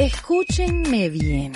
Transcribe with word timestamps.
Escúchenme 0.00 1.10
bien, 1.10 1.52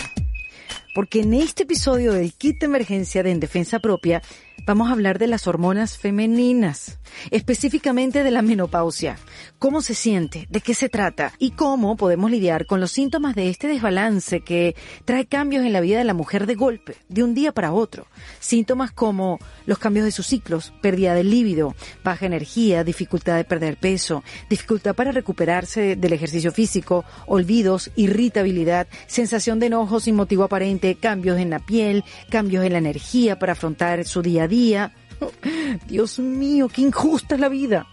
porque 0.94 1.20
en 1.20 1.32
este 1.32 1.62
episodio 1.62 2.12
del 2.12 2.34
kit 2.34 2.60
de 2.60 2.66
emergencia 2.66 3.22
de 3.22 3.30
En 3.30 3.40
Defensa 3.40 3.78
Propia 3.78 4.20
vamos 4.66 4.88
a 4.88 4.92
hablar 4.92 5.18
de 5.18 5.26
las 5.26 5.46
hormonas 5.46 5.98
femeninas, 5.98 6.98
específicamente 7.30 8.22
de 8.22 8.30
la 8.30 8.42
menopausia, 8.42 9.18
cómo 9.58 9.82
se 9.82 9.94
siente, 9.94 10.46
de 10.50 10.60
qué 10.60 10.74
se 10.74 10.88
trata 10.88 11.32
y 11.38 11.50
cómo 11.50 11.96
podemos 11.96 12.30
lidiar 12.30 12.66
con 12.66 12.80
los 12.80 12.90
síntomas 12.90 13.34
de 13.34 13.50
este 13.50 13.68
desbalance 13.68 14.40
que 14.40 14.74
trae 15.04 15.26
cambios 15.26 15.64
en 15.64 15.72
la 15.72 15.80
vida 15.80 15.98
de 15.98 16.04
la 16.04 16.14
mujer 16.14 16.46
de 16.46 16.54
golpe, 16.54 16.96
de 17.08 17.22
un 17.22 17.34
día 17.34 17.52
para 17.52 17.72
otro. 17.72 18.06
Síntomas 18.40 18.92
como 18.92 19.38
los 19.66 19.78
cambios 19.78 20.06
de 20.06 20.12
sus 20.12 20.26
ciclos, 20.26 20.72
pérdida 20.80 21.14
del 21.14 21.30
líbido, 21.30 21.74
baja 22.02 22.26
energía, 22.26 22.84
dificultad 22.84 23.36
de 23.36 23.44
perder 23.44 23.76
peso, 23.76 24.22
dificultad 24.48 24.94
para 24.94 25.12
recuperarse 25.12 25.96
del 25.96 26.12
ejercicio 26.12 26.52
físico, 26.52 27.04
olvidos, 27.26 27.90
irritabilidad, 27.96 28.86
sensación 29.06 29.60
de 29.60 29.66
enojo 29.66 30.00
sin 30.00 30.14
motivo 30.14 30.44
aparente, 30.44 30.94
cambios 30.96 31.38
en 31.38 31.50
la 31.50 31.58
piel, 31.58 32.04
cambios 32.30 32.64
en 32.64 32.72
la 32.72 32.78
energía 32.78 33.38
para 33.38 33.52
afrontar 33.52 34.04
su 34.04 34.22
día 34.22 34.44
a 34.44 34.48
día. 34.48 34.53
Dios 35.88 36.18
mío, 36.18 36.68
qué 36.68 36.82
injusta 36.82 37.34
es 37.34 37.40
la 37.40 37.48
vida. 37.48 37.86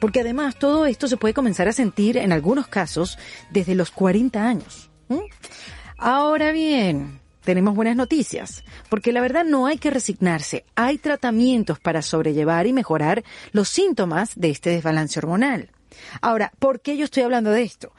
Porque 0.00 0.20
además 0.20 0.56
todo 0.56 0.86
esto 0.86 1.08
se 1.08 1.16
puede 1.16 1.34
comenzar 1.34 1.68
a 1.68 1.72
sentir 1.72 2.16
en 2.16 2.32
algunos 2.32 2.66
casos 2.68 3.18
desde 3.50 3.74
los 3.74 3.90
40 3.90 4.42
años. 4.42 4.90
Ahora 5.98 6.52
bien, 6.52 7.20
tenemos 7.44 7.74
buenas 7.74 7.96
noticias, 7.96 8.64
porque 8.88 9.12
la 9.12 9.20
verdad 9.20 9.44
no 9.44 9.66
hay 9.66 9.76
que 9.76 9.90
resignarse. 9.90 10.64
Hay 10.74 10.96
tratamientos 10.98 11.78
para 11.78 12.00
sobrellevar 12.00 12.66
y 12.66 12.72
mejorar 12.72 13.22
los 13.52 13.68
síntomas 13.68 14.32
de 14.36 14.50
este 14.50 14.70
desbalance 14.70 15.18
hormonal. 15.18 15.70
Ahora, 16.22 16.52
¿por 16.58 16.80
qué 16.80 16.96
yo 16.96 17.04
estoy 17.04 17.24
hablando 17.24 17.50
de 17.50 17.62
esto? 17.62 17.92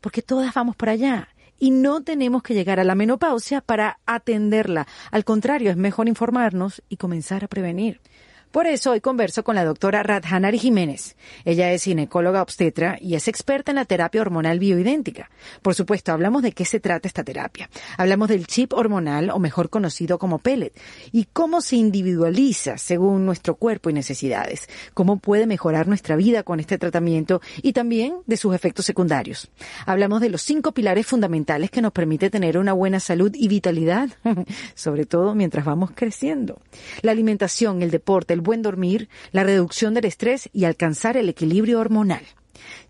Porque 0.00 0.20
todas 0.20 0.52
vamos 0.52 0.76
para 0.76 0.92
allá 0.92 1.28
y 1.58 1.70
no 1.70 2.02
tenemos 2.02 2.42
que 2.42 2.54
llegar 2.54 2.80
a 2.80 2.84
la 2.84 2.94
menopausia 2.94 3.60
para 3.60 3.98
atenderla. 4.06 4.86
Al 5.10 5.24
contrario, 5.24 5.70
es 5.70 5.76
mejor 5.76 6.08
informarnos 6.08 6.82
y 6.88 6.96
comenzar 6.96 7.44
a 7.44 7.48
prevenir. 7.48 8.00
Por 8.50 8.66
eso 8.66 8.92
hoy 8.92 9.00
converso 9.00 9.44
con 9.44 9.54
la 9.54 9.64
doctora 9.64 10.02
Radhanari 10.02 10.58
Jiménez. 10.58 11.16
Ella 11.44 11.72
es 11.72 11.84
ginecóloga 11.84 12.42
obstetra 12.42 12.96
y 13.00 13.14
es 13.14 13.28
experta 13.28 13.72
en 13.72 13.76
la 13.76 13.84
terapia 13.84 14.20
hormonal 14.20 14.58
bioidéntica. 14.58 15.30
Por 15.62 15.74
supuesto, 15.74 16.12
hablamos 16.12 16.42
de 16.42 16.52
qué 16.52 16.64
se 16.64 16.80
trata 16.80 17.08
esta 17.08 17.24
terapia. 17.24 17.68
Hablamos 17.98 18.28
del 18.28 18.46
chip 18.46 18.72
hormonal, 18.72 19.30
o 19.30 19.38
mejor 19.38 19.68
conocido 19.68 20.18
como 20.18 20.38
pellet, 20.38 20.72
y 21.12 21.24
cómo 21.32 21.60
se 21.60 21.76
individualiza 21.76 22.78
según 22.78 23.26
nuestro 23.26 23.56
cuerpo 23.56 23.90
y 23.90 23.92
necesidades, 23.92 24.68
cómo 24.94 25.18
puede 25.18 25.46
mejorar 25.46 25.88
nuestra 25.88 26.16
vida 26.16 26.42
con 26.42 26.60
este 26.60 26.78
tratamiento 26.78 27.40
y 27.62 27.72
también 27.72 28.16
de 28.26 28.36
sus 28.36 28.54
efectos 28.54 28.86
secundarios. 28.86 29.50
Hablamos 29.84 30.20
de 30.20 30.30
los 30.30 30.42
cinco 30.42 30.72
pilares 30.72 31.06
fundamentales 31.06 31.70
que 31.70 31.82
nos 31.82 31.92
permite 31.92 32.30
tener 32.30 32.58
una 32.58 32.72
buena 32.72 33.00
salud 33.00 33.32
y 33.34 33.48
vitalidad, 33.48 34.08
sobre 34.74 35.04
todo 35.04 35.34
mientras 35.34 35.64
vamos 35.64 35.90
creciendo. 35.94 36.60
La 37.02 37.12
alimentación, 37.12 37.82
el 37.82 37.90
deporte, 37.90 38.35
el 38.36 38.42
buen 38.42 38.62
dormir, 38.62 39.08
la 39.32 39.42
reducción 39.42 39.94
del 39.94 40.04
estrés 40.04 40.48
y 40.52 40.64
alcanzar 40.64 41.16
el 41.16 41.28
equilibrio 41.28 41.80
hormonal. 41.80 42.22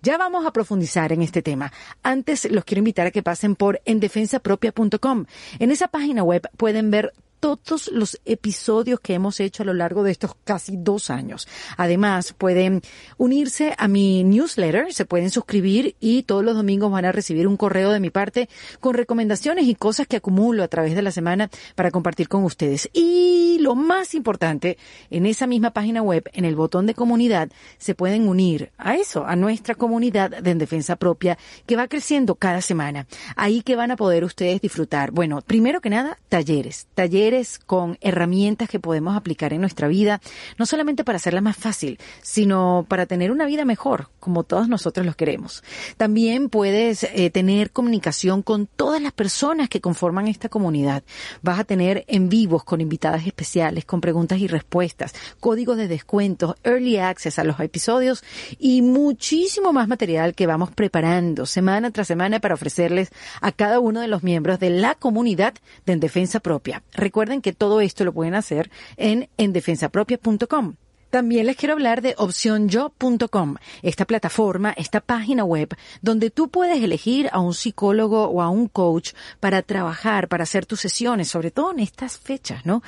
Ya 0.03 0.19
vamos 0.19 0.47
a 0.47 0.53
profundizar 0.53 1.13
en 1.13 1.23
este 1.23 1.43
tema. 1.43 1.73
Antes 2.03 2.51
los 2.51 2.65
quiero 2.65 2.81
invitar 2.81 3.07
a 3.07 3.11
que 3.11 3.23
pasen 3.23 3.57
por 3.57 3.81
endefensapropia.com. 3.85 5.27
En 5.59 5.71
esa 5.71 5.89
página 5.89 6.23
web 6.23 6.49
pueden 6.57 6.91
ver 6.91 7.13
todos 7.39 7.89
los 7.93 8.21
episodios 8.25 9.01
que 9.01 9.15
hemos 9.15 9.41
hecho 9.41 9.63
a 9.63 9.67
lo 9.67 9.75
largo 9.75 10.03
de 10.03 10.11
estos 10.11 10.33
casi 10.45 10.77
dos 10.77 11.11
años. 11.11 11.47
Además, 11.77 12.33
pueden 12.33 12.83
unirse 13.17 13.75
a 13.79 13.89
mi 13.89 14.25
newsletter, 14.25 14.93
se 14.93 15.05
pueden 15.05 15.31
suscribir 15.31 15.97
y 16.01 16.25
todos 16.25 16.45
los 16.45 16.57
domingos 16.57 16.91
van 16.91 17.05
a 17.05 17.13
recibir 17.13 17.47
un 17.47 17.57
correo 17.57 17.93
de 17.93 18.01
mi 18.01 18.11
parte 18.11 18.49
con 18.81 18.95
recomendaciones 18.95 19.67
y 19.67 19.75
cosas 19.75 20.07
que 20.07 20.17
acumulo 20.17 20.65
a 20.65 20.69
través 20.69 20.95
de 20.95 21.03
la 21.03 21.13
semana 21.13 21.51
para 21.75 21.91
compartir 21.91 22.29
con 22.29 22.45
ustedes. 22.45 22.89
Y 22.93 23.59
lo 23.61 23.75
más 23.75 24.15
importante, 24.15 24.79
en 25.11 25.27
esa 25.27 25.47
misma 25.47 25.71
página 25.71 26.03
web, 26.03 26.29
en 26.33 26.45
el 26.45 26.57
botón 26.57 26.87
de 26.87 26.95
comunidad, 26.95 27.51
se 27.79 27.95
pueden 27.95 28.29
unir 28.29 28.73
a 28.79 28.97
eso, 28.97 29.27
a 29.27 29.37
nuestra 29.37 29.75
comunidad 29.75 30.31
de 30.31 30.57
en 30.57 30.59
defensa 30.59 30.97
propia 30.97 31.39
que 31.67 31.77
va 31.77 31.89
creciendo 31.89 32.35
cada 32.35 32.61
semana. 32.61 33.07
Ahí 33.37 33.63
que 33.63 33.77
van 33.77 33.91
a 33.91 33.97
poder 33.97 34.25
ustedes 34.25 34.61
disfrutar. 34.61 35.11
Bueno, 35.11 35.41
primero 35.43 35.81
que 35.81 35.91
nada, 35.91 36.19
talleres, 36.29 36.89
talleres 36.95 37.26
con 37.67 37.99
herramientas 38.01 38.69
que 38.69 38.79
podemos 38.79 39.17
aplicar 39.17 39.53
en 39.53 39.61
nuestra 39.61 39.89
vida, 39.89 40.21
no 40.59 40.67
solamente 40.67 41.05
para 41.05 41.17
hacerla 41.17 41.41
más 41.41 41.57
fácil, 41.57 41.99
sino 42.23 42.87
para 42.89 43.07
tener 43.07 43.31
una 43.33 43.47
vida 43.47 43.65
mejor, 43.65 44.11
como 44.21 44.45
todos 44.45 44.69
nosotros 44.69 45.05
los 45.05 45.17
queremos. 45.17 45.65
También 45.97 46.49
puedes 46.49 47.03
eh, 47.03 47.31
tener 47.31 47.71
comunicación 47.73 48.43
con 48.43 48.67
todas 48.67 49.03
las 49.03 49.13
personas 49.13 49.69
que 49.69 49.81
conforman 49.81 50.29
esta 50.29 50.49
comunidad. 50.49 51.03
Vas 51.43 51.59
a 51.59 51.65
tener 51.65 52.05
en 52.07 52.29
vivos 52.29 52.63
con 52.65 52.81
invitadas 52.81 53.27
especiales, 53.27 53.85
con 53.85 54.01
preguntas 54.01 54.39
y 54.39 54.47
respuestas, 54.47 55.15
códigos 55.41 55.77
de 55.77 55.89
descuentos, 55.89 56.55
early 56.63 56.99
access 56.99 57.39
a 57.39 57.45
los 57.45 57.59
episodios 57.61 58.23
y 58.59 58.83
muchísimo 58.83 59.73
más 59.73 59.89
material 59.89 60.35
que 60.35 60.47
vamos 60.47 60.71
preparando 60.71 61.47
semana 61.47 61.91
tras 61.91 62.07
semana 62.07 62.39
para 62.41 62.55
ofrecerles 62.55 63.11
a 63.41 63.51
cada 63.51 63.81
uno 63.81 64.01
de 64.01 64.09
los 64.09 64.23
miembros 64.23 64.61
de 64.61 64.71
la 64.71 64.95
comunidad 64.95 65.55
de 65.85 65.93
En 65.95 66.01
Defensa 66.01 66.41
Propia. 66.41 66.83
Recuerden 67.17 67.41
que 67.41 67.55
todo 67.55 67.81
esto 67.81 68.05
lo 68.05 68.13
pueden 68.13 68.35
hacer 68.35 68.71
en 68.99 69.31
endefensapropia.com. 69.39 70.75
También 71.11 71.47
les 71.47 71.57
quiero 71.57 71.75
hablar 71.75 72.03
de 72.03 72.15
opcionyo.com, 72.19 73.57
esta 73.83 74.05
plataforma, 74.07 74.75
esta 74.77 75.01
página 75.01 75.45
web 75.45 75.69
donde 76.03 76.31
tú 76.31 76.49
puedes 76.49 76.83
elegir 76.83 77.29
a 77.33 77.39
un 77.39 77.55
psicólogo 77.55 78.25
o 78.25 78.43
a 78.43 78.49
un 78.49 78.67
coach 78.67 79.13
para 79.39 79.63
trabajar, 79.63 80.27
para 80.29 80.43
hacer 80.43 80.67
tus 80.67 80.81
sesiones, 80.81 81.29
sobre 81.29 81.53
todo 81.53 81.71
en 81.71 81.79
estas 81.79 82.19
fechas, 82.19 82.67
¿no? 82.67 82.83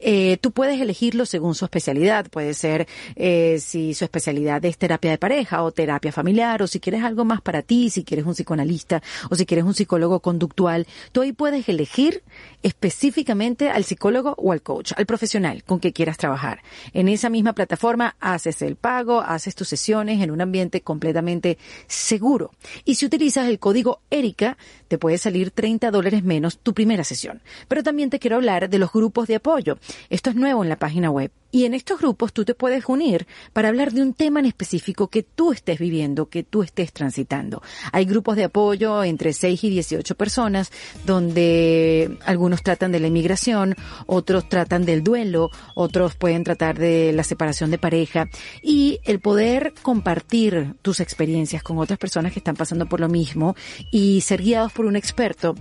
Eh, 0.00 0.36
tú 0.42 0.52
puedes 0.52 0.80
elegirlo 0.80 1.24
según 1.24 1.54
su 1.54 1.64
especialidad, 1.64 2.26
puede 2.28 2.52
ser 2.52 2.86
eh, 3.16 3.56
si 3.58 3.94
su 3.94 4.04
especialidad 4.04 4.62
es 4.66 4.76
terapia 4.76 5.10
de 5.10 5.18
pareja 5.18 5.62
o 5.62 5.72
terapia 5.72 6.12
familiar 6.12 6.62
o 6.62 6.66
si 6.66 6.78
quieres 6.78 7.02
algo 7.02 7.24
más 7.24 7.40
para 7.40 7.62
ti, 7.62 7.88
si 7.88 8.04
quieres 8.04 8.26
un 8.26 8.34
psicoanalista 8.34 9.02
o 9.30 9.34
si 9.34 9.46
quieres 9.46 9.64
un 9.64 9.74
psicólogo 9.74 10.20
conductual, 10.20 10.86
tú 11.12 11.22
ahí 11.22 11.32
puedes 11.32 11.66
elegir 11.70 12.22
específicamente 12.62 13.70
al 13.70 13.84
psicólogo 13.84 14.34
o 14.36 14.52
al 14.52 14.60
coach, 14.60 14.92
al 14.94 15.06
profesional 15.06 15.64
con 15.64 15.80
que 15.80 15.94
quieras 15.94 16.18
trabajar. 16.18 16.62
En 16.92 17.08
esa 17.08 17.30
misma 17.30 17.54
plataforma 17.54 17.61
plataforma, 17.62 18.16
haces 18.18 18.60
el 18.62 18.76
pago, 18.76 19.20
haces 19.20 19.54
tus 19.54 19.68
sesiones 19.68 20.20
en 20.20 20.30
un 20.30 20.40
ambiente 20.40 20.80
completamente 20.80 21.58
seguro. 21.86 22.50
Y 22.84 22.96
si 22.96 23.06
utilizas 23.06 23.48
el 23.48 23.60
código 23.60 24.00
ERICA, 24.10 24.56
te 24.88 24.98
puede 24.98 25.16
salir 25.18 25.52
30 25.52 25.90
dólares 25.90 26.24
menos 26.24 26.58
tu 26.58 26.74
primera 26.74 27.04
sesión. 27.04 27.40
Pero 27.68 27.82
también 27.82 28.10
te 28.10 28.18
quiero 28.18 28.36
hablar 28.36 28.68
de 28.68 28.78
los 28.78 28.92
grupos 28.92 29.28
de 29.28 29.36
apoyo. 29.36 29.78
Esto 30.10 30.30
es 30.30 30.36
nuevo 30.36 30.62
en 30.62 30.68
la 30.68 30.76
página 30.76 31.10
web. 31.10 31.30
Y 31.54 31.66
en 31.66 31.74
estos 31.74 32.00
grupos 32.00 32.32
tú 32.32 32.46
te 32.46 32.54
puedes 32.54 32.86
unir 32.88 33.26
para 33.52 33.68
hablar 33.68 33.92
de 33.92 34.00
un 34.00 34.14
tema 34.14 34.40
en 34.40 34.46
específico 34.46 35.08
que 35.08 35.22
tú 35.22 35.52
estés 35.52 35.78
viviendo, 35.78 36.30
que 36.30 36.42
tú 36.42 36.62
estés 36.62 36.94
transitando. 36.94 37.62
Hay 37.92 38.06
grupos 38.06 38.36
de 38.36 38.44
apoyo 38.44 39.04
entre 39.04 39.34
6 39.34 39.62
y 39.64 39.68
18 39.68 40.14
personas 40.14 40.72
donde 41.04 42.16
algunos 42.24 42.62
tratan 42.62 42.90
de 42.90 43.00
la 43.00 43.08
inmigración, 43.08 43.76
otros 44.06 44.48
tratan 44.48 44.86
del 44.86 45.04
duelo, 45.04 45.50
otros 45.74 46.14
pueden 46.14 46.42
tratar 46.42 46.78
de 46.78 47.12
la 47.12 47.22
separación 47.22 47.70
de 47.70 47.76
pareja 47.76 48.30
y 48.62 49.00
el 49.04 49.20
poder 49.20 49.74
compartir 49.82 50.76
tus 50.80 51.00
experiencias 51.00 51.62
con 51.62 51.76
otras 51.76 51.98
personas 51.98 52.32
que 52.32 52.38
están 52.38 52.56
pasando 52.56 52.86
por 52.86 52.98
lo 52.98 53.10
mismo 53.10 53.56
y 53.90 54.22
ser 54.22 54.40
guiados 54.40 54.72
por 54.72 54.86
un 54.86 54.96
experto. 54.96 55.54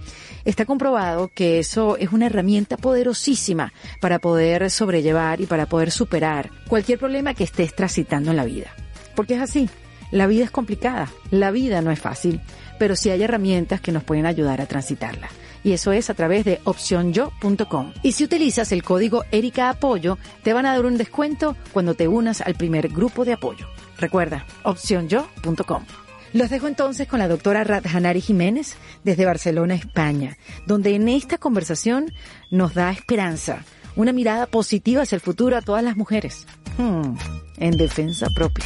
Está 0.45 0.65
comprobado 0.65 1.29
que 1.35 1.59
eso 1.59 1.97
es 1.97 2.13
una 2.13 2.27
herramienta 2.27 2.77
poderosísima 2.77 3.73
para 3.99 4.19
poder 4.19 4.69
sobrellevar 4.71 5.41
y 5.41 5.47
para 5.47 5.65
poder 5.65 5.80
superar 5.89 6.51
cualquier 6.67 6.99
problema 6.99 7.33
que 7.33 7.45
estés 7.45 7.73
transitando 7.73 8.29
en 8.29 8.37
la 8.37 8.45
vida. 8.45 8.69
Porque 9.15 9.33
es 9.33 9.41
así, 9.41 9.69
la 10.11 10.27
vida 10.27 10.43
es 10.43 10.51
complicada, 10.51 11.09
la 11.31 11.51
vida 11.51 11.81
no 11.81 11.89
es 11.89 11.99
fácil, 11.99 12.41
pero 12.77 12.95
sí 12.95 13.09
hay 13.09 13.23
herramientas 13.23 13.81
que 13.81 13.91
nos 13.91 14.03
pueden 14.03 14.25
ayudar 14.25 14.61
a 14.61 14.65
transitarla. 14.65 15.29
Y 15.63 15.73
eso 15.73 15.91
es 15.91 16.09
a 16.09 16.13
través 16.13 16.43
de 16.43 16.59
opcionyo.com. 16.63 17.93
Y 18.03 18.11
si 18.11 18.23
utilizas 18.23 18.71
el 18.71 18.83
código 18.83 19.23
Erika 19.31 19.69
Apoyo, 19.69 20.17
te 20.43 20.53
van 20.53 20.65
a 20.65 20.73
dar 20.73 20.85
un 20.85 20.97
descuento 20.97 21.55
cuando 21.71 21.93
te 21.93 22.07
unas 22.07 22.41
al 22.41 22.55
primer 22.55 22.89
grupo 22.89 23.25
de 23.25 23.33
apoyo. 23.33 23.67
Recuerda, 23.97 24.45
opcionyo.com. 24.63 25.85
Los 26.33 26.49
dejo 26.49 26.67
entonces 26.67 27.07
con 27.07 27.19
la 27.19 27.27
doctora 27.27 27.63
Radhanari 27.63 28.21
Jiménez 28.21 28.75
desde 29.03 29.25
Barcelona, 29.25 29.75
España, 29.75 30.37
donde 30.65 30.95
en 30.95 31.09
esta 31.09 31.37
conversación 31.37 32.11
nos 32.49 32.73
da 32.73 32.91
esperanza 32.91 33.63
una 33.95 34.13
mirada 34.13 34.45
positiva 34.45 35.03
hacia 35.03 35.15
el 35.15 35.21
futuro 35.21 35.57
a 35.57 35.61
todas 35.61 35.83
las 35.83 35.97
mujeres. 35.97 36.47
Hmm, 36.77 37.15
en 37.57 37.71
defensa 37.71 38.27
propia. 38.35 38.65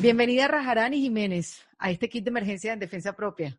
Bienvenida 0.00 0.48
Rajarani 0.48 1.00
Jiménez 1.00 1.66
a 1.78 1.90
este 1.90 2.08
kit 2.08 2.24
de 2.24 2.30
emergencia 2.30 2.72
en 2.72 2.78
defensa 2.78 3.12
propia. 3.14 3.56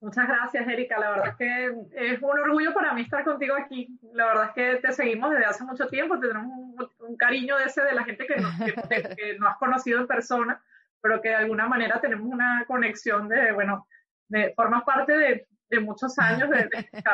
Muchas 0.00 0.28
gracias, 0.28 0.68
Erika. 0.68 0.98
La 0.98 1.10
verdad 1.10 1.28
es 1.28 1.36
que 1.36 2.12
es 2.12 2.22
un 2.22 2.38
orgullo 2.38 2.74
para 2.74 2.92
mí 2.92 3.02
estar 3.02 3.24
contigo 3.24 3.54
aquí. 3.56 3.98
La 4.12 4.26
verdad 4.26 4.44
es 4.48 4.52
que 4.54 4.86
te 4.86 4.92
seguimos 4.92 5.30
desde 5.30 5.46
hace 5.46 5.64
mucho 5.64 5.86
tiempo, 5.88 6.18
tenemos 6.18 6.90
un, 7.00 7.16
cariño 7.16 7.56
de 7.56 7.64
ese 7.64 7.82
de 7.82 7.94
la 7.94 8.04
gente 8.04 8.26
que 8.26 8.36
no, 8.36 8.50
que, 8.64 9.02
que 9.16 9.38
no 9.38 9.48
has 9.48 9.56
conocido 9.56 10.00
en 10.00 10.06
persona 10.06 10.60
pero 11.04 11.20
que 11.20 11.28
de 11.28 11.34
alguna 11.34 11.68
manera 11.68 12.00
tenemos 12.00 12.26
una 12.26 12.64
conexión 12.66 13.28
de, 13.28 13.52
bueno, 13.52 13.86
de, 14.26 14.54
formas 14.54 14.84
parte 14.84 15.12
de, 15.12 15.46
de 15.70 15.80
muchos 15.80 16.18
años 16.18 16.50
de, 16.50 16.68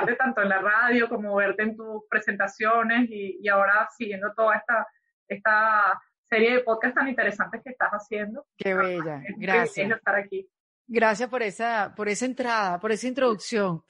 de 0.07 0.17
tanto 0.17 0.43
en 0.43 0.49
la 0.49 0.59
radio 0.59 1.09
como 1.09 1.35
verte 1.37 1.63
en 1.63 1.77
tus 1.77 2.03
presentaciones 2.09 3.09
y, 3.09 3.39
y 3.41 3.49
ahora 3.49 3.89
siguiendo 3.97 4.33
toda 4.35 4.57
esta, 4.57 4.87
esta 5.29 6.01
serie 6.29 6.55
de 6.55 6.61
podcast 6.61 6.95
tan 6.95 7.09
interesantes 7.09 7.61
que 7.63 7.71
estás 7.71 7.91
haciendo. 7.91 8.47
Qué 8.57 8.75
bella, 8.75 9.23
gracias. 9.37 9.91
estar 9.91 10.15
aquí. 10.15 10.49
Gracias 10.93 11.29
por 11.29 11.41
esa, 11.41 11.95
por 11.97 12.09
esa 12.09 12.27
entrada, 12.27 12.81
por 12.81 12.91
esa 12.91 13.07
introducción. 13.07 13.85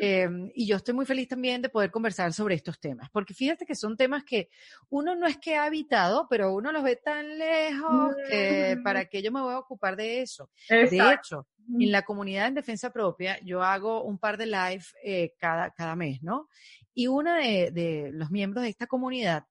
Em, 0.00 0.52
y 0.54 0.68
yo 0.68 0.76
estoy 0.76 0.94
muy 0.94 1.04
feliz 1.04 1.26
también 1.26 1.60
de 1.60 1.68
poder 1.68 1.90
conversar 1.90 2.32
sobre 2.32 2.54
estos 2.54 2.78
temas, 2.78 3.10
porque 3.10 3.34
fíjate 3.34 3.66
que 3.66 3.74
son 3.74 3.96
temas 3.96 4.22
que 4.22 4.50
uno 4.88 5.16
no 5.16 5.26
es 5.26 5.36
que 5.38 5.56
ha 5.56 5.64
habitado, 5.64 6.28
pero 6.30 6.54
uno 6.54 6.70
los 6.70 6.84
ve 6.84 6.94
tan 6.94 7.38
lejos 7.38 8.14
que 8.28 8.76
para 8.84 9.06
qué 9.06 9.20
yo 9.20 9.32
me 9.32 9.40
voy 9.40 9.52
a 9.52 9.58
ocupar 9.58 9.96
de 9.96 10.22
eso. 10.22 10.48
De 10.68 10.86
hecho, 11.12 11.48
en 11.68 11.90
la 11.90 12.02
comunidad 12.02 12.46
en 12.46 12.54
defensa 12.54 12.92
propia, 12.92 13.36
yo 13.42 13.60
hago 13.60 14.04
un 14.04 14.18
par 14.18 14.36
de 14.36 14.46
live 14.46 14.84
eh, 15.02 15.34
cada, 15.36 15.72
cada 15.72 15.96
mes, 15.96 16.22
¿no? 16.22 16.48
Y 16.94 17.08
uno 17.08 17.34
de, 17.34 17.72
de 17.72 18.10
los 18.12 18.30
miembros 18.30 18.62
de 18.62 18.68
esta 18.68 18.86
comunidad 18.86 19.44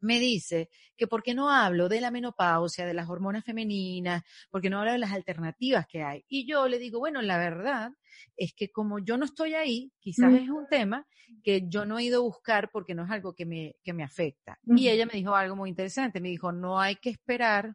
me 0.00 0.18
dice 0.18 0.68
que 0.96 1.06
por 1.06 1.22
qué 1.22 1.34
no 1.34 1.50
hablo 1.50 1.88
de 1.88 2.00
la 2.00 2.10
menopausia, 2.10 2.86
de 2.86 2.94
las 2.94 3.08
hormonas 3.08 3.44
femeninas, 3.44 4.22
por 4.50 4.60
qué 4.60 4.70
no 4.70 4.78
hablo 4.80 4.92
de 4.92 4.98
las 4.98 5.12
alternativas 5.12 5.86
que 5.86 6.02
hay. 6.02 6.24
Y 6.28 6.46
yo 6.46 6.68
le 6.68 6.78
digo, 6.78 6.98
bueno, 6.98 7.22
la 7.22 7.38
verdad 7.38 7.92
es 8.36 8.52
que 8.54 8.70
como 8.70 8.98
yo 8.98 9.16
no 9.16 9.24
estoy 9.24 9.54
ahí, 9.54 9.92
quizás 9.98 10.34
es 10.34 10.48
un 10.48 10.66
tema 10.68 11.06
que 11.42 11.68
yo 11.68 11.86
no 11.86 11.98
he 11.98 12.04
ido 12.04 12.20
a 12.20 12.24
buscar 12.24 12.70
porque 12.70 12.94
no 12.94 13.04
es 13.04 13.10
algo 13.10 13.34
que 13.34 13.46
me, 13.46 13.76
que 13.82 13.92
me 13.92 14.02
afecta. 14.02 14.60
Y 14.74 14.88
ella 14.88 15.06
me 15.06 15.14
dijo 15.14 15.34
algo 15.34 15.56
muy 15.56 15.70
interesante, 15.70 16.20
me 16.20 16.28
dijo, 16.28 16.52
no 16.52 16.80
hay 16.80 16.96
que 16.96 17.10
esperar 17.10 17.74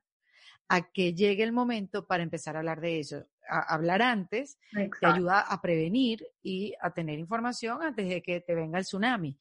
a 0.68 0.92
que 0.92 1.14
llegue 1.14 1.44
el 1.44 1.52
momento 1.52 2.08
para 2.08 2.24
empezar 2.24 2.56
a 2.56 2.60
hablar 2.60 2.82
de 2.82 3.00
eso. 3.00 3.26
hablar 3.48 4.02
antes 4.02 4.58
te 5.00 5.06
ayuda 5.06 5.42
a 5.42 5.62
prevenir 5.62 6.26
y 6.42 6.74
a 6.82 6.94
tener 6.94 7.20
información 7.20 7.84
antes 7.84 8.08
de 8.10 8.22
que 8.22 8.42
te 8.42 8.56
venga 8.56 8.80
el 8.80 8.86
tsunami. 8.86 9.38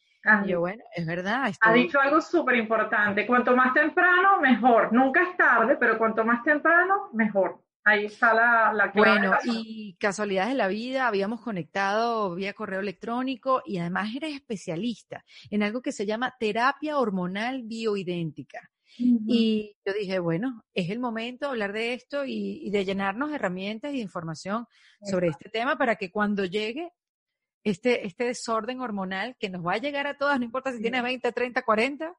Yo, 0.47 0.61
bueno, 0.61 0.83
es 0.95 1.07
verdad. 1.07 1.53
Ha 1.61 1.73
dicho 1.73 2.01
algo 2.01 2.21
súper 2.21 2.57
importante. 2.57 3.27
Cuanto 3.27 3.55
más 3.55 3.75
temprano, 3.75 4.41
mejor. 4.41 4.93
Nunca 4.93 5.23
es 5.23 5.37
tarde, 5.37 5.77
pero 5.79 5.99
cuanto 5.99 6.25
más 6.25 6.43
temprano, 6.43 7.11
mejor. 7.13 7.61
Ahí 7.87 8.07
está 8.07 8.33
la, 8.33 8.73
la 8.73 8.91
Bueno, 8.95 9.37
y 9.45 9.95
casualidades 10.01 10.53
de 10.53 10.57
la 10.57 10.69
vida, 10.69 11.07
habíamos 11.07 11.43
conectado 11.43 12.35
vía 12.35 12.55
correo 12.55 12.81
electrónico 12.81 13.63
y 13.67 13.77
además 13.77 14.09
eres 14.17 14.35
especialista 14.35 15.23
en 15.51 15.63
algo 15.63 15.83
que 15.83 15.93
se 15.93 16.07
llama 16.07 16.35
terapia 16.41 16.99
hormonal 16.99 17.63
bioidéntica. 17.65 18.71
Y 18.97 19.77
yo 19.85 19.93
dije, 19.93 20.21
bueno, 20.21 20.63
es 20.73 20.89
el 20.89 21.01
momento 21.01 21.47
de 21.47 21.51
hablar 21.51 21.73
de 21.73 21.95
esto 21.95 22.25
y, 22.25 22.61
y 22.63 22.71
de 22.71 22.85
llenarnos 22.85 23.31
de 23.31 23.35
herramientas 23.35 23.93
y 23.93 23.97
de 23.97 24.03
información 24.03 24.67
sobre 25.03 25.29
este 25.29 25.51
tema 25.51 25.77
para 25.77 25.97
que 25.97 26.11
cuando 26.11 26.45
llegue 26.45 26.93
este, 27.65 28.07
este 28.07 28.25
desorden 28.25 28.81
hormonal 28.81 29.37
que 29.41 29.49
nos 29.49 29.67
va 29.67 29.73
a 29.73 29.79
llegar 29.79 30.07
a 30.07 30.17
todas, 30.17 30.39
no 30.39 30.45
importa 30.45 30.71
si 30.71 30.81
tienes 30.81 31.03
20, 31.03 31.33
30, 31.33 31.63
40, 31.63 32.15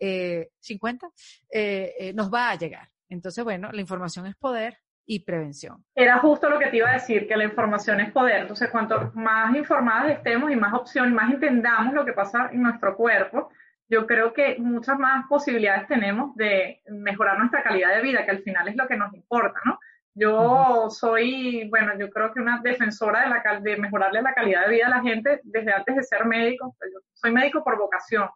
eh, 0.00 0.48
50, 0.58 1.08
eh, 1.50 1.94
eh, 1.98 2.12
nos 2.14 2.32
va 2.32 2.50
a 2.50 2.56
llegar. 2.56 2.88
Entonces, 3.08 3.44
bueno, 3.44 3.70
la 3.70 3.80
información 3.80 4.26
es 4.26 4.34
poder 4.36 4.78
y 5.04 5.20
prevención. 5.20 5.84
Era 5.94 6.18
justo 6.18 6.48
lo 6.48 6.58
que 6.58 6.66
te 6.66 6.78
iba 6.78 6.90
a 6.90 6.94
decir, 6.94 7.28
que 7.28 7.36
la 7.36 7.44
información 7.44 8.00
es 8.00 8.10
poder. 8.10 8.40
Entonces, 8.40 8.70
cuanto 8.70 9.12
más 9.14 9.54
informadas 9.54 10.10
estemos 10.10 10.50
y 10.50 10.56
más 10.56 10.74
opciones, 10.74 11.12
más 11.12 11.32
entendamos 11.32 11.94
lo 11.94 12.04
que 12.04 12.12
pasa 12.12 12.50
en 12.52 12.62
nuestro 12.62 12.96
cuerpo, 12.96 13.50
yo 13.88 14.06
creo 14.06 14.32
que 14.32 14.56
muchas 14.58 14.98
más 14.98 15.26
posibilidades 15.28 15.86
tenemos 15.86 16.34
de 16.34 16.82
mejorar 16.88 17.38
nuestra 17.38 17.62
calidad 17.62 17.94
de 17.94 18.02
vida, 18.02 18.24
que 18.24 18.32
al 18.32 18.42
final 18.42 18.66
es 18.66 18.74
lo 18.74 18.88
que 18.88 18.96
nos 18.96 19.14
importa, 19.14 19.60
¿no? 19.64 19.78
Yo 20.18 20.88
soy, 20.88 21.68
bueno, 21.68 21.92
yo 21.98 22.08
creo 22.08 22.32
que 22.32 22.40
una 22.40 22.58
defensora 22.62 23.20
de, 23.20 23.28
la, 23.28 23.60
de 23.60 23.76
mejorarle 23.76 24.22
la 24.22 24.32
calidad 24.32 24.64
de 24.64 24.74
vida 24.74 24.86
a 24.86 24.96
la 24.96 25.02
gente 25.02 25.42
desde 25.44 25.70
antes 25.74 25.94
de 25.94 26.02
ser 26.04 26.24
médico. 26.24 26.74
Yo 26.80 27.00
soy 27.12 27.32
médico 27.32 27.62
por 27.62 27.76
vocación, 27.76 28.26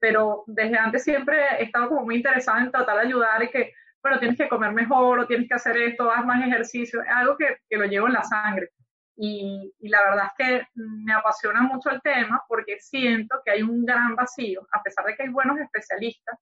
pero 0.00 0.42
desde 0.48 0.76
antes 0.76 1.04
siempre 1.04 1.40
he 1.60 1.62
estado 1.62 1.90
como 1.90 2.02
muy 2.02 2.16
interesada 2.16 2.60
en 2.60 2.72
tratar 2.72 2.96
de 2.96 3.06
ayudar 3.06 3.44
y 3.44 3.48
que, 3.48 3.72
bueno, 4.02 4.18
tienes 4.18 4.38
que 4.38 4.48
comer 4.48 4.72
mejor 4.72 5.20
o 5.20 5.26
tienes 5.28 5.46
que 5.46 5.54
hacer 5.54 5.76
esto, 5.76 6.10
haz 6.10 6.26
más 6.26 6.44
ejercicio, 6.44 7.00
es 7.00 7.08
algo 7.08 7.36
que, 7.36 7.58
que 7.68 7.76
lo 7.76 7.84
llevo 7.84 8.08
en 8.08 8.14
la 8.14 8.24
sangre. 8.24 8.70
Y, 9.16 9.72
y, 9.78 9.88
la 9.88 10.02
verdad 10.02 10.26
es 10.26 10.32
que 10.36 10.66
me 10.74 11.12
apasiona 11.12 11.62
mucho 11.62 11.90
el 11.90 12.00
tema 12.02 12.42
porque 12.48 12.80
siento 12.80 13.40
que 13.44 13.52
hay 13.52 13.62
un 13.62 13.84
gran 13.84 14.16
vacío, 14.16 14.66
a 14.72 14.82
pesar 14.82 15.04
de 15.04 15.14
que 15.14 15.22
hay 15.22 15.28
buenos 15.28 15.60
especialistas, 15.60 16.40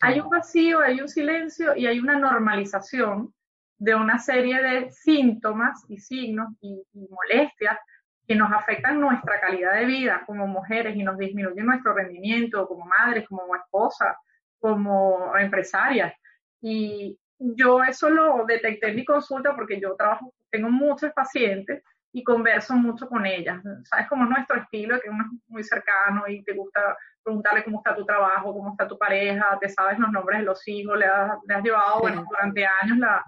hay 0.00 0.20
un 0.20 0.30
vacío, 0.30 0.78
hay 0.78 1.00
un 1.00 1.08
silencio 1.08 1.74
y 1.74 1.88
hay 1.88 1.98
una 1.98 2.16
normalización 2.16 3.34
de 3.78 3.94
una 3.94 4.18
serie 4.18 4.60
de 4.60 4.90
síntomas 4.90 5.84
y 5.88 5.98
signos 5.98 6.48
y, 6.60 6.84
molestias 7.10 7.78
que 8.26 8.34
nos 8.34 8.52
afectan 8.52 9.00
nuestra 9.00 9.40
calidad 9.40 9.74
de 9.74 9.86
vida 9.86 10.22
como 10.26 10.46
mujeres 10.46 10.94
y 10.96 11.02
nos 11.02 11.16
disminuyen 11.16 11.64
nuestro 11.64 11.94
rendimiento 11.94 12.66
como 12.66 12.84
madres, 12.84 13.26
como 13.26 13.54
esposas, 13.56 14.16
como 14.58 15.34
empresarias. 15.38 16.12
Y 16.60 17.18
yo 17.38 17.82
eso 17.82 18.10
lo 18.10 18.44
detecté 18.44 18.88
en 18.88 18.96
mi 18.96 19.04
consulta 19.04 19.54
porque 19.54 19.80
yo 19.80 19.94
trabajo, 19.96 20.34
tengo 20.50 20.68
muchos 20.68 21.12
pacientes 21.12 21.82
y 22.12 22.22
converso 22.22 22.74
mucho 22.74 23.08
con 23.08 23.24
ellas. 23.24 23.62
Sabes 23.84 24.08
cómo 24.08 24.24
es 24.24 24.30
nuestro 24.30 24.60
estilo, 24.60 25.00
que 25.00 25.08
uno 25.08 25.24
es 25.24 25.48
muy 25.48 25.62
cercano 25.64 26.24
y 26.26 26.42
te 26.42 26.52
gusta 26.52 26.96
preguntarle 27.22 27.64
cómo 27.64 27.78
está 27.78 27.94
tu 27.94 28.04
trabajo, 28.04 28.52
cómo 28.52 28.72
está 28.72 28.88
tu 28.88 28.98
pareja, 28.98 29.56
te 29.60 29.68
sabes 29.68 29.98
los 29.98 30.10
nombres 30.10 30.40
de 30.40 30.44
los 30.44 30.66
hijos, 30.66 30.98
le 30.98 31.06
has, 31.06 31.38
le 31.46 31.54
has 31.54 31.62
llevado, 31.62 32.00
bueno, 32.00 32.24
durante 32.28 32.66
años 32.66 32.98
la, 32.98 33.24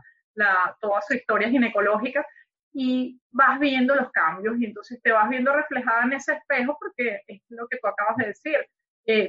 toda 0.81 1.01
su 1.03 1.15
historia 1.15 1.49
ginecológica 1.49 2.27
y 2.73 3.21
vas 3.31 3.59
viendo 3.59 3.95
los 3.95 4.11
cambios 4.13 4.61
y 4.61 4.67
entonces 4.67 5.01
te 5.03 5.13
vas 5.13 5.29
viendo 5.29 5.53
reflejada 5.53 6.05
en 6.05 6.13
ese 6.13 6.35
espejo 6.35 6.77
porque 6.79 7.23
es 7.27 7.43
lo 7.49 7.67
que 7.69 7.79
tú 7.79 7.89
acabas 7.89 8.17
de 8.17 8.27
decir. 8.27 8.59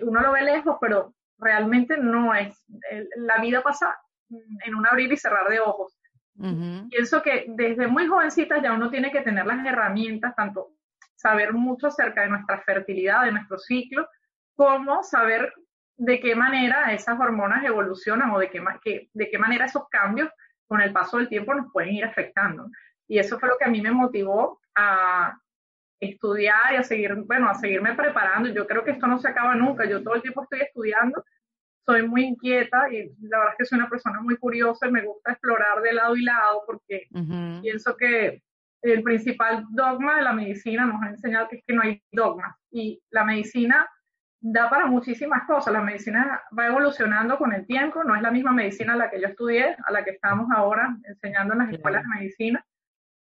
uno 0.04 0.22
lo 0.22 0.32
ve 0.32 0.44
lejos, 0.44 0.78
pero 0.80 1.14
realmente 1.38 1.98
no 1.98 2.36
es. 2.36 2.64
la 3.16 3.40
vida 3.40 3.62
pasa 3.62 3.98
en 4.30 4.76
un 4.76 4.86
abrir 4.86 5.12
y 5.12 5.18
cerrar 5.18 5.50
de 5.50 5.60
ojos. 5.60 5.98
Pienso 6.90 7.22
que 7.22 7.46
desde 7.50 7.88
muy 7.88 8.08
jovencita 8.08 8.62
ya 8.62 8.74
uno 8.74 8.90
tiene 8.90 9.12
que 9.12 9.22
tener 9.22 9.46
las 9.46 9.66
herramientas, 9.66 10.36
tanto 10.36 10.72
saber 11.16 11.54
mucho 11.54 11.88
acerca 11.88 12.22
de 12.22 12.30
nuestra 12.30 12.62
fertilidad, 12.62 13.26
de 13.26 13.32
nuestro 13.32 13.60
ciclo, 13.60 14.08
como 14.56 15.04
saber 15.04 15.54
de 15.98 16.20
qué 16.20 16.36
manera 16.36 16.92
esas 16.94 17.20
hormonas 17.20 17.64
evolucionan 17.64 18.32
o 18.32 18.40
de 18.40 18.50
qué, 18.50 19.10
de 19.14 19.30
qué 19.30 19.38
manera 19.38 19.66
esos 19.66 19.88
cambios 19.90 20.30
con 20.72 20.80
el 20.80 20.94
paso 20.94 21.18
del 21.18 21.28
tiempo 21.28 21.54
nos 21.54 21.70
pueden 21.70 21.96
ir 21.96 22.06
afectando. 22.06 22.70
Y 23.06 23.20
eso 23.20 23.38
fue 23.38 23.50
lo 23.50 23.58
que 23.58 23.66
a 23.66 23.68
mí 23.68 23.82
me 23.82 23.92
motivó 23.92 24.62
a 24.74 25.38
estudiar 26.00 26.72
y 26.72 26.76
a 26.78 26.84
seguir, 26.84 27.14
bueno, 27.26 27.50
a 27.50 27.56
seguirme 27.56 27.94
preparando. 27.94 28.48
Yo 28.48 28.66
creo 28.66 28.82
que 28.82 28.92
esto 28.92 29.06
no 29.06 29.20
se 29.20 29.28
acaba 29.28 29.54
nunca. 29.54 29.84
Yo 29.84 30.02
todo 30.02 30.16
el 30.16 30.22
tiempo 30.22 30.44
estoy 30.44 30.62
estudiando, 30.62 31.26
soy 31.86 32.08
muy 32.08 32.24
inquieta 32.24 32.90
y 32.90 33.12
la 33.20 33.40
verdad 33.40 33.52
es 33.52 33.58
que 33.58 33.66
soy 33.66 33.80
una 33.80 33.90
persona 33.90 34.22
muy 34.22 34.38
curiosa 34.38 34.88
y 34.88 34.92
me 34.94 35.04
gusta 35.04 35.34
explorar 35.34 35.82
de 35.82 35.92
lado 35.92 36.16
y 36.16 36.24
lado 36.24 36.64
porque 36.66 37.10
pienso 37.62 37.98
que 37.98 38.42
el 38.82 39.04
principal 39.04 39.66
dogma 39.72 40.16
de 40.16 40.22
la 40.22 40.32
medicina 40.32 40.86
nos 40.86 41.04
ha 41.04 41.10
enseñado 41.10 41.50
que 41.50 41.58
es 41.58 41.64
que 41.68 41.74
no 41.74 41.82
hay 41.82 42.02
dogmas 42.14 42.56
y 42.72 43.04
la 43.10 43.26
medicina 43.26 43.90
da 44.42 44.70
para 44.70 44.88
muchísimas 44.88 45.44
cosas. 45.46 45.72
La 45.72 45.82
medicina 45.82 46.42
va 46.58 46.68
evolucionando 46.68 47.38
con 47.38 47.54
el 47.54 47.66
tiempo, 47.66 48.04
no 48.04 48.16
es 48.16 48.22
la 48.22 48.32
misma 48.32 48.52
medicina 48.52 48.94
a 48.94 48.98
la 48.98 49.10
que 49.10 49.22
yo 49.22 49.28
estudié, 49.28 49.78
a 49.86 49.92
la 49.92 50.04
que 50.04 50.12
estamos 50.12 50.48
ahora 50.54 50.98
enseñando 51.04 51.54
en 51.54 51.60
las 51.60 51.72
escuelas 51.72 52.04
de 52.04 52.20
medicina, 52.20 52.66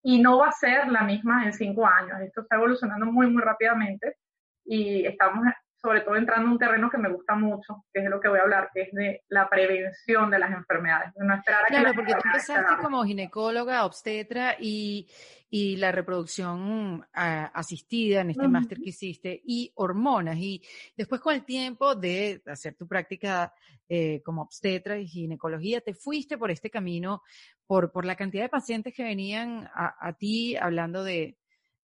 y 0.03 0.23
no 0.23 0.39
va 0.39 0.49
a 0.49 0.53
ser 0.53 0.89
la 0.89 1.03
misma 1.03 1.45
en 1.45 1.53
cinco 1.53 1.87
años. 1.87 2.21
Esto 2.21 2.43
está 2.43 2.57
evolucionando 2.57 3.07
muy, 3.07 3.29
muy 3.29 3.43
rápidamente 3.43 4.17
y 4.65 5.05
estamos 5.07 5.45
sobre 5.81 6.01
todo 6.01 6.17
entrando 6.17 6.47
en 6.47 6.53
un 6.53 6.59
terreno 6.59 6.91
que 6.91 6.99
me 6.99 7.09
gusta 7.09 7.37
mucho, 7.37 7.85
que 7.93 8.03
es 8.03 8.11
lo 8.11 8.21
que 8.21 8.29
voy 8.29 8.41
a 8.41 8.43
hablar, 8.43 8.71
que 8.75 8.83
es 8.83 8.93
de 8.93 9.23
la 9.29 9.49
prevención 9.49 10.31
de 10.31 10.39
las 10.39 10.51
enfermedades. 10.51 11.13
No 11.17 11.35
esperar 11.35 11.65
a 11.65 11.67
claro, 11.67 11.93
porque 11.95 12.15
tú 12.15 12.21
empezaste 12.25 12.83
como 12.83 13.05
ginecóloga, 13.05 13.85
obstetra 13.85 14.57
y, 14.59 15.09
y 15.49 15.77
la 15.77 15.93
reproducción 15.93 17.07
ah, 17.15 17.51
asistida 17.55 18.23
en 18.23 18.31
este 18.31 18.49
máster 18.49 18.79
que 18.79 18.91
hiciste 18.91 19.41
y 19.45 19.71
hormonas. 19.77 20.37
Y 20.39 20.63
después 20.97 21.21
con 21.21 21.35
el 21.35 21.45
tiempo 21.45 21.95
de 21.95 22.43
hacer 22.47 22.75
tu 22.75 22.89
práctica 22.89 23.55
eh, 23.89 24.21
como 24.25 24.43
obstetra 24.43 24.99
y 24.99 25.07
ginecología, 25.07 25.81
te 25.81 25.95
fuiste 25.95 26.37
por 26.37 26.51
este 26.51 26.71
camino, 26.71 27.23
por, 27.67 27.93
por 27.93 28.05
la 28.05 28.17
cantidad 28.17 28.43
de 28.43 28.49
pacientes 28.49 28.93
que 28.95 29.05
venían 29.05 29.71
a, 29.73 29.95
a 30.01 30.13
ti 30.15 30.57
hablando 30.57 31.05
de, 31.05 31.39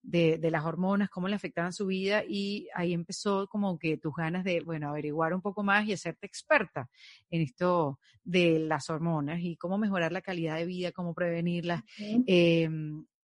de, 0.04 0.38
de, 0.38 0.50
las 0.50 0.64
hormonas, 0.64 1.08
cómo 1.08 1.28
le 1.28 1.34
afectaban 1.34 1.72
su 1.72 1.86
vida 1.86 2.22
y 2.28 2.68
ahí 2.74 2.92
empezó 2.92 3.48
como 3.48 3.78
que 3.78 3.96
tus 3.96 4.14
ganas 4.14 4.44
de, 4.44 4.60
bueno, 4.60 4.88
averiguar 4.88 5.34
un 5.34 5.40
poco 5.40 5.62
más 5.62 5.86
y 5.86 5.92
hacerte 5.92 6.26
experta 6.26 6.88
en 7.30 7.42
esto 7.42 7.98
de 8.22 8.58
las 8.58 8.90
hormonas 8.90 9.40
y 9.40 9.56
cómo 9.56 9.78
mejorar 9.78 10.12
la 10.12 10.20
calidad 10.22 10.56
de 10.56 10.66
vida, 10.66 10.92
cómo 10.92 11.14
prevenirlas. 11.14 11.82
eh, 12.26 12.68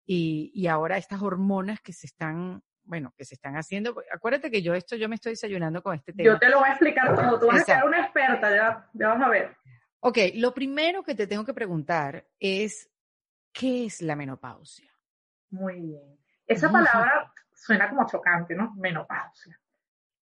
y, 0.06 0.52
y 0.56 0.66
ahora 0.66 0.98
estas 0.98 1.22
hormonas 1.22 1.82
que 1.82 1.94
se 1.94 2.08
están 2.08 2.64
bueno, 2.90 3.14
que 3.16 3.24
se 3.24 3.36
están 3.36 3.56
haciendo. 3.56 3.96
Acuérdate 4.12 4.50
que 4.50 4.64
yo 4.64 4.74
esto, 4.74 4.96
yo 4.96 5.08
me 5.08 5.14
estoy 5.14 5.34
desayunando 5.34 5.84
con 5.84 5.96
este 5.96 6.12
tema. 6.12 6.26
Yo 6.26 6.40
te 6.40 6.50
lo 6.50 6.58
voy 6.58 6.70
a 6.70 6.72
explicar 6.72 7.16
todo. 7.16 7.40
Tú 7.40 7.46
vas 7.46 7.62
a 7.62 7.66
ser 7.66 7.84
una 7.84 8.02
experta, 8.02 8.50
ya, 8.50 8.90
ya 8.94 9.08
vas 9.10 9.22
a 9.22 9.30
ver. 9.30 9.56
Ok, 10.00 10.18
lo 10.36 10.54
primero 10.54 11.04
que 11.04 11.14
te 11.14 11.28
tengo 11.28 11.46
que 11.46 11.54
preguntar 11.54 12.28
es, 12.40 12.90
¿qué 13.52 13.86
es 13.86 14.02
la 14.02 14.16
menopausia? 14.16 14.92
Muy 15.52 15.80
bien. 15.80 16.19
Esa 16.50 16.72
palabra 16.72 17.32
suena 17.54 17.90
como 17.90 18.08
chocante, 18.08 18.56
¿no? 18.56 18.74
Menopausia. 18.76 19.58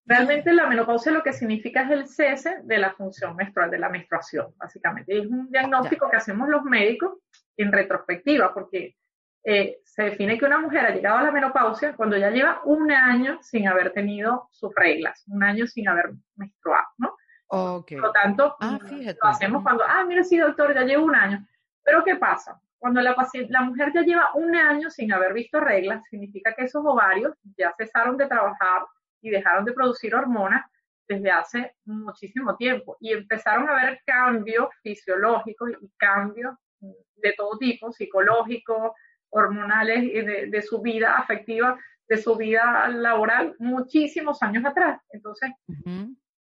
Realmente 0.06 0.54
la 0.54 0.68
menopausia 0.68 1.12
lo 1.12 1.24
que 1.24 1.34
significa 1.34 1.84
es 1.84 1.92
el 1.92 2.08
cese 2.08 2.60
de 2.64 2.78
la 2.78 2.94
función 2.94 3.36
menstrual, 3.36 3.72
de 3.72 3.80
la 3.80 3.90
menstruación, 3.90 4.54
básicamente. 4.58 5.18
Es 5.18 5.26
un 5.26 5.50
diagnóstico 5.50 6.10
que 6.10 6.18
hacemos 6.18 6.50
los 6.50 6.64
médicos 6.64 7.14
en 7.56 7.72
retrospectiva, 7.72 8.54
porque 8.54 8.96
eh, 9.44 9.80
se 9.86 10.04
define 10.04 10.38
que 10.38 10.46
una 10.46 10.60
mujer 10.60 10.86
ha 10.86 10.90
llegado 10.94 11.18
a 11.18 11.24
la 11.24 11.32
menopausia 11.32 11.96
cuando 11.96 12.18
ya 12.18 12.30
lleva 12.30 12.62
un 12.66 12.92
año 12.92 13.40
sin 13.42 13.68
haber 13.68 13.94
tenido 13.94 14.50
sus 14.52 14.76
reglas, 14.76 15.24
un 15.28 15.44
año 15.44 15.66
sin 15.66 15.88
haber 15.88 16.12
menstruado, 16.36 16.88
¿no? 16.98 17.16
Okay. 17.48 17.98
Por 17.98 18.08
lo 18.08 18.12
tanto, 18.12 18.56
ah, 18.60 18.78
lo 18.82 19.30
hacemos 19.30 19.64
cuando, 19.64 19.84
ah, 19.88 20.04
mira, 20.06 20.24
sí, 20.24 20.38
doctor, 20.38 20.74
ya 20.74 20.84
llevo 20.84 21.06
un 21.06 21.16
año. 21.16 21.48
Pero 21.84 22.04
¿qué 22.04 22.18
pasa? 22.18 22.60
Cuando 22.80 23.02
la, 23.02 23.16
la 23.50 23.62
mujer 23.62 23.92
ya 23.94 24.02
lleva 24.02 24.30
un 24.36 24.56
año 24.56 24.90
sin 24.90 25.12
haber 25.12 25.34
visto 25.34 25.60
reglas, 25.60 26.04
significa 26.10 26.54
que 26.54 26.66
esos 26.66 26.84
ovarios 26.86 27.34
ya 27.58 27.74
cesaron 27.78 28.18
de 28.18 28.28
trabajar 28.28 28.84
y 29.22 29.30
dejaron 29.30 29.66
de 29.66 29.74
producir 29.74 30.14
hormonas 30.14 30.64
desde 31.08 31.32
hace 31.32 31.74
muchísimo 31.86 32.56
tiempo 32.58 32.98
y 33.00 33.14
empezaron 33.14 33.70
a 33.70 33.80
haber 33.80 34.02
cambios 34.06 34.68
fisiológicos 34.84 35.72
y 35.82 35.90
cambios 35.98 36.56
de 36.80 37.34
todo 37.34 37.58
tipo, 37.58 37.92
psicológicos, 37.92 38.92
hormonales 39.30 40.04
y 40.04 40.22
de, 40.22 40.62
su 40.62 40.82
vida 40.82 41.18
afectiva, 41.18 41.78
de 42.08 42.18
su 42.18 42.36
vida 42.36 42.88
laboral, 42.90 43.56
muchísimos 43.60 44.42
años 44.42 44.66
atrás. 44.66 45.02
Entonces, 45.10 45.52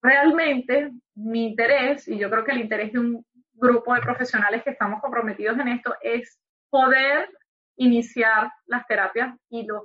realmente 0.02 0.92
mi 1.16 1.48
interés, 1.48 2.08
y 2.08 2.18
yo 2.18 2.30
creo 2.30 2.44
que 2.44 2.52
el 2.52 2.62
interés 2.62 2.92
de 2.94 3.00
un 3.00 3.26
grupo 3.56 3.94
de 3.94 4.02
profesionales 4.02 4.64
que 4.64 4.72
estamos 4.72 5.02
comprometidos 5.02 5.58
en 5.60 5.70
esto, 5.70 5.96
es 6.02 6.40
poder 6.70 7.30
iniciar 7.78 8.52
las 8.68 8.86
terapias 8.88 9.36
y 9.50 9.66
los 9.66 9.84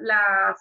las, 0.00 0.56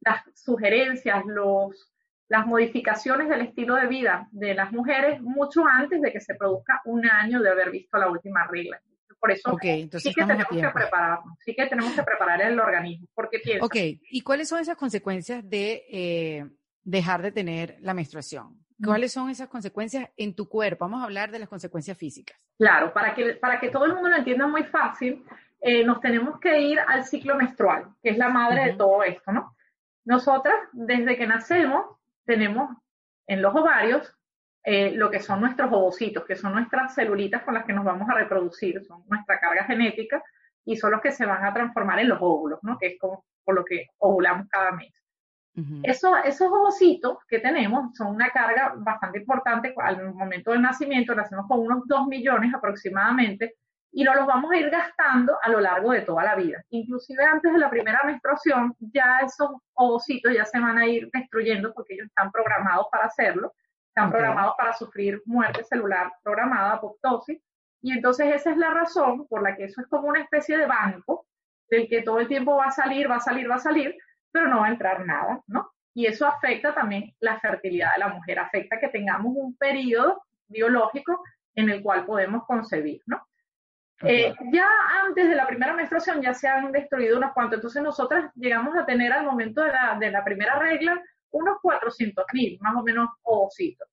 las 0.00 0.22
sugerencias, 0.34 1.24
los, 1.26 1.92
las 2.28 2.46
modificaciones 2.46 3.28
del 3.28 3.42
estilo 3.42 3.76
de 3.76 3.86
vida 3.86 4.28
de 4.30 4.54
las 4.54 4.72
mujeres 4.72 5.20
mucho 5.20 5.64
antes 5.66 6.00
de 6.00 6.12
que 6.12 6.20
se 6.20 6.34
produzca 6.34 6.80
un 6.84 7.08
año 7.08 7.40
de 7.40 7.50
haber 7.50 7.70
visto 7.70 7.98
la 7.98 8.10
última 8.10 8.46
regla. 8.46 8.80
Por 9.18 9.30
eso 9.32 9.56
sí 9.98 10.12
que 10.12 10.24
tenemos 10.24 10.46
que 10.48 10.68
prepararnos, 10.68 11.38
sí 11.44 11.54
que 11.54 11.66
tenemos 11.66 11.92
que 11.94 12.02
preparar 12.02 12.42
el 12.42 12.60
organismo, 12.60 13.08
porque 13.14 13.38
piensa. 13.38 13.64
Ok, 13.64 13.74
¿y 13.74 14.20
cuáles 14.20 14.48
son 14.48 14.60
esas 14.60 14.76
consecuencias 14.76 15.48
de 15.48 15.84
eh, 15.90 16.46
dejar 16.84 17.22
de 17.22 17.32
tener 17.32 17.76
la 17.80 17.94
menstruación? 17.94 18.65
¿Cuáles 18.84 19.12
son 19.12 19.30
esas 19.30 19.48
consecuencias 19.48 20.10
en 20.16 20.34
tu 20.34 20.48
cuerpo? 20.48 20.84
Vamos 20.84 21.00
a 21.00 21.04
hablar 21.04 21.30
de 21.30 21.38
las 21.38 21.48
consecuencias 21.48 21.96
físicas. 21.96 22.38
Claro, 22.58 22.92
para 22.92 23.14
que, 23.14 23.34
para 23.34 23.58
que 23.58 23.70
todo 23.70 23.86
el 23.86 23.94
mundo 23.94 24.10
lo 24.10 24.16
entienda 24.16 24.46
muy 24.46 24.64
fácil, 24.64 25.24
eh, 25.60 25.84
nos 25.84 26.00
tenemos 26.00 26.38
que 26.40 26.60
ir 26.60 26.78
al 26.80 27.04
ciclo 27.04 27.36
menstrual, 27.36 27.94
que 28.02 28.10
es 28.10 28.18
la 28.18 28.28
madre 28.28 28.66
de 28.66 28.72
todo 28.74 29.02
esto, 29.02 29.32
¿no? 29.32 29.56
Nosotras, 30.04 30.54
desde 30.72 31.16
que 31.16 31.26
nacemos, 31.26 31.86
tenemos 32.24 32.76
en 33.26 33.40
los 33.40 33.54
ovarios 33.54 34.14
eh, 34.62 34.92
lo 34.92 35.10
que 35.10 35.20
son 35.20 35.40
nuestros 35.40 35.72
ovocitos, 35.72 36.24
que 36.24 36.36
son 36.36 36.52
nuestras 36.52 36.94
celulitas 36.94 37.42
con 37.42 37.54
las 37.54 37.64
que 37.64 37.72
nos 37.72 37.84
vamos 37.84 38.08
a 38.10 38.14
reproducir, 38.14 38.84
son 38.84 39.04
nuestra 39.08 39.40
carga 39.40 39.64
genética 39.64 40.22
y 40.64 40.76
son 40.76 40.90
los 40.92 41.00
que 41.00 41.12
se 41.12 41.24
van 41.24 41.44
a 41.44 41.54
transformar 41.54 41.98
en 42.00 42.08
los 42.08 42.18
óvulos, 42.20 42.58
¿no? 42.62 42.78
Que 42.78 42.88
es 42.88 42.98
como 42.98 43.24
por 43.42 43.54
lo 43.54 43.64
que 43.64 43.86
ovulamos 43.98 44.48
cada 44.48 44.72
mes 44.72 45.05
esos 45.82 46.52
ovocitos 46.52 47.18
que 47.28 47.38
tenemos 47.38 47.96
son 47.96 48.14
una 48.14 48.30
carga 48.30 48.74
bastante 48.76 49.18
importante 49.20 49.74
al 49.78 50.12
momento 50.12 50.52
del 50.52 50.62
nacimiento, 50.62 51.14
nacemos 51.14 51.46
con 51.48 51.60
unos 51.60 51.86
2 51.86 52.06
millones 52.08 52.54
aproximadamente 52.54 53.54
y 53.92 54.04
nos 54.04 54.16
los 54.16 54.26
vamos 54.26 54.50
a 54.52 54.56
ir 54.58 54.68
gastando 54.68 55.38
a 55.42 55.48
lo 55.48 55.60
largo 55.60 55.92
de 55.92 56.02
toda 56.02 56.22
la 56.22 56.34
vida. 56.34 56.62
Inclusive 56.68 57.24
antes 57.24 57.50
de 57.50 57.58
la 57.58 57.70
primera 57.70 58.00
menstruación, 58.04 58.74
ya 58.78 59.20
esos 59.24 59.50
ovocitos 59.72 60.34
ya 60.34 60.44
se 60.44 60.60
van 60.60 60.76
a 60.76 60.86
ir 60.86 61.08
destruyendo 61.12 61.72
porque 61.72 61.94
ellos 61.94 62.08
están 62.08 62.30
programados 62.30 62.88
para 62.92 63.06
hacerlo, 63.06 63.54
están 63.88 64.10
programados 64.10 64.54
para 64.58 64.74
sufrir 64.74 65.22
muerte 65.24 65.64
celular 65.64 66.12
programada, 66.22 66.74
apoptosis, 66.74 67.40
y 67.80 67.92
entonces 67.92 68.34
esa 68.34 68.50
es 68.50 68.58
la 68.58 68.70
razón 68.70 69.26
por 69.28 69.42
la 69.42 69.56
que 69.56 69.64
eso 69.64 69.80
es 69.80 69.86
como 69.86 70.08
una 70.08 70.20
especie 70.20 70.58
de 70.58 70.66
banco 70.66 71.26
del 71.70 71.88
que 71.88 72.02
todo 72.02 72.20
el 72.20 72.28
tiempo 72.28 72.56
va 72.56 72.66
a 72.66 72.70
salir, 72.72 73.10
va 73.10 73.16
a 73.16 73.20
salir, 73.20 73.50
va 73.50 73.54
a 73.54 73.60
salir, 73.60 73.96
pero 74.36 74.48
no 74.48 74.60
va 74.60 74.66
a 74.66 74.70
entrar 74.70 75.06
nada, 75.06 75.40
¿no? 75.46 75.72
Y 75.94 76.04
eso 76.04 76.26
afecta 76.26 76.74
también 76.74 77.14
la 77.20 77.40
fertilidad 77.40 77.94
de 77.94 78.00
la 78.00 78.08
mujer, 78.08 78.38
afecta 78.38 78.78
que 78.78 78.88
tengamos 78.88 79.32
un 79.34 79.56
periodo 79.56 80.22
biológico 80.46 81.24
en 81.54 81.70
el 81.70 81.82
cual 81.82 82.04
podemos 82.04 82.44
concebir, 82.44 83.00
¿no? 83.06 83.26
Eh, 84.02 84.34
ya 84.52 84.68
antes 85.06 85.26
de 85.26 85.34
la 85.34 85.46
primera 85.46 85.72
menstruación 85.72 86.20
ya 86.20 86.34
se 86.34 86.46
han 86.48 86.70
destruido 86.70 87.16
unos 87.16 87.32
cuantos, 87.32 87.56
entonces 87.56 87.82
nosotras 87.82 88.30
llegamos 88.34 88.76
a 88.76 88.84
tener 88.84 89.10
al 89.10 89.24
momento 89.24 89.62
de 89.62 89.72
la, 89.72 89.96
de 89.98 90.10
la 90.10 90.22
primera 90.22 90.58
regla 90.58 91.02
unos 91.30 91.56
400 91.62 92.26
mil, 92.34 92.58
más 92.60 92.76
o 92.76 92.82
menos, 92.82 93.08
ovocitos. 93.22 93.88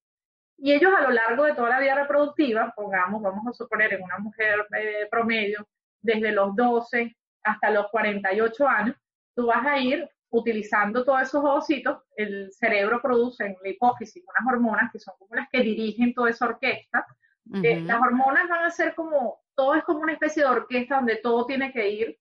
Y 0.57 0.73
ellos 0.73 0.91
a 0.93 1.03
lo 1.03 1.09
largo 1.11 1.45
de 1.45 1.53
toda 1.53 1.69
la 1.69 1.79
vida 1.79 1.95
reproductiva, 1.95 2.73
pongamos, 2.75 3.21
vamos 3.21 3.47
a 3.47 3.53
suponer 3.53 3.93
en 3.93 4.03
una 4.03 4.17
mujer 4.17 4.67
eh, 4.77 5.07
promedio, 5.09 5.65
desde 6.01 6.33
los 6.33 6.53
12 6.53 7.15
hasta 7.43 7.69
los 7.69 7.87
48 7.91 8.67
años, 8.67 8.97
tú 9.33 9.45
vas 9.45 9.65
a 9.65 9.79
ir 9.79 10.09
utilizando 10.33 11.05
todos 11.05 11.21
esos 11.21 11.43
ovocitos, 11.43 11.99
el 12.17 12.51
cerebro 12.51 12.99
produce 13.01 13.45
en 13.45 13.55
la 13.63 13.69
hipófisis 13.69 14.23
unas 14.27 14.53
hormonas 14.53 14.91
que 14.91 14.99
son 14.99 15.13
como 15.19 15.35
las 15.35 15.47
que 15.49 15.61
dirigen 15.61 16.13
toda 16.13 16.31
esa 16.31 16.47
orquesta. 16.47 17.05
las 17.45 18.01
hormonas 18.01 18.49
van 18.49 18.65
a 18.65 18.71
ser 18.71 18.95
como, 18.95 19.41
todo 19.55 19.75
es 19.75 19.83
como 19.83 19.99
una 19.99 20.13
especie 20.13 20.41
de 20.41 20.49
orquesta 20.49 20.95
donde 20.95 21.17
todo 21.17 21.45
tiene 21.45 21.71
que 21.71 21.87
ir 21.87 22.17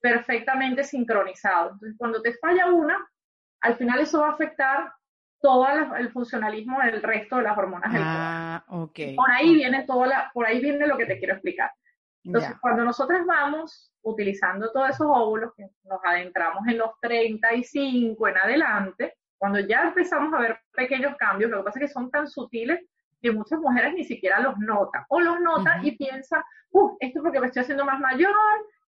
perfectamente 0.00 0.82
sincronizado. 0.82 1.72
Entonces, 1.72 1.94
cuando 1.98 2.22
te 2.22 2.32
falla 2.34 2.72
una, 2.72 2.96
al 3.60 3.76
final 3.76 4.00
eso 4.00 4.20
va 4.20 4.28
a 4.28 4.32
afectar 4.32 4.90
todo 5.42 5.66
el 5.98 6.10
funcionalismo 6.10 6.80
del 6.80 7.02
resto 7.02 7.36
de 7.36 7.42
las 7.42 7.58
hormonas 7.58 7.92
del 7.92 8.02
ah, 8.02 8.64
Por 9.14 9.30
ahí 9.30 9.56
viene 9.56 9.84
todo 9.84 10.06
la, 10.06 10.30
por 10.32 10.46
ahí 10.46 10.60
viene 10.60 10.86
lo 10.86 10.96
que 10.96 11.04
te 11.04 11.18
quiero 11.18 11.34
explicar. 11.34 11.70
Entonces, 12.24 12.54
cuando 12.60 12.84
nosotros 12.84 13.26
vamos 13.26 13.92
utilizando 14.02 14.70
todos 14.70 14.90
esos 14.90 15.06
óvulos, 15.08 15.52
que 15.56 15.68
nos 15.84 16.00
adentramos 16.04 16.66
en 16.68 16.78
los 16.78 16.90
35 17.00 18.28
en 18.28 18.38
adelante, 18.38 19.14
cuando 19.38 19.58
ya 19.60 19.82
empezamos 19.82 20.32
a 20.34 20.38
ver 20.38 20.60
pequeños 20.72 21.16
cambios, 21.16 21.50
lo 21.50 21.58
que 21.58 21.64
pasa 21.64 21.80
es 21.80 21.86
que 21.86 21.92
son 21.92 22.10
tan 22.10 22.28
sutiles 22.28 22.80
que 23.20 23.32
muchas 23.32 23.58
mujeres 23.58 23.94
ni 23.94 24.04
siquiera 24.04 24.40
los 24.40 24.58
notan, 24.58 25.04
o 25.08 25.20
los 25.20 25.40
notan 25.40 25.84
y 25.84 25.96
piensan, 25.96 26.42
uh, 26.70 26.96
esto 27.00 27.18
es 27.18 27.22
porque 27.22 27.40
me 27.40 27.46
estoy 27.46 27.62
haciendo 27.62 27.84
más 27.84 28.00
mayor 28.00 28.34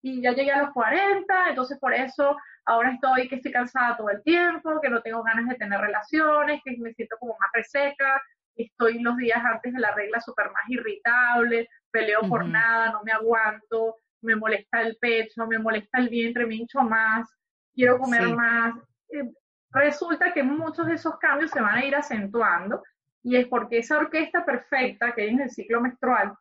y 0.03 0.21
ya 0.21 0.33
llegué 0.33 0.53
a 0.53 0.63
los 0.63 0.73
40, 0.73 1.49
entonces 1.49 1.79
por 1.79 1.95
eso 1.95 2.37
ahora 2.67 2.91
estoy 2.91 3.29
que 3.29 3.37
estoy 3.37 3.53
cansada 3.53 3.97
todo 3.97 4.11
el 4.11 4.23
tiempo, 4.23 4.81
que 4.81 4.91
no 4.91 5.03
tengo 5.03 5.23
ganas 5.23 5.49
de 5.49 5.55
tener 5.55 5.81
relaciones, 5.81 6.61
que 6.65 6.77
me 6.79 6.93
siento 6.95 7.17
como 7.19 7.37
más 7.39 7.51
reseca, 7.53 8.21
estoy 8.57 9.01
los 9.01 9.17
días 9.17 9.43
antes 9.45 9.73
de 9.73 9.81
la 9.81 9.95
regla 9.95 10.21
súper 10.21 10.47
más 10.47 10.69
irritable, 10.69 11.69
peleo 11.95 12.23
por 12.29 12.45
nada, 12.45 12.91
no 12.91 13.05
me 13.05 13.13
aguanto, 13.13 13.99
me 14.21 14.35
molesta 14.35 14.81
el 14.81 14.97
pecho, 14.97 15.47
me 15.47 15.61
molesta 15.61 16.01
el 16.01 16.09
vientre, 16.09 16.45
me 16.45 16.57
hincho 16.57 16.81
más, 16.81 17.31
quiero 17.73 17.99
comer 17.99 18.35
más. 18.35 18.75
Eh, 19.11 19.31
resulta 19.71 20.33
que 20.33 20.43
muchos 20.43 20.87
de 20.89 20.95
esos 20.95 21.17
cambios 21.19 21.53
se 21.53 21.61
van 21.61 21.77
a 21.77 21.85
ir 21.85 21.95
acentuando 21.95 22.83
y 23.23 23.37
es 23.37 23.47
porque 23.47 23.79
esa 23.79 23.99
orquesta 23.99 24.45
perfecta 24.45 25.13
que 25.13 25.23
hay 25.23 25.29
en 25.29 25.43
el 25.43 25.51
ciclo 25.51 25.81
menstrual 25.81 26.35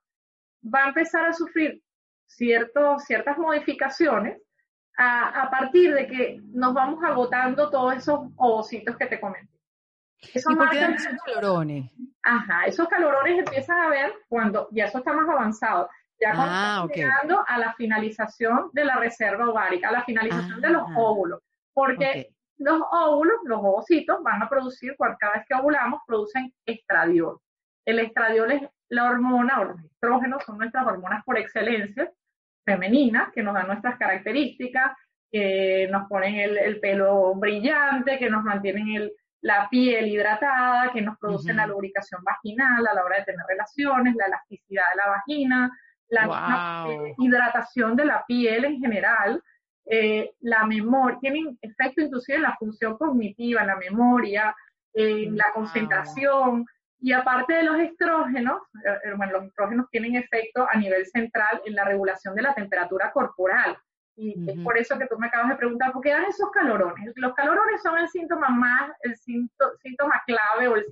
va 0.64 0.86
a 0.86 0.88
empezar 0.88 1.26
a 1.26 1.34
sufrir 1.34 1.84
ciertos, 2.26 3.04
ciertas 3.04 3.38
modificaciones 3.38 4.42
a, 4.98 5.50
partir 5.52 5.94
de 5.94 6.08
que 6.08 6.42
nos 6.46 6.74
vamos 6.74 7.04
agotando 7.04 7.70
todos 7.70 7.96
esos 7.96 8.20
ovocitos 8.38 8.96
que 8.98 9.06
te 9.06 9.20
comenté. 9.20 9.53
Esos 10.34 10.54
¿Y 10.54 10.56
por 10.56 10.70
qué 10.70 10.84
esos 10.84 11.22
calorones? 11.26 11.92
Ajá, 12.22 12.66
esos 12.66 12.88
calorones 12.88 13.40
empiezan 13.40 13.80
a 13.80 13.90
ver 13.90 14.14
cuando 14.28 14.68
ya 14.72 14.86
eso 14.86 15.00
está 15.00 15.14
más 15.14 15.28
avanzado. 15.28 15.90
Ya 16.20 16.32
ah, 16.36 16.88
llegando 16.94 17.44
a 17.48 17.58
la 17.58 17.74
finalización 17.74 18.70
de 18.72 18.86
la 18.86 18.96
reserva 18.96 19.50
ovárica, 19.50 19.90
a 19.90 19.92
la 19.92 20.04
finalización 20.04 20.62
de 20.62 20.70
los 20.70 20.84
ah, 20.84 20.96
óvulos, 20.96 21.42
porque 21.74 22.30
los 22.58 22.82
óvulos, 22.92 23.40
los 23.44 23.60
ovocitos, 23.60 24.24
van 24.24 24.42
a 24.42 24.50
producir, 24.50 24.96
cada 25.20 25.34
vez 25.34 25.46
que 25.48 25.56
ovulamos, 25.56 26.02
producen 26.08 26.54
estradiol. 26.66 27.40
El 27.86 28.00
estradiol 28.00 28.52
es 28.52 28.62
la 28.90 29.06
hormona, 29.06 29.60
o 29.60 29.64
los 29.66 29.84
estrógenos 29.84 30.44
son 30.46 30.60
nuestras 30.60 30.86
hormonas 30.86 31.24
por 31.26 31.38
excelencia, 31.38 32.10
femeninas, 32.66 33.32
que 33.34 33.44
nos 33.44 33.54
dan 33.54 33.68
nuestras 33.68 33.98
características, 33.98 34.96
que 35.32 35.88
nos 35.92 36.08
ponen 36.08 36.36
el, 36.36 36.80
pelo 36.80 37.34
brillante, 37.36 38.20
que 38.20 38.30
nos 38.30 38.44
mantienen 38.44 39.10
la 39.44 39.68
piel 39.70 40.08
hidratada, 40.08 40.92
que 40.94 41.02
nos 41.02 41.18
producen 41.20 41.58
la 41.58 41.68
lubricación 41.68 42.24
vaginal 42.24 42.88
a 42.88 42.94
la 42.94 43.04
hora 43.04 43.18
de 43.18 43.26
tener 43.26 43.46
relaciones, 43.46 44.16
la 44.16 44.28
elasticidad 44.28 44.84
de 44.92 44.98
la 44.98 45.10
vagina, 45.10 45.72
la 46.08 46.86
eh, 46.90 47.14
hidratación 47.18 47.96
de 47.98 48.06
la 48.06 48.24
piel 48.26 48.64
en 48.64 48.80
general, 48.80 49.44
eh, 49.86 50.32
la 50.40 50.66
memoria, 50.66 51.18
tienen 51.20 51.58
efecto 51.62 52.02
inclusive 52.02 52.38
en 52.38 52.44
la 52.44 52.56
función 52.58 52.98
cognitiva, 52.98 53.62
en 53.62 53.68
la 53.68 53.76
memoria, 53.76 54.56
en 54.94 55.36
la 55.36 55.52
concentración, 55.54 56.66
Y 57.02 57.12
aparte 57.12 57.54
de 57.56 57.64
los 57.64 57.78
estrógenos, 57.80 58.62
eh, 58.86 59.14
bueno, 59.18 59.34
los 59.34 59.46
estrógenos 59.48 59.90
tienen 59.92 60.16
efecto 60.16 60.66
a 60.72 60.78
nivel 60.78 61.06
central 61.08 61.62
en 61.66 61.76
la 61.76 61.84
regulación 61.84 62.34
de 62.34 62.44
la 62.44 62.54
temperatura 62.54 63.12
corporal. 63.12 63.78
Y 64.16 64.36
es 64.50 64.60
por 64.60 64.78
eso 64.78 64.98
que 65.00 65.08
tú 65.08 65.18
me 65.18 65.28
acabas 65.28 65.50
de 65.50 65.56
preguntar, 65.56 65.92
¿por 65.92 66.02
qué 66.04 66.12
dan 66.12 66.26
esos 66.26 66.52
calorones? 66.52 67.12
Los 67.16 67.34
calorones 67.34 67.82
son 67.82 67.98
el 67.98 68.08
síntoma 68.08 68.50
más, 68.50 68.92
el 69.02 69.18
síntoma, 69.18 70.22
clave 70.26 70.68
o 70.68 70.76
el 70.76 70.86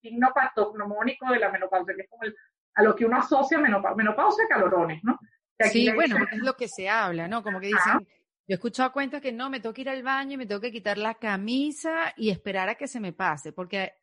signo 0.00 0.28
patognomónico 0.32 1.30
de 1.32 1.40
la 1.40 1.50
menopausia, 1.50 1.94
que 1.96 2.02
es 2.02 2.08
como 2.08 2.22
a 2.74 2.82
lo 2.82 2.94
que 2.94 3.04
uno 3.04 3.16
asocia 3.16 3.58
menopausia, 3.58 3.96
menopausia 3.96 4.44
calorones, 4.48 5.02
¿no? 5.02 5.18
Sí, 5.58 5.90
bueno, 5.92 6.16
es 6.30 6.38
lo 6.38 6.54
que 6.54 6.68
se 6.68 6.88
habla, 6.88 7.26
¿no? 7.26 7.42
Como 7.42 7.58
que 7.58 7.66
dicen, 7.66 7.98
yo 8.48 8.54
he 8.54 8.54
escuchado 8.54 8.92
cuentas 8.92 9.20
que 9.20 9.32
no, 9.32 9.50
me 9.50 9.60
tengo 9.60 9.74
que 9.74 9.80
ir 9.80 9.90
al 9.90 10.02
baño 10.02 10.34
y 10.34 10.36
me 10.36 10.46
tengo 10.46 10.60
que 10.60 10.70
quitar 10.70 10.96
la 10.96 11.14
camisa 11.14 12.14
y 12.16 12.30
esperar 12.30 12.68
a 12.68 12.76
que 12.76 12.86
se 12.86 13.00
me 13.00 13.12
pase, 13.12 13.52
porque, 13.52 13.94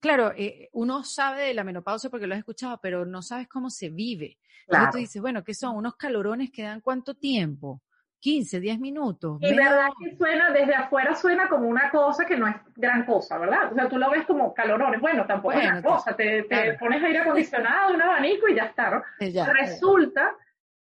claro, 0.00 0.32
eh, 0.36 0.68
uno 0.72 1.04
sabe 1.04 1.44
de 1.44 1.54
la 1.54 1.64
menopausia 1.64 2.10
porque 2.10 2.26
lo 2.26 2.34
has 2.34 2.40
escuchado, 2.40 2.78
pero 2.82 3.04
no 3.04 3.22
sabes 3.22 3.48
cómo 3.48 3.70
se 3.70 3.90
vive. 3.90 4.38
Entonces 4.66 4.90
tú 4.90 4.98
dices, 4.98 5.22
bueno, 5.22 5.42
¿qué 5.42 5.54
son? 5.54 5.76
Unos 5.76 5.96
calorones 5.96 6.50
que 6.50 6.62
dan 6.62 6.80
cuánto 6.80 7.14
tiempo? 7.14 7.82
15, 8.20 8.60
10 8.60 8.78
minutos. 8.80 9.38
Y 9.40 9.54
verdad 9.54 9.88
que 9.98 10.14
suena, 10.16 10.50
desde 10.50 10.74
afuera 10.74 11.14
suena 11.14 11.48
como 11.48 11.66
una 11.66 11.90
cosa 11.90 12.26
que 12.26 12.36
no 12.36 12.46
es 12.46 12.56
gran 12.76 13.04
cosa, 13.06 13.38
¿verdad? 13.38 13.72
O 13.72 13.74
sea, 13.74 13.88
tú 13.88 13.96
lo 13.96 14.10
ves 14.10 14.26
como 14.26 14.52
calorones. 14.52 15.00
Bueno, 15.00 15.26
tampoco 15.26 15.52
es 15.52 15.62
gran 15.62 15.82
cosa. 15.82 16.14
Te, 16.14 16.44
pones 16.78 17.02
aire 17.02 17.20
acondicionado, 17.20 17.94
un 17.94 18.02
abanico 18.02 18.46
y 18.48 18.56
ya 18.56 18.64
está, 18.64 18.90
¿no? 18.90 19.02
Resulta 19.18 20.36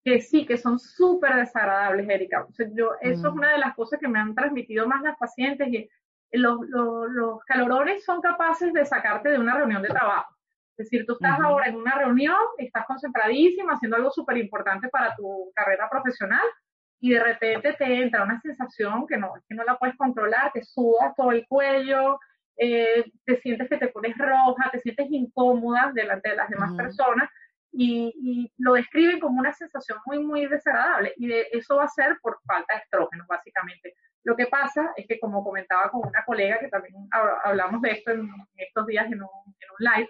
que 0.03 0.21
sí, 0.21 0.45
que 0.45 0.57
son 0.57 0.79
súper 0.79 1.35
desagradables, 1.35 2.09
Erika. 2.09 2.45
O 2.49 2.51
sea, 2.53 2.65
yo, 2.73 2.91
eso 3.01 3.27
es 3.27 3.33
mm. 3.33 3.37
una 3.37 3.51
de 3.51 3.59
las 3.59 3.75
cosas 3.75 3.99
que 3.99 4.07
me 4.07 4.19
han 4.19 4.33
transmitido 4.33 4.87
más 4.87 5.01
las 5.03 5.17
pacientes 5.17 5.67
y 5.67 5.89
los, 6.31 6.59
los, 6.67 7.09
los 7.11 7.43
calorones 7.45 8.03
son 8.03 8.21
capaces 8.21 8.73
de 8.73 8.85
sacarte 8.85 9.29
de 9.29 9.39
una 9.39 9.55
reunión 9.55 9.81
de 9.81 9.89
trabajo. 9.89 10.35
Es 10.77 10.89
decir, 10.89 11.05
tú 11.07 11.13
estás 11.13 11.39
ahora 11.39 11.67
en 11.67 11.75
una 11.75 11.95
reunión, 11.95 12.37
estás 12.59 12.85
concentradísima, 12.85 13.73
haciendo 13.73 13.97
algo 13.97 14.11
súper 14.11 14.37
importante 14.37 14.89
para 14.89 15.15
tu 15.15 15.51
carrera 15.55 15.89
profesional 15.89 16.45
y 16.99 17.11
de 17.11 17.23
repente 17.23 17.73
te 17.73 18.01
entra 18.01 18.23
una 18.23 18.39
sensación 18.41 19.07
que 19.07 19.17
no, 19.17 19.33
que 19.47 19.55
no 19.55 19.63
la 19.63 19.77
puedes 19.77 19.95
controlar, 19.97 20.51
te 20.51 20.63
suda 20.63 21.13
todo 21.15 21.31
el 21.31 21.47
cuello, 21.47 22.19
eh, 22.57 23.05
te 23.25 23.39
sientes 23.41 23.69
que 23.69 23.77
te 23.77 23.87
pones 23.87 24.15
roja, 24.17 24.69
te 24.71 24.79
sientes 24.79 25.07
incómoda 25.09 25.91
delante 25.93 26.29
de 26.29 26.35
las 26.35 26.49
demás 26.49 26.73
personas 26.73 27.29
y, 27.71 28.13
y, 28.15 28.51
lo 28.57 28.73
describen 28.73 29.19
como 29.19 29.39
una 29.39 29.53
sensación 29.53 29.99
muy, 30.05 30.19
muy 30.19 30.47
desagradable 30.47 31.13
y 31.17 31.27
de, 31.27 31.47
eso 31.51 31.77
va 31.77 31.85
a 31.85 31.89
ser 31.89 32.17
por 32.21 32.39
falta 32.45 32.75
de 32.75 32.81
estrógenos, 32.81 33.27
básicamente. 33.27 33.95
Lo 34.27 34.35
que 34.35 34.47
pasa 34.47 34.91
es 34.97 35.07
que, 35.07 35.21
como 35.21 35.41
comentaba 35.41 35.89
con 35.89 36.05
una 36.05 36.25
colega 36.25 36.59
que 36.59 36.67
también 36.67 37.07
hablamos 37.45 37.81
de 37.81 37.91
esto 37.91 38.11
en 38.11 38.29
estos 38.57 38.85
días 38.85 39.05
en 39.05 39.23
un, 39.23 39.29
en 39.45 39.69
un 39.71 39.77
live, 39.79 40.09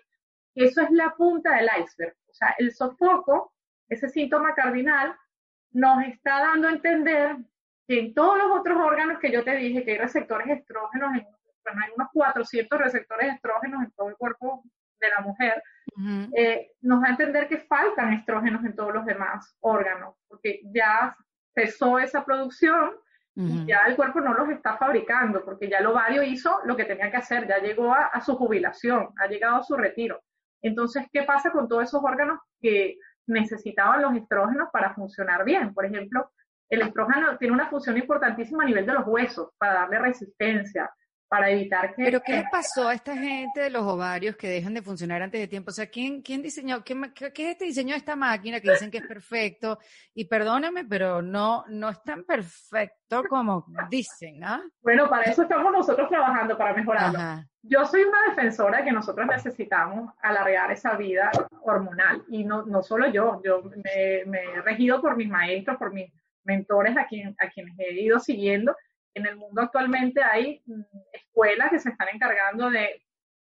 eso 0.55 0.81
es 0.81 0.89
la 0.89 1.13
punta 1.15 1.55
del 1.55 1.69
iceberg. 1.79 2.15
O 2.27 2.33
sea, 2.33 2.55
el 2.57 2.74
sofoco, 2.74 3.53
ese 3.88 4.09
síntoma 4.09 4.55
cardinal, 4.55 5.15
nos 5.69 6.03
está 6.05 6.39
dando 6.39 6.67
a 6.67 6.71
entender 6.71 7.38
que 7.88 8.00
en 8.00 8.15
todos 8.15 8.39
los 8.39 8.59
otros 8.59 8.79
órganos 8.79 9.19
que 9.19 9.31
yo 9.31 9.43
te 9.43 9.55
dije, 9.55 9.86
que 9.86 9.91
hay 9.91 9.97
receptores 10.00 10.47
estrógenos, 10.50 11.15
en, 11.15 11.27
bueno, 11.63 11.81
hay 11.86 11.91
unos 11.95 12.07
400 12.12 12.79
receptores 12.79 13.36
estrógenos 13.36 13.83
en 13.83 13.91
todo 13.91 14.09
el 14.09 14.17
cuerpo 14.17 14.63
de 15.00 15.09
la 15.09 15.21
mujer, 15.21 15.62
eh, 16.36 16.71
nos 16.81 17.01
da 17.01 17.09
a 17.09 17.12
entender 17.12 17.47
que 17.47 17.59
faltan 17.59 18.13
estrógenos 18.13 18.65
en 18.65 18.75
todos 18.75 18.95
los 18.95 19.05
demás 19.05 19.55
órganos, 19.59 20.15
porque 20.27 20.62
ya 20.74 21.15
cesó 21.53 22.00
esa 22.00 22.25
producción 22.25 22.95
y 23.39 23.67
ya 23.67 23.82
el 23.88 23.96
cuerpo 23.96 24.20
no 24.20 24.34
los 24.34 24.50
está 24.50 24.77
fabricando, 24.77 25.46
porque 25.46 25.70
ya 25.70 25.77
el 25.77 25.86
ovario 25.86 26.24
hizo 26.24 26.60
lo 26.65 26.75
que 26.75 26.86
tenía 26.86 27.12
que 27.12 27.17
hacer, 27.17 27.48
ya 27.48 27.60
llegó 27.60 27.94
a 27.94 28.20
su 28.22 28.36
jubilación, 28.36 29.10
ha 29.20 29.27
llegado 29.27 29.58
a 29.58 29.63
su 29.63 29.77
retiro. 29.77 30.24
Entonces, 30.62 31.06
¿qué 31.13 31.22
pasa 31.22 31.51
con 31.51 31.67
todos 31.67 31.84
esos 31.84 32.03
órganos 32.03 32.39
que 32.60 32.98
necesitaban 33.27 34.01
los 34.01 34.15
estrógenos 34.15 34.70
para 34.74 34.96
funcionar 34.96 35.46
bien? 35.46 35.74
Por 35.74 35.86
ejemplo, 35.86 36.32
el 36.70 36.82
estrógeno 36.82 37.38
tiene 37.38 37.53
una 37.53 37.70
función 37.70 37.98
importantísima 37.98 38.63
a 38.63 38.65
nivel 38.65 38.86
de 38.86 38.93
los 38.93 39.06
huesos, 39.06 39.52
para 39.58 39.82
darle 39.82 40.00
resistencia, 40.00 40.89
para 41.28 41.50
evitar 41.50 41.94
que... 41.94 42.04
¿Pero 42.04 42.22
qué 42.22 42.38
le 42.38 42.46
pasó 42.52 42.88
a 42.88 42.94
esta 42.94 43.16
gente 43.16 43.60
de 43.60 43.70
los 43.70 43.84
ovarios 43.84 44.36
que 44.36 44.48
dejan 44.48 44.74
de 44.74 44.82
funcionar 44.82 45.22
antes 45.22 45.40
de 45.42 45.48
tiempo? 45.48 45.72
O 45.72 45.74
sea, 45.74 45.88
¿quién, 45.88 46.22
quién 46.22 46.42
diseñó, 46.42 46.84
qué, 46.84 46.96
qué 47.34 47.46
es 47.46 47.52
este 47.52 47.66
diseño 47.66 47.92
de 47.92 47.98
esta 47.98 48.16
máquina 48.16 48.60
que 48.60 48.72
dicen 48.72 48.90
que 48.90 49.00
es 49.00 49.08
perfecto? 49.08 49.80
Y 50.13 50.26
perdóname, 50.26 50.86
pero 50.86 51.22
no, 51.22 51.66
no 51.68 51.90
es 51.90 52.02
tan 52.04 52.24
perfecto 52.24 53.24
como 53.30 53.66
dicen, 53.90 54.44
¿ah? 54.44 54.63
Bueno, 54.82 55.10
para 55.10 55.24
eso 55.24 55.44
estamos 55.44 55.72
nosotros 55.72 56.10
trabajando, 56.10 56.58
para 56.58 56.74
mejorarlo. 56.74 57.20
Yo 57.62 57.86
soy 57.86 58.04
una 58.04 58.20
defensora 58.30 58.78
de 58.78 58.86
que 58.86 58.92
nosotros 58.92 59.28
necesitamos 59.28 60.13
alargar 60.22 60.72
esa 60.72 60.96
vida 60.96 61.30
hormonal. 61.63 62.24
Y 62.30 62.46
no, 62.46 62.66
no 62.66 62.82
solo 62.82 63.08
yo, 63.10 63.42
yo 63.44 63.63
me, 63.63 64.24
me 64.26 64.44
he 64.44 64.62
regido 64.62 65.02
por 65.02 65.18
mis 65.18 65.28
maestros, 65.28 65.78
por 65.78 65.94
mis 65.94 66.12
mentores 66.46 66.96
a, 66.98 67.06
quien, 67.06 67.36
a 67.40 67.50
quienes 67.50 67.78
he 67.78 67.92
ido 68.02 68.20
siguiendo 68.20 68.74
en 69.17 69.25
el 69.25 69.36
mundo 69.36 69.62
actualmente 69.62 70.23
hay 70.23 70.62
mm, 70.65 70.82
escuelas 71.12 71.69
que 71.69 71.80
se 71.80 71.89
están 71.89 72.08
encargando 72.13 72.69
de 72.69 73.03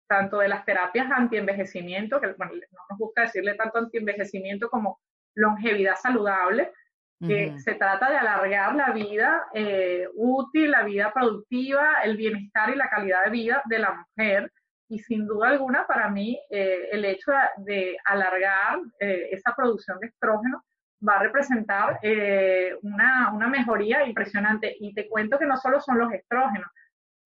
tanto 0.07 0.39
de 0.39 0.47
las 0.47 0.65
terapias 0.65 1.11
antienvejecimiento, 1.11 2.19
que 2.19 2.27
no 2.27 2.35
nos 2.37 2.97
gusta 2.97 3.23
decirle 3.23 3.55
tanto 3.55 3.77
antienvejecimiento 3.79 4.69
como 4.69 4.99
longevidad 5.35 5.95
saludable, 5.95 6.71
que 7.19 7.57
se 7.57 7.73
trata 7.73 8.11
de 8.11 8.17
alargar 8.17 8.75
la 8.75 8.91
vida 8.91 9.47
eh, 9.53 10.07
útil, 10.13 10.69
la 10.69 10.83
vida 10.83 11.11
productiva, 11.11 12.01
el 12.03 12.15
bienestar 12.15 12.69
y 12.69 12.75
la 12.75 12.89
calidad 12.89 13.25
de 13.25 13.31
vida 13.31 13.63
de 13.65 13.79
la 13.79 13.93
mujer. 13.93 14.51
Y 14.87 14.99
sin 14.99 15.25
duda 15.25 15.49
alguna, 15.49 15.87
para 15.87 16.09
mí, 16.09 16.39
eh, 16.51 16.89
el 16.91 17.03
hecho 17.05 17.31
de, 17.57 17.97
alargar 18.05 18.79
eh, 18.99 19.29
esa 19.31 19.53
producción 19.55 19.99
de 19.99 20.07
estrógeno 20.07 20.63
va 21.05 21.15
a 21.15 21.23
representar 21.23 21.99
eh, 22.01 22.75
una, 22.81 23.31
una, 23.33 23.47
mejoría 23.47 24.05
impresionante. 24.05 24.75
Y 24.79 24.93
te 24.93 25.07
cuento 25.07 25.37
que 25.37 25.45
no 25.45 25.57
solo 25.57 25.79
son 25.79 25.97
los 25.97 26.11
estrógenos, 26.11 26.69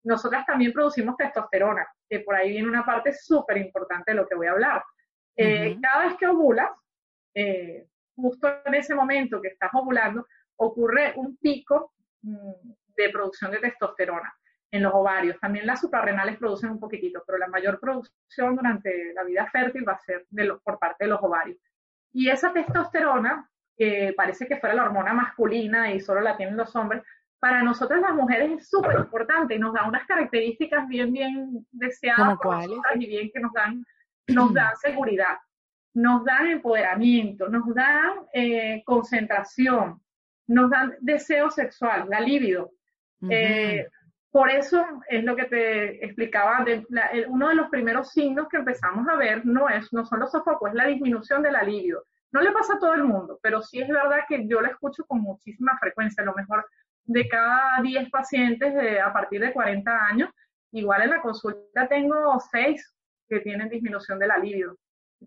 nosotras 0.04 0.44
también 0.46 0.72
producimos 0.72 1.16
testosterona, 1.16 1.86
que 2.08 2.20
por 2.20 2.34
ahí 2.34 2.50
viene 2.50 2.68
una 2.68 2.84
parte 2.84 3.12
súper 3.12 3.58
importante 3.58 4.10
de 4.10 4.16
lo 4.16 4.28
que 4.28 4.34
voy 4.34 4.48
a 4.48 4.52
hablar. 4.52 4.82
Eh, 5.36 5.78
cada 5.80 6.06
vez 6.06 6.16
que 6.18 6.26
ovulas, 6.26 6.70
eh, 7.34 7.86
justo 8.16 8.48
en 8.64 8.74
ese 8.74 8.94
momento 8.94 9.40
que 9.40 9.48
estás 9.48 9.70
ovulando, 9.72 10.26
ocurre 10.56 11.14
un 11.16 11.36
pico 11.36 11.92
mm, 12.22 12.72
de 12.96 13.10
producción 13.10 13.50
de 13.52 13.58
testosterona 13.58 14.34
en 14.70 14.82
los 14.82 14.92
ovarios. 14.92 15.38
También 15.40 15.66
las 15.66 15.80
suprarrenales 15.80 16.36
producen 16.38 16.70
un 16.70 16.80
poquitito, 16.80 17.22
pero 17.26 17.38
la 17.38 17.46
mayor 17.46 17.78
producción 17.78 18.56
durante 18.56 19.12
la 19.14 19.22
vida 19.24 19.46
fértil 19.50 19.86
va 19.86 19.92
a 19.92 19.98
ser 19.98 20.26
de 20.30 20.44
los, 20.44 20.62
por 20.62 20.78
parte 20.78 21.04
de 21.04 21.10
los 21.10 21.22
ovarios. 21.22 21.58
Y 22.12 22.28
esa 22.28 22.52
testosterona 22.52 23.48
que 23.76 24.14
parece 24.16 24.46
que 24.46 24.56
fuera 24.56 24.74
la 24.74 24.84
hormona 24.84 25.12
masculina 25.12 25.92
y 25.92 26.00
solo 26.00 26.20
la 26.20 26.36
tienen 26.36 26.56
los 26.56 26.74
hombres, 26.76 27.02
para 27.42 27.60
nosotras 27.62 28.00
las 28.00 28.14
mujeres 28.14 28.52
es 28.52 28.68
súper 28.68 29.00
importante 29.00 29.56
y 29.56 29.58
nos 29.58 29.74
da 29.74 29.88
unas 29.88 30.06
características 30.06 30.86
bien, 30.86 31.12
bien 31.12 31.66
deseadas 31.72 32.38
y 32.94 33.06
bien 33.06 33.30
que 33.34 33.40
nos 33.40 33.52
dan, 33.52 33.84
nos 34.28 34.54
dan 34.54 34.76
seguridad, 34.80 35.38
nos 35.94 36.24
dan 36.24 36.46
empoderamiento, 36.46 37.48
nos 37.48 37.74
dan 37.74 38.12
eh, 38.32 38.82
concentración, 38.86 40.00
nos 40.46 40.70
dan 40.70 40.94
deseo 41.00 41.50
sexual, 41.50 42.06
la 42.08 42.20
libido. 42.20 42.70
Eh, 43.28 43.88
por 44.30 44.48
eso 44.48 44.84
es 45.08 45.24
lo 45.24 45.34
que 45.34 45.44
te 45.46 46.04
explicaba, 46.04 46.64
de 46.64 46.86
uno 47.28 47.48
de 47.48 47.54
los 47.56 47.68
primeros 47.70 48.12
signos 48.12 48.48
que 48.48 48.58
empezamos 48.58 49.08
a 49.08 49.16
ver 49.16 49.44
no, 49.44 49.68
es, 49.68 49.92
no 49.92 50.04
son 50.06 50.20
los 50.20 50.30
sofocos, 50.30 50.70
es 50.70 50.76
la 50.76 50.86
disminución 50.86 51.42
de 51.42 51.50
la 51.50 51.64
libido. 51.64 52.04
No 52.32 52.40
le 52.40 52.52
pasa 52.52 52.74
a 52.74 52.78
todo 52.78 52.94
el 52.94 53.04
mundo, 53.04 53.38
pero 53.42 53.62
sí 53.62 53.80
es 53.80 53.88
verdad 53.88 54.20
que 54.28 54.46
yo 54.48 54.60
lo 54.60 54.68
escucho 54.68 55.04
con 55.04 55.20
muchísima 55.20 55.76
frecuencia. 55.78 56.22
A 56.22 56.26
lo 56.26 56.34
mejor 56.34 56.66
de 57.04 57.28
cada 57.28 57.80
10 57.82 58.10
pacientes 58.10 58.74
de, 58.74 59.00
a 59.00 59.12
partir 59.12 59.40
de 59.40 59.52
40 59.52 60.06
años, 60.06 60.30
igual 60.72 61.02
en 61.02 61.10
la 61.10 61.20
consulta 61.20 61.88
tengo 61.88 62.38
6 62.50 62.96
que 63.28 63.40
tienen 63.40 63.68
disminución 63.68 64.18
de 64.18 64.26
la 64.26 64.38
libido. 64.38 64.76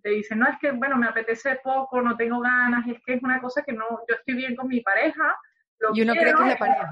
te 0.01 0.09
dicen, 0.09 0.39
no, 0.39 0.47
es 0.47 0.57
que, 0.59 0.71
bueno, 0.71 0.97
me 0.97 1.07
apetece 1.07 1.59
poco, 1.63 2.01
no 2.01 2.17
tengo 2.17 2.39
ganas, 2.39 2.87
es 2.87 2.97
que 3.05 3.13
es 3.13 3.23
una 3.23 3.39
cosa 3.39 3.63
que 3.63 3.73
no, 3.73 3.85
yo 4.07 4.15
estoy 4.15 4.35
bien 4.35 4.55
con 4.55 4.67
mi 4.67 4.81
pareja. 4.81 5.35
y 5.93 6.01
uno 6.01 6.13
cree 6.13 6.33
que 6.33 6.41
es 6.41 6.47
la 6.47 6.57
pareja. 6.57 6.91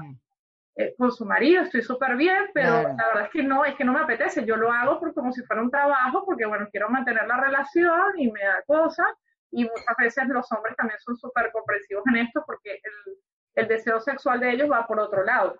Eh, 0.76 0.92
con 0.98 1.12
su 1.12 1.24
marido 1.24 1.62
estoy 1.62 1.82
súper 1.82 2.16
bien, 2.16 2.50
pero 2.52 2.82
la 2.82 3.06
verdad 3.06 3.24
es 3.26 3.30
que 3.30 3.44
no, 3.44 3.64
es 3.64 3.76
que 3.76 3.84
no 3.84 3.92
me 3.92 4.00
apetece. 4.00 4.44
Yo 4.44 4.56
lo 4.56 4.72
hago 4.72 4.98
por, 4.98 5.14
como 5.14 5.32
si 5.32 5.42
fuera 5.42 5.62
un 5.62 5.70
trabajo, 5.70 6.24
porque 6.24 6.46
bueno, 6.46 6.68
quiero 6.70 6.88
mantener 6.88 7.26
la 7.28 7.36
relación 7.36 8.18
y 8.18 8.30
me 8.32 8.42
da 8.42 8.62
cosas, 8.66 9.06
y 9.54 9.64
muchas 9.64 9.96
veces 9.98 10.26
los 10.28 10.50
hombres 10.52 10.76
también 10.76 10.98
son 11.00 11.16
súper 11.16 11.50
comprensivos 11.52 12.04
en 12.08 12.16
esto 12.16 12.42
porque 12.46 12.80
el, 12.82 13.16
el, 13.54 13.68
deseo 13.68 14.00
sexual 14.00 14.40
de 14.40 14.50
ellos 14.52 14.70
va 14.70 14.86
por 14.86 14.98
otro 14.98 15.24
lado. 15.24 15.56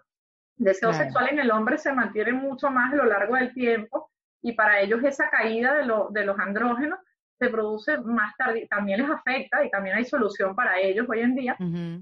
El 0.59 0.66
deseo 0.66 0.92
sexual 0.92 1.28
en 1.30 1.38
el 1.38 1.50
hombre 1.50 1.78
se 1.78 1.92
mantiene 1.92 2.33
mucho 2.33 2.70
más 2.70 2.92
a 2.92 2.96
lo 2.96 3.04
largo 3.04 3.37
del 3.37 3.52
tiempo 3.52 4.11
y 4.42 4.52
para 4.52 4.80
ellos 4.80 5.02
esa 5.04 5.30
caída 5.30 5.74
de, 5.74 5.85
lo, 5.85 6.09
de 6.11 6.24
los 6.24 6.38
andrógenos 6.38 6.98
se 7.38 7.48
produce 7.48 7.98
más 7.98 8.37
tarde, 8.37 8.66
también 8.70 9.00
les 9.00 9.11
afecta 9.11 9.64
y 9.64 9.70
también 9.70 9.96
hay 9.96 10.04
solución 10.04 10.54
para 10.54 10.78
ellos 10.78 11.07
hoy 11.09 11.20
en 11.20 11.35
día, 11.35 11.57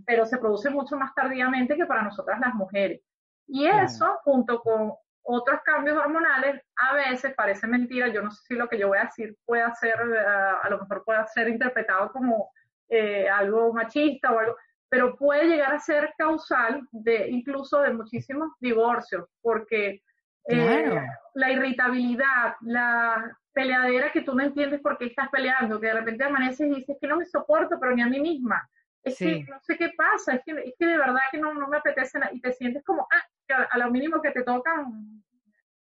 pero 0.06 0.26
se 0.26 0.38
produce 0.38 0.68
mucho 0.68 0.96
más 0.96 1.14
tardíamente 1.14 1.76
que 1.76 1.86
para 1.86 2.02
nosotras 2.02 2.38
las 2.40 2.54
mujeres. 2.54 3.00
Y 3.46 3.66
eso, 3.66 4.18
junto 4.24 4.60
con 4.60 4.92
otros 5.24 5.60
cambios 5.64 5.96
hormonales, 5.96 6.62
a 6.76 6.94
veces 6.94 7.34
parece 7.34 7.66
mentira, 7.66 8.08
yo 8.08 8.22
no 8.22 8.30
sé 8.30 8.42
si 8.48 8.54
lo 8.54 8.68
que 8.68 8.78
yo 8.78 8.88
voy 8.88 8.98
a 8.98 9.04
decir 9.04 9.36
puede 9.44 9.64
ser, 9.76 9.94
eh, 9.94 10.24
a 10.62 10.68
lo 10.68 10.80
mejor 10.80 11.04
puede 11.04 11.26
ser 11.28 11.48
interpretado 11.48 12.10
como 12.12 12.50
eh, 12.88 13.28
algo 13.28 13.72
machista 13.72 14.32
o 14.32 14.38
algo, 14.38 14.56
pero 14.88 15.16
puede 15.16 15.46
llegar 15.46 15.72
a 15.72 15.78
ser 15.78 16.12
causal 16.18 16.86
de 16.90 17.28
incluso 17.30 17.80
de 17.80 17.94
muchísimos 17.94 18.50
divorcios, 18.60 19.26
porque 19.40 20.02
eh, 20.48 21.00
la 21.34 21.50
irritabilidad, 21.50 22.56
la 22.62 23.38
peleadera 23.52 24.10
que 24.10 24.22
tú 24.22 24.34
no 24.34 24.42
entiendes 24.42 24.80
por 24.80 24.98
qué 24.98 25.06
estás 25.06 25.28
peleando, 25.30 25.80
que 25.80 25.86
de 25.86 25.94
repente 25.94 26.24
amaneces 26.24 26.66
y 26.66 26.74
dices 26.74 26.96
que 27.00 27.06
no 27.06 27.16
me 27.16 27.26
soporto, 27.26 27.78
pero 27.80 27.94
ni 27.94 28.02
a 28.02 28.06
mí 28.06 28.20
misma. 28.20 28.68
Es 29.02 29.18
que 29.18 29.44
no 29.48 29.58
sé 29.60 29.76
qué 29.76 29.90
pasa, 29.96 30.34
es 30.34 30.42
que, 30.44 30.52
es 30.52 30.74
que 30.78 30.86
de 30.86 30.96
verdad 30.96 31.20
que 31.30 31.38
no, 31.38 31.54
no 31.54 31.68
me 31.68 31.78
apetece 31.78 32.20
y 32.32 32.40
te 32.40 32.52
sientes 32.52 32.84
como, 32.84 33.06
ah, 33.12 33.24
a, 33.48 33.78
lo 33.78 33.90
mínimo 33.90 34.20
que 34.20 34.30
te 34.30 34.42
tocan, 34.42 35.22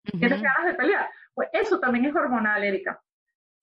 tienes 0.03 0.41
ganas 0.41 0.65
de 0.65 0.73
pelear. 0.73 1.09
Pues 1.33 1.49
eso 1.53 1.79
también 1.79 2.05
es 2.05 2.15
hormonal, 2.15 2.63
Erika. 2.63 3.01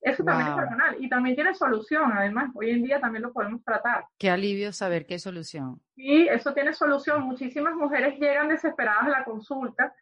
Eso 0.00 0.22
también 0.22 0.48
es 0.48 0.58
hormonal 0.58 0.96
y 1.00 1.08
también 1.08 1.34
tiene 1.34 1.54
solución, 1.54 2.12
además, 2.12 2.50
hoy 2.54 2.70
en 2.70 2.82
día 2.82 3.00
también 3.00 3.22
lo 3.22 3.32
podemos 3.32 3.64
tratar. 3.64 4.04
Qué 4.18 4.30
alivio 4.30 4.72
saber 4.72 5.06
qué 5.06 5.18
solución. 5.18 5.80
Sí, 5.96 6.28
eso 6.30 6.52
tiene 6.54 6.72
solución. 6.74 7.22
Muchísimas 7.22 7.74
mujeres 7.74 8.18
llegan 8.20 8.48
desesperadas 8.48 9.06
a 9.06 9.08
la 9.10 9.24
consulta. 9.24 9.92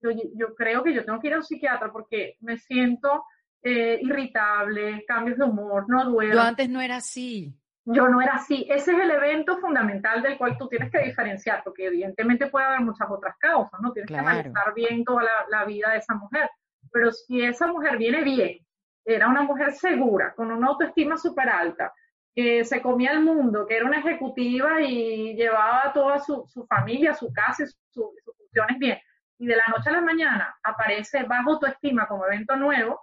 Yo, 0.00 0.10
yo 0.34 0.54
creo 0.56 0.82
que 0.82 0.92
yo 0.92 1.04
tengo 1.04 1.20
que 1.20 1.28
ir 1.28 1.34
a 1.34 1.36
un 1.36 1.44
psiquiatra 1.44 1.92
porque 1.92 2.36
me 2.40 2.58
siento 2.58 3.24
eh, 3.62 4.00
irritable, 4.02 5.04
cambios 5.06 5.38
de 5.38 5.44
humor, 5.44 5.84
no 5.88 6.04
duermo. 6.06 6.34
Yo 6.34 6.40
antes 6.40 6.68
no 6.68 6.80
era 6.80 6.96
así. 6.96 7.54
Yo 7.84 8.08
no 8.08 8.20
era 8.20 8.34
así. 8.34 8.66
Ese 8.70 8.92
es 8.92 8.98
el 8.98 9.10
evento 9.10 9.58
fundamental 9.58 10.22
del 10.22 10.38
cual 10.38 10.56
tú 10.56 10.68
tienes 10.68 10.90
que 10.90 11.00
diferenciar, 11.00 11.62
porque 11.64 11.86
evidentemente 11.86 12.46
puede 12.46 12.66
haber 12.66 12.80
muchas 12.80 13.10
otras 13.10 13.36
causas, 13.38 13.80
¿no? 13.80 13.92
Tienes 13.92 14.10
que 14.10 14.16
analizar 14.16 14.72
bien 14.74 15.04
toda 15.04 15.24
la, 15.48 15.64
vida 15.64 15.90
de 15.90 15.98
esa 15.98 16.14
mujer. 16.14 16.48
Pero 16.92 17.10
si 17.10 17.42
esa 17.42 17.66
mujer 17.66 17.96
viene 17.96 18.22
bien, 18.22 18.58
era 19.04 19.28
una 19.28 19.42
mujer 19.42 19.72
segura, 19.72 20.32
con 20.34 20.52
una 20.52 20.68
autoestima 20.68 21.16
súper 21.16 21.48
alta, 21.48 21.92
que 22.34 22.64
se 22.64 22.80
comía 22.80 23.12
el 23.12 23.20
mundo, 23.20 23.66
que 23.66 23.76
era 23.76 23.86
una 23.86 23.98
ejecutiva 23.98 24.80
y 24.80 25.34
llevaba 25.34 25.92
toda 25.92 26.18
su, 26.20 26.46
familia, 26.68 27.14
su 27.14 27.32
casa 27.32 27.64
y 27.64 27.66
sus 27.66 28.06
funciones 28.24 28.78
bien, 28.78 28.98
y 29.38 29.46
de 29.46 29.56
la 29.56 29.64
noche 29.68 29.90
a 29.90 29.94
la 29.94 30.00
mañana 30.00 30.56
aparece 30.62 31.24
bajo 31.24 31.52
autoestima 31.52 32.06
como 32.06 32.26
evento 32.26 32.54
nuevo, 32.56 33.00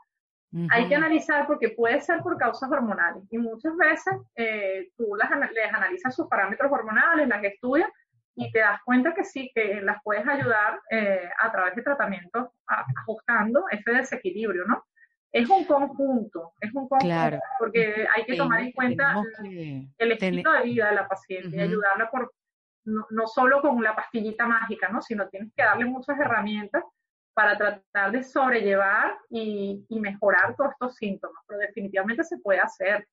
hay 0.72 0.88
que 0.88 0.96
analizar 0.96 1.46
porque 1.46 1.70
puede 1.70 2.02
ser 2.02 2.22
por 2.22 2.38
causas 2.38 2.72
hormonales 2.72 3.24
y 3.30 3.38
muchas 3.38 3.76
veces 3.78 4.16
eh, 4.36 4.90
tú 4.98 5.16
las, 5.16 5.30
les 5.52 5.74
analizas 5.74 6.16
sus 6.16 6.28
parámetros 6.28 6.72
hormonales, 6.72 7.28
las 7.28 7.44
estudias 7.44 7.90
y 8.36 8.52
te 8.52 8.60
das 8.60 8.80
cuenta 8.84 9.14
que 9.14 9.24
sí, 9.24 9.52
que 9.54 9.82
las 9.82 9.98
puedes 10.04 10.28
ayudar 10.28 10.80
eh, 10.90 11.30
a 11.40 11.52
través 11.52 11.76
de 11.76 11.84
tratamientos 11.84 12.50
ajustando 12.66 13.66
ese 13.70 13.92
desequilibrio, 13.92 14.66
¿no? 14.66 14.84
Es 15.32 15.48
un 15.48 15.66
conjunto, 15.66 16.54
es 16.60 16.74
un 16.74 16.88
conjunto, 16.88 17.40
porque 17.60 18.08
hay 18.16 18.24
que 18.26 18.36
tomar 18.36 18.62
en 18.62 18.72
cuenta 18.72 19.22
el 19.44 20.12
estilo 20.12 20.52
de 20.52 20.64
vida 20.64 20.90
de 20.90 20.96
la 20.96 21.08
paciente 21.08 21.56
y 21.56 21.60
ayudarla 21.60 22.10
por, 22.10 22.34
no, 22.86 23.06
no, 23.12 23.28
solo 23.28 23.62
con 23.62 23.84
la 23.84 23.96
pastillita 23.96 24.48
mágica, 24.48 24.90
¿no? 24.90 25.02
Sino 25.04 25.28
tienes 25.28 25.54
que 25.56 25.64
darle 25.64 25.86
muchas 25.86 26.18
herramientas 26.20 26.84
para 27.40 27.58
tratar 27.58 28.12
de 28.12 28.22
sobrellevar 28.22 29.18
y, 29.30 29.86
mejorar 29.92 30.58
todos 30.58 30.72
estos 30.74 30.96
síntomas, 30.98 31.42
pero 31.48 31.62
definitivamente 31.62 32.26
se 32.26 32.38
puede 32.38 32.60
hacer. 32.60 33.08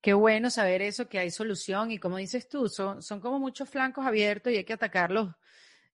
Qué 0.00 0.14
bueno 0.14 0.48
saber 0.48 0.80
eso, 0.80 1.08
que 1.08 1.18
hay 1.18 1.32
solución 1.32 1.90
y 1.90 1.98
como 1.98 2.18
dices 2.18 2.48
tú, 2.48 2.68
son, 2.68 3.00
como 3.20 3.40
muchos 3.40 3.68
flancos 3.68 4.06
abiertos 4.06 4.52
y 4.52 4.58
hay 4.58 4.64
que 4.64 4.74
atacarlos, 4.74 5.34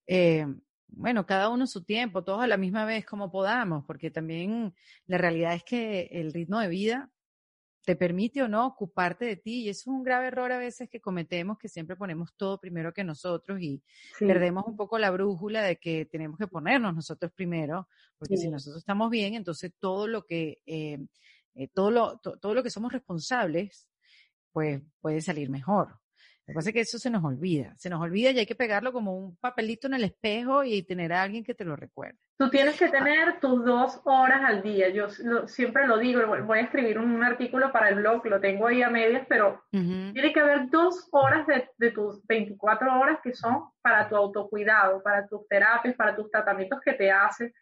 eh, 0.07 0.45
bueno, 0.89 1.25
cada 1.25 1.49
uno 1.49 1.67
su 1.67 1.85
tiempo, 1.85 2.23
todos 2.23 2.43
a 2.43 2.47
la 2.47 2.59
misma 2.59 2.85
vez 2.85 3.07
como 3.07 3.33
podamos, 3.33 3.83
porque 3.87 4.11
también 4.11 4.75
la 5.07 5.17
realidad 5.17 5.55
es 5.55 5.65
que 5.65 6.11
el 6.13 6.35
ritmo 6.35 6.61
de 6.61 6.69
vida 6.69 7.11
te 7.87 7.95
permite 7.95 8.43
o 8.43 8.49
no 8.49 8.67
ocuparte 8.67 9.25
de 9.25 9.37
ti. 9.37 9.63
Y 9.63 9.69
eso 9.69 9.83
es 9.83 9.87
un 9.87 10.03
grave 10.03 10.27
error 10.27 10.51
a 10.51 10.59
veces 10.59 10.91
que 10.91 11.01
cometemos, 11.01 11.57
que 11.57 11.69
siempre 11.69 11.95
ponemos 11.95 12.35
todo 12.37 12.59
primero 12.59 12.93
que 12.93 13.05
nosotros 13.05 13.61
y 13.61 13.81
perdemos 14.19 14.65
un 14.67 14.77
poco 14.77 14.99
la 14.99 15.11
brújula 15.13 15.63
de 15.63 15.77
que 15.77 16.05
tenemos 16.05 16.37
que 16.37 16.49
ponernos 16.49 16.95
nosotros 16.95 17.31
primero, 17.33 17.89
porque 18.19 18.37
si 18.37 18.51
nosotros 18.51 18.79
estamos 18.79 19.09
bien, 19.09 19.35
entonces 19.35 19.73
todo 19.79 20.09
lo 20.09 20.27
que, 20.27 20.59
eh, 20.67 20.99
eh, 21.55 21.69
todo, 21.69 21.93
lo, 21.93 22.19
todo 22.19 22.55
lo 22.55 22.63
que 22.65 22.71
somos 22.71 22.93
responsables, 22.93 23.87
pues 24.51 24.83
puede 25.01 25.21
salir 25.21 25.49
mejor. 25.49 25.91
Lo 26.47 26.53
que 26.53 26.55
pasa 26.55 26.71
es 26.71 26.75
que 26.75 26.81
eso 26.81 26.99
se 26.99 27.11
nos 27.11 27.23
olvida, 27.23 27.73
se 27.79 27.89
nos 27.89 28.03
olvida 28.03 28.33
y 28.33 28.39
hay 28.41 28.47
que 28.47 28.57
pegarlo 28.57 28.93
como 28.93 29.17
un 29.17 29.37
papelito 29.37 29.87
en 29.87 29.95
el 29.95 30.05
espejo 30.05 30.65
y 30.65 30.83
tener 30.83 31.13
a 31.13 31.23
alguien 31.23 31.45
que 31.45 31.55
te 31.55 31.65
lo 31.65 31.77
recuerde. 31.77 32.19
Tú 32.39 32.51
tienes 32.51 32.79
que 32.79 32.89
tener 32.89 33.41
tus 33.41 33.65
dos 33.65 34.01
horas 34.05 34.43
al 34.45 34.63
día. 34.63 34.91
Yo 34.91 35.09
siempre 35.47 35.87
lo 35.87 35.97
digo, 35.97 36.21
voy 36.45 36.59
a 36.59 36.63
escribir 36.63 36.99
un 36.99 37.25
artículo 37.25 37.73
para 37.73 37.89
el 37.89 37.95
blog, 37.95 38.27
lo 38.27 38.41
tengo 38.41 38.67
ahí 38.67 38.83
a 38.83 38.91
medias, 38.91 39.27
pero 39.27 39.63
tiene 39.71 40.33
que 40.35 40.41
haber 40.41 40.69
dos 40.69 41.09
horas 41.13 41.47
de, 41.47 41.67
de, 41.79 41.93
tus 41.93 42.27
24 42.27 43.01
horas 43.01 43.21
que 43.23 43.33
son 43.33 43.71
para 43.81 44.07
tu 44.09 44.17
autocuidado, 44.17 45.03
para 45.03 45.27
tus 45.27 45.49
terapias, 45.49 45.97
para 45.97 46.15
tus 46.15 46.31
tratamientos 46.31 46.81
que 46.85 46.93
te 46.93 47.11
haces. 47.11 47.55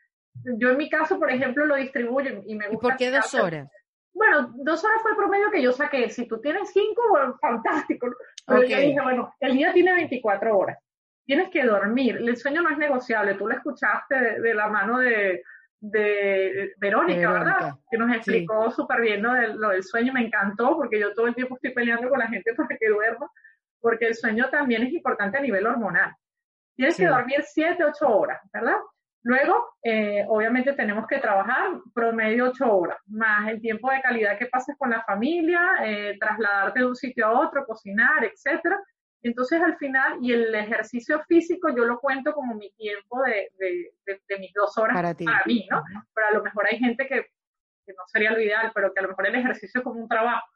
Yo 0.58 0.70
en 0.70 0.76
mi 0.76 0.90
caso, 0.90 1.20
por 1.20 1.30
ejemplo, 1.30 1.66
lo 1.66 1.76
distribuyo 1.76 2.42
y 2.44 2.56
me 2.56 2.68
gusta. 2.68 2.86
¿Y 2.86 2.90
por 2.90 2.96
qué 2.96 3.10
dos 3.12 3.32
horas? 3.34 3.70
Bueno, 4.12 4.52
dos 4.56 4.84
horas 4.84 5.02
fue 5.02 5.12
el 5.12 5.16
promedio 5.16 5.50
que 5.50 5.62
yo 5.62 5.72
saqué. 5.72 6.10
Si 6.10 6.26
tú 6.26 6.40
tienes 6.40 6.70
cinco, 6.72 7.02
bueno, 7.10 7.36
fantástico. 7.40 8.08
Pero 8.46 8.64
yo 8.64 8.76
dije, 8.76 9.00
bueno, 9.00 9.34
el 9.40 9.52
día 9.52 9.72
tiene 9.72 9.92
24 9.92 10.56
horas. 10.56 10.78
Tienes 11.24 11.50
que 11.50 11.64
dormir. 11.64 12.16
El 12.16 12.36
sueño 12.36 12.62
no 12.62 12.70
es 12.70 12.78
negociable. 12.78 13.34
Tú 13.34 13.46
lo 13.46 13.54
escuchaste 13.54 14.40
de, 14.40 14.54
la 14.54 14.68
mano 14.68 14.98
de, 14.98 15.42
Verónica, 16.78 17.32
¿verdad? 17.32 17.74
Que 17.90 17.98
nos 17.98 18.14
explicó 18.14 18.70
súper 18.70 19.00
bien 19.00 19.22
lo, 19.22 19.68
del 19.68 19.82
sueño. 19.82 20.12
Me 20.12 20.26
encantó 20.26 20.76
porque 20.76 21.00
yo 21.00 21.14
todo 21.14 21.26
el 21.26 21.34
tiempo 21.34 21.56
estoy 21.56 21.72
peleando 21.72 22.08
con 22.08 22.18
la 22.18 22.28
gente 22.28 22.54
para 22.56 22.76
que 22.76 22.88
duerma. 22.88 23.30
Porque 23.80 24.06
el 24.06 24.14
sueño 24.14 24.48
también 24.50 24.82
es 24.82 24.92
importante 24.92 25.38
a 25.38 25.42
nivel 25.42 25.66
hormonal. 25.66 26.14
Tienes 26.76 26.96
que 26.96 27.06
dormir 27.06 27.42
7, 27.42 27.84
8 27.84 28.08
horas, 28.08 28.40
¿verdad? 28.52 28.76
Luego, 29.24 29.76
eh, 29.82 30.22
obviamente 30.28 30.74
tenemos 30.74 31.06
que 31.06 31.18
trabajar 31.18 31.80
promedio 31.94 32.50
ocho 32.50 32.70
horas, 32.70 32.98
más 33.06 33.48
el 33.48 33.58
tiempo 33.58 33.90
de 33.90 34.02
calidad 34.02 34.38
que 34.38 34.46
pases 34.46 34.76
con 34.76 34.90
la 34.90 35.02
familia, 35.02 35.76
eh, 35.82 36.18
trasladarte 36.20 36.80
de 36.80 36.86
un 36.86 36.94
sitio 36.94 37.26
a 37.26 37.40
otro, 37.40 37.64
cocinar, 37.64 38.22
etcétera. 38.22 38.78
Entonces, 39.24 39.60
al 39.62 39.78
final, 39.78 40.18
y 40.20 40.32
el 40.34 40.54
ejercicio 40.54 41.22
físico 41.26 41.70
yo 41.74 41.86
lo 41.86 41.98
cuento 41.98 42.34
como 42.34 42.54
mi 42.54 42.70
tiempo 42.72 43.22
de, 43.22 43.50
mis 44.38 44.52
dos 44.52 44.76
horas 44.76 44.94
para, 44.94 45.42
mí, 45.46 45.66
¿no? 45.70 45.82
Pero 46.14 46.26
a 46.26 46.30
lo 46.32 46.42
mejor 46.42 46.66
hay 46.66 46.78
gente 46.78 47.08
que, 47.08 47.26
que 47.86 47.92
no 47.94 48.02
sería 48.06 48.32
lo 48.32 48.40
ideal, 48.40 48.70
pero 48.74 48.92
que 48.92 49.00
a 49.00 49.02
lo 49.02 49.08
mejor 49.08 49.26
el 49.26 49.36
ejercicio 49.36 49.78
es 49.78 49.84
como 49.84 49.98
un 49.98 50.08
trabajo. 50.08 50.46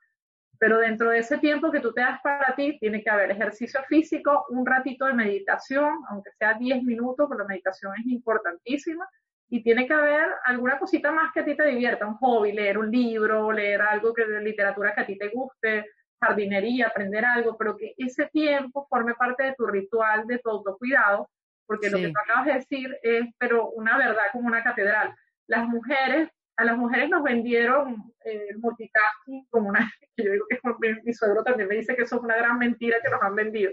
Pero 0.58 0.80
dentro 0.80 1.08
de 1.08 1.20
ese 1.20 1.38
tiempo 1.38 1.72
que 1.72 1.80
tú 1.80 1.94
te 1.94 2.02
das 2.02 2.20
para 2.22 2.54
ti, 2.56 2.78
tiene 2.78 3.02
que 3.02 3.08
haber 3.08 3.30
ejercicio 3.30 3.80
físico, 3.88 4.44
un 4.50 4.66
ratito 4.66 5.06
de 5.06 5.14
meditación, 5.14 6.00
aunque 6.10 6.32
sea 6.32 6.52
10 6.52 6.82
minutos, 6.82 7.26
pero 7.26 7.44
la 7.44 7.48
meditación 7.48 7.94
es 7.98 8.06
importantísima. 8.06 9.08
Y 9.48 9.62
tiene 9.62 9.86
que 9.86 9.94
haber 9.94 10.28
alguna 10.44 10.78
cosita 10.78 11.10
más 11.10 11.32
que 11.32 11.40
a 11.40 11.44
ti 11.46 11.56
te 11.56 11.64
divierta, 11.64 12.06
un 12.06 12.18
hobby, 12.18 12.52
leer 12.52 12.76
un 12.76 12.90
libro, 12.90 13.50
leer 13.50 13.80
algo 13.80 14.12
que 14.12 14.26
de 14.26 14.42
literatura 14.42 14.94
que 14.94 15.00
a 15.00 15.06
ti 15.06 15.16
te 15.16 15.28
guste, 15.28 15.86
jardinería, 16.20 16.88
aprender 16.88 17.24
algo, 17.24 17.56
pero 17.56 17.76
que 17.76 17.94
ese 17.96 18.26
tiempo 18.26 18.86
forme 18.88 19.14
parte 19.14 19.44
de 19.44 19.54
tu 19.54 19.66
ritual, 19.66 20.26
de 20.26 20.38
tu 20.38 20.50
autocuidado, 20.50 21.30
porque 21.66 21.90
lo 21.90 21.98
que 21.98 22.08
tú 22.08 22.18
acabas 22.22 22.46
de 22.46 22.54
decir 22.54 22.98
es, 23.02 23.26
pero 23.38 23.70
una 23.70 23.98
verdad 23.98 24.22
como 24.32 24.48
una 24.48 24.62
catedral. 24.62 25.14
Las 25.46 25.66
mujeres 25.66 26.28
a 26.58 26.64
las 26.64 26.76
mujeres 26.76 27.08
nos 27.08 27.22
vendieron 27.22 28.12
eh, 28.24 28.48
multitasking 28.58 29.46
como 29.48 29.68
una, 29.68 29.90
que 30.16 30.24
yo 30.24 30.32
digo 30.32 30.46
que 30.50 31.00
mi, 31.04 31.14
suegro 31.14 31.44
también 31.44 31.68
me 31.68 31.76
dice 31.76 31.94
que 31.94 32.02
eso 32.02 32.16
es 32.16 32.22
una 32.22 32.36
gran 32.36 32.58
mentira 32.58 32.98
que 33.00 33.10
nos 33.10 33.22
han 33.22 33.36
vendido, 33.36 33.70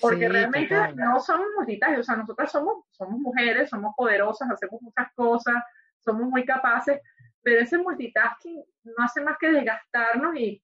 porque 0.00 0.28
realmente 0.28 0.74
no 0.94 1.20
somos 1.20 1.46
multitasking, 1.58 2.00
o 2.00 2.02
sea, 2.02 2.16
nosotras 2.16 2.50
somos, 2.50 2.86
somos 2.90 3.20
mujeres, 3.20 3.68
somos 3.68 3.92
poderosas, 3.94 4.50
hacemos 4.50 4.80
muchas 4.80 5.12
cosas, 5.14 5.62
somos 5.98 6.26
muy 6.26 6.46
capaces, 6.46 7.00
pero 7.42 7.60
ese 7.60 7.76
multitasking 7.76 8.64
no 8.84 9.04
hace 9.04 9.20
más 9.20 9.36
que 9.38 9.52
desgastarnos 9.52 10.34
y 10.36 10.62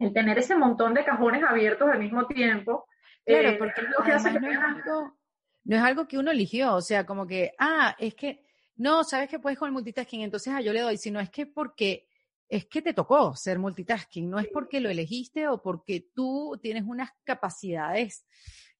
el 0.00 0.12
tener 0.12 0.38
ese 0.38 0.56
montón 0.56 0.94
de 0.94 1.04
cajones 1.04 1.44
abiertos 1.44 1.88
al 1.88 2.00
mismo 2.00 2.26
tiempo. 2.26 2.86
Claro, 3.24 3.50
eh, 3.50 3.56
porque 3.58 3.82
lo 3.82 4.02
que 4.04 4.12
hace 4.12 4.32
no, 4.32 4.50
es 4.50 4.58
algo, 4.58 5.18
no 5.64 5.76
es 5.76 5.82
algo 5.82 6.08
que 6.08 6.18
uno 6.18 6.30
eligió, 6.30 6.74
o 6.74 6.80
sea, 6.80 7.04
como 7.06 7.26
que, 7.26 7.52
ah, 7.58 7.94
es 7.98 8.14
que 8.14 8.42
no, 8.76 9.04
sabes 9.04 9.28
que 9.28 9.38
puedes 9.38 9.58
con 9.58 9.68
el 9.68 9.72
multitasking, 9.74 10.22
entonces 10.22 10.52
ah, 10.54 10.62
yo 10.62 10.72
le 10.72 10.80
doy, 10.80 10.96
sino 10.96 11.20
es 11.20 11.30
que 11.30 11.46
porque 11.46 12.08
es 12.48 12.66
que 12.66 12.82
te 12.82 12.94
tocó 12.94 13.36
ser 13.36 13.58
multitasking, 13.58 14.28
no 14.28 14.40
es 14.40 14.48
porque 14.48 14.80
lo 14.80 14.88
elegiste 14.88 15.46
o 15.46 15.62
porque 15.62 16.08
tú 16.14 16.58
tienes 16.60 16.84
unas 16.84 17.10
capacidades 17.22 18.26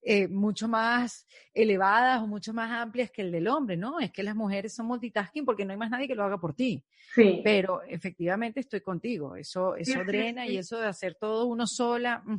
eh, 0.02 0.28
mucho 0.28 0.66
más 0.66 1.26
elevadas 1.52 2.22
o 2.22 2.26
mucho 2.26 2.54
más 2.54 2.70
amplias 2.70 3.10
que 3.10 3.22
el 3.22 3.30
del 3.30 3.48
hombre, 3.48 3.76
¿no? 3.76 4.00
Es 4.00 4.10
que 4.10 4.22
las 4.22 4.34
mujeres 4.34 4.74
son 4.74 4.86
multitasking 4.86 5.44
porque 5.44 5.64
no 5.64 5.72
hay 5.72 5.76
más 5.76 5.90
nadie 5.90 6.08
que 6.08 6.14
lo 6.14 6.24
haga 6.24 6.38
por 6.38 6.54
ti. 6.54 6.82
Sí. 7.14 7.40
Pero 7.44 7.82
efectivamente 7.82 8.60
estoy 8.60 8.80
contigo, 8.80 9.36
eso, 9.36 9.76
eso 9.76 10.02
drena 10.04 10.46
y 10.46 10.56
eso 10.56 10.78
de 10.78 10.86
hacer 10.86 11.16
todo 11.16 11.46
uno 11.46 11.66
sola. 11.66 12.22
Mm. 12.24 12.36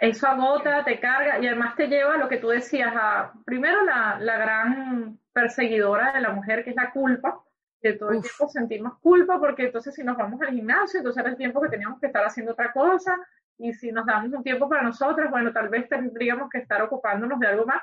Eso 0.00 0.26
agota, 0.26 0.82
te 0.84 0.98
carga 0.98 1.38
y 1.40 1.46
además 1.46 1.76
te 1.76 1.86
lleva 1.86 2.14
a 2.14 2.18
lo 2.18 2.28
que 2.28 2.38
tú 2.38 2.48
decías, 2.48 2.92
a 2.94 3.32
primero 3.44 3.84
la, 3.84 4.18
la 4.18 4.38
gran 4.38 5.18
perseguidora 5.32 6.12
de 6.12 6.20
la 6.22 6.32
mujer, 6.32 6.64
que 6.64 6.70
es 6.70 6.76
la 6.76 6.90
culpa, 6.90 7.42
que 7.80 7.94
todo 7.94 8.10
el 8.10 8.22
tiempo 8.22 8.48
sentimos 8.48 8.98
culpa, 9.00 9.38
porque 9.38 9.64
entonces 9.64 9.94
si 9.94 10.02
nos 10.02 10.16
vamos 10.16 10.40
al 10.42 10.52
gimnasio, 10.52 11.00
entonces 11.00 11.20
era 11.20 11.30
el 11.30 11.36
tiempo 11.36 11.60
que 11.60 11.68
teníamos 11.68 12.00
que 12.00 12.06
estar 12.06 12.24
haciendo 12.24 12.52
otra 12.52 12.72
cosa, 12.72 13.18
y 13.60 13.72
si 13.74 13.92
nos 13.92 14.06
damos 14.06 14.32
un 14.32 14.42
tiempo 14.42 14.68
para 14.68 14.82
nosotros, 14.82 15.30
bueno, 15.30 15.52
tal 15.52 15.68
vez 15.68 15.88
tendríamos 15.88 16.48
que 16.48 16.58
estar 16.58 16.80
ocupándonos 16.82 17.38
de 17.38 17.46
algo 17.46 17.66
más. 17.66 17.82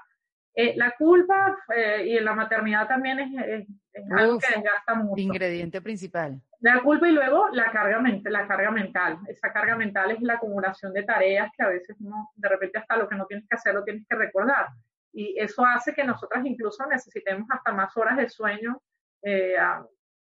Eh, 0.55 0.73
la 0.75 0.91
culpa 0.97 1.55
eh, 1.75 2.03
y 2.07 2.19
la 2.19 2.33
maternidad 2.33 2.87
también 2.87 3.19
es, 3.19 3.67
algo 4.09 4.39
que 4.39 4.55
desgasta 4.55 4.95
mucho. 4.95 5.21
Ingrediente 5.21 5.79
principal. 5.81 6.41
La 6.61 6.81
culpa 6.81 7.07
y 7.07 7.11
luego 7.11 7.49
la 7.49 7.71
carga, 7.71 8.01
la 8.23 8.47
carga 8.47 8.71
mental. 8.71 9.19
Esa 9.27 9.53
carga 9.53 9.75
mental 9.75 10.09
es 10.09 10.21
la 10.21 10.33
acumulación 10.33 10.93
de 10.93 11.03
tareas 11.03 11.51
que 11.55 11.63
a 11.63 11.67
veces 11.67 11.95
no, 12.01 12.31
de 12.35 12.49
repente 12.49 12.79
hasta 12.79 12.97
lo 12.97 13.07
que 13.07 13.15
no 13.15 13.27
tienes 13.27 13.47
que 13.47 13.55
hacer 13.55 13.75
lo 13.75 13.83
tienes 13.83 14.07
que 14.09 14.15
recordar. 14.15 14.69
Y 15.13 15.39
eso 15.39 15.63
hace 15.63 15.93
que 15.93 16.03
nosotras 16.03 16.43
incluso 16.43 16.87
necesitemos 16.87 17.47
hasta 17.51 17.71
más 17.71 17.95
horas 17.95 18.17
de 18.17 18.27
sueño 18.27 18.81
eh, 19.21 19.55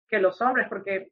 que 0.09 0.19
los 0.19 0.41
hombres, 0.41 0.67
porque 0.71 1.11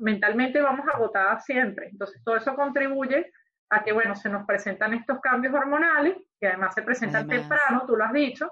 mentalmente 0.00 0.60
vamos 0.60 0.86
agotadas 0.92 1.46
siempre. 1.46 1.88
Entonces 1.88 2.22
todo 2.22 2.36
eso 2.36 2.54
contribuye 2.54 3.32
a 3.70 3.84
que, 3.84 3.92
bueno, 3.92 4.16
se 4.16 4.28
nos 4.28 4.44
presentan 4.46 4.94
estos 4.94 5.20
cambios 5.20 5.54
hormonales, 5.54 6.16
que 6.38 6.48
además 6.48 6.74
se 6.74 6.82
presentan 6.82 7.28
temprano, 7.28 7.84
tú 7.86 7.96
lo 7.96 8.04
has 8.04 8.12
dicho, 8.12 8.48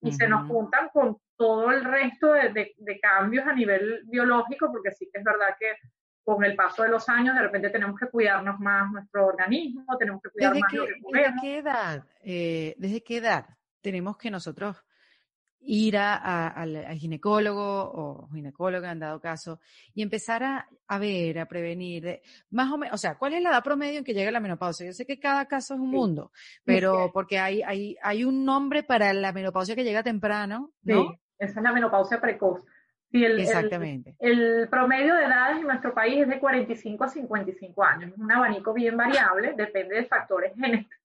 y 0.00 0.12
se 0.12 0.28
nos 0.28 0.46
juntan 0.46 0.90
con 0.90 1.18
todo 1.36 1.70
el 1.72 1.84
resto 1.84 2.32
de, 2.32 3.00
cambios 3.00 3.46
a 3.46 3.52
nivel 3.52 4.02
biológico, 4.04 4.70
porque 4.70 4.92
sí 4.92 5.08
que 5.12 5.20
es 5.20 5.24
verdad 5.24 5.56
que 5.58 5.72
con 6.22 6.44
el 6.44 6.54
paso 6.54 6.82
de 6.82 6.90
los 6.90 7.08
años 7.08 7.34
de 7.34 7.40
repente 7.40 7.70
tenemos 7.70 7.98
que 7.98 8.08
cuidarnos 8.08 8.60
más 8.60 8.92
nuestro 8.92 9.26
organismo, 9.26 9.96
tenemos 9.96 10.20
que 10.20 10.28
cuidar 10.30 10.58
más 10.58 10.72
lo 10.72 10.84
que 10.84 10.92
¿Desde 11.12 11.34
qué 11.40 11.58
edad, 11.58 12.04
eh, 12.20 12.74
desde 12.76 13.02
qué 13.02 13.16
edad 13.16 13.46
tenemos 13.80 14.18
que 14.18 14.30
nosotros 14.30 14.84
ir 15.60 15.96
a, 15.96 16.48
al, 16.48 16.86
ginecólogo 16.98 17.60
o 17.62 18.28
ginecóloga 18.32 18.90
en 18.90 19.00
dado 19.00 19.20
caso 19.20 19.60
y 19.94 20.02
empezar 20.02 20.42
a, 20.42 20.68
a, 20.86 20.98
ver, 20.98 21.38
a 21.38 21.46
prevenir, 21.46 22.20
más 22.50 22.70
o 22.72 22.78
menos, 22.78 22.94
o 22.94 22.98
sea, 22.98 23.16
¿cuál 23.16 23.34
es 23.34 23.42
la 23.42 23.50
edad 23.50 23.64
promedio 23.64 23.98
en 23.98 24.04
que 24.04 24.14
llega 24.14 24.30
la 24.30 24.40
menopausia? 24.40 24.86
Yo 24.86 24.92
sé 24.92 25.04
que 25.04 25.18
cada 25.18 25.46
caso 25.46 25.74
es 25.74 25.80
un 25.80 25.90
mundo, 25.90 26.32
pero 26.64 27.10
porque 27.12 27.38
hay, 27.38 27.62
hay, 27.62 27.96
hay 28.02 28.24
un 28.24 28.44
nombre 28.44 28.82
para 28.82 29.12
la 29.12 29.32
menopausia 29.32 29.74
que 29.74 29.84
llega 29.84 30.02
temprano, 30.02 30.72
¿no? 30.82 31.10
Sí, 31.10 31.18
esa 31.38 31.60
es 31.60 31.64
la 31.64 31.72
menopausia 31.72 32.20
precoz. 32.20 32.64
el, 33.12 33.40
Exactamente. 33.40 34.16
El, 34.18 34.68
promedio 34.68 35.14
de 35.14 35.24
edades 35.24 35.58
en 35.58 35.66
nuestro 35.66 35.94
país 35.94 36.22
es 36.22 36.28
de 36.28 36.38
45 36.38 37.04
a 37.04 37.08
55 37.08 37.84
años. 37.84 38.12
Es 38.12 38.18
un 38.18 38.30
abanico 38.30 38.72
bien 38.72 38.96
variable, 38.96 39.54
depende 39.56 39.96
de 39.96 40.04
factores 40.06 40.52
genéticos. 40.56 40.98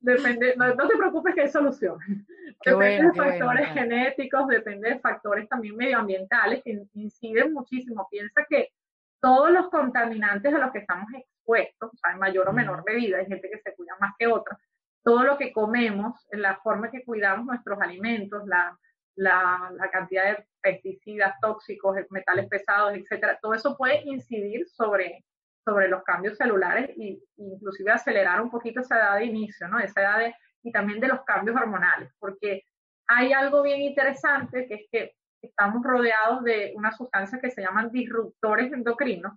Depende, 0.00 0.54
no, 0.56 0.88
te 0.88 0.96
preocupes 0.96 1.34
que 1.34 1.42
hay 1.42 1.48
solución. 1.48 1.98
depende 2.64 3.06
de 3.06 3.14
factores 3.14 3.68
genéticos, 3.68 4.48
depende 4.48 4.90
de 4.90 4.98
factores 4.98 5.48
también 5.48 5.76
medioambientales 5.76 6.62
que 6.62 6.82
inciden 6.94 7.52
muchísimo. 7.52 8.08
Piensa 8.10 8.44
que 8.48 8.70
todos 9.20 9.50
los 9.50 9.68
contaminantes 9.68 10.52
a 10.54 10.58
los 10.58 10.72
que 10.72 10.80
estamos 10.80 11.12
expuestos, 11.14 11.90
o 11.92 11.96
sea, 11.96 12.12
en 12.12 12.18
mayor 12.18 12.48
o 12.48 12.52
menor 12.52 12.82
medida, 12.84 13.18
hay 13.18 13.26
gente 13.26 13.50
que 13.50 13.58
se 13.58 13.74
cuida 13.74 13.94
más 14.00 14.14
que 14.18 14.26
otra, 14.26 14.58
todo 15.02 15.22
lo 15.22 15.38
que 15.38 15.52
comemos, 15.52 16.26
la 16.32 16.56
forma 16.56 16.90
que 16.90 17.04
cuidamos 17.04 17.46
nuestros 17.46 17.80
alimentos, 17.80 18.46
la, 18.46 18.78
la, 19.16 19.70
la, 19.74 19.90
cantidad 19.90 20.36
de 20.36 20.46
pesticidas 20.60 21.34
tóxicos, 21.40 21.96
metales 22.10 22.48
pesados, 22.48 22.94
etcétera, 22.94 23.38
todo 23.40 23.54
eso 23.54 23.76
puede 23.76 24.02
incidir 24.04 24.66
sobre, 24.68 25.24
sobre 25.70 25.88
los 25.88 26.02
cambios 26.02 26.36
celulares 26.36 26.90
e 26.98 27.20
inclusive 27.36 27.92
acelerar 27.92 28.42
un 28.42 28.50
poquito 28.50 28.80
esa 28.80 28.96
edad 28.96 29.16
de 29.18 29.26
inicio, 29.26 29.68
¿no? 29.68 29.78
Esa 29.78 30.00
edad 30.00 30.18
de, 30.18 30.34
y 30.64 30.72
también 30.72 30.98
de 30.98 31.06
los 31.06 31.22
cambios 31.24 31.56
hormonales, 31.56 32.12
porque 32.18 32.64
hay 33.06 33.32
algo 33.32 33.62
bien 33.62 33.80
interesante 33.80 34.66
que 34.66 34.74
es 34.74 34.88
que 34.90 35.12
estamos 35.40 35.82
rodeados 35.84 36.42
de 36.42 36.72
una 36.74 36.90
sustancia 36.90 37.38
que 37.40 37.50
se 37.50 37.62
llaman 37.62 37.92
disruptores 37.92 38.72
endocrinos, 38.72 39.32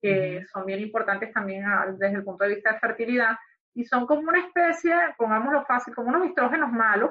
que 0.00 0.44
son 0.52 0.64
bien 0.64 0.80
importantes 0.80 1.32
también 1.32 1.64
desde 1.98 2.18
el 2.18 2.24
punto 2.24 2.44
de 2.44 2.54
vista 2.54 2.72
de 2.72 2.78
fertilidad, 2.78 3.36
y 3.74 3.84
son 3.84 4.06
como 4.06 4.22
una 4.22 4.38
especie, 4.46 4.94
pongámoslo 5.16 5.64
fácil, 5.66 5.92
como 5.92 6.10
unos 6.10 6.28
estrógenos 6.28 6.70
malos 6.70 7.10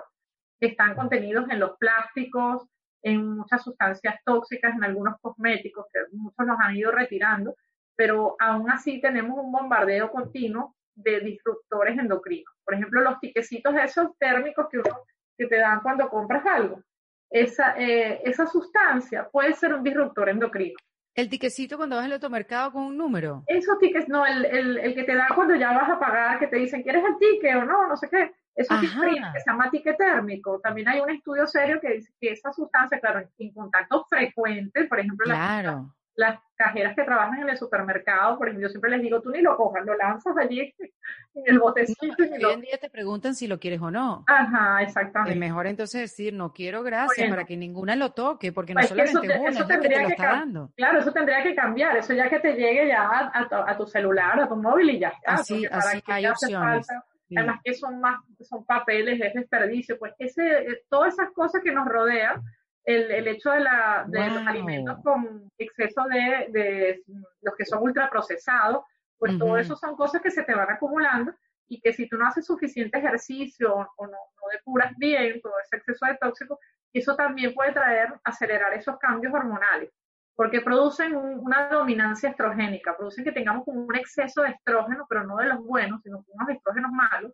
que 0.60 0.68
están 0.68 0.96
contenidos 0.96 1.50
en 1.50 1.60
los 1.60 1.78
plásticos, 1.78 2.66
en 3.04 3.28
muchas 3.28 3.62
sustancias 3.62 4.16
tóxicas, 4.26 4.74
en 4.74 4.86
algunos 4.86 5.20
cosméticos, 5.22 5.86
que 5.92 6.00
muchos 6.14 6.46
nos 6.46 6.58
han 6.60 6.76
ido 6.76 6.92
retirando, 6.92 7.56
pero 7.98 8.36
aún 8.40 8.70
así 8.70 9.02
tenemos 9.02 9.38
un 9.38 9.52
bombardeo 9.52 10.10
continuo 10.12 10.76
de 10.96 11.20
disruptores 11.20 11.98
endocrinos. 11.98 12.54
Por 12.64 12.76
ejemplo, 12.76 13.02
los 13.02 13.20
tiquecitos 13.20 13.76
esos 13.76 14.16
térmicos 14.18 14.68
que, 14.72 14.78
uno, 14.78 15.00
que 15.38 15.48
te 15.48 15.58
dan 15.58 15.82
cuando 15.82 16.08
compras 16.10 16.46
algo. 16.46 16.82
Esa, 17.30 17.76
eh, 17.78 18.22
esa 18.24 18.48
sustancia 18.48 19.28
puede 19.30 19.54
ser 19.54 19.74
un 19.74 19.84
disruptor 19.84 20.30
endocrino. 20.30 20.76
El 21.14 21.30
tiquecito 21.30 21.78
cuando 21.78 21.96
vas 21.96 22.06
al 22.06 22.14
automercado 22.14 22.72
con 22.72 22.84
un 22.84 22.98
número. 22.98 23.44
Esos 23.48 23.80
tickets, 23.80 24.08
no, 24.08 24.26
el, 24.26 24.46
el, 24.46 24.78
el, 24.78 24.94
que 24.94 25.04
te 25.04 25.16
dan 25.16 25.30
cuando 25.34 25.56
ya 25.56 25.72
vas 25.72 25.90
a 25.90 26.00
pagar, 26.00 26.38
que 26.38 26.48
te 26.48 26.58
dicen, 26.58 26.84
¿quieres 26.84 27.04
el 27.04 27.18
ticket 27.18 27.56
o 27.56 27.66
no? 27.66 27.88
No 27.88 27.98
sé 27.98 28.08
qué. 28.08 28.32
Eso 28.56 28.74
es 28.76 28.82
que 28.82 28.88
se 28.88 29.50
llama 29.50 29.72
ticket 29.72 29.98
térmico. 29.98 30.60
También 30.60 30.88
hay 30.88 31.00
un 31.00 31.10
estudio 31.10 31.48
serio 31.48 31.80
que 31.82 31.94
dice 31.94 32.12
que 32.20 32.32
esa 32.32 32.54
sustancia, 32.54 33.00
claro, 33.00 33.28
en 33.38 33.54
contacto 33.54 34.06
frecuente, 34.10 34.86
por 34.86 35.00
ejemplo, 35.00 35.26
claro 35.26 35.92
las 36.18 36.40
cajeras 36.56 36.96
que 36.96 37.04
trabajan 37.04 37.42
en 37.42 37.50
el 37.50 37.58
supermercado, 37.58 38.38
por 38.38 38.48
ejemplo, 38.48 38.68
yo 38.68 38.72
siempre 38.72 38.90
les 38.90 39.02
digo, 39.02 39.22
tú 39.22 39.30
ni 39.30 39.42
lo 39.42 39.56
cojas, 39.56 39.86
lo 39.86 39.96
lanzas 39.96 40.36
allí 40.36 40.74
en 41.36 41.44
el 41.46 41.60
botecito. 41.60 42.16
hoy 42.18 42.54
en 42.54 42.62
día 42.62 42.78
te 42.80 42.90
preguntan 42.90 43.36
si 43.36 43.48
lo 43.48 43.60
quieres 43.60 43.80
o 43.82 43.92
no. 43.92 44.26
Ajá, 44.28 44.82
exactamente. 44.82 45.34
Es 45.34 45.40
mejor 45.40 45.68
entonces 45.68 46.02
decir, 46.02 46.34
no 46.34 46.52
quiero 46.52 46.82
gracias, 46.82 47.30
para 47.30 47.46
que 47.46 47.56
ninguna 47.56 47.96
lo 47.96 48.14
toque, 48.14 48.52
porque 48.52 48.74
no 48.74 48.80
pues 48.80 48.90
solamente 48.90 49.28
eso, 49.28 49.40
una, 49.40 49.50
eso 49.50 49.68
tendría 49.68 50.06
que, 50.06 50.14
está 50.14 50.32
dando. 50.32 50.72
Claro, 50.76 51.00
eso 51.00 51.12
tendría 51.12 51.44
que 51.44 51.54
cambiar, 51.54 51.96
eso 51.98 52.14
ya 52.14 52.28
que 52.30 52.40
te 52.40 52.54
llegue 52.54 52.88
ya 52.88 53.32
a, 53.32 53.78
tu, 53.78 53.86
celular, 53.86 54.40
a 54.40 54.50
tu 54.50 54.56
móvil 54.56 54.90
y 54.90 55.00
ya 55.00 55.10
está. 55.10 55.36
Así, 55.36 55.66
así 55.68 56.02
hay 56.08 56.26
opciones. 56.26 56.88
Además 57.36 57.60
que 57.64 57.74
son 57.74 58.00
más, 58.00 58.20
son 58.42 58.66
papeles, 58.66 59.20
es 59.22 59.34
desperdicio, 59.34 60.00
pues 60.00 60.14
ese, 60.18 60.42
eh, 60.44 60.84
todas 60.90 61.14
esas 61.14 61.32
cosas 61.32 61.62
que 61.62 61.74
nos 61.74 61.86
rodean, 61.86 62.42
el, 62.88 63.12
el 63.12 63.28
hecho 63.28 63.52
de, 63.52 63.60
la, 63.60 64.06
de 64.08 64.30
los 64.30 64.48
alimentos 64.48 64.98
con 65.04 65.52
exceso 65.58 66.06
de, 66.06 66.48
de, 66.52 67.04
los 67.42 67.54
que 67.58 67.66
son 67.66 67.84
ultraprocesados, 67.84 68.86
pues 69.18 69.38
todo 69.38 69.58
eso 69.58 69.76
son 69.76 69.98
cosas 69.98 70.22
que 70.22 70.32
se 70.32 70.44
te 70.44 70.56
van 70.56 70.70
acumulando 70.70 71.34
y 71.68 71.82
que 71.82 71.92
si 71.92 72.08
tú 72.08 72.18
no 72.18 72.26
haces 72.26 72.46
suficiente 72.46 72.98
ejercicio 72.98 73.76
o 73.76 74.06
no, 74.06 74.12
no 74.12 74.50
depuras 74.54 74.94
bien 74.96 75.42
todo 75.42 75.52
ese 75.62 75.76
exceso 75.76 76.06
de 76.06 76.16
tóxicos, 76.16 76.60
eso 76.94 77.14
también 77.18 77.54
puede 77.54 77.74
traer, 77.74 78.14
acelerar 78.24 78.74
esos 78.74 78.98
cambios 79.00 79.34
hormonales, 79.34 79.92
porque 80.34 80.62
producen 80.62 81.14
una 81.14 81.68
dominancia 81.68 82.30
estrogénica, 82.30 82.96
producen 82.96 83.26
que 83.26 83.34
tengamos 83.34 83.66
como 83.66 83.82
un 83.82 83.96
exceso 83.98 84.44
de 84.44 84.52
estrógeno, 84.52 85.06
pero 85.10 85.26
no 85.26 85.36
de 85.36 85.48
los 85.48 85.62
buenos, 85.62 86.02
sino 86.04 86.24
unos 86.26 86.50
estrógenos 86.50 86.92
malos. 86.92 87.34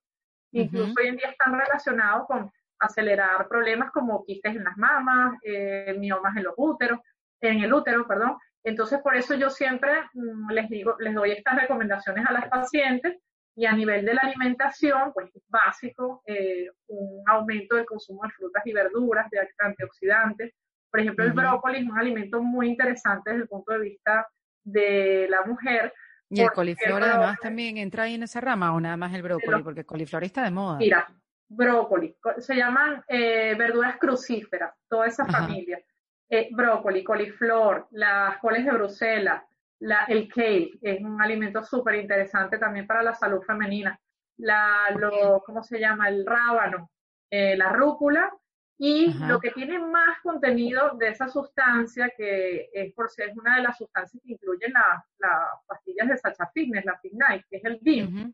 Incluso 0.52 0.94
hoy 1.00 1.08
en 1.08 1.18
día 1.18 1.30
están 1.30 1.60
relacionados 1.60 2.26
con 2.28 2.52
acelerar 2.86 3.48
problemas 3.48 3.92
como 3.92 4.24
quistes 4.24 4.56
en 4.56 4.64
las 4.64 4.78
mamas, 4.78 5.38
eh, 5.44 5.96
miomas 5.98 6.36
en 6.38 6.44
los 6.44 6.54
úteros, 6.58 7.00
en 7.42 7.64
el 7.64 7.74
útero, 7.74 8.08
perdón. 8.08 8.38
Entonces, 8.64 9.00
por 9.02 9.16
eso 9.16 9.36
yo 9.36 9.50
siempre 9.50 9.92
mm, 10.14 10.52
les 10.52 10.70
digo, 10.70 10.96
les 11.00 11.14
doy 11.14 11.32
estas 11.32 11.56
recomendaciones 11.56 12.26
a 12.26 12.34
las 12.34 12.48
pacientes 12.48 13.18
y 13.56 13.66
a 13.66 13.74
nivel 13.74 14.06
de 14.06 14.14
la 14.14 14.22
alimentación, 14.22 15.12
pues 15.14 15.30
es 15.36 15.44
básico 15.48 16.24
eh, 16.26 16.70
un 16.88 17.24
aumento 17.28 17.76
del 17.76 17.86
consumo 17.86 18.22
de 18.24 18.30
frutas 18.32 18.66
y 18.66 18.74
verduras, 18.74 19.30
de 19.30 19.48
antioxidantes. 19.60 20.54
Por 20.90 21.02
ejemplo, 21.02 21.26
el 21.26 21.34
brócoli 21.34 21.80
es 21.80 21.86
un 21.86 21.98
alimento 21.98 22.42
muy 22.42 22.70
interesante 22.70 23.32
desde 23.32 23.44
el 23.44 23.48
punto 23.48 23.74
de 23.74 23.80
vista 23.80 24.28
de 24.64 25.28
la 25.30 25.44
mujer. 25.46 25.94
Y 26.30 26.42
el 26.42 26.52
coliflor 26.52 27.04
además 27.04 27.38
también 27.40 27.78
entra 27.78 28.04
ahí 28.04 28.16
en 28.16 28.24
esa 28.24 28.42
rama 28.42 28.74
o 28.74 28.80
nada 28.80 28.98
más 28.98 29.14
el 29.14 29.22
brócoli, 29.22 29.62
porque 29.62 29.82
el 29.82 29.86
coliflor 29.86 30.24
está 30.24 30.44
de 30.44 30.52
moda. 30.52 30.78
Mira, 30.78 31.08
brócoli, 31.48 32.16
se 32.38 32.56
llaman 32.56 33.04
eh, 33.08 33.56
verduras 33.56 33.98
crucíferas, 33.98 34.74
toda 34.88 35.08
esa 35.08 35.26
familia. 35.26 35.82
Eh, 36.30 36.50
brócoli, 36.52 37.04
coliflor, 37.04 37.88
las 37.92 38.38
coles 38.40 38.66
de 38.66 38.72
Bruselas, 38.72 39.44
la, 39.80 40.06
el 40.06 40.28
kale, 40.28 40.72
es 40.82 41.02
un 41.02 41.22
alimento 41.22 41.64
súper 41.64 41.96
interesante 41.96 42.58
también 42.58 42.88
para 42.88 43.04
la 43.04 43.14
salud 43.14 43.42
femenina. 43.42 44.00
La, 44.38 44.90
lo, 44.98 45.44
¿Cómo 45.46 45.62
se 45.62 45.80
llama? 45.80 46.10
El 46.10 46.26
rábano, 46.26 46.90
eh, 47.30 47.56
la 47.56 47.70
rúcula 47.70 48.32
y 48.78 49.14
lo 49.28 49.40
que 49.40 49.52
tiene 49.52 49.78
más 49.80 50.20
contenido 50.24 50.92
de 50.98 51.10
esa 51.10 51.28
sustancia, 51.28 52.12
que 52.18 52.70
es 52.74 52.94
por 52.94 53.10
ser 53.10 53.32
una 53.38 53.58
de 53.58 53.62
las 53.62 53.78
sustancias 53.78 54.22
que 54.26 54.34
incluyen 54.34 54.74
las 54.74 55.38
pastillas 55.68 56.10
de 56.10 56.18
Sacha 56.18 56.50
Fitness, 56.54 56.84
la 56.84 56.98
Fignite, 56.98 57.46
que 57.50 57.58
es 57.58 57.66
el 57.66 57.80
DIM 57.82 58.34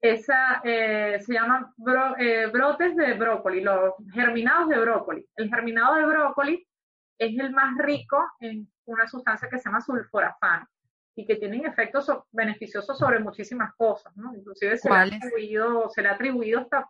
esa 0.00 0.60
eh, 0.64 1.18
se 1.20 1.32
llaman 1.32 1.72
eh, 2.18 2.46
brotes 2.52 2.96
de 2.96 3.14
brócoli, 3.14 3.60
los 3.60 3.94
germinados 4.12 4.68
de 4.68 4.78
brócoli. 4.78 5.26
El 5.36 5.48
germinado 5.48 5.96
de 5.96 6.06
brócoli 6.06 6.68
es 7.18 7.38
el 7.38 7.50
más 7.50 7.76
rico 7.78 8.24
en 8.40 8.70
una 8.84 9.08
sustancia 9.08 9.48
que 9.48 9.58
se 9.58 9.64
llama 9.64 9.80
sulforafano 9.80 10.66
y 11.16 11.26
que 11.26 11.36
tienen 11.36 11.66
efectos 11.66 12.08
beneficiosos 12.30 12.96
sobre 12.96 13.18
muchísimas 13.18 13.74
cosas, 13.74 14.16
¿no? 14.16 14.32
Inclusive 14.34 14.78
se 14.78 14.88
le, 14.88 14.94
ha 14.94 15.02
atribuido, 15.02 15.88
se 15.90 16.02
le 16.02 16.08
ha 16.08 16.12
atribuido 16.12 16.60
hasta 16.60 16.88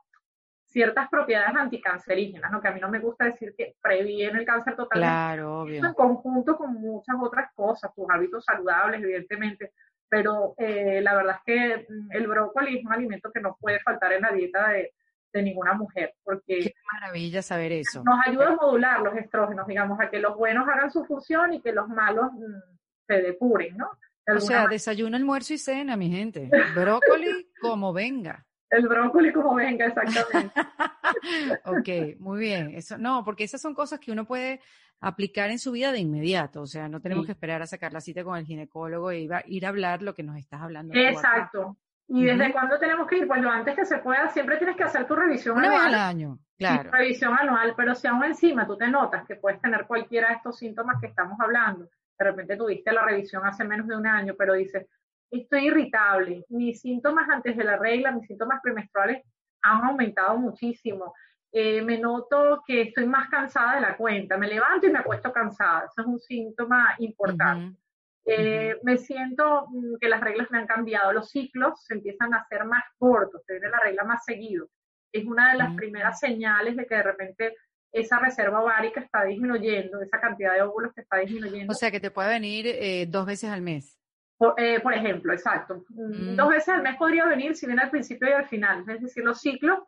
ciertas 0.66 1.08
propiedades 1.08 1.56
anticancerígenas, 1.56 2.52
¿no? 2.52 2.60
Que 2.60 2.68
a 2.68 2.72
mí 2.72 2.80
no 2.80 2.90
me 2.90 2.98
gusta 2.98 3.24
decir 3.24 3.54
que 3.56 3.76
previene 3.80 4.40
el 4.40 4.44
cáncer 4.44 4.76
totalmente. 4.76 5.10
Claro, 5.10 5.62
obvio. 5.62 5.82
en 5.82 5.94
conjunto 5.94 6.58
con 6.58 6.74
muchas 6.74 7.16
otras 7.18 7.50
cosas, 7.54 7.90
tus 7.94 8.04
hábitos 8.10 8.44
saludables, 8.44 9.02
evidentemente, 9.02 9.72
pero 10.08 10.54
eh, 10.58 11.00
la 11.02 11.14
verdad 11.14 11.36
es 11.36 11.42
que 11.44 11.86
mm, 11.88 12.12
el 12.12 12.26
brócoli 12.26 12.78
es 12.78 12.84
un 12.84 12.92
alimento 12.92 13.30
que 13.32 13.40
no 13.40 13.56
puede 13.60 13.80
faltar 13.80 14.12
en 14.12 14.22
la 14.22 14.32
dieta 14.32 14.70
de, 14.70 14.92
de 15.32 15.42
ninguna 15.42 15.74
mujer, 15.74 16.14
porque... 16.24 16.60
Qué 16.60 16.74
maravilla 16.92 17.42
saber 17.42 17.72
eso. 17.72 18.02
Nos 18.04 18.18
ayuda 18.26 18.48
a 18.48 18.56
modular 18.56 19.00
los 19.00 19.16
estrógenos, 19.16 19.66
digamos, 19.66 20.00
a 20.00 20.10
que 20.10 20.18
los 20.18 20.36
buenos 20.36 20.66
hagan 20.68 20.90
su 20.90 21.04
función 21.04 21.52
y 21.52 21.60
que 21.60 21.72
los 21.72 21.88
malos 21.88 22.32
mm, 22.32 22.76
se 23.06 23.22
depuren, 23.22 23.76
¿no? 23.76 23.90
o 24.36 24.40
sea, 24.40 24.66
desayuno, 24.66 25.16
almuerzo 25.16 25.54
y 25.54 25.58
cena, 25.58 25.96
mi 25.96 26.10
gente. 26.10 26.50
Brócoli 26.74 27.50
como 27.60 27.92
venga. 27.92 28.44
El 28.70 28.86
brócoli 28.86 29.32
como 29.32 29.54
venga, 29.54 29.86
exactamente. 29.86 30.52
ok, 31.64 32.18
muy 32.20 32.38
bien. 32.38 32.74
Eso, 32.74 32.98
no, 32.98 33.24
porque 33.24 33.44
esas 33.44 33.62
son 33.62 33.74
cosas 33.74 33.98
que 33.98 34.12
uno 34.12 34.26
puede 34.26 34.60
aplicar 35.00 35.50
en 35.50 35.58
su 35.58 35.72
vida 35.72 35.92
de 35.92 36.00
inmediato. 36.00 36.62
O 36.62 36.66
sea, 36.66 36.88
no 36.88 37.00
tenemos 37.00 37.26
que 37.26 37.32
esperar 37.32 37.62
a 37.62 37.66
sacar 37.66 37.92
la 37.92 38.00
cita 38.00 38.24
con 38.24 38.36
el 38.36 38.44
ginecólogo 38.44 39.10
e 39.10 39.28
ir 39.46 39.66
a, 39.66 39.68
hablar 39.68 40.02
lo 40.02 40.14
que 40.14 40.22
nos 40.22 40.36
estás 40.36 40.60
hablando. 40.60 40.94
Exacto. 40.94 41.76
¿Y 42.08 42.24
desde 42.24 42.52
cuándo 42.52 42.78
tenemos 42.78 43.06
que 43.06 43.18
ir? 43.18 43.26
Pues 43.26 43.42
lo 43.42 43.50
antes 43.50 43.76
que 43.76 43.84
se 43.84 43.98
pueda, 43.98 44.30
siempre 44.30 44.56
tienes 44.56 44.76
que 44.76 44.84
hacer 44.84 45.06
tu 45.06 45.14
revisión 45.14 45.58
Una 45.58 45.66
anual. 45.66 45.84
Vez 45.84 45.94
al 45.94 46.00
año, 46.00 46.38
claro. 46.56 46.90
Revisión 46.90 47.36
anual, 47.38 47.74
pero 47.76 47.94
si 47.94 48.06
aún 48.06 48.24
encima 48.24 48.66
tú 48.66 48.78
te 48.78 48.88
notas 48.88 49.26
que 49.26 49.36
puedes 49.36 49.60
tener 49.60 49.86
cualquiera 49.86 50.28
de 50.28 50.36
estos 50.36 50.58
síntomas 50.58 50.98
que 51.00 51.08
estamos 51.08 51.38
hablando, 51.38 51.90
de 52.18 52.24
repente 52.24 52.56
tuviste 52.56 52.92
la 52.92 53.04
revisión 53.04 53.44
hace 53.46 53.62
menos 53.64 53.86
de 53.86 53.96
un 53.96 54.06
año, 54.06 54.34
pero 54.38 54.54
dices, 54.54 54.86
estoy 55.30 55.66
irritable, 55.66 56.44
mis 56.48 56.80
síntomas 56.80 57.28
antes 57.28 57.56
de 57.56 57.64
la 57.64 57.76
regla, 57.76 58.10
mis 58.10 58.26
síntomas 58.26 58.60
premenstruales 58.62 59.22
han 59.62 59.84
aumentado 59.84 60.38
muchísimo, 60.38 61.14
eh, 61.52 61.82
me 61.82 61.98
noto 61.98 62.62
que 62.66 62.82
estoy 62.82 63.06
más 63.06 63.28
cansada 63.30 63.76
de 63.76 63.80
la 63.80 63.96
cuenta, 63.96 64.36
me 64.36 64.48
levanto 64.48 64.86
y 64.86 64.92
me 64.92 64.98
acuesto 64.98 65.32
cansada, 65.32 65.86
eso 65.86 66.02
es 66.02 66.06
un 66.06 66.18
síntoma 66.18 66.94
importante. 66.98 67.78
Eh, 68.30 68.76
me 68.82 68.98
siento 68.98 69.66
mm, 69.70 69.96
que 69.98 70.08
las 70.08 70.20
reglas 70.20 70.50
me 70.50 70.58
han 70.58 70.66
cambiado, 70.66 71.12
los 71.14 71.30
ciclos 71.30 71.82
se 71.82 71.94
empiezan 71.94 72.34
a 72.34 72.40
hacer 72.40 72.64
más 72.66 72.84
cortos, 72.98 73.42
se 73.46 73.54
viene 73.54 73.70
la 73.70 73.80
regla 73.80 74.04
más 74.04 74.24
seguido. 74.24 74.68
Es 75.10 75.24
una 75.24 75.52
de 75.52 75.58
las 75.58 75.74
primeras 75.74 76.20
señales 76.20 76.76
de 76.76 76.86
que 76.86 76.96
de 76.96 77.02
repente 77.02 77.56
esa 77.90 78.18
reserva 78.18 78.62
ovárica 78.62 79.00
está 79.00 79.24
disminuyendo, 79.24 80.02
esa 80.02 80.20
cantidad 80.20 80.52
de 80.52 80.60
óvulos 80.60 80.92
que 80.92 81.00
está 81.00 81.16
disminuyendo. 81.16 81.72
O 81.72 81.74
sea, 81.74 81.90
que 81.90 82.00
te 82.00 82.10
puede 82.10 82.28
venir 82.28 82.66
eh, 82.66 83.06
dos 83.08 83.24
veces 83.24 83.48
al 83.48 83.62
mes. 83.62 83.98
Por, 84.36 84.54
ejemplo, 84.58 85.32
exacto. 85.32 85.84
Mm, 85.88 86.32
mm. 86.32 86.36
Dos 86.36 86.50
veces 86.50 86.68
al 86.68 86.82
mes 86.82 86.96
podría 86.96 87.24
venir 87.24 87.56
si 87.56 87.64
viene 87.64 87.80
al 87.80 87.90
principio 87.90 88.28
y 88.28 88.32
al 88.32 88.46
final. 88.46 88.84
Es 88.88 89.00
decir, 89.00 89.24
los 89.24 89.40
ciclos 89.40 89.78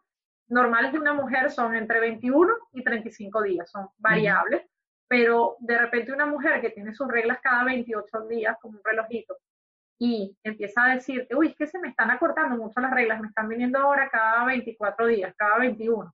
normales 0.51 0.93
de 0.93 0.99
una 0.99 1.15
mujer 1.15 1.51
son 1.51 1.75
entre 1.75 2.01
21 2.01 2.53
y 2.73 2.83
35 2.83 3.43
días, 3.43 3.71
son 3.71 3.89
variables, 3.99 4.63
pero 5.09 5.57
de 5.61 5.79
repente 5.79 6.13
una 6.13 6.27
mujer 6.27 6.61
que 6.61 6.71
tiene 6.71 6.93
sus 6.93 7.09
reglas 7.09 7.39
cada 7.43 7.65
28 7.65 8.27
días, 8.29 8.57
como 8.61 8.79
un 8.79 8.85
relojito, 8.85 9.37
y 9.99 10.37
empieza 10.43 10.85
a 10.85 10.95
decirte, 10.95 11.35
uy, 11.35 11.49
es 11.49 11.57
que 11.57 11.67
se 11.67 11.79
me 11.79 11.89
están 11.89 12.11
acortando 12.11 12.57
mucho 12.57 12.81
las 12.81 12.93
reglas, 12.93 13.21
me 13.21 13.29
están 13.29 13.49
viniendo 13.49 13.79
ahora 13.79 14.09
cada 14.11 14.45
24 14.47 15.07
días, 15.07 15.35
cada 15.37 15.59
21. 15.59 16.13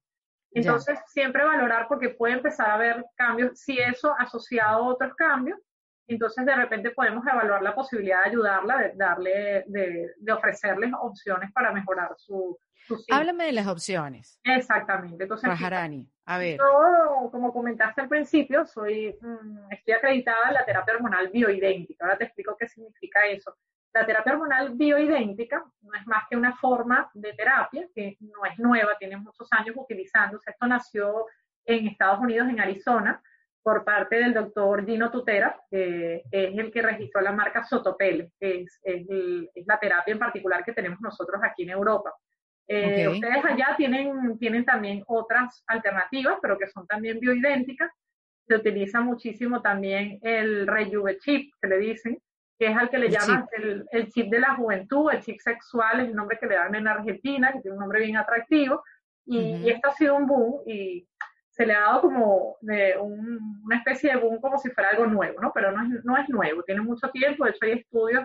Entonces, 0.53 0.99
siempre 1.07 1.45
valorar 1.45 1.87
porque 1.87 2.11
puede 2.11 2.35
empezar 2.35 2.71
a 2.71 2.75
haber 2.75 3.05
cambios, 3.15 3.59
si 3.61 3.79
eso 3.79 4.15
asociado 4.19 4.85
a 4.85 4.89
otros 4.89 5.15
cambios, 5.15 5.59
entonces 6.09 6.47
de 6.47 6.57
repente 6.57 6.91
podemos 6.91 7.25
evaluar 7.27 7.63
la 7.63 7.75
posibilidad 7.75 8.23
de 8.23 8.31
ayudarla, 8.31 8.79
de 8.79 8.93
darle, 8.95 9.65
de, 9.67 10.15
de 10.17 10.33
ofrecerles 10.33 10.93
opciones 11.01 11.53
para 11.53 11.73
mejorar 11.73 12.15
su, 12.17 12.59
Háblame 13.11 13.47
de 13.47 13.53
las 13.53 13.67
opciones. 13.67 14.41
Exactamente. 14.45 15.25
Entonces, 15.25 15.49
Rajarani, 15.49 16.09
a 16.25 16.39
ver. 16.39 16.59
Yo, 16.59 17.31
como 17.31 17.53
comentaste 17.53 18.01
al 18.01 18.09
principio, 18.09 18.67
soy, 18.67 19.17
mm, 19.21 19.73
estoy 19.73 19.95
acreditada 19.95 20.49
en 20.49 20.55
la 20.55 20.65
terapia 20.65 20.95
hormonal 20.95 21.29
bioidéntica. 21.29 22.05
Ahora 22.05 22.19
te 22.19 22.25
explico 22.25 22.57
qué 22.59 22.69
significa 22.69 23.27
eso. 23.27 23.57
La 23.95 24.05
terapia 24.05 24.33
hormonal 24.33 24.75
bioidéntica 24.75 25.65
no 25.81 25.95
es 25.95 26.07
más 26.07 26.25
que 26.29 26.37
una 26.37 26.55
forma 26.57 27.11
de 27.15 27.33
terapia 27.33 27.89
que 27.95 28.17
no 28.21 28.45
es 28.45 28.59
nueva, 28.59 28.97
tiene 28.99 29.17
muchos 29.17 29.49
años 29.53 29.75
utilizándose. 29.77 30.51
Esto 30.51 30.67
nació 30.67 31.27
en 31.65 31.89
Estados 31.89 32.21
Unidos, 32.21 32.49
en 32.49 32.61
Arizona, 32.61 33.23
por 33.67 33.85
parte 33.85 34.15
del 34.15 34.33
doctor 34.33 34.87
Gino 34.87 35.11
Tutera, 35.11 35.61
que 35.69 36.23
es 36.31 36.57
el 36.57 36.71
que 36.71 36.83
registró 36.83 37.21
la 37.21 37.33
marca 37.33 37.65
Sotopel, 37.65 38.31
que 38.39 38.61
es, 38.61 38.79
es, 38.85 39.05
la 39.67 39.81
terapia 39.81 40.13
en 40.13 40.21
particular 40.21 40.65
que 40.65 40.73
tenemos 40.73 41.01
nosotros 41.01 41.41
aquí 41.43 41.65
en 41.65 41.71
Europa. 41.71 42.15
Eh, 42.69 43.09
ustedes 43.09 43.45
allá 43.45 43.75
tienen, 43.77 44.39
tienen 44.39 44.65
también 44.65 45.05
otras 45.07 45.63
alternativas, 45.67 46.39
pero 46.43 46.59
que 46.59 46.67
son 46.67 46.87
también 46.87 47.21
bioidénticas. 47.21 47.91
Se 48.47 48.57
utiliza 48.57 49.01
muchísimo 49.01 49.63
también 49.63 50.19
el 50.23 50.67
Rejuve 50.67 51.19
Chip, 51.19 51.53
que 51.61 51.69
le 51.69 51.79
dicen, 51.79 52.19
que 52.59 52.69
es 52.69 52.77
al 52.77 52.89
que 52.89 52.99
le 52.99 53.11
llaman 53.11 53.47
el, 53.57 53.87
el, 53.91 54.09
chip 54.09 54.31
de 54.31 54.41
la 54.41 54.55
juventud, 54.55 55.11
el 55.13 55.21
chip 55.21 55.39
sexual, 55.41 56.01
es 56.01 56.09
el 56.09 56.15
nombre 56.15 56.39
que 56.39 56.47
le 56.47 56.55
dan 56.55 56.75
en 56.75 56.89
Argentina, 56.89 57.53
que 57.53 57.61
tiene 57.61 57.77
un 57.77 57.81
nombre 57.81 58.01
bien 58.01 58.17
atractivo. 58.17 58.83
Y, 59.27 59.69
esto 59.69 59.89
ha 59.89 59.95
sido 59.95 60.17
un 60.17 60.27
boom 60.27 60.63
y 60.67 61.07
se 61.51 61.67
le 61.67 61.75
ha 61.75 61.81
dado 61.81 62.03
como 62.03 62.57
de 62.61 62.97
una 62.99 63.77
especie 63.77 64.11
de 64.11 64.21
boom 64.21 64.41
como 64.41 64.59
si 64.59 64.71
fuera 64.71 64.91
algo 64.91 65.07
nuevo, 65.07 65.41
¿no? 65.41 65.53
Pero 65.53 65.73
no 65.73 65.83
es, 65.83 66.05
no 66.05 66.17
es 66.17 66.29
nuevo, 66.29 66.63
tiene 66.63 66.83
mucho 66.83 67.11
tiempo, 67.11 67.45
de 67.45 67.51
hecho 67.51 67.65
hay 67.65 67.73
estudios 67.73 68.25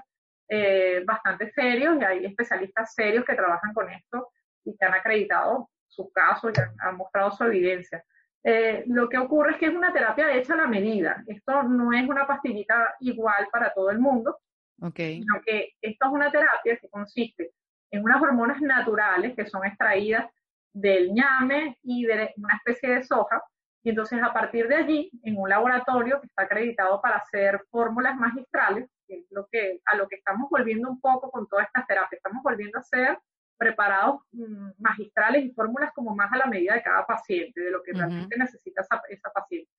eh, 0.54 1.02
bastante 1.06 1.50
serios 1.54 1.98
y 1.98 2.04
hay 2.04 2.26
especialistas 2.26 2.94
serios 2.94 3.24
que 3.24 3.36
trabajan 3.36 3.74
con 3.74 3.90
esto 3.90 4.32
y 4.66 4.76
que 4.76 4.86
han 4.86 4.94
acreditado 4.94 5.70
sus 5.88 6.12
casos 6.12 6.52
y 6.54 6.60
han, 6.60 6.98
mostrado 6.98 7.32
su 7.32 7.46
evidencia. 7.46 8.04
Eh, 8.44 8.84
lo 8.88 9.08
que 9.08 9.18
ocurre 9.18 9.52
es 9.52 9.58
que 9.58 9.68
es 9.68 9.74
una 9.74 9.94
terapia 9.94 10.36
hecha 10.36 10.56
a 10.56 10.58
la 10.58 10.68
medida. 10.68 11.24
Esto 11.26 11.64
no 11.64 11.94
es 11.94 12.06
una 12.06 12.28
pastillita 12.28 12.96
igual 13.00 13.48
para 13.50 13.74
todo 13.74 13.92
el 13.92 14.00
mundo, 14.00 14.40
okay. 14.82 15.22
sino 15.22 15.42
que 15.46 15.72
esto 15.82 16.08
es 16.08 16.12
una 16.12 16.30
terapia 16.30 16.76
que 16.76 16.90
consiste 16.90 17.52
en 17.90 18.04
unas 18.04 18.22
hormonas 18.22 18.60
naturales 18.60 19.34
que 19.38 19.46
son 19.46 19.64
extraídas 19.66 20.30
del 20.74 21.14
ñame 21.14 21.78
y 21.82 22.04
de 22.04 22.34
una 22.36 22.56
especie 22.56 22.96
de 22.96 23.04
soja. 23.06 23.42
Y 23.84 23.90
entonces 23.90 24.22
a 24.22 24.32
partir 24.32 24.68
de 24.68 24.76
allí, 24.76 25.12
en 25.24 25.38
un 25.38 25.50
laboratorio 25.50 26.22
que 26.22 26.28
está 26.28 26.44
acreditado 26.44 27.02
para 27.02 27.18
hacer 27.18 27.62
fórmulas 27.72 28.16
magistrales, 28.16 28.90
lo 29.30 29.48
que, 29.52 29.82
a 29.86 29.96
lo 29.96 30.08
que 30.08 30.18
estamos 30.18 30.50
volviendo 30.50 30.90
un 30.90 31.02
poco 31.02 31.30
con 31.32 31.48
todas 31.48 31.68
estas 31.68 31.88
terapias. 31.88 32.20
Estamos 32.20 32.44
volviendo 32.44 32.80
a 32.80 32.84
ser 32.84 33.18
preparados 33.58 34.22
mm, 34.32 34.72
magistrales 34.80 35.46
y 35.46 35.52
fórmulas 35.52 35.92
como 35.94 36.16
más 36.16 36.32
a 36.32 36.38
la 36.38 36.46
medida 36.46 36.74
de 36.74 36.84
cada 36.84 37.06
paciente, 37.06 37.62
de 37.62 37.72
lo 37.72 37.84
que 37.84 37.94
realmente 37.94 38.38
necesita 38.38 38.82
esa, 38.82 39.02
esa, 39.10 39.32
paciente. 39.32 39.70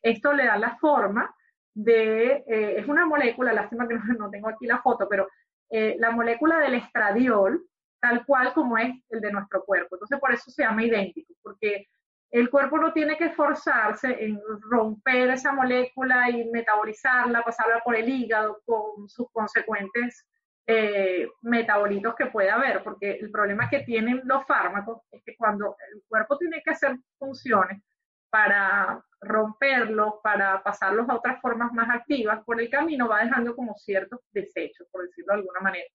Esto 0.00 0.32
le 0.32 0.46
da 0.46 0.56
la 0.56 0.76
forma 0.76 1.34
de, 1.74 2.44
eh, 2.46 2.74
es 2.78 2.86
una 2.86 3.06
molécula, 3.06 3.52
lástima 3.52 3.88
que 3.88 3.96
no, 4.18 4.30
tengo 4.30 4.48
aquí 4.48 4.66
la 4.66 4.80
foto, 4.82 5.08
pero 5.08 5.28
eh, 5.70 5.96
la 5.98 6.10
molécula 6.10 6.58
del 6.58 6.74
estradiol, 6.74 7.64
tal 8.00 8.24
cual 8.26 8.52
como 8.52 8.78
es 8.78 8.94
el 9.10 9.20
de 9.20 9.32
nuestro 9.32 9.64
cuerpo. 9.64 9.96
Entonces, 9.96 10.20
por 10.20 10.32
eso 10.32 10.50
se 10.50 10.62
llama 10.62 10.84
idéntico, 10.84 11.34
porque 11.42 11.86
el 12.32 12.48
cuerpo 12.48 12.78
no 12.78 12.94
tiene 12.94 13.18
que 13.18 13.26
esforzarse 13.26 14.16
en 14.24 14.40
romper 14.70 15.30
esa 15.30 15.52
molécula 15.52 16.30
y 16.30 16.48
metabolizarla, 16.50 17.44
pasarla 17.44 17.80
por 17.84 17.94
el 17.94 18.08
hígado 18.08 18.62
con 18.64 19.06
sus 19.06 19.30
consecuentes 19.30 20.26
eh, 20.66 21.28
metabolitos 21.42 22.14
que 22.14 22.26
puede 22.26 22.50
haber, 22.50 22.82
porque 22.82 23.18
el 23.20 23.30
problema 23.30 23.68
que 23.68 23.80
tienen 23.80 24.22
los 24.24 24.46
fármacos 24.46 25.02
es 25.10 25.22
que 25.24 25.36
cuando 25.36 25.76
el 25.92 26.02
cuerpo 26.08 26.38
tiene 26.38 26.62
que 26.64 26.70
hacer 26.70 26.96
funciones 27.18 27.82
para 28.30 29.04
romperlos, 29.20 30.14
para 30.22 30.62
pasarlos 30.62 31.06
a 31.10 31.16
otras 31.16 31.38
formas 31.42 31.70
más 31.74 31.90
activas, 31.90 32.42
por 32.44 32.58
el 32.58 32.70
camino 32.70 33.08
va 33.08 33.24
dejando 33.24 33.54
como 33.54 33.74
ciertos 33.74 34.20
desechos, 34.30 34.88
por 34.90 35.02
decirlo 35.02 35.34
de 35.34 35.40
alguna 35.40 35.60
manera. 35.60 35.88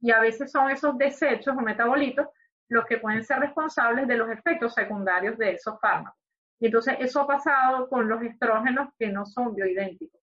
Y 0.00 0.12
a 0.12 0.20
veces 0.20 0.52
son 0.52 0.70
esos 0.70 0.96
desechos 0.96 1.56
o 1.56 1.60
metabolitos 1.60 2.28
los 2.70 2.86
que 2.86 2.98
pueden 2.98 3.24
ser 3.24 3.40
responsables 3.40 4.08
de 4.08 4.16
los 4.16 4.30
efectos 4.30 4.72
secundarios 4.72 5.36
de 5.36 5.52
esos 5.52 5.78
fármacos. 5.80 6.18
Y 6.60 6.66
entonces 6.66 6.94
eso 7.00 7.20
ha 7.20 7.26
pasado 7.26 7.88
con 7.88 8.08
los 8.08 8.22
estrógenos 8.22 8.90
que 8.98 9.08
no 9.08 9.26
son 9.26 9.54
bioidénticos. 9.54 10.20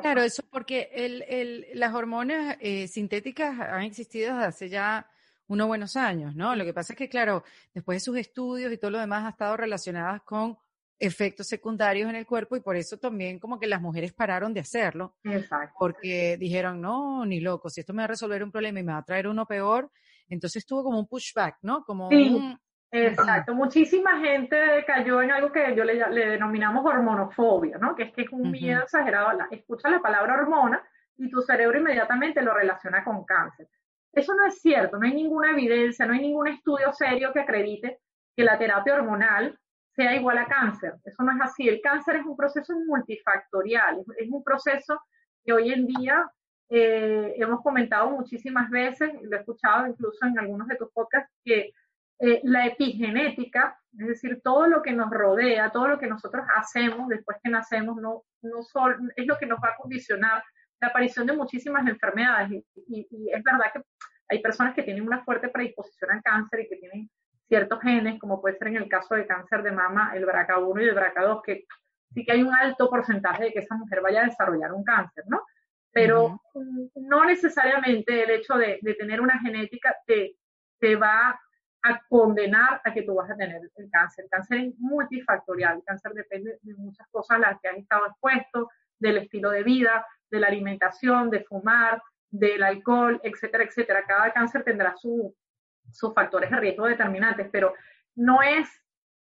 claro, 0.00 0.22
eso 0.22 0.42
porque 0.50 0.90
el, 0.92 1.22
el, 1.28 1.66
las 1.74 1.92
hormonas 1.92 2.56
eh, 2.60 2.86
sintéticas 2.86 3.58
han 3.58 3.82
existido 3.82 4.34
desde 4.34 4.46
hace 4.46 4.68
ya 4.68 5.06
unos 5.48 5.66
buenos 5.66 5.96
años, 5.96 6.36
¿no? 6.36 6.54
Lo 6.54 6.64
que 6.64 6.72
pasa 6.72 6.92
es 6.92 6.98
que, 6.98 7.08
claro, 7.08 7.42
después 7.74 7.96
de 7.96 8.04
sus 8.04 8.16
estudios 8.16 8.72
y 8.72 8.78
todo 8.78 8.92
lo 8.92 9.00
demás 9.00 9.24
ha 9.24 9.30
estado 9.30 9.56
relacionadas 9.56 10.22
con 10.22 10.56
efectos 11.00 11.48
secundarios 11.48 12.08
en 12.08 12.14
el 12.14 12.26
cuerpo 12.26 12.54
y 12.54 12.60
por 12.60 12.76
eso 12.76 12.96
también 12.96 13.40
como 13.40 13.58
que 13.58 13.66
las 13.66 13.80
mujeres 13.80 14.12
pararon 14.12 14.54
de 14.54 14.60
hacerlo. 14.60 15.16
Exacto. 15.24 15.74
Porque 15.78 16.36
dijeron, 16.38 16.80
no, 16.80 17.26
ni 17.26 17.40
loco, 17.40 17.68
si 17.70 17.80
esto 17.80 17.92
me 17.92 18.02
va 18.02 18.04
a 18.04 18.08
resolver 18.08 18.44
un 18.44 18.52
problema 18.52 18.78
y 18.78 18.84
me 18.84 18.92
va 18.92 18.98
a 18.98 19.04
traer 19.04 19.26
uno 19.26 19.44
peor, 19.46 19.90
entonces 20.28 20.64
tuvo 20.66 20.84
como 20.84 20.98
un 20.98 21.06
pushback, 21.06 21.58
¿no? 21.62 21.84
Como 21.84 22.08
sí, 22.08 22.56
exacto. 22.90 23.54
Muchísima 23.54 24.20
gente 24.20 24.84
cayó 24.86 25.22
en 25.22 25.32
algo 25.32 25.52
que 25.52 25.74
yo 25.74 25.84
le, 25.84 25.96
denominamos 26.26 26.84
hormonofobia, 26.84 27.78
¿no? 27.78 27.94
Que 27.94 28.04
es 28.04 28.12
que 28.12 28.22
es 28.22 28.32
un 28.32 28.50
miedo 28.50 28.82
exagerado. 28.82 29.38
escucha 29.50 29.90
la 29.90 30.00
palabra 30.00 30.34
hormona 30.34 30.82
y 31.16 31.30
tu 31.30 31.42
cerebro 31.42 31.78
inmediatamente 31.78 32.42
lo 32.42 32.54
relaciona 32.54 33.04
con 33.04 33.24
cáncer. 33.24 33.68
Eso 34.12 34.34
no 34.34 34.46
es 34.46 34.60
cierto, 34.60 34.98
no 34.98 35.06
hay 35.06 35.14
ninguna 35.14 35.50
evidencia, 35.52 36.04
no 36.04 36.12
hay 36.12 36.20
ningún 36.20 36.48
estudio 36.48 36.92
serio 36.92 37.32
que 37.32 37.40
acredite 37.40 38.00
que 38.36 38.44
la 38.44 38.58
terapia 38.58 38.94
hormonal 38.94 39.58
sea 39.94 40.14
igual 40.14 40.38
a 40.38 40.46
cáncer. 40.46 40.94
Eso 41.04 41.22
no 41.22 41.32
es 41.32 41.40
así. 41.40 41.68
El 41.68 41.80
cáncer 41.80 42.16
es 42.16 42.26
un 42.26 42.36
proceso 42.36 42.74
multifactorial, 42.86 44.02
es 44.18 44.30
un 44.30 44.42
proceso 44.42 45.00
que 45.44 45.52
hoy 45.52 45.72
en 45.72 45.86
día 45.86 46.30
eh, 46.68 47.34
hemos 47.36 47.60
comentado 47.62 48.10
muchísimas 48.10 48.70
veces, 48.70 49.12
lo 49.22 49.36
he 49.36 49.40
escuchado 49.40 49.86
incluso 49.86 50.26
en 50.26 50.38
algunos 50.38 50.68
de 50.68 50.76
tus 50.76 50.90
podcasts, 50.92 51.32
que 51.44 51.72
eh, 52.18 52.40
la 52.44 52.66
epigenética, 52.66 53.78
es 53.98 54.06
decir, 54.06 54.40
todo 54.42 54.66
lo 54.66 54.80
que 54.80 54.92
nos 54.92 55.10
rodea, 55.10 55.70
todo 55.70 55.88
lo 55.88 55.98
que 55.98 56.06
nosotros 56.06 56.44
hacemos 56.56 57.08
después 57.08 57.38
que 57.42 57.50
nacemos, 57.50 57.96
no, 57.96 58.22
no 58.42 58.62
solo, 58.62 58.96
es 59.16 59.26
lo 59.26 59.36
que 59.38 59.46
nos 59.46 59.58
va 59.58 59.70
a 59.70 59.76
condicionar 59.76 60.42
la 60.80 60.88
aparición 60.88 61.26
de 61.26 61.36
muchísimas 61.36 61.86
enfermedades. 61.86 62.64
Y, 62.88 63.06
y, 63.10 63.30
es 63.32 63.42
verdad 63.42 63.72
que 63.72 63.82
hay 64.28 64.40
personas 64.40 64.74
que 64.74 64.82
tienen 64.82 65.06
una 65.06 65.24
fuerte 65.24 65.48
predisposición 65.48 66.12
al 66.12 66.22
cáncer 66.22 66.60
y 66.60 66.68
que 66.68 66.76
tienen 66.76 67.10
ciertos 67.48 67.80
genes, 67.80 68.18
como 68.18 68.40
puede 68.40 68.56
ser 68.56 68.68
en 68.68 68.76
el 68.76 68.88
caso 68.88 69.14
de 69.14 69.26
cáncer 69.26 69.62
de 69.62 69.72
mama, 69.72 70.12
el 70.14 70.24
BRCA1 70.24 70.80
y 70.80 70.88
el 70.88 70.96
BRCA2, 70.96 71.42
que 71.42 71.64
sí 72.14 72.24
que 72.24 72.32
hay 72.32 72.42
un 72.42 72.54
alto 72.54 72.88
porcentaje 72.88 73.44
de 73.44 73.52
que 73.52 73.58
esa 73.58 73.74
mujer 73.74 74.00
vaya 74.00 74.22
a 74.22 74.26
desarrollar 74.26 74.72
un 74.72 74.84
cáncer, 74.84 75.24
¿no? 75.26 75.42
Pero 75.92 76.40
no 76.94 77.24
necesariamente 77.24 78.22
el 78.24 78.30
hecho 78.30 78.54
de, 78.54 78.78
tener 78.98 79.20
una 79.20 79.38
genética 79.40 79.94
te, 80.06 80.36
te 80.78 80.96
va 80.96 81.38
a 81.82 82.02
condenar 82.08 82.80
a 82.84 82.94
que 82.94 83.02
tú 83.02 83.14
vas 83.16 83.30
a 83.30 83.36
tener 83.36 83.60
el 83.76 83.90
cáncer. 83.90 84.24
El 84.24 84.30
cáncer 84.30 84.58
es 84.58 84.74
multifactorial, 84.78 85.76
el 85.76 85.84
cáncer 85.84 86.12
depende 86.12 86.58
de 86.62 86.74
muchas 86.74 87.06
cosas 87.10 87.36
a 87.36 87.40
las 87.40 87.60
que 87.60 87.68
has 87.68 87.76
estado 87.76 88.06
expuesto, 88.06 88.70
del 88.98 89.18
estilo 89.18 89.50
de 89.50 89.64
vida, 89.64 90.06
de 90.30 90.40
la 90.40 90.46
alimentación, 90.46 91.28
de 91.28 91.44
fumar, 91.44 92.00
del 92.30 92.62
alcohol, 92.62 93.20
etcétera, 93.22 93.64
etcétera. 93.64 94.04
Cada 94.06 94.32
cáncer 94.32 94.62
tendrá 94.64 94.94
sus 94.96 96.14
factores 96.14 96.50
de 96.50 96.56
riesgo 96.56 96.86
determinantes, 96.86 97.48
pero 97.50 97.74
no 98.14 98.42
es 98.42 98.68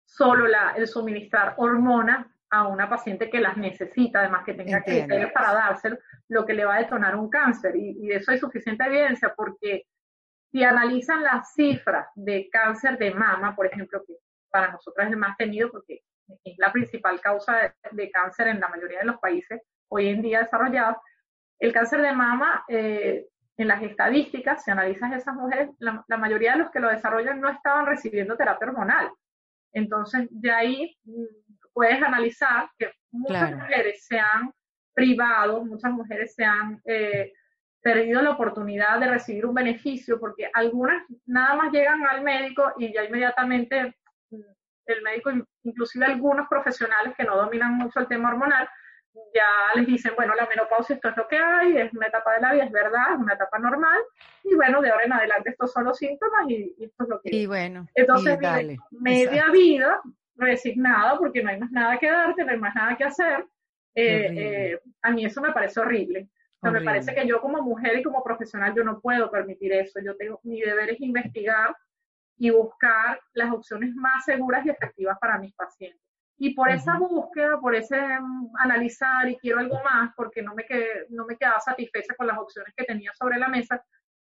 solo 0.04 0.46
la, 0.46 0.72
el 0.72 0.88
suministrar 0.88 1.54
hormonas 1.58 2.26
a 2.56 2.68
una 2.68 2.88
paciente 2.88 3.30
que 3.30 3.40
las 3.40 3.56
necesita, 3.56 4.20
además 4.20 4.44
que 4.44 4.54
tenga 4.54 4.82
criterios 4.82 5.32
para 5.32 5.52
dárselo, 5.52 5.98
lo 6.28 6.44
que 6.44 6.54
le 6.54 6.64
va 6.64 6.76
a 6.76 6.80
detonar 6.80 7.16
un 7.16 7.28
cáncer. 7.28 7.76
Y, 7.76 8.04
y, 8.04 8.08
de 8.08 8.16
eso 8.16 8.32
hay 8.32 8.38
suficiente 8.38 8.84
evidencia 8.84 9.32
porque 9.36 9.84
si 10.50 10.64
analizan 10.64 11.22
las 11.22 11.52
cifras 11.54 12.08
de 12.14 12.48
cáncer 12.50 12.98
de 12.98 13.12
mama, 13.12 13.54
por 13.54 13.66
ejemplo, 13.66 14.02
que 14.06 14.14
para 14.50 14.72
nosotros 14.72 15.06
es 15.06 15.12
el 15.12 15.18
más 15.18 15.36
temido 15.36 15.70
porque 15.70 16.02
es 16.44 16.58
la 16.58 16.72
principal 16.72 17.20
causa 17.20 17.74
de, 17.92 18.10
cáncer 18.10 18.48
en 18.48 18.60
la 18.60 18.68
mayoría 18.68 19.00
de 19.00 19.04
los 19.06 19.18
países 19.18 19.60
hoy 19.88 20.08
en 20.08 20.22
día 20.22 20.40
desarrollados, 20.40 20.96
el 21.58 21.72
cáncer 21.72 22.02
de 22.02 22.12
mama, 22.12 22.64
eh, 22.68 23.26
en 23.56 23.68
las 23.68 23.82
estadísticas, 23.82 24.62
si 24.64 24.70
analizas 24.70 25.12
esas 25.12 25.34
mujeres, 25.34 25.70
la, 25.78 26.16
mayoría 26.18 26.52
de 26.52 26.58
los 26.58 26.70
que 26.70 26.80
lo 26.80 26.90
desarrollan 26.90 27.40
no 27.40 27.48
estaban 27.48 27.86
recibiendo 27.86 28.36
terapia 28.36 28.68
hormonal. 28.68 29.10
Entonces, 29.72 30.28
de 30.30 30.50
ahí 30.50 30.96
mm, 31.04 31.24
puedes 31.76 32.02
analizar 32.02 32.70
que 32.78 32.90
muchas 33.12 33.54
mujeres 33.54 34.06
se 34.06 34.18
han 34.18 34.50
privado, 34.94 35.62
muchas 35.62 35.92
mujeres 35.92 36.34
se 36.34 36.42
han 36.42 36.80
eh, 36.86 37.34
perdido 37.82 38.22
la 38.22 38.30
oportunidad 38.30 38.98
de 38.98 39.08
recibir 39.08 39.44
un 39.44 39.52
beneficio, 39.52 40.18
porque 40.18 40.48
algunas 40.54 41.02
nada 41.26 41.54
más 41.54 41.70
llegan 41.70 42.06
al 42.06 42.22
médico 42.22 42.72
y 42.78 42.94
ya 42.94 43.04
inmediatamente 43.04 43.94
mm, 44.30 44.40
el 44.86 45.02
médico, 45.02 45.30
inclusive 45.64 46.06
algunos 46.06 46.48
profesionales 46.48 47.12
que 47.14 47.24
no 47.24 47.36
dominan 47.36 47.74
mucho 47.74 48.00
el 48.00 48.08
tema 48.08 48.30
hormonal, 48.30 48.66
ya 49.34 49.78
les 49.78 49.86
dicen, 49.86 50.14
bueno, 50.16 50.34
la 50.34 50.46
menopausia 50.46 50.96
esto 50.96 51.10
es 51.10 51.16
lo 51.18 51.28
que 51.28 51.36
hay, 51.36 51.76
es 51.76 51.92
una 51.92 52.06
etapa 52.06 52.32
de 52.36 52.40
la 52.40 52.52
vida, 52.54 52.64
es 52.64 52.72
verdad, 52.72 53.12
es 53.12 53.18
una 53.18 53.34
etapa 53.34 53.58
normal, 53.58 54.00
y 54.44 54.54
bueno, 54.54 54.80
de 54.80 54.88
ahora 54.88 55.04
en 55.04 55.12
adelante 55.12 55.50
estos 55.50 55.72
son 55.72 55.84
los 55.84 55.98
síntomas 55.98 56.48
y, 56.48 56.74
esto 56.78 57.04
es 57.04 57.08
lo 57.10 57.20
que 57.20 57.36
y 57.36 57.44
bueno, 57.44 57.86
Entonces, 57.94 58.38
media 58.92 59.50
vida 59.50 60.00
resignada 60.36 61.18
porque 61.18 61.42
no 61.42 61.50
hay 61.50 61.58
más 61.58 61.70
nada 61.70 61.98
que 61.98 62.10
darte, 62.10 62.44
no 62.44 62.52
hay 62.52 62.58
más 62.58 62.74
nada 62.74 62.96
que 62.96 63.04
hacer. 63.04 63.46
Eh, 63.94 64.28
eh, 64.36 64.80
a 65.02 65.10
mí 65.10 65.24
eso 65.24 65.40
me 65.40 65.52
parece 65.52 65.80
horrible. 65.80 66.28
me 66.62 66.82
parece 66.82 67.14
que 67.14 67.26
yo 67.26 67.40
como 67.40 67.62
mujer 67.62 67.98
y 67.98 68.02
como 68.02 68.22
profesional 68.22 68.74
yo 68.74 68.84
no 68.84 69.00
puedo 69.00 69.30
permitir 69.30 69.72
eso. 69.72 70.00
Yo 70.00 70.16
tengo, 70.16 70.40
mi 70.42 70.60
deber 70.60 70.90
es 70.90 71.00
investigar 71.00 71.74
y 72.38 72.50
buscar 72.50 73.18
las 73.32 73.52
opciones 73.52 73.94
más 73.94 74.24
seguras 74.24 74.64
y 74.66 74.70
efectivas 74.70 75.18
para 75.18 75.38
mis 75.38 75.54
pacientes. 75.54 76.00
Y 76.38 76.54
por 76.54 76.68
esa 76.68 76.98
búsqueda, 76.98 77.58
por 77.58 77.74
ese 77.74 77.98
mm, 77.98 78.50
analizar 78.58 79.26
y 79.28 79.38
quiero 79.38 79.58
algo 79.58 79.82
más, 79.82 80.12
porque 80.14 80.42
no 80.42 80.54
me, 80.54 80.66
quedé, 80.66 81.06
no 81.08 81.24
me 81.24 81.36
quedaba 81.36 81.60
satisfecha 81.60 82.14
con 82.14 82.26
las 82.26 82.36
opciones 82.36 82.74
que 82.76 82.84
tenía 82.84 83.10
sobre 83.14 83.38
la 83.38 83.48
mesa, 83.48 83.82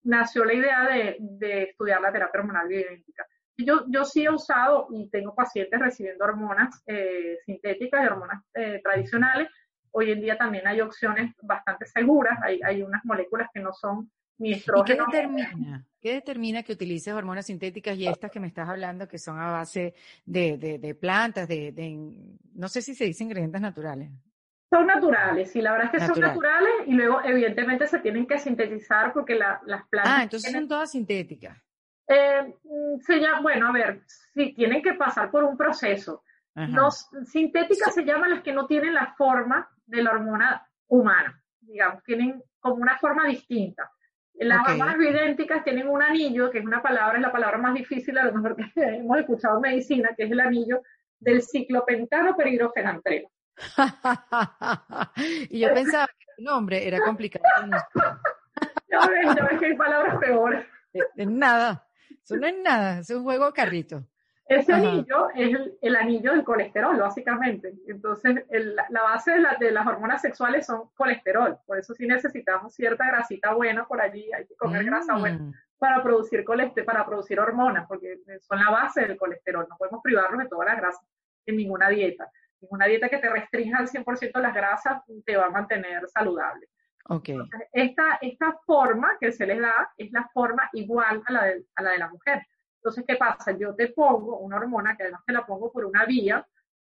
nació 0.04 0.46
la 0.46 0.54
idea 0.54 0.88
de, 0.88 1.16
de 1.20 1.62
estudiar 1.64 2.00
la 2.00 2.10
terapia 2.10 2.40
hormonal 2.40 2.68
bioidéntica. 2.68 3.26
Yo, 3.64 3.84
yo 3.88 4.04
sí 4.04 4.24
he 4.24 4.30
usado 4.30 4.88
y 4.90 5.08
tengo 5.10 5.34
pacientes 5.34 5.78
recibiendo 5.78 6.24
hormonas 6.24 6.82
eh, 6.86 7.38
sintéticas 7.44 8.02
y 8.02 8.06
hormonas 8.06 8.42
eh, 8.54 8.80
tradicionales. 8.82 9.48
Hoy 9.92 10.12
en 10.12 10.20
día 10.20 10.38
también 10.38 10.66
hay 10.66 10.80
opciones 10.80 11.34
bastante 11.42 11.86
seguras, 11.86 12.38
hay, 12.42 12.60
hay 12.64 12.82
unas 12.82 13.04
moléculas 13.04 13.48
que 13.52 13.60
no 13.60 13.72
son 13.72 14.10
ni 14.38 14.52
estrógenos. 14.52 15.08
¿Y 15.08 15.10
qué 15.10 15.16
determina? 15.16 15.84
¿Qué 16.00 16.12
determina 16.14 16.62
que 16.62 16.72
utilices 16.72 17.12
hormonas 17.12 17.46
sintéticas 17.46 17.96
y 17.96 18.06
estas 18.06 18.30
que 18.30 18.40
me 18.40 18.46
estás 18.46 18.68
hablando 18.68 19.06
que 19.06 19.18
son 19.18 19.38
a 19.38 19.50
base 19.50 19.94
de, 20.24 20.56
de, 20.56 20.78
de 20.78 20.94
plantas, 20.94 21.46
de, 21.46 21.72
de, 21.72 21.98
no 22.54 22.68
sé 22.68 22.80
si 22.82 22.94
se 22.94 23.04
dice 23.04 23.24
ingredientes 23.24 23.60
naturales? 23.60 24.10
Son 24.70 24.86
naturales, 24.86 25.50
sí, 25.50 25.60
la 25.60 25.72
verdad 25.72 25.90
es 25.92 26.00
que 26.00 26.06
son 26.06 26.20
naturales 26.20 26.72
y 26.86 26.92
luego 26.92 27.20
evidentemente 27.24 27.88
se 27.88 27.98
tienen 27.98 28.26
que 28.26 28.38
sintetizar 28.38 29.12
porque 29.12 29.34
la, 29.34 29.60
las 29.66 29.86
plantas... 29.88 30.14
Ah, 30.16 30.22
entonces 30.22 30.52
son 30.52 30.68
todas 30.68 30.92
sintéticas. 30.92 31.58
Eh, 32.12 32.54
mm, 32.64 33.00
se 33.02 33.20
llama, 33.20 33.40
bueno, 33.40 33.68
a 33.68 33.72
ver, 33.72 34.02
sí, 34.34 34.52
tienen 34.52 34.82
que 34.82 34.94
pasar 34.94 35.30
por 35.30 35.44
un 35.44 35.56
proceso. 35.56 36.24
Los, 36.56 37.08
sintéticas 37.26 37.94
se 37.94 38.04
llaman 38.04 38.30
las 38.30 38.42
que 38.42 38.52
no 38.52 38.66
tienen 38.66 38.92
la 38.92 39.14
forma 39.16 39.70
de 39.86 40.02
la 40.02 40.10
hormona 40.10 40.68
humana, 40.88 41.40
digamos, 41.60 42.02
tienen 42.02 42.42
como 42.58 42.74
una 42.74 42.98
forma 42.98 43.26
distinta. 43.26 43.90
Las 44.34 44.68
hormonas 44.68 44.98
bioidénticas 44.98 45.62
tienen 45.62 45.88
un 45.88 46.02
anillo, 46.02 46.50
que 46.50 46.58
es 46.58 46.64
una 46.64 46.82
palabra, 46.82 47.16
es 47.16 47.22
la 47.22 47.32
palabra 47.32 47.56
más 47.58 47.74
difícil 47.74 48.18
a 48.18 48.24
lo 48.24 48.32
mejor 48.34 48.56
que 48.56 48.64
hemos 48.76 49.18
escuchado 49.18 49.56
en 49.56 49.62
medicina, 49.62 50.10
que 50.16 50.24
es 50.24 50.32
el 50.32 50.40
anillo 50.40 50.82
del 51.20 51.42
ciclopentano 51.42 52.36
perhidrofenantreno. 52.36 53.30
y 55.50 55.60
yo 55.60 55.72
pensaba 55.72 56.08
que 56.08 56.26
el 56.38 56.44
nombre 56.44 56.86
era 56.86 56.98
complicado. 56.98 57.44
ya 58.88 59.06
ves, 59.06 59.36
ya 59.36 59.44
ves 59.44 59.60
que 59.60 59.66
hay 59.66 59.76
palabras 59.76 60.18
peores. 60.18 60.66
Es 60.92 61.28
nada. 61.28 61.86
Eso 62.34 62.40
no 62.40 62.46
es 62.46 62.62
nada, 62.62 63.00
es 63.00 63.10
un 63.10 63.24
juego 63.24 63.52
carrito. 63.52 64.04
Ese 64.50 64.72
anillo 64.72 65.28
es 65.32 65.56
el, 65.80 65.94
anillo 65.94 66.32
del 66.32 66.42
colesterol, 66.42 66.98
básicamente. 66.98 67.72
Entonces, 67.86 68.44
la 68.90 69.02
base 69.02 69.32
de, 69.60 69.70
las 69.70 69.86
hormonas 69.86 70.20
sexuales 70.20 70.66
son 70.66 70.90
colesterol. 70.96 71.56
Por 71.64 71.78
eso 71.78 71.94
sí 71.94 72.04
necesitamos 72.04 72.74
cierta 72.74 73.06
grasita 73.06 73.54
buena 73.54 73.86
por 73.86 74.00
allí. 74.00 74.28
Hay 74.32 74.46
que 74.46 74.56
comer 74.56 74.84
grasa 74.84 75.16
buena 75.16 75.38
mm. 75.38 75.52
para 75.78 76.02
producir 76.02 76.44
colesterol, 76.44 76.84
para 76.84 77.06
producir 77.06 77.38
hormonas, 77.38 77.86
porque 77.86 78.18
son 78.40 78.58
la 78.58 78.72
base 78.72 79.02
del 79.02 79.16
colesterol. 79.16 79.66
No 79.70 79.76
podemos 79.76 80.02
privarnos 80.02 80.42
de 80.42 80.48
todas 80.48 80.66
las 80.66 80.78
grasas 80.78 81.06
en 81.46 81.56
ninguna 81.56 81.88
dieta. 81.88 82.28
Ninguna 82.60 82.86
dieta 82.86 83.08
que 83.08 83.18
te 83.18 83.30
restrinja 83.30 83.78
al 83.78 83.86
100% 83.86 84.40
las 84.40 84.52
grasas 84.52 85.00
te 85.24 85.36
va 85.36 85.46
a 85.46 85.50
mantener 85.50 86.08
saludable. 86.08 86.66
Okay. 87.08 87.38
esta, 87.72 88.18
esta 88.20 88.58
forma 88.64 89.16
que 89.18 89.32
se 89.32 89.46
les 89.46 89.60
da 89.60 89.92
es 89.96 90.12
la 90.12 90.28
forma 90.32 90.68
igual 90.74 91.22
a 91.26 91.32
la, 91.32 91.44
de, 91.44 91.64
a 91.74 91.82
la 91.82 91.90
de 91.92 91.98
la 91.98 92.08
mujer. 92.08 92.46
Entonces, 92.76 93.04
¿qué 93.06 93.16
pasa? 93.16 93.52
Yo 93.52 93.74
te 93.74 93.88
pongo 93.88 94.38
una 94.38 94.56
hormona 94.56 94.96
que 94.96 95.02
además 95.04 95.22
te 95.26 95.32
la 95.32 95.44
pongo 95.44 95.72
por 95.72 95.84
una 95.84 96.04
vía 96.04 96.46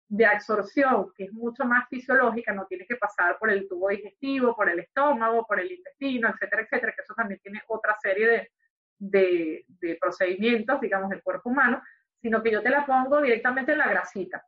de 0.09 0.25
absorción 0.25 1.13
que 1.15 1.25
es 1.25 1.33
mucho 1.33 1.65
más 1.65 1.87
fisiológica, 1.87 2.51
no 2.51 2.65
tiene 2.65 2.85
que 2.85 2.95
pasar 2.95 3.37
por 3.37 3.51
el 3.51 3.67
tubo 3.67 3.89
digestivo, 3.89 4.55
por 4.55 4.69
el 4.69 4.79
estómago, 4.79 5.45
por 5.45 5.59
el 5.59 5.71
intestino, 5.71 6.29
etcétera, 6.29 6.63
etcétera, 6.63 6.93
que 6.95 7.01
eso 7.03 7.13
también 7.13 7.39
tiene 7.41 7.61
otra 7.67 7.95
serie 8.01 8.27
de, 8.27 8.51
de, 8.97 9.65
de 9.67 9.97
procedimientos, 10.01 10.81
digamos, 10.81 11.11
del 11.11 11.21
cuerpo 11.21 11.49
humano, 11.49 11.81
sino 12.21 12.41
que 12.41 12.51
yo 12.51 12.61
te 12.61 12.71
la 12.71 12.85
pongo 12.85 13.21
directamente 13.21 13.71
en 13.71 13.77
la 13.77 13.89
grasita. 13.89 14.43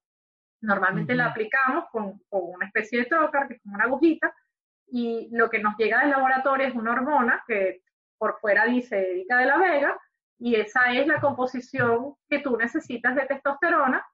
Normalmente 0.61 1.15
la 1.15 1.27
aplicamos 1.27 1.85
con, 1.91 2.19
con, 2.29 2.41
una 2.43 2.65
especie 2.65 2.99
de 2.99 3.05
trocar, 3.05 3.47
que 3.47 3.55
es 3.55 3.61
como 3.61 3.75
una 3.75 3.85
agujita, 3.85 4.33
y 4.91 5.29
lo 5.31 5.49
que 5.49 5.59
nos 5.59 5.75
llega 5.77 6.01
del 6.01 6.11
laboratorio 6.11 6.67
es 6.67 6.75
una 6.75 6.91
hormona 6.91 7.43
que 7.47 7.81
por 8.17 8.39
fuera 8.39 8.65
dice 8.65 9.11
Erika 9.11 9.37
de 9.37 9.45
la 9.45 9.57
Vega 9.57 9.99
y 10.37 10.55
esa 10.55 10.91
es 10.93 11.07
la 11.07 11.19
composición 11.19 12.15
que 12.29 12.39
tú 12.39 12.57
necesitas 12.57 13.15
de 13.15 13.25
testosterona 13.25 14.05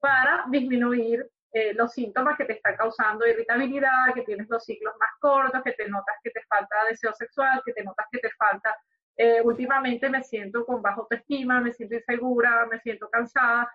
para 0.00 0.44
disminuir 0.50 1.26
eh, 1.52 1.72
los 1.74 1.92
síntomas 1.92 2.36
que 2.36 2.44
te 2.44 2.54
están 2.54 2.76
causando 2.76 3.26
irritabilidad, 3.26 4.12
que 4.12 4.22
tienes 4.22 4.48
los 4.50 4.64
ciclos 4.64 4.94
más 4.98 5.10
cortos, 5.20 5.62
que 5.62 5.72
te 5.72 5.88
notas 5.88 6.16
que 6.22 6.30
te 6.30 6.42
falta 6.48 6.74
deseo 6.90 7.14
sexual, 7.14 7.62
que 7.64 7.72
te 7.72 7.84
notas 7.84 8.06
que 8.10 8.18
te 8.18 8.30
falta, 8.30 8.76
eh, 9.16 9.40
últimamente 9.42 10.08
me 10.08 10.22
siento 10.22 10.66
con 10.66 10.82
baja 10.82 11.00
autoestima, 11.00 11.60
me 11.60 11.72
siento 11.72 11.94
insegura, 11.94 12.66
me 12.66 12.80
siento 12.80 13.08
cansada. 13.08 13.70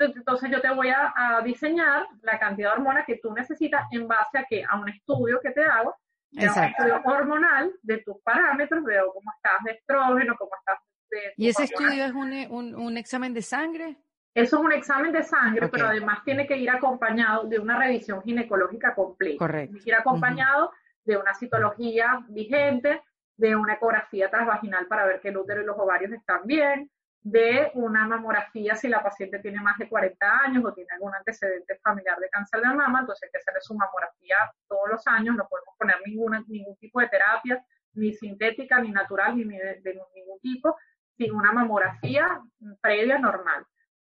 Entonces 0.00 0.50
yo 0.50 0.60
te 0.60 0.70
voy 0.70 0.88
a, 0.88 1.40
diseñar 1.44 2.06
la 2.22 2.38
cantidad 2.38 2.70
de 2.70 2.78
hormonas 2.78 3.04
que 3.06 3.18
tú 3.18 3.32
necesitas 3.32 3.86
en 3.90 4.08
base 4.08 4.38
a 4.38 4.44
que 4.48 4.64
a 4.68 4.76
un 4.78 4.88
estudio 4.88 5.40
que 5.42 5.50
te 5.50 5.62
hago, 5.62 5.94
un 6.32 6.40
estudio 6.40 7.00
hormonal 7.04 7.72
de 7.82 7.98
tus 7.98 8.16
parámetros, 8.22 8.84
veo 8.84 9.12
cómo 9.12 9.30
estás 9.36 9.64
de 9.64 9.72
estrógeno, 9.72 10.36
cómo 10.38 10.50
estás 10.58 10.78
de... 11.10 11.34
¿Y 11.36 11.48
ese 11.48 11.64
estudio 11.64 12.04
es 12.04 12.12
un, 12.12 12.32
un, 12.50 12.74
un, 12.74 12.96
examen 12.96 13.34
de 13.34 13.42
sangre? 13.42 13.96
Eso 14.32 14.58
es 14.58 14.62
un 14.62 14.72
examen 14.72 15.12
de 15.12 15.22
sangre, 15.22 15.68
pero 15.68 15.88
además 15.88 16.24
tiene 16.24 16.46
que 16.46 16.56
ir 16.56 16.70
acompañado 16.70 17.44
de 17.44 17.58
una 17.58 17.78
revisión 17.78 18.22
ginecológica 18.22 18.94
completa. 18.94 19.38
Correcto. 19.38 19.76
Ir 19.84 19.94
acompañado 19.94 20.72
de 21.04 21.16
una 21.16 21.34
citología 21.34 22.24
vigente, 22.28 23.02
de 23.36 23.56
una 23.56 23.74
ecografía 23.74 24.30
transvaginal 24.30 24.86
para 24.86 25.06
ver 25.06 25.20
que 25.20 25.30
el 25.30 25.36
útero 25.36 25.62
y 25.62 25.64
los 25.66 25.78
ovarios 25.78 26.12
están 26.12 26.42
bien, 26.44 26.90
de 27.22 27.70
una 27.74 28.06
mamografía 28.06 28.74
si 28.74 28.88
la 28.88 29.02
paciente 29.02 29.40
tiene 29.40 29.60
más 29.60 29.76
de 29.78 29.88
40 29.88 30.40
años 30.46 30.64
o 30.64 30.72
tiene 30.72 30.88
algún 30.94 31.14
antecedente 31.14 31.78
familiar 31.82 32.18
de 32.18 32.30
cáncer 32.30 32.60
de 32.60 32.68
mama, 32.68 33.00
entonces 33.00 33.24
hay 33.24 33.30
que 33.30 33.38
hacerle 33.38 33.60
su 33.60 33.74
mamografía 33.74 34.36
todos 34.66 34.88
los 34.90 35.06
años, 35.06 35.36
no 35.36 35.46
podemos 35.48 35.74
poner 35.78 35.96
ninguna, 36.06 36.42
ningún 36.48 36.76
tipo 36.76 37.00
de 37.00 37.08
terapia, 37.08 37.62
ni 37.94 38.14
sintética, 38.14 38.80
ni 38.80 38.90
natural, 38.90 39.36
ni 39.36 39.44
de, 39.44 39.80
ningún 40.14 40.40
tipo, 40.40 40.76
sin 41.16 41.34
una 41.34 41.52
mamografía 41.52 42.40
previa 42.80 43.18
normal. 43.18 43.66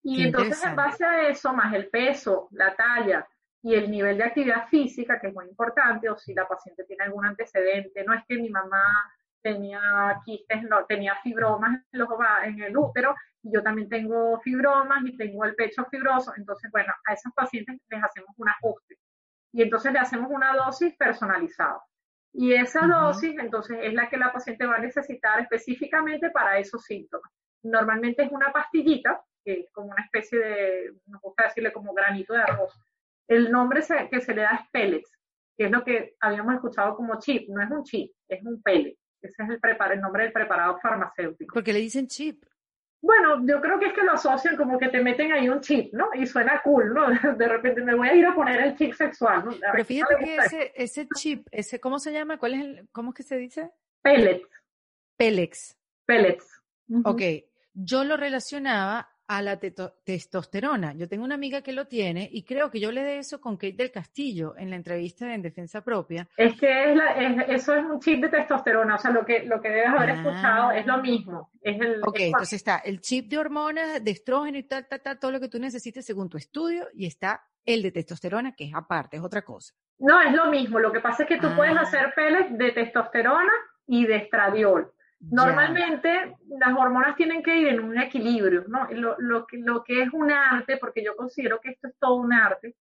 Y 0.02 0.24
entonces 0.24 0.64
en 0.64 0.76
base 0.76 1.06
a 1.06 1.28
eso, 1.28 1.54
más 1.54 1.74
el 1.74 1.90
peso, 1.90 2.48
la 2.52 2.76
talla 2.76 3.28
y 3.62 3.76
el 3.76 3.90
nivel 3.90 4.18
de 4.18 4.26
actividad 4.26 4.68
física, 4.68 5.20
que 5.20 5.28
es 5.28 5.34
muy 5.34 5.48
importante, 5.48 6.10
o 6.10 6.18
si 6.18 6.34
la 6.34 6.48
paciente 6.48 6.84
tiene 6.84 7.06
algún 7.06 7.26
antecedente, 7.26 8.04
no 8.04 8.14
es 8.14 8.24
que 8.28 8.38
mi 8.38 8.50
mamá 8.50 8.84
tenía 9.44 10.20
quistes, 10.26 10.64
no, 10.64 10.86
tenía 10.86 11.16
fibromas 11.22 11.82
en, 12.44 12.64
el 12.64 12.78
útero, 12.78 13.14
y 13.44 13.54
yo 13.54 13.62
también 13.62 13.90
tengo 13.90 14.40
fibromas 14.40 15.04
y 15.06 15.18
tengo 15.18 15.44
el 15.46 15.54
pecho 15.56 15.86
fibroso, 15.92 16.34
entonces, 16.38 16.72
bueno, 16.72 16.94
a 17.06 17.14
esos 17.14 17.32
pacientes 17.34 17.78
les 17.90 18.04
hacemos 18.04 18.30
un 18.38 18.50
ajuste. 18.50 18.98
Y 19.52 19.62
entonces 19.62 19.94
le 19.94 20.00
hacemos 20.00 20.32
una 20.32 20.56
dosis 20.56 20.96
personalizada. 20.96 21.80
Y 22.34 22.54
esa 22.54 22.88
dosis, 22.88 23.38
entonces, 23.38 23.78
es 23.84 23.94
la 23.94 24.10
que 24.10 24.18
la 24.18 24.34
paciente 24.34 24.66
va 24.66 24.78
a 24.78 24.80
necesitar 24.80 25.40
específicamente 25.42 26.32
para 26.32 26.58
esos 26.58 26.84
síntomas. 26.84 27.32
Normalmente 27.62 28.24
es 28.24 28.32
una 28.32 28.52
pastillita, 28.52 29.22
que 29.46 29.60
es 29.62 29.72
como 29.72 29.92
una 29.92 30.04
especie 30.04 30.40
de, 30.40 30.94
nos 31.06 31.22
gusta 31.22 31.44
decirle 31.44 31.72
como 31.72 31.94
granito 31.94 32.34
de 32.34 32.42
arroz. 32.42 32.74
El 33.28 33.52
nombre 33.52 33.82
que 34.10 34.22
se 34.22 34.34
le 34.34 34.42
da 34.42 34.56
es 34.56 34.70
pellets, 34.72 35.12
que 35.56 35.66
es 35.66 35.72
lo 35.72 35.84
que 35.84 36.16
habíamos 36.20 36.56
escuchado 36.56 36.96
como 36.96 37.20
chip. 37.20 37.48
No 37.50 37.62
es 37.62 37.70
un 37.70 37.84
chip, 37.84 38.12
es 38.28 38.44
un 38.44 38.62
pellet. 38.64 38.98
Ese 39.24 39.44
es 39.44 39.50
el, 39.50 39.92
el 39.92 40.02
nombre 40.02 40.24
del 40.24 40.34
preparado 40.34 40.78
farmacéutico. 40.80 41.54
¿Por 41.54 41.64
qué 41.64 41.74
le 41.74 41.80
dicen 41.80 42.08
chip? 42.08 42.44
Bueno, 43.02 43.46
yo 43.46 43.60
creo 43.60 43.80
que 43.80 43.88
es 43.88 43.94
que 43.94 44.04
lo 44.04 44.14
asocian 44.14 44.56
como 44.56 44.78
que 44.80 44.88
te 44.88 45.02
meten 45.02 45.34
ahí 45.34 45.50
un 45.50 45.60
chip, 45.60 45.94
¿no? 45.94 46.10
Y 46.14 46.26
suena 46.26 46.62
cool, 46.62 46.94
¿no? 46.94 47.08
De 47.38 47.48
repente 47.48 47.82
me 47.82 47.96
voy 47.96 48.08
a 48.08 48.16
ir 48.16 48.26
a 48.26 48.34
poner 48.34 48.62
el 48.62 48.78
chip 48.78 48.94
sexual, 48.94 49.44
¿no? 49.44 49.52
Pero 49.72 49.86
fíjate 49.86 50.16
que 50.24 50.38
ese, 50.38 50.72
ese 50.76 51.08
chip, 51.16 51.48
ese, 51.52 51.80
¿cómo 51.82 52.00
se 52.00 52.14
llama? 52.14 52.38
¿Cuál 52.38 52.54
es 52.54 52.62
el, 52.62 52.90
cómo 52.92 53.10
es 53.10 53.16
que 53.16 53.24
se 53.24 53.38
dice? 53.38 53.72
Pellets. 54.02 54.48
Pellets. 55.18 55.78
Pellets. 56.06 56.62
Ok, 57.04 57.22
yo 57.74 58.04
lo 58.04 58.18
relacionaba 58.18 59.13
a 59.38 59.42
la 59.42 59.60
testosterona. 59.60 60.94
Yo 60.94 61.08
tengo 61.08 61.24
una 61.24 61.36
amiga 61.36 61.62
que 61.62 61.72
lo 61.72 61.88
tiene 61.88 62.30
y 62.32 62.44
creo 62.44 62.70
que 62.70 62.80
yo 62.80 62.92
le 62.92 63.04
de 63.04 63.18
eso 63.18 63.42
con 63.42 63.58
Kate 63.58 63.74
del 63.74 63.92
Castillo 63.92 64.54
en 64.58 64.70
la 64.70 64.76
entrevista 64.76 65.26
de 65.26 65.34
En 65.34 65.42
Defensa 65.42 65.82
Propia. 65.82 66.28
Es 66.38 66.60
que 66.60 66.94
eso 67.48 67.74
es 67.74 67.84
un 67.84 68.00
chip 68.00 68.22
de 68.22 68.30
testosterona, 68.30 68.96
o 68.96 69.00
sea, 69.00 69.12
lo 69.12 69.26
que, 69.26 69.44
lo 69.46 69.60
que 69.60 69.70
debes 69.70 69.90
haber 69.90 70.10
escuchado 70.12 70.72
es 70.72 70.86
lo 70.86 71.02
mismo. 71.02 71.50
Es 71.62 71.82
el, 71.82 72.02
ok, 72.04 72.20
entonces 72.20 72.54
está 72.54 72.78
el 72.78 73.02
chip 73.02 73.28
de 73.28 73.40
hormonas, 73.40 74.04
de 74.04 74.12
estrógeno 74.12 74.58
y 74.58 74.64
tal, 74.64 74.88
tal, 74.88 75.02
tal, 75.02 75.20
todo 75.20 75.32
lo 75.32 75.40
que 75.40 75.50
tú 75.50 75.60
necesites 75.60 76.06
según 76.06 76.30
tu 76.30 76.38
estudio 76.38 76.88
y 76.94 77.08
está 77.08 77.42
el 77.66 77.82
de 77.82 77.92
testosterona, 77.92 78.54
que 78.54 78.66
es 78.66 78.76
aparte, 78.76 79.18
es 79.18 79.24
otra 79.24 79.42
cosa. 79.42 79.74
No, 79.98 80.22
es 80.22 80.34
lo 80.34 80.46
mismo. 80.52 80.80
Lo 80.80 80.92
que 80.92 81.00
pasa 81.00 81.24
es 81.24 81.30
que 81.30 81.40
tú 81.40 81.48
puedes 81.56 81.76
ah. 81.76 81.82
hacer 81.82 82.14
pellets 82.16 82.56
de 82.58 82.72
testosterona 82.72 83.52
y 83.88 84.06
de 84.06 84.18
estradiol. 84.18 84.93
Normalmente 85.32 86.36
las 86.48 86.78
hormonas 86.78 87.16
tienen 87.16 87.42
que 87.42 87.56
ir 87.56 87.68
en 87.68 87.80
un 87.80 87.98
equilibrio, 87.98 88.66
¿no? 88.68 88.88
Lo, 88.92 89.16
lo, 89.20 89.46
lo, 89.52 89.84
que 89.84 90.04
es 90.04 90.10
un 90.12 90.32
arte, 90.32 90.78
porque 90.78 91.04
yo 91.04 91.16
considero 91.16 91.60
que 91.62 91.72
esto 91.72 91.88
es 91.88 91.96
todo 92.00 92.16
un 92.16 92.34
arte, 92.34 92.76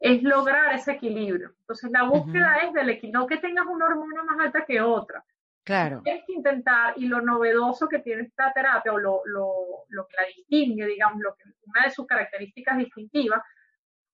es 0.00 0.22
lograr 0.22 0.74
ese 0.74 0.92
equilibrio. 0.92 1.54
Entonces 1.60 1.90
la 1.90 2.04
búsqueda 2.04 2.56
es 2.58 2.72
del 2.72 2.90
equilibrio, 2.90 3.20
no 3.20 3.26
que 3.26 3.38
tengas 3.38 3.66
una 3.66 3.86
hormona 3.86 4.22
más 4.24 4.46
alta 4.46 4.64
que 4.64 4.80
otra. 4.80 5.24
Claro. 5.64 6.00
Tienes 6.04 6.24
que 6.26 6.32
intentar, 6.32 6.94
y 6.96 7.08
lo 7.08 7.20
novedoso 7.20 7.88
que 7.88 7.98
tiene 7.98 8.22
esta 8.22 8.52
terapia, 8.52 8.92
o 8.92 8.98
lo, 8.98 9.22
lo, 9.24 9.52
lo 9.88 10.06
que 10.06 10.16
la 10.16 10.26
distingue, 10.28 10.86
digamos, 10.86 11.20
lo 11.20 11.34
que, 11.34 11.44
una 11.66 11.82
de 11.84 11.90
sus 11.90 12.06
características 12.06 12.78
distintivas, 12.78 13.42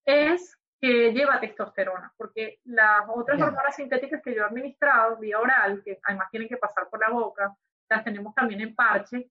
es 0.04 0.58
que 0.82 1.12
lleva 1.12 1.38
testosterona, 1.38 2.12
porque 2.16 2.58
las 2.64 3.04
otras 3.06 3.40
hormonas 3.40 3.76
sintéticas 3.76 4.20
que 4.20 4.34
yo 4.34 4.42
he 4.42 4.46
administrado 4.46 5.16
vía 5.16 5.38
oral, 5.38 5.80
que 5.84 6.00
además 6.02 6.28
tienen 6.28 6.48
que 6.48 6.56
pasar 6.56 6.88
por 6.90 6.98
la 6.98 7.08
boca, 7.08 7.56
las 7.88 8.02
tenemos 8.02 8.34
también 8.34 8.62
en 8.62 8.74
parche, 8.74 9.30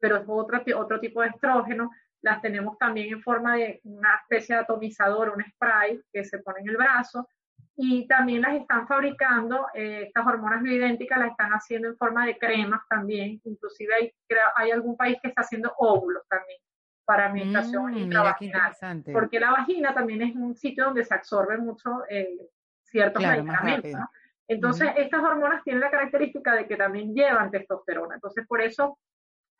pero 0.00 0.16
es 0.16 0.24
otro, 0.26 0.58
otro 0.76 0.98
tipo 0.98 1.20
de 1.20 1.28
estrógeno, 1.28 1.90
las 2.22 2.40
tenemos 2.40 2.78
también 2.78 3.12
en 3.12 3.22
forma 3.22 3.56
de 3.56 3.82
una 3.84 4.22
especie 4.22 4.54
de 4.54 4.62
atomizador, 4.62 5.28
un 5.28 5.44
spray 5.44 6.00
que 6.10 6.24
se 6.24 6.38
pone 6.38 6.60
en 6.60 6.70
el 6.70 6.78
brazo, 6.78 7.28
y 7.76 8.08
también 8.08 8.40
las 8.40 8.54
están 8.54 8.88
fabricando, 8.88 9.66
eh, 9.74 10.04
estas 10.06 10.26
hormonas 10.26 10.62
bioidénticas 10.62 11.18
las 11.18 11.32
están 11.32 11.50
haciendo 11.50 11.88
en 11.88 11.98
forma 11.98 12.24
de 12.24 12.38
cremas 12.38 12.80
también, 12.88 13.38
inclusive 13.44 13.92
hay, 13.94 14.14
hay 14.54 14.70
algún 14.70 14.96
país 14.96 15.18
que 15.20 15.28
está 15.28 15.42
haciendo 15.42 15.74
óvulos 15.76 16.26
también 16.26 16.58
para 17.06 17.26
administración 17.26 17.92
mm, 17.92 17.98
intravaginal. 17.98 18.72
Porque 19.12 19.40
la 19.40 19.52
vagina 19.52 19.94
también 19.94 20.22
es 20.22 20.34
un 20.34 20.54
sitio 20.54 20.86
donde 20.86 21.04
se 21.04 21.14
absorbe 21.14 21.56
mucho 21.56 22.02
eh, 22.10 22.36
ciertos 22.82 23.22
medicamentos. 23.22 24.00
Entonces, 24.48 24.90
estas 24.96 25.22
hormonas 25.22 25.62
tienen 25.64 25.80
la 25.80 25.90
característica 25.90 26.54
de 26.54 26.66
que 26.66 26.76
también 26.76 27.14
llevan 27.14 27.50
testosterona. 27.50 28.16
Entonces, 28.16 28.46
por 28.46 28.60
eso 28.60 28.98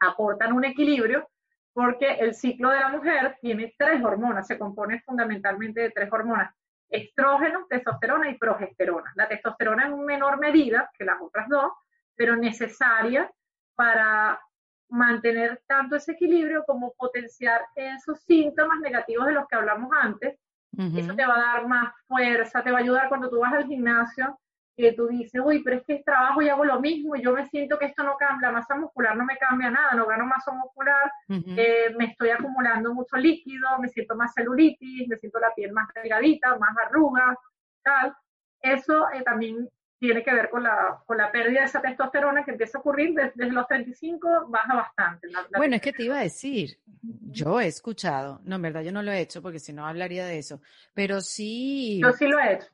aportan 0.01 0.53
un 0.53 0.64
equilibrio, 0.64 1.28
porque 1.72 2.14
el 2.14 2.34
ciclo 2.34 2.70
de 2.70 2.80
la 2.80 2.88
mujer 2.88 3.36
tiene 3.40 3.74
tres 3.78 4.03
hormonas, 4.03 4.47
se 4.47 4.59
compone 4.59 5.01
fundamentalmente 5.01 5.80
de 5.80 5.90
tres 5.90 6.12
hormonas, 6.12 6.55
estrógeno, 6.88 7.66
testosterona 7.68 8.30
y 8.30 8.38
progesterona. 8.38 9.12
La 9.16 9.28
testosterona 9.28 9.86
en 9.86 10.05
menor 10.05 10.38
medida 10.38 10.90
que 10.97 11.05
las 11.05 11.20
otras 11.20 11.49
dos, 11.49 11.72
pero 12.14 12.36
necesaria 12.36 13.30
para 13.74 14.40
mantener 14.89 15.62
tanto 15.66 15.97
ese 15.97 16.12
equilibrio 16.12 16.64
como 16.66 16.93
potenciar 16.95 17.62
esos 17.74 18.20
síntomas 18.22 18.80
negativos 18.80 19.26
de 19.26 19.32
los 19.32 19.47
que 19.49 19.57
hablamos 19.57 19.91
antes. 20.01 20.39
Eso 20.95 21.14
te 21.14 21.24
va 21.24 21.37
a 21.37 21.55
dar 21.55 21.66
más 21.66 21.95
fuerza, 22.07 22.62
te 22.62 22.70
va 22.70 22.78
a 22.78 22.82
ayudar 22.82 23.09
cuando 23.09 23.30
tú 23.30 23.41
vas 23.41 23.55
al 23.55 23.66
gimnasio 23.66 24.39
y 24.76 24.95
tú 24.95 25.07
dices, 25.09 25.41
uy, 25.43 25.62
pero 25.62 25.78
es 25.78 25.84
que 25.84 26.03
trabajo 26.05 26.43
y 26.43 26.51
hago 26.51 26.64
lo 26.64 26.78
mismo 26.80 27.16
y 27.16 27.22
yo 27.22 27.32
me 27.32 27.47
siento 27.47 27.78
que 27.78 27.87
esto 27.87 28.03
no 28.03 28.16
cambia, 28.18 28.49
la 28.49 28.59
masa 28.59 28.76
muscular 28.76 29.16
no 29.16 29.24
me 29.24 29.39
cambia 29.39 29.70
nada, 29.70 29.95
no 29.95 30.07
gano 30.07 30.26
masa 30.26 30.53
muscular, 30.53 31.11
eh, 31.28 31.95
me 31.97 32.07
estoy 32.07 32.28
acumulando 32.28 32.93
mucho 32.93 33.16
líquido, 33.16 33.66
me 33.80 33.89
siento 33.89 34.14
más 34.16 34.34
celulitis, 34.34 35.09
me 35.09 35.16
siento 35.16 35.41
la 35.41 35.55
piel 35.55 35.72
más 35.72 35.89
delgadita, 35.95 36.59
más 36.59 36.76
arrugas, 36.84 37.39
tal. 37.82 38.14
Eso 38.61 39.11
eh, 39.12 39.22
también 39.22 39.66
tiene 39.99 40.22
que 40.22 40.34
ver 40.34 40.51
con 40.51 40.62
la, 40.62 41.03
con 41.07 41.16
la 41.16 41.32
pérdida 41.32 41.61
de 41.61 41.66
esa 41.66 41.80
testosterona 41.80 42.44
que 42.44 42.51
empieza 42.51 42.78
a 42.78 42.80
ocurrir 42.80 43.14
desde, 43.14 43.51
los 43.51 43.66
35, 43.66 44.47
baja 44.49 44.74
bastante. 44.74 45.28
bueno, 45.57 45.76
es 45.76 45.82
que 45.82 45.92
te 45.92 46.05
iba 46.05 46.18
a 46.18 46.22
decir, 46.22 46.78
yo 47.03 47.61
he 47.61 47.66
escuchado, 47.66 48.40
no, 48.44 48.57
en 48.57 48.62
verdad 48.62 48.82
yo 48.82 48.92
no 48.92 49.03
lo 49.03 49.12
he 49.12 49.20
hecho 49.20 49.40
porque 49.40 49.59
si 49.59 49.72
no 49.72 49.86
hablaría 49.86 50.26
de 50.26 50.38
eso, 50.38 50.61
pero 50.92 51.20
sí. 51.20 52.01
Yo 52.03 52.12
sí 52.12 52.26
lo 52.26 52.38
he 52.38 52.55
hecho. 52.55 52.66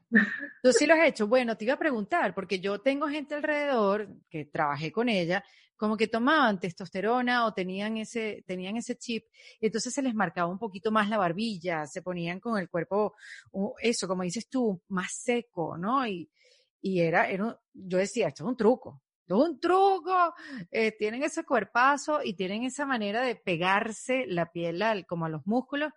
Tú 0.62 0.72
sí 0.72 0.86
lo 0.86 0.94
has 0.94 1.06
hecho. 1.06 1.26
Bueno, 1.26 1.56
te 1.56 1.64
iba 1.64 1.74
a 1.74 1.78
preguntar, 1.78 2.34
porque 2.34 2.58
yo 2.58 2.80
tengo 2.80 3.08
gente 3.08 3.34
alrededor 3.34 4.08
que 4.28 4.46
trabajé 4.46 4.90
con 4.90 5.08
ella, 5.08 5.44
como 5.76 5.96
que 5.96 6.08
tomaban 6.08 6.60
testosterona 6.60 7.46
o 7.46 7.54
tenían 7.54 7.96
ese, 7.96 8.44
tenían 8.46 8.76
ese 8.76 8.96
chip, 8.96 9.24
y 9.60 9.66
entonces 9.66 9.92
se 9.92 10.02
les 10.02 10.14
marcaba 10.14 10.50
un 10.50 10.58
poquito 10.58 10.90
más 10.90 11.08
la 11.08 11.18
barbilla, 11.18 11.86
se 11.86 12.02
ponían 12.02 12.40
con 12.40 12.58
el 12.58 12.68
cuerpo, 12.68 13.14
eso, 13.80 14.08
como 14.08 14.22
dices 14.22 14.48
tú, 14.48 14.80
más 14.88 15.12
seco, 15.12 15.76
¿no? 15.76 16.06
Y, 16.06 16.28
y 16.82 17.00
era, 17.00 17.28
era 17.28 17.58
yo 17.72 17.98
decía, 17.98 18.28
esto 18.28 18.44
es 18.44 18.48
un 18.48 18.56
truco, 18.56 19.00
esto 19.22 19.42
es 19.42 19.50
un 19.50 19.60
truco, 19.60 20.34
eh, 20.70 20.92
tienen 20.98 21.22
ese 21.22 21.44
cuerpazo 21.44 22.20
y 22.22 22.34
tienen 22.34 22.64
esa 22.64 22.84
manera 22.84 23.22
de 23.22 23.36
pegarse 23.36 24.26
la 24.26 24.50
piel 24.50 24.82
al, 24.82 25.06
como 25.06 25.24
a 25.24 25.28
los 25.30 25.46
músculos 25.46 25.92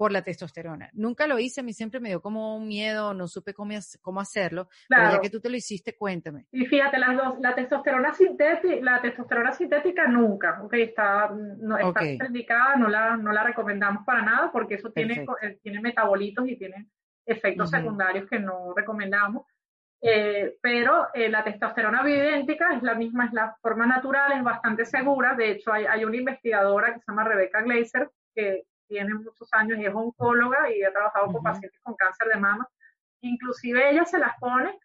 por 0.00 0.12
la 0.12 0.22
testosterona. 0.22 0.88
Nunca 0.94 1.26
lo 1.26 1.38
hice, 1.38 1.60
a 1.60 1.62
mí 1.62 1.74
siempre 1.74 2.00
me 2.00 2.08
dio 2.08 2.22
como 2.22 2.56
un 2.56 2.66
miedo, 2.66 3.12
no 3.12 3.28
supe 3.28 3.52
cómo, 3.52 3.74
cómo 4.00 4.18
hacerlo, 4.18 4.66
pero 4.88 5.10
ya 5.12 5.20
que 5.20 5.28
tú 5.28 5.40
te 5.40 5.50
lo 5.50 5.56
hiciste, 5.58 5.94
cuéntame. 5.94 6.46
Y 6.50 6.64
fíjate, 6.64 6.98
las 6.98 7.14
dos, 7.14 7.38
la 7.38 7.54
testosterona 7.54 8.14
sintética, 8.14 8.76
la 8.80 9.02
testosterona 9.02 9.52
sintética 9.52 10.08
nunca, 10.08 10.62
okay, 10.62 10.84
está, 10.84 11.28
no, 11.28 11.76
está 11.76 12.24
indicada, 12.24 12.76
no 12.76 12.88
la, 12.88 13.18
no 13.18 13.30
la 13.30 13.44
recomendamos 13.44 14.06
para 14.06 14.22
nada 14.22 14.50
porque 14.50 14.76
eso 14.76 14.90
tiene, 14.90 15.22
eh, 15.42 15.58
tiene 15.62 15.82
metabolitos 15.82 16.48
y 16.48 16.56
tiene 16.56 16.88
efectos 17.26 17.68
secundarios 17.68 18.26
que 18.26 18.38
no 18.38 18.72
recomendamos. 18.74 19.44
Eh, 20.02 20.56
pero 20.62 21.08
eh, 21.12 21.28
la 21.28 21.44
testosterona 21.44 22.02
bioidéntica 22.02 22.74
es 22.74 22.82
la 22.82 22.94
misma, 22.94 23.26
es 23.26 23.32
la 23.32 23.54
forma 23.60 23.86
natural, 23.86 24.32
es 24.32 24.42
bastante 24.42 24.86
segura. 24.86 25.34
De 25.34 25.50
hecho, 25.50 25.72
hay, 25.72 25.84
hay 25.84 26.04
una 26.04 26.16
investigadora 26.16 26.94
que 26.94 27.00
se 27.00 27.04
llama 27.08 27.24
Rebecca 27.24 27.62
Glazer, 27.62 28.10
que 28.34 28.64
tiene 28.88 29.14
muchos 29.14 29.48
años 29.52 29.78
y 29.78 29.86
es 29.86 29.94
oncóloga 29.94 30.70
y 30.70 30.82
ha 30.82 30.92
trabajado 30.92 31.26
con 31.26 31.42
pacientes 31.42 31.80
con 31.82 31.94
cáncer 31.94 32.28
de 32.28 32.40
mama. 32.40 32.68
Inclusive 33.20 33.90
ella 33.90 34.04
se 34.04 34.18
las 34.18 34.36
pone 34.38 34.78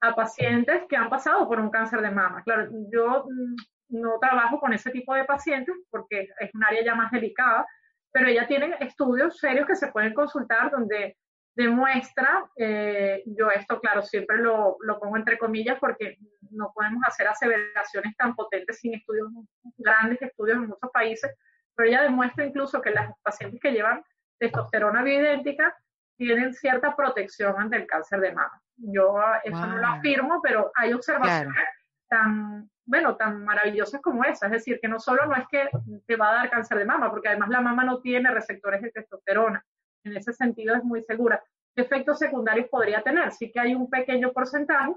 a 0.00 0.14
pacientes 0.14 0.82
que 0.88 0.96
han 0.96 1.08
pasado 1.08 1.46
por 1.46 1.60
un 1.60 1.70
cáncer 1.70 2.00
de 2.00 2.10
mama. 2.10 2.42
Claro, 2.42 2.68
yo 2.90 3.24
mm, 3.28 4.00
no 4.00 4.18
trabajo 4.18 4.58
con 4.58 4.72
ese 4.72 4.90
tipo 4.90 5.14
de 5.14 5.24
pacientes 5.24 5.76
porque 5.90 6.28
es 6.40 6.54
un 6.54 6.64
área 6.64 6.82
ya 6.84 6.94
más 6.94 7.12
delicada, 7.12 7.66
pero 8.10 8.28
ella 8.28 8.46
tiene 8.48 8.76
estudios 8.80 9.38
serios 9.38 9.66
que 9.66 9.76
se 9.76 9.92
pueden 9.92 10.12
consultar 10.12 10.70
donde 10.70 11.16
demuestra, 11.54 12.48
eh, 12.56 13.22
yo 13.26 13.50
esto 13.50 13.80
claro, 13.80 14.02
siempre 14.02 14.38
lo, 14.38 14.76
lo, 14.80 14.98
pongo 14.98 15.16
entre 15.16 15.38
comillas 15.38 15.78
porque 15.78 16.18
no 16.50 16.72
podemos 16.74 17.02
hacer 17.06 17.28
aseveraciones 17.28 18.16
tan 18.16 18.34
potentes 18.34 18.78
sin 18.78 18.94
estudios, 18.94 19.28
grandes 19.76 20.20
estudios 20.22 20.56
en 20.56 20.68
muchos 20.68 20.90
países, 20.92 21.34
pero 21.74 21.88
ella 21.88 22.02
demuestra 22.02 22.44
incluso 22.44 22.80
que 22.80 22.90
las 22.90 23.12
pacientes 23.22 23.60
que 23.60 23.72
llevan 23.72 24.02
testosterona 24.38 25.02
bioidéntica 25.02 25.76
tienen 26.16 26.54
cierta 26.54 26.94
protección 26.94 27.54
ante 27.58 27.76
el 27.76 27.86
cáncer 27.86 28.20
de 28.20 28.32
mama. 28.32 28.60
Yo 28.76 29.16
eso 29.44 29.66
no 29.66 29.78
lo 29.78 29.86
afirmo, 29.86 30.40
pero 30.42 30.70
hay 30.74 30.92
observaciones 30.92 31.64
tan, 32.08 32.68
bueno, 32.84 33.16
tan 33.16 33.44
maravillosas 33.44 34.00
como 34.00 34.24
esa. 34.24 34.46
Es 34.46 34.52
decir, 34.52 34.78
que 34.80 34.88
no 34.88 34.98
solo 34.98 35.26
no 35.26 35.34
es 35.34 35.46
que 35.48 35.68
te 36.06 36.16
va 36.16 36.30
a 36.30 36.34
dar 36.34 36.50
cáncer 36.50 36.78
de 36.78 36.84
mama, 36.84 37.10
porque 37.10 37.28
además 37.28 37.48
la 37.48 37.60
mama 37.60 37.84
no 37.84 38.00
tiene 38.00 38.30
receptores 38.30 38.82
de 38.82 38.90
testosterona. 38.90 39.64
En 40.04 40.16
ese 40.16 40.32
sentido 40.32 40.74
es 40.74 40.84
muy 40.84 41.02
segura. 41.02 41.42
¿Qué 41.74 41.82
efectos 41.82 42.18
secundarios 42.18 42.68
podría 42.68 43.02
tener? 43.02 43.32
Sí 43.32 43.50
que 43.50 43.60
hay 43.60 43.74
un 43.74 43.88
pequeño 43.88 44.32
porcentaje, 44.32 44.94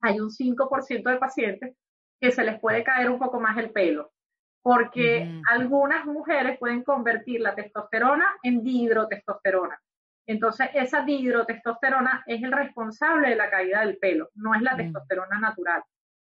hay 0.00 0.20
un 0.20 0.30
5% 0.30 1.10
de 1.10 1.16
pacientes 1.18 1.76
que 2.20 2.30
se 2.30 2.44
les 2.44 2.58
puede 2.60 2.82
caer 2.84 3.10
un 3.10 3.18
poco 3.18 3.40
más 3.40 3.58
el 3.58 3.70
pelo, 3.70 4.12
porque 4.62 5.40
algunas 5.50 6.06
mujeres 6.06 6.58
pueden 6.58 6.82
convertir 6.82 7.40
la 7.40 7.54
testosterona 7.54 8.24
en 8.42 8.62
dihidrotestosterona. 8.62 9.78
Entonces, 10.26 10.68
esa 10.74 11.02
dihidrotestosterona 11.02 12.24
es 12.26 12.42
el 12.42 12.52
responsable 12.52 13.28
de 13.28 13.36
la 13.36 13.50
caída 13.50 13.80
del 13.80 13.98
pelo, 13.98 14.30
no 14.34 14.54
es 14.54 14.62
la 14.62 14.76
testosterona 14.76 15.38
natural. 15.38 15.82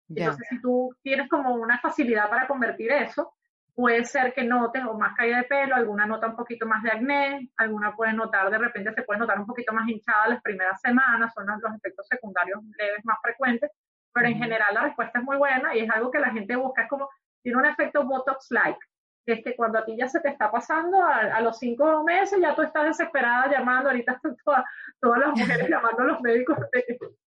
Entonces, 0.10 0.48
si 0.50 0.62
tú 0.62 0.96
tienes 1.02 1.28
como 1.30 1.56
una 1.56 1.80
facilidad 1.80 2.30
para 2.30 2.48
convertir 2.48 2.92
eso, 2.92 3.37
puede 3.78 4.06
ser 4.06 4.34
que 4.34 4.44
notes 4.44 4.84
o 4.86 4.98
más 4.98 5.16
caída 5.16 5.38
de 5.38 5.44
pelo, 5.44 5.76
alguna 5.76 6.08
nota 6.08 6.26
un 6.26 6.36
poquito 6.36 6.66
más 6.66 6.82
de 6.82 6.90
acné, 6.90 7.52
alguna 7.58 7.96
puede 7.96 8.12
notar, 8.12 8.50
de 8.50 8.58
repente 8.58 8.92
se 8.92 9.04
puede 9.04 9.20
notar 9.20 9.40
un 9.40 9.46
poquito 9.46 9.72
más 9.72 9.88
hinchada 9.88 10.30
las 10.30 10.42
primeras 10.42 10.82
semanas, 10.82 11.32
son 11.36 11.46
los 11.46 11.76
efectos 11.76 12.08
secundarios 12.10 12.60
leves 12.76 13.06
más 13.06 13.20
frecuentes, 13.22 13.70
pero 14.12 14.30
en 14.30 14.40
general 14.40 14.74
la 14.74 14.82
respuesta 14.82 15.20
es 15.20 15.26
muy 15.26 15.38
buena 15.38 15.76
y 15.76 15.82
es 15.82 15.90
algo 15.92 16.10
que 16.10 16.18
la 16.18 16.32
gente 16.32 16.56
busca, 16.56 16.82
es 16.82 16.90
como, 16.90 17.08
tiene 17.44 17.60
un 17.60 17.66
efecto 17.68 18.04
Botox-like, 18.04 18.80
que 19.28 19.34
es 19.34 19.44
que 19.44 19.56
cuando 19.56 19.78
a 19.78 19.86
ti 19.86 19.96
ya 19.96 20.10
se 20.10 20.22
te 20.22 20.30
está 20.30 20.50
pasando, 20.50 21.00
a, 21.04 21.40
los 21.42 21.60
cinco 21.60 22.04
meses 22.04 22.40
ya 22.42 22.56
tú 22.56 22.64
estás 22.64 22.84
desesperada 22.84 23.48
llamando, 23.52 23.92
ahorita 23.92 24.14
están 24.14 24.36
todas, 24.44 24.64
todas 25.00 25.20
las 25.20 25.30
mujeres 25.38 25.70
llamando 25.70 26.02
a 26.02 26.06
los 26.06 26.22
médicos 26.22 26.58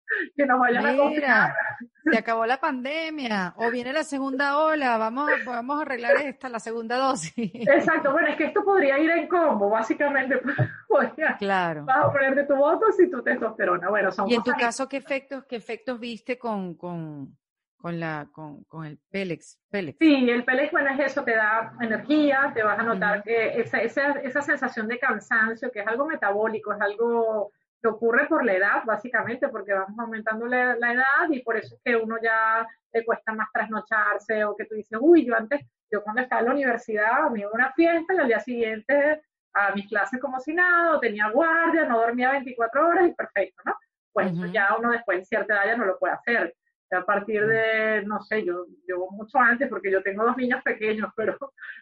que 0.35 0.45
nos 0.45 0.59
vayan 0.59 0.85
a 0.85 0.97
comprar. 0.97 1.55
Se 2.03 2.17
acabó 2.17 2.45
la 2.45 2.59
pandemia 2.59 3.53
o 3.57 3.69
viene 3.69 3.91
la 3.91 4.03
segunda 4.03 4.57
ola, 4.59 4.97
vamos, 4.97 5.29
vamos 5.45 5.79
a 5.79 5.81
arreglar 5.81 6.17
esta, 6.17 6.49
la 6.49 6.59
segunda 6.59 6.97
dosis. 6.97 7.51
Exacto, 7.53 8.11
bueno, 8.11 8.29
es 8.29 8.35
que 8.37 8.45
esto 8.45 8.63
podría 8.63 8.97
ir 8.99 9.09
en 9.09 9.27
combo, 9.27 9.69
básicamente. 9.69 10.39
claro. 11.39 11.85
Vas 11.85 12.05
a 12.05 12.11
ponerte 12.11 12.45
tu 12.45 12.55
votos 12.55 12.99
y 12.99 13.09
tu 13.09 13.21
testosterona. 13.21 13.89
Bueno, 13.89 14.11
son 14.11 14.29
y 14.29 14.35
en 14.35 14.43
tu 14.43 14.51
caso, 14.51 14.87
¿qué 14.87 14.97
efectos, 14.97 15.45
qué 15.45 15.57
efectos 15.57 15.99
viste 15.99 16.37
con, 16.37 16.75
con, 16.75 17.37
con, 17.75 17.99
la, 17.99 18.29
con, 18.31 18.63
con 18.65 18.85
el 18.85 18.99
Pélex, 19.09 19.59
Sí, 19.99 20.29
el 20.29 20.45
Pélex, 20.45 20.71
bueno, 20.71 20.89
es 20.91 21.11
eso, 21.11 21.23
te 21.23 21.35
da 21.35 21.73
energía, 21.81 22.51
te 22.53 22.63
vas 22.63 22.79
a 22.79 22.83
notar 22.83 23.21
que 23.23 23.59
esa, 23.59 23.79
esa, 23.79 24.11
esa 24.13 24.41
sensación 24.41 24.87
de 24.87 24.97
cansancio, 24.97 25.71
que 25.71 25.81
es 25.81 25.87
algo 25.87 26.05
metabólico, 26.05 26.73
es 26.73 26.81
algo 26.81 27.51
que 27.87 27.95
ocurre 27.95 28.27
por 28.27 28.43
la 28.43 28.53
edad, 28.53 28.83
básicamente, 28.85 29.47
porque 29.47 29.73
vamos 29.73 29.97
aumentando 29.97 30.45
la, 30.45 30.73
edad 30.73 31.29
y 31.29 31.41
por 31.41 31.55
eso 31.55 31.75
es 31.75 31.81
que 31.83 31.95
uno 31.95 32.17
ya 32.21 32.67
le 32.91 33.05
cuesta 33.05 33.33
más 33.33 33.47
trasnocharse 33.53 34.43
o 34.43 34.55
que 34.55 34.65
tú 34.65 34.75
dices, 34.75 34.97
uy, 35.01 35.25
yo 35.25 35.35
antes, 35.35 35.65
yo 35.89 36.03
cuando 36.03 36.21
estaba 36.21 36.41
en 36.41 36.47
la 36.47 36.53
universidad 36.53 37.29
me 37.31 37.39
iba 37.39 37.49
a 37.49 37.53
una 37.53 37.73
fiesta 37.73 38.13
y 38.13 38.17
al 38.17 38.27
día 38.27 38.39
siguiente 38.39 39.21
a 39.53 39.73
mis 39.73 39.87
clases 39.87 40.19
como 40.19 40.39
si 40.39 40.53
nada, 40.53 40.99
tenía 40.99 41.29
guardia, 41.29 41.85
no 41.85 41.99
dormía 41.99 42.31
24 42.31 42.87
horas 42.87 43.07
y 43.07 43.13
perfecto, 43.13 43.63
¿no? 43.65 43.75
Pues 44.11 44.33
ya 44.51 44.75
uno 44.77 44.91
después 44.91 45.19
en 45.19 45.25
cierta 45.25 45.53
edad 45.53 45.65
ya 45.65 45.77
no 45.77 45.85
lo 45.85 45.97
puede 45.97 46.15
hacer. 46.15 46.55
a 46.91 47.05
partir 47.05 47.45
de, 47.45 48.03
no 48.05 48.21
sé, 48.21 48.43
yo, 48.43 48.65
yo 48.87 49.07
mucho 49.11 49.37
antes, 49.39 49.69
porque 49.69 49.91
yo 49.91 50.01
tengo 50.01 50.23
dos 50.23 50.37
niños 50.37 50.61
pequeños, 50.63 51.11
pero, 51.15 51.37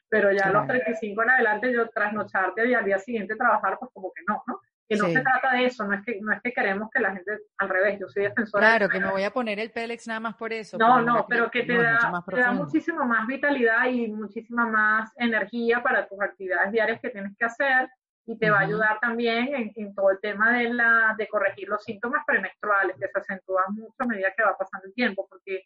pero 0.09 0.31
ya 0.31 0.45
a 0.45 0.51
los 0.51 0.67
35 0.67 1.23
en 1.23 1.29
adelante 1.29 1.73
yo 1.73 1.89
trasnocharte 1.89 2.67
y 2.67 2.73
al 2.73 2.85
día 2.85 2.99
siguiente 2.99 3.35
trabajar, 3.35 3.77
pues 3.79 3.91
como 3.93 4.11
que 4.13 4.21
no, 4.27 4.43
¿no? 4.47 4.59
Que 4.87 4.95
no 4.97 5.07
se 5.07 5.21
trata 5.21 5.53
de 5.53 5.65
eso, 5.65 5.85
no 5.85 5.93
es 5.93 6.05
que 6.05 6.19
no 6.21 6.31
es 6.31 6.41
que 6.41 6.53
queremos 6.53 6.89
que 6.91 6.99
la 6.99 7.13
gente 7.13 7.39
al 7.57 7.69
revés, 7.69 7.99
yo 7.99 8.07
soy 8.07 8.23
defensora. 8.23 8.67
Claro, 8.67 8.89
que 8.89 8.99
me 8.99 9.09
voy 9.09 9.23
a 9.23 9.31
poner 9.31 9.59
el 9.59 9.71
Pélex 9.71 10.07
nada 10.07 10.19
más 10.19 10.35
por 10.35 10.53
eso. 10.53 10.77
No, 10.77 11.01
no, 11.01 11.25
pero 11.27 11.49
que 11.49 11.63
te, 11.63 11.77
da, 11.77 12.23
te 12.29 12.39
da 12.39 12.51
muchísima 12.51 13.03
más 13.03 13.25
vitalidad 13.27 13.85
y 13.87 14.07
muchísima 14.11 14.65
más 14.67 15.11
energía 15.17 15.81
para 15.81 16.07
tus 16.07 16.21
actividades 16.21 16.71
diarias 16.71 16.99
que 17.01 17.09
tienes 17.09 17.35
que 17.37 17.45
hacer 17.45 17.89
y 18.27 18.37
te 18.37 18.49
va 18.49 18.59
a 18.59 18.61
ayudar 18.61 18.99
también 18.99 19.53
en, 19.53 19.71
en, 19.75 19.93
todo 19.93 20.09
el 20.11 20.19
tema 20.19 20.57
de, 20.57 20.73
la, 20.73 21.15
de 21.17 21.27
corregir 21.27 21.67
los 21.67 21.83
síntomas 21.83 22.23
premenstruales 22.25 22.95
que 22.99 23.07
se 23.07 23.19
acentúan 23.19 23.73
mucho 23.75 23.95
a 23.99 24.05
medida 24.05 24.33
que 24.35 24.43
va 24.43 24.57
pasando 24.57 24.87
el 24.87 24.93
tiempo, 24.93 25.27
porque 25.29 25.63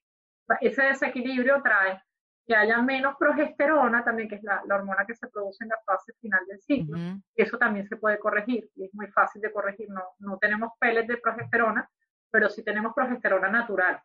ese 0.62 0.84
desequilibrio 0.84 1.62
trae 1.62 2.02
que 2.46 2.56
haya 2.56 2.82
menos 2.82 3.16
progesterona 3.18 4.04
también, 4.04 4.28
que 4.28 4.36
es 4.36 4.44
la, 4.44 4.64
hormona 4.72 5.06
que 5.06 5.14
se 5.14 5.28
produce 5.28 5.64
en 5.64 5.70
la 5.70 5.78
fase 5.86 6.14
final 6.20 6.44
del 6.48 6.60
ciclo, 6.60 6.98
y 6.98 7.42
eso 7.42 7.58
también 7.58 7.88
se 7.88 7.98
puede 7.98 8.18
corregir, 8.18 8.70
y 8.76 8.86
es 8.86 8.94
muy 8.94 9.08
fácil 9.08 9.42
de 9.42 9.52
corregir, 9.52 9.88
no, 9.90 10.02
no 10.18 10.38
tenemos 10.40 10.72
peles 10.80 11.08
de 11.08 11.18
progesterona, 11.18 11.88
pero 12.32 12.50
sí 12.50 12.64
tenemos 12.64 12.94
progesterona 12.96 13.50
natural. 13.50 14.02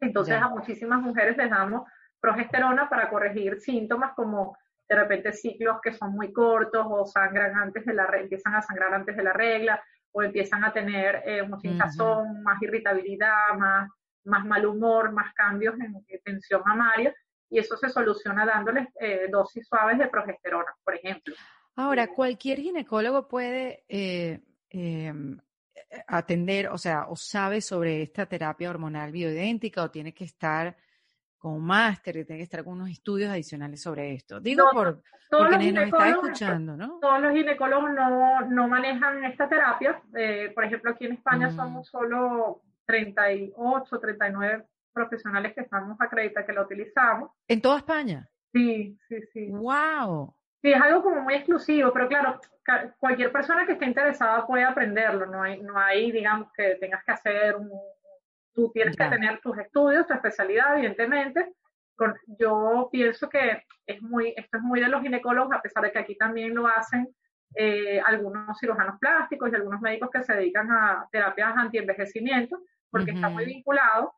Entonces 0.00 0.40
a 0.40 0.48
muchísimas 0.48 1.00
mujeres 1.00 1.36
les 1.36 1.50
damos 1.50 1.88
progesterona 2.20 2.88
para 2.88 3.08
corregir 3.10 3.60
síntomas 3.60 4.12
como 4.14 4.56
de 4.88 4.96
repente 4.96 5.32
ciclos 5.32 5.80
que 5.82 5.92
son 5.92 6.12
muy 6.12 6.32
cortos 6.32 6.86
o 6.88 7.06
sangran 7.06 7.56
antes 7.56 7.84
de 7.84 7.94
la 7.94 8.06
empiezan 8.18 8.54
a 8.54 8.62
sangrar 8.62 8.92
antes 8.92 9.16
de 9.16 9.22
la 9.22 9.32
regla 9.32 9.82
o 10.12 10.22
empiezan 10.22 10.64
a 10.64 10.72
tener 10.72 11.22
eh, 11.24 11.42
mucha 11.42 11.68
hinchazón, 11.68 12.42
más 12.42 12.60
irritabilidad, 12.60 13.54
más, 13.56 13.88
más 14.24 14.44
mal 14.44 14.66
humor, 14.66 15.12
más 15.12 15.32
cambios 15.34 15.74
en 15.78 16.04
tensión 16.24 16.62
mamaria 16.64 17.14
y 17.50 17.58
eso 17.58 17.76
se 17.76 17.88
soluciona 17.88 18.46
dándoles 18.46 18.88
eh, 19.00 19.28
dosis 19.30 19.66
suaves 19.66 19.98
de 19.98 20.08
progesterona, 20.08 20.72
por 20.84 20.94
ejemplo. 20.94 21.34
Ahora, 21.76 22.06
cualquier 22.08 22.58
ginecólogo 22.60 23.26
puede 23.26 23.84
eh, 23.88 24.40
em, 24.70 25.38
atender, 26.06 26.68
o 26.68 26.78
sea, 26.78 27.06
o 27.08 27.16
sabe 27.16 27.60
sobre 27.60 28.02
esta 28.02 28.26
terapia 28.26 28.70
hormonal 28.70 29.10
bioidéntica 29.10 29.82
o 29.82 29.90
tiene 29.90 30.14
que 30.14 30.24
estar 30.24 30.76
con 31.38 31.54
un 31.54 31.64
máster 31.64 32.18
y 32.18 32.24
tiene 32.24 32.38
que 32.38 32.44
estar 32.44 32.62
con 32.62 32.74
unos 32.74 32.90
estudios 32.90 33.30
adicionales 33.30 33.82
sobre 33.82 34.12
esto. 34.12 34.40
Digo 34.40 34.68
por, 34.72 35.02
porque 35.30 35.72
nos 35.72 35.84
está 35.84 36.10
escuchando, 36.10 36.76
¿no? 36.76 36.98
Todos 37.00 37.20
los 37.22 37.32
ginecólogos 37.32 37.92
no, 37.92 38.42
no 38.42 38.68
manejan 38.68 39.24
esta 39.24 39.48
terapia. 39.48 40.02
Eh, 40.14 40.52
por 40.54 40.64
ejemplo, 40.64 40.90
aquí 40.90 41.06
en 41.06 41.14
España 41.14 41.48
mm. 41.48 41.56
somos 41.56 41.88
solo 41.88 42.62
38, 42.84 44.00
39 44.00 44.66
profesionales 44.92 45.54
que 45.54 45.62
estamos 45.62 45.96
acreditados 46.00 46.46
que 46.46 46.52
lo 46.52 46.62
utilizamos. 46.62 47.30
¿En 47.48 47.60
toda 47.60 47.78
España? 47.78 48.28
Sí, 48.52 48.98
sí, 49.08 49.20
sí. 49.32 49.50
¡Wow! 49.50 50.34
Sí, 50.62 50.72
es 50.72 50.80
algo 50.80 51.02
como 51.02 51.22
muy 51.22 51.34
exclusivo, 51.34 51.92
pero 51.92 52.08
claro, 52.08 52.40
cualquier 52.98 53.32
persona 53.32 53.64
que 53.64 53.72
esté 53.72 53.86
interesada 53.86 54.46
puede 54.46 54.64
aprenderlo, 54.64 55.26
no 55.26 55.42
hay, 55.42 55.62
no 55.62 55.78
hay 55.78 56.12
digamos, 56.12 56.52
que 56.52 56.76
tengas 56.80 57.02
que 57.04 57.12
hacer 57.12 57.56
un... 57.56 57.70
Tú 58.52 58.70
tienes 58.72 58.96
que 58.96 59.08
tener 59.08 59.40
tus 59.40 59.56
estudios, 59.58 60.06
tu 60.06 60.12
especialidad, 60.12 60.76
evidentemente. 60.76 61.54
Con, 61.96 62.14
yo 62.38 62.88
pienso 62.90 63.28
que 63.28 63.62
es 63.86 64.02
muy, 64.02 64.34
esto 64.36 64.58
es 64.58 64.62
muy 64.62 64.80
de 64.80 64.88
los 64.88 65.02
ginecólogos, 65.02 65.54
a 65.54 65.62
pesar 65.62 65.84
de 65.84 65.92
que 65.92 66.00
aquí 66.00 66.16
también 66.16 66.54
lo 66.54 66.66
hacen 66.66 67.08
eh, 67.54 68.00
algunos 68.04 68.58
cirujanos 68.58 68.98
plásticos 68.98 69.50
y 69.50 69.54
algunos 69.54 69.80
médicos 69.80 70.10
que 70.12 70.22
se 70.24 70.34
dedican 70.34 70.70
a 70.70 71.08
terapias 71.10 71.56
anti-envejecimiento, 71.56 72.60
porque 72.90 73.12
está 73.12 73.28
muy 73.28 73.46
vinculado 73.46 74.12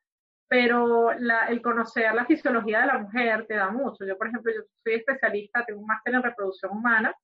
pero 0.53 1.11
el 1.13 1.63
conocer 1.63 2.15
la 2.15 2.27
fisiología 2.27 2.83
de 2.83 2.87
la 2.89 2.99
mujer 2.99 3.47
te 3.47 3.55
da 3.55 3.71
mucho. 3.71 4.05
Yo, 4.05 4.19
por 4.19 4.27
ejemplo, 4.27 4.53
yo 4.55 4.61
soy 4.85 4.97
especialista, 4.97 5.65
tengo 5.65 5.81
un 5.81 5.87
máster 5.87 6.15
en 6.15 6.23
reproducción 6.23 6.73
humana 6.73 7.17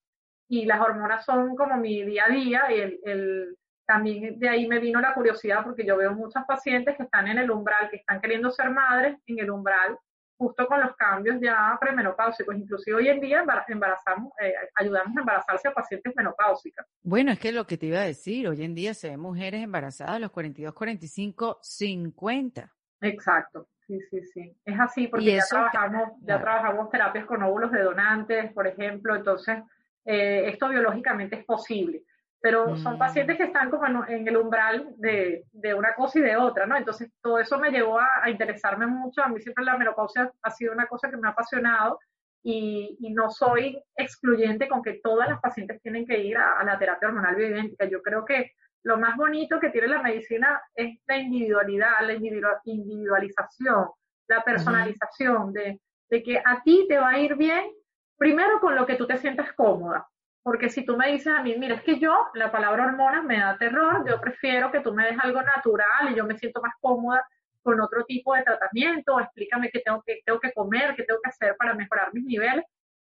y 0.49 0.64
las 0.64 0.81
hormonas 0.81 1.26
son 1.26 1.55
como 1.55 1.76
mi 1.76 2.05
día 2.05 2.24
a 2.24 2.31
día 2.31 2.62
y 2.72 2.99
el, 3.05 3.55
también 3.87 4.39
de 4.39 4.49
ahí 4.49 4.66
me 4.66 4.79
vino 4.79 4.99
la 4.99 5.12
curiosidad 5.12 5.62
porque 5.62 5.85
yo 5.85 5.99
veo 5.99 6.14
muchas 6.14 6.47
pacientes 6.47 6.97
que 6.97 7.03
están 7.03 7.29
en 7.29 7.37
el 7.37 7.51
umbral, 7.51 7.91
que 7.91 7.97
están 7.97 8.18
queriendo 8.22 8.51
ser 8.51 8.70
madres 8.70 9.18
en 9.26 9.41
el 9.41 9.51
umbral, 9.51 9.99
justo 10.39 10.66
con 10.66 10.81
los 10.81 10.97
cambios 10.97 11.37
ya 11.39 11.76
premenopáusicos. 11.79 12.57
Inclusive 12.57 12.97
hoy 12.97 13.09
en 13.09 13.20
día 13.20 13.45
embarazamos, 13.68 14.33
eh, 14.41 14.55
ayudamos 14.74 15.14
a 15.14 15.20
embarazarse 15.20 15.68
a 15.68 15.74
pacientes 15.74 16.14
menopáusicas. 16.16 16.87
Bueno, 17.03 17.31
es 17.31 17.39
que 17.39 17.53
lo 17.53 17.66
que 17.66 17.76
te 17.76 17.85
iba 17.85 17.99
a 17.99 18.05
decir, 18.05 18.49
hoy 18.49 18.64
en 18.64 18.74
día 18.74 18.95
se 18.95 19.11
ven 19.11 19.20
mujeres 19.20 19.62
embarazadas 19.62 20.14
a 20.14 20.18
los 20.18 20.31
42, 20.31 20.72
45, 20.72 21.59
50. 21.61 22.78
Exacto, 23.01 23.68
sí, 23.86 24.01
sí, 24.11 24.22
sí. 24.22 24.57
Es 24.64 24.78
así 24.78 25.09
porque 25.09 25.36
ya 25.36 25.44
trabajamos, 25.49 26.11
ya 26.22 26.40
trabajamos 26.40 26.90
terapias 26.90 27.26
con 27.26 27.42
óvulos 27.42 27.70
de 27.72 27.82
donantes, 27.82 28.53
por 28.53 28.66
ejemplo, 28.66 29.14
entonces 29.14 29.59
eh, 30.05 30.49
esto 30.49 30.68
biológicamente 30.68 31.36
es 31.36 31.44
posible. 31.44 32.03
Pero 32.40 32.76
son 32.76 32.94
mm. 32.94 32.99
pacientes 32.99 33.36
que 33.36 33.44
están 33.44 33.68
como 33.68 34.07
en, 34.07 34.28
el 34.28 34.36
umbral 34.36 34.94
de, 34.96 35.44
de, 35.51 35.74
una 35.74 35.94
cosa 35.94 36.20
y 36.20 36.22
de 36.22 36.36
otra, 36.36 36.66
¿no? 36.66 36.76
Entonces 36.76 37.11
todo 37.20 37.40
eso 37.40 37.59
me 37.59 37.70
llevó 37.70 37.99
a, 37.99 38.30
interesarme 38.30 38.86
mucho. 38.86 39.22
A 39.22 39.28
mí 39.28 39.40
siempre 39.40 39.64
la 39.64 39.76
menopausia 39.76 40.30
ha 40.42 40.51
sido 40.51 40.72
una 40.72 40.86
cosa 40.86 41.11
que 41.11 41.16
me 41.16 41.26
ha 41.26 41.32
apasionado 41.32 41.99
y, 42.42 42.96
no 43.14 43.30
soy 43.30 43.82
excluyente 43.96 44.68
con 44.68 44.82
que 44.82 45.01
todas 45.03 45.28
las 45.28 45.40
pacientes 45.40 45.82
tienen 45.82 46.07
que 46.07 46.18
ir 46.18 46.36
a, 46.36 46.62
la 46.64 46.78
terapia 46.78 47.09
hormonal 47.09 47.34
bioidéntica. 47.34 47.86
Yo 47.86 48.01
creo 48.03 48.24
que 48.24 48.53
lo 48.83 48.99
más 48.99 49.16
bonito 49.16 49.59
que 49.59 49.70
tiene 49.70 49.89
la 49.89 50.03
medicina 50.03 50.61
es 50.74 50.99
la 51.07 51.18
individualidad, 51.18 52.01
la 52.03 52.14
individualización, 52.14 53.89
la 54.29 54.43
personalización, 54.43 55.53
de, 55.53 55.81
de 56.11 56.22
que 56.22 56.39
a 56.39 56.62
ti 56.62 56.87
te 56.89 56.99
va 56.99 57.11
a 57.11 57.18
ir 57.18 57.37
bien, 57.37 57.70
primero 58.16 58.61
con 58.61 58.74
lo 58.74 58.87
que 58.87 58.97
tú 58.97 59.07
te 59.07 59.16
sientas 59.16 59.53
cómoda. 59.55 60.07
Porque 60.43 60.70
si 60.70 60.85
tú 60.85 60.97
me 60.97 61.11
dices 61.12 61.33
a 61.33 61.43
mí, 61.43 61.57
mira, 61.59 61.74
es 61.74 61.83
que 61.83 61.99
yo, 61.99 62.29
la 62.35 62.51
palabra 62.51 62.87
hormonas 62.87 63.24
me 63.24 63.39
da 63.39 63.59
terror, 63.59 64.09
yo 64.09 64.20
prefiero 64.20 64.70
que 64.70 64.81
tú 64.81 64.95
me 64.95 65.05
des 65.05 65.18
algo 65.18 65.43
natural 65.43 66.11
y 66.11 66.14
yo 66.14 66.24
me 66.24 66.39
siento 66.39 66.62
más 66.62 66.72
cómoda 66.81 67.22
con 67.62 67.81
otro 67.81 68.05
tipo 68.05 68.35
de 68.35 68.45
tratamiento, 68.45 69.20
explícame 69.20 69.70
qué 69.70 69.81
tengo 69.81 70.03
que, 70.07 70.20
tengo 70.24 70.41
que 70.41 70.53
comer, 70.53 70.95
qué 70.95 71.03
tengo 71.03 71.20
que 71.22 71.29
hacer 71.29 71.57
para 71.57 71.74
mejorar 71.74 72.14
mis 72.14 72.24
niveles. 72.24 72.64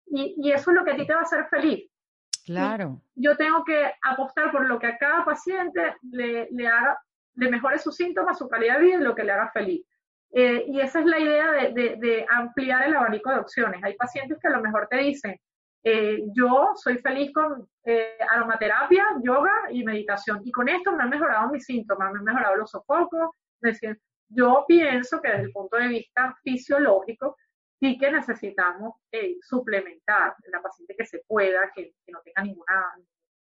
Y, 0.07 0.35
y 0.39 0.51
eso 0.51 0.71
es 0.71 0.77
lo 0.77 0.85
que 0.85 0.91
a 0.93 0.97
ti 0.97 1.07
te 1.07 1.15
va 1.15 1.21
a 1.21 1.23
hacer 1.23 1.47
feliz. 1.49 1.89
Claro. 2.45 3.01
yo 3.14 3.36
tengo 3.36 3.64
que 3.64 3.93
apostar 4.03 4.51
por 4.51 4.66
lo 4.66 4.78
que 4.78 4.88
a 4.88 4.99
cada 4.99 5.24
paciente 5.24 5.95
le, 6.11 6.49
le 6.51 6.66
haga, 6.66 6.99
le 7.34 7.51
mejore 7.51 7.78
sus 7.78 7.97
síntomas, 7.97 8.38
su 8.38 8.49
calidad 8.49 8.78
de 8.78 8.84
vida 8.84 8.97
y 8.97 9.03
lo 9.03 9.14
que 9.14 9.24
le 9.24 9.32
haga 9.32 9.51
feliz. 9.53 9.86
Eh, 10.32 10.64
y 10.68 10.80
esa 10.80 11.01
es 11.01 11.07
la 11.07 11.18
idea 11.18 11.53
de, 11.53 11.72
de, 11.72 11.97
de, 11.97 12.26
ampliar 12.30 12.86
el 12.86 12.97
abanico 12.97 13.30
de 13.30 13.41
opciones. 13.41 13.82
Hay 13.82 13.95
pacientes 13.95 14.38
que 14.41 14.49
a 14.49 14.53
lo 14.53 14.61
mejor 14.61 14.86
te 14.88 14.99
dicen, 14.99 15.36
eh, 15.82 16.24
yo 16.34 16.72
soy 16.76 16.99
feliz 16.99 17.32
con 17.32 17.66
eh, 17.84 18.18
aromaterapia, 18.30 19.05
yoga 19.22 19.53
y 19.70 19.82
meditación. 19.82 20.41
Y 20.45 20.53
con 20.53 20.68
esto 20.68 20.93
me 20.93 21.03
han 21.03 21.11
mejorado 21.11 21.51
mis 21.51 21.64
síntomas, 21.64 22.12
me 22.12 22.18
han 22.18 22.24
mejorado 22.24 22.57
los 22.57 22.70
sofocos. 22.70 23.30
Yo 24.28 24.64
pienso 24.68 25.20
que 25.20 25.28
desde 25.28 25.45
el 25.45 25.53
punto 25.53 25.76
de 25.76 25.88
vista 25.88 26.36
fisiológico, 26.45 27.36
sí 27.81 27.99
que 27.99 28.12
necesitamos 28.12 28.95
eh, 29.11 29.39
suplementar 29.41 30.37
la 30.53 30.62
paciente 30.62 30.95
que 30.97 31.07
se 31.07 31.24
pueda, 31.26 31.70
que, 31.74 31.95
no 32.09 32.20
tenga 32.22 32.43
ninguna, 32.43 32.95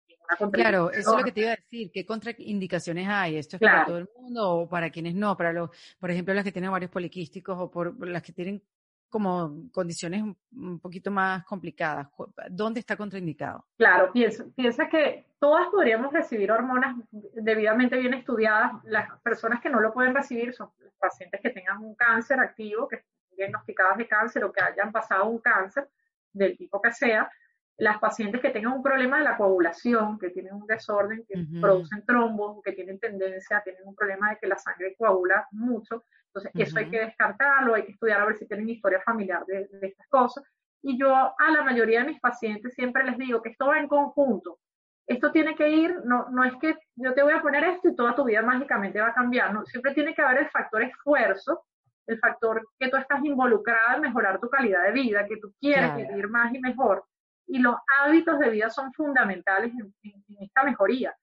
ninguna 0.08 0.50
Claro, 0.52 0.90
eso 0.90 1.10
es 1.10 1.18
lo 1.18 1.24
que 1.24 1.32
te 1.32 1.40
iba 1.40 1.52
a 1.52 1.56
decir. 1.56 1.90
¿Qué 1.92 2.06
contraindicaciones 2.06 3.08
hay? 3.08 3.36
¿Esto 3.36 3.56
es 3.56 3.60
para 3.60 3.84
todo 3.84 3.98
el 3.98 4.08
mundo 4.16 4.50
o 4.50 4.68
para 4.68 4.90
quienes 4.90 5.14
no? 5.14 5.36
Para 5.36 5.52
los, 5.52 5.70
por 5.98 6.10
ejemplo, 6.10 6.32
las 6.32 6.44
que 6.44 6.52
tienen 6.52 6.70
varios 6.70 6.90
poliquísticos 6.90 7.58
o 7.58 7.70
por 7.70 8.06
las 8.06 8.22
que 8.22 8.32
tienen 8.32 8.62
como 9.08 9.68
condiciones 9.72 10.22
un 10.22 10.78
poquito 10.78 11.10
más 11.10 11.44
complicadas. 11.44 12.06
¿Dónde 12.48 12.78
está 12.78 12.96
contraindicado? 12.96 13.66
Claro, 13.76 14.12
piensa, 14.12 14.44
piensa 14.54 14.88
que 14.88 15.26
todas 15.40 15.66
podríamos 15.68 16.12
recibir 16.12 16.52
hormonas 16.52 16.96
debidamente 17.10 17.96
bien 17.96 18.14
estudiadas. 18.14 18.72
Las 18.84 19.20
personas 19.20 19.60
que 19.60 19.68
no 19.68 19.80
lo 19.80 19.92
pueden 19.92 20.14
recibir 20.14 20.54
son 20.54 20.70
los 20.78 20.94
pacientes 20.94 21.40
que 21.40 21.50
tengan 21.50 21.78
un 21.78 21.96
cáncer 21.96 22.38
activo, 22.38 22.86
que 22.86 23.02
diagnosticadas 23.40 23.98
de 23.98 24.08
cáncer 24.08 24.44
o 24.44 24.52
que 24.52 24.62
hayan 24.62 24.92
pasado 24.92 25.26
un 25.26 25.38
cáncer 25.38 25.88
del 26.32 26.56
tipo 26.56 26.80
que 26.80 26.92
sea. 26.92 27.30
Las 27.76 27.98
pacientes 27.98 28.40
que 28.40 28.50
tengan 28.50 28.74
un 28.74 28.82
problema 28.82 29.18
de 29.18 29.24
la 29.24 29.36
coagulación, 29.36 30.18
que 30.18 30.30
tienen 30.30 30.54
un 30.54 30.66
desorden, 30.66 31.24
que 31.26 31.46
producen 31.60 32.04
trombos, 32.04 32.62
que 32.62 32.72
tienen 32.72 32.98
tendencia, 33.00 33.62
tienen 33.64 33.82
un 33.86 33.94
problema 33.94 34.30
de 34.30 34.38
que 34.38 34.46
la 34.46 34.58
sangre 34.58 34.94
coagula 34.98 35.48
mucho 35.52 36.04
entonces, 36.32 36.52
eso 36.54 36.78
hay 36.78 36.88
que 36.88 37.00
descartarlo, 37.00 37.74
hay 37.74 37.84
que 37.84 37.92
estudiar 37.92 38.20
a 38.20 38.26
ver 38.26 38.36
si 38.36 38.46
tienen 38.46 38.68
historia 38.68 39.00
familiar 39.00 39.44
de, 39.46 39.68
estas 39.82 40.06
cosas. 40.08 40.44
Y 40.82 40.98
yo 40.98 41.12
a 41.14 41.50
la 41.50 41.62
mayoría 41.62 42.00
de 42.00 42.06
mis 42.06 42.20
pacientes 42.20 42.74
siempre 42.74 43.04
les 43.04 43.18
digo 43.18 43.42
que 43.42 43.50
esto 43.50 43.66
va 43.66 43.78
en 43.78 43.88
conjunto. 43.88 44.58
Esto 45.06 45.32
tiene 45.32 45.56
que 45.56 45.68
ir, 45.68 46.02
no, 46.04 46.28
no 46.30 46.44
es 46.44 46.54
que 46.60 46.76
yo 46.94 47.14
te 47.14 47.22
voy 47.22 47.32
a 47.32 47.42
poner 47.42 47.64
esto 47.64 47.88
y 47.88 47.96
toda 47.96 48.14
tu 48.14 48.24
vida 48.24 48.42
mágicamente 48.42 49.00
va 49.00 49.08
a 49.08 49.14
cambiar, 49.14 49.52
no, 49.52 49.66
siempre 49.66 49.92
tiene 49.92 50.14
que 50.14 50.22
haber 50.22 50.42
el 50.42 50.50
factor 50.50 50.84
esfuerzo, 50.84 51.64
el 52.10 52.18
factor 52.18 52.66
que 52.78 52.88
tú 52.88 52.96
estás 52.96 53.24
involucrada 53.24 53.94
en 53.94 54.02
mejorar 54.02 54.40
tu 54.40 54.48
calidad 54.48 54.82
de 54.84 54.92
vida, 54.92 55.26
que 55.26 55.36
tú 55.36 55.52
quieres 55.60 55.96
vivir 55.96 56.28
más 56.28 56.52
y 56.52 56.58
mejor. 56.58 57.04
Y 57.46 57.58
los 57.58 57.76
hábitos 58.00 58.38
de 58.38 58.50
vida 58.50 58.70
son 58.70 58.92
fundamentales 58.92 59.72
en 59.72 59.92
esta 60.40 60.64
mejoría 60.64 61.14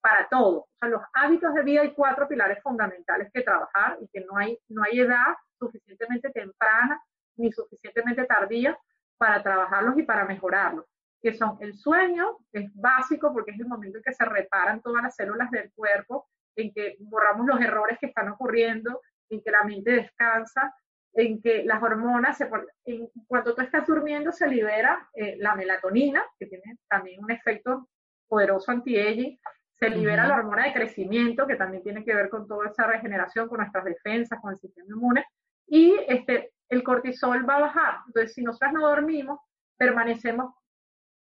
para 0.00 0.28
todo. 0.28 0.58
O 0.58 0.68
sea, 0.78 0.88
los 0.88 1.02
hábitos 1.12 1.54
de 1.54 1.62
vida 1.62 1.82
hay 1.82 1.92
cuatro 1.92 2.28
pilares 2.28 2.62
fundamentales 2.62 3.30
que 3.32 3.42
trabajar 3.42 3.98
y 4.00 4.08
que 4.08 4.24
no 4.24 4.36
hay, 4.36 4.58
no 4.68 4.82
hay 4.82 5.00
edad 5.00 5.34
suficientemente 5.58 6.30
temprana 6.30 7.00
ni 7.36 7.52
suficientemente 7.52 8.24
tardía 8.24 8.78
para 9.18 9.42
trabajarlos 9.42 9.98
y 9.98 10.02
para 10.02 10.24
mejorarlos, 10.24 10.86
que 11.22 11.34
son 11.34 11.56
el 11.60 11.74
sueño, 11.74 12.38
que 12.52 12.60
es 12.60 12.70
básico 12.74 13.32
porque 13.32 13.52
es 13.52 13.60
el 13.60 13.66
momento 13.66 13.98
en 13.98 14.04
que 14.04 14.12
se 14.12 14.24
reparan 14.24 14.80
todas 14.80 15.02
las 15.02 15.14
células 15.14 15.50
del 15.50 15.70
cuerpo, 15.74 16.28
en 16.56 16.72
que 16.72 16.96
borramos 17.00 17.46
los 17.46 17.60
errores 17.60 17.98
que 17.98 18.06
están 18.06 18.28
ocurriendo, 18.30 19.00
en 19.30 19.42
que 19.42 19.50
la 19.50 19.64
mente 19.64 19.92
descansa, 19.92 20.74
en 21.12 21.40
que 21.40 21.64
las 21.64 21.82
hormonas, 21.82 22.36
se, 22.36 22.48
en, 22.84 23.08
cuando 23.26 23.54
tú 23.54 23.62
estás 23.62 23.86
durmiendo 23.86 24.32
se 24.32 24.46
libera 24.46 25.08
eh, 25.14 25.36
la 25.38 25.54
melatonina, 25.54 26.22
que 26.38 26.46
tiene 26.46 26.78
también 26.88 27.22
un 27.22 27.30
efecto 27.30 27.88
poderoso 28.28 28.70
anti-aging, 28.70 29.38
se 29.78 29.90
libera 29.90 30.26
la 30.26 30.36
hormona 30.36 30.64
de 30.64 30.72
crecimiento, 30.72 31.46
que 31.46 31.56
también 31.56 31.82
tiene 31.82 32.04
que 32.04 32.14
ver 32.14 32.30
con 32.30 32.46
toda 32.46 32.68
esa 32.68 32.86
regeneración, 32.86 33.48
con 33.48 33.58
nuestras 33.58 33.84
defensas, 33.84 34.40
con 34.40 34.52
el 34.52 34.58
sistema 34.58 34.88
inmune, 34.88 35.24
y 35.66 35.94
este, 36.08 36.52
el 36.68 36.82
cortisol 36.82 37.48
va 37.48 37.56
a 37.56 37.60
bajar. 37.60 37.98
Entonces, 38.06 38.32
si 38.34 38.42
nosotras 38.42 38.72
no 38.72 38.86
dormimos, 38.86 39.40
permanecemos 39.76 40.54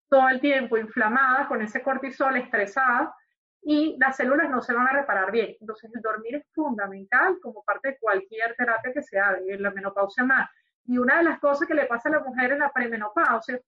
todo 0.09 0.29
el 0.29 0.39
tiempo 0.39 0.77
inflamadas 0.77 1.47
con 1.47 1.61
ese 1.61 1.81
cortisol, 1.81 2.37
estresadas, 2.37 3.09
y 3.65 3.95
las 3.99 4.17
células 4.17 4.49
no 4.49 4.61
se 4.61 4.73
van 4.73 4.87
a 4.87 4.93
reparar 4.93 5.31
bien. 5.31 5.55
Entonces, 5.59 5.89
el 5.93 6.01
dormir 6.01 6.35
es 6.35 6.45
fundamental 6.53 7.39
como 7.41 7.63
parte 7.63 7.89
de 7.89 7.97
cualquier 7.97 8.55
terapia 8.55 8.93
que 8.93 9.01
se 9.01 9.17
haga, 9.19 9.39
en 9.47 9.61
la 9.61 9.71
menopausia 9.71 10.23
más. 10.23 10.49
Y 10.85 10.97
una 10.97 11.17
de 11.17 11.23
las 11.23 11.39
cosas 11.39 11.67
que 11.67 11.73
le 11.73 11.85
pasa 11.85 12.09
a 12.09 12.13
la 12.13 12.19
mujer 12.19 12.51
en 12.51 12.59
la 12.59 12.71
premenopausia 12.71 13.55
es 13.55 13.61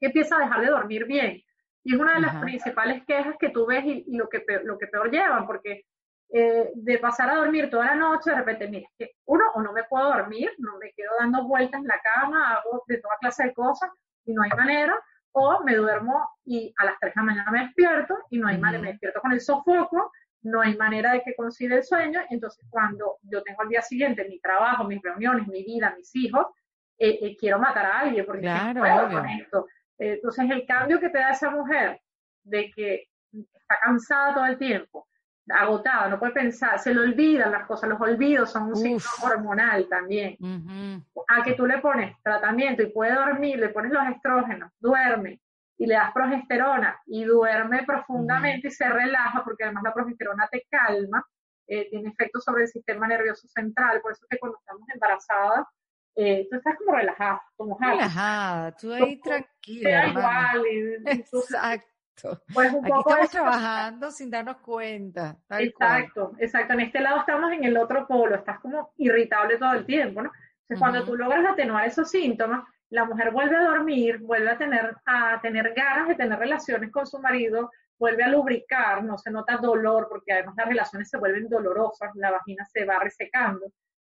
que 0.00 0.06
empieza 0.06 0.36
a 0.36 0.40
dejar 0.40 0.60
de 0.62 0.70
dormir 0.70 1.04
bien. 1.04 1.40
Y 1.84 1.94
es 1.94 2.00
una 2.00 2.14
de 2.14 2.20
las 2.20 2.36
principales 2.36 3.04
quejas 3.06 3.36
que 3.38 3.50
tú 3.50 3.66
ves 3.66 3.84
y, 3.84 4.16
lo, 4.16 4.28
que 4.28 4.40
peor, 4.40 4.64
lo 4.64 4.76
que 4.76 4.88
peor 4.88 5.10
llevan, 5.10 5.46
porque 5.46 5.84
eh, 6.32 6.70
de 6.74 6.98
pasar 6.98 7.30
a 7.30 7.36
dormir 7.36 7.70
toda 7.70 7.86
la 7.86 7.94
noche, 7.94 8.30
de 8.30 8.36
repente, 8.36 8.68
mira, 8.68 8.88
que 8.98 9.12
uno, 9.26 9.44
o 9.54 9.62
no 9.62 9.72
me 9.72 9.84
puedo 9.84 10.08
dormir, 10.08 10.52
no 10.58 10.76
me 10.78 10.92
quedo 10.92 11.10
dando 11.18 11.44
vueltas 11.44 11.80
en 11.80 11.86
la 11.86 12.00
cama, 12.00 12.54
hago 12.54 12.82
de 12.86 12.98
toda 12.98 13.16
clase 13.20 13.44
de 13.44 13.54
cosas 13.54 13.90
y 14.24 14.32
no 14.32 14.42
hay 14.42 14.50
manera, 14.50 15.00
o 15.32 15.62
me 15.64 15.76
duermo 15.76 16.28
y 16.44 16.72
a 16.78 16.84
las 16.84 16.98
3 17.00 17.14
de 17.14 17.20
la 17.20 17.24
mañana 17.24 17.50
me 17.50 17.60
despierto 17.60 18.18
y 18.30 18.38
no 18.38 18.48
hay 18.48 18.58
manera, 18.58 18.82
me 18.82 18.88
despierto 18.90 19.20
con 19.20 19.32
el 19.32 19.40
sofoco, 19.40 20.12
no 20.42 20.60
hay 20.60 20.76
manera 20.76 21.12
de 21.12 21.22
que 21.22 21.34
consiga 21.34 21.76
el 21.76 21.84
sueño, 21.84 22.20
entonces 22.30 22.64
cuando 22.70 23.18
yo 23.22 23.42
tengo 23.42 23.62
al 23.62 23.68
día 23.68 23.82
siguiente 23.82 24.26
mi 24.28 24.40
trabajo, 24.40 24.84
mis 24.84 25.02
reuniones, 25.02 25.46
mi 25.46 25.62
vida, 25.62 25.94
mis 25.96 26.14
hijos, 26.16 26.46
eh, 26.98 27.18
eh, 27.22 27.36
quiero 27.38 27.58
matar 27.58 27.86
a 27.86 28.00
alguien 28.00 28.26
porque 28.26 28.42
claro, 28.42 28.80
con 29.10 29.28
esto. 29.28 29.66
Entonces, 29.98 30.50
el 30.50 30.66
cambio 30.66 30.98
que 30.98 31.10
te 31.10 31.18
da 31.18 31.30
esa 31.30 31.50
mujer 31.50 32.00
de 32.42 32.70
que 32.70 33.08
está 33.32 33.78
cansada 33.82 34.34
todo 34.34 34.46
el 34.46 34.58
tiempo, 34.58 35.06
agotada, 35.48 36.08
no 36.08 36.18
puede 36.18 36.32
pensar, 36.32 36.78
se 36.78 36.94
le 36.94 37.00
olvidan 37.00 37.52
las 37.52 37.66
cosas, 37.66 37.88
los 37.88 38.00
olvidos 38.00 38.50
son 38.50 38.68
un 38.68 38.76
signo 38.76 39.00
hormonal 39.22 39.88
también. 39.88 40.36
A 41.28 41.42
que 41.42 41.54
tú 41.54 41.66
le 41.66 41.78
pones 41.78 42.16
tratamiento 42.22 42.82
y 42.82 42.92
puede 42.92 43.14
dormir, 43.14 43.58
le 43.58 43.70
pones 43.70 43.92
los 43.92 44.06
estrógenos, 44.08 44.72
duerme 44.78 45.40
y 45.78 45.86
le 45.86 45.94
das 45.94 46.12
progesterona 46.12 47.00
y 47.06 47.24
duerme 47.24 47.84
profundamente 47.84 48.68
y 48.68 48.70
se 48.70 48.88
relaja, 48.88 49.42
porque 49.44 49.64
además 49.64 49.82
la 49.84 49.94
progesterona 49.94 50.48
te 50.48 50.66
calma, 50.70 51.26
eh, 51.66 51.88
tiene 51.88 52.10
efectos 52.10 52.44
sobre 52.44 52.64
el 52.64 52.68
sistema 52.68 53.06
nervioso 53.06 53.48
central, 53.48 54.00
por 54.02 54.12
eso 54.12 54.26
que 54.28 54.38
cuando 54.38 54.58
estamos 54.58 54.86
embarazadas 54.92 55.66
eh, 56.16 56.46
tú 56.50 56.56
estás 56.56 56.76
como 56.76 56.96
relajada, 56.96 57.42
como 57.56 57.78
relajada, 57.78 58.76
tú 58.76 58.92
ahí 58.92 59.20
tranquila. 59.20 60.06
igual. 60.08 60.64
exacto. 62.24 62.44
Pues 62.52 62.72
un 62.72 62.84
Aquí 62.84 62.92
poco 62.92 63.10
estamos 63.10 63.30
trabajando 63.30 64.10
sin 64.10 64.30
darnos 64.30 64.56
cuenta. 64.58 65.36
exacto, 65.58 66.32
exacto. 66.38 66.72
En 66.74 66.80
este 66.80 67.00
lado 67.00 67.20
estamos 67.20 67.52
en 67.52 67.64
el 67.64 67.76
otro 67.76 68.06
polo, 68.06 68.36
estás 68.36 68.60
como 68.60 68.92
irritable 68.96 69.56
todo 69.58 69.72
el 69.72 69.86
tiempo, 69.86 70.22
¿no? 70.22 70.30
Entonces, 70.62 70.78
cuando 70.78 71.04
tú 71.04 71.16
logras 71.16 71.44
atenuar 71.44 71.86
esos 71.86 72.10
síntomas, 72.10 72.62
la 72.90 73.04
mujer 73.04 73.32
vuelve 73.32 73.56
a 73.56 73.64
dormir, 73.64 74.18
vuelve 74.18 74.50
a 74.50 74.58
tener, 74.58 74.94
a 75.04 75.40
tener 75.40 75.72
ganas 75.74 76.08
de 76.08 76.14
tener 76.14 76.38
relaciones 76.38 76.92
con 76.92 77.06
su 77.06 77.18
marido, 77.18 77.70
vuelve 77.98 78.24
a 78.24 78.28
lubricar, 78.28 79.02
no 79.02 79.18
se 79.18 79.30
nota 79.30 79.56
dolor, 79.56 80.06
porque 80.08 80.32
además 80.32 80.54
las 80.56 80.68
relaciones 80.68 81.08
se 81.08 81.18
vuelven 81.18 81.48
dolorosas, 81.48 82.10
la 82.14 82.30
vagina 82.30 82.64
se 82.64 82.84
va 82.84 82.98
resecando. 82.98 83.72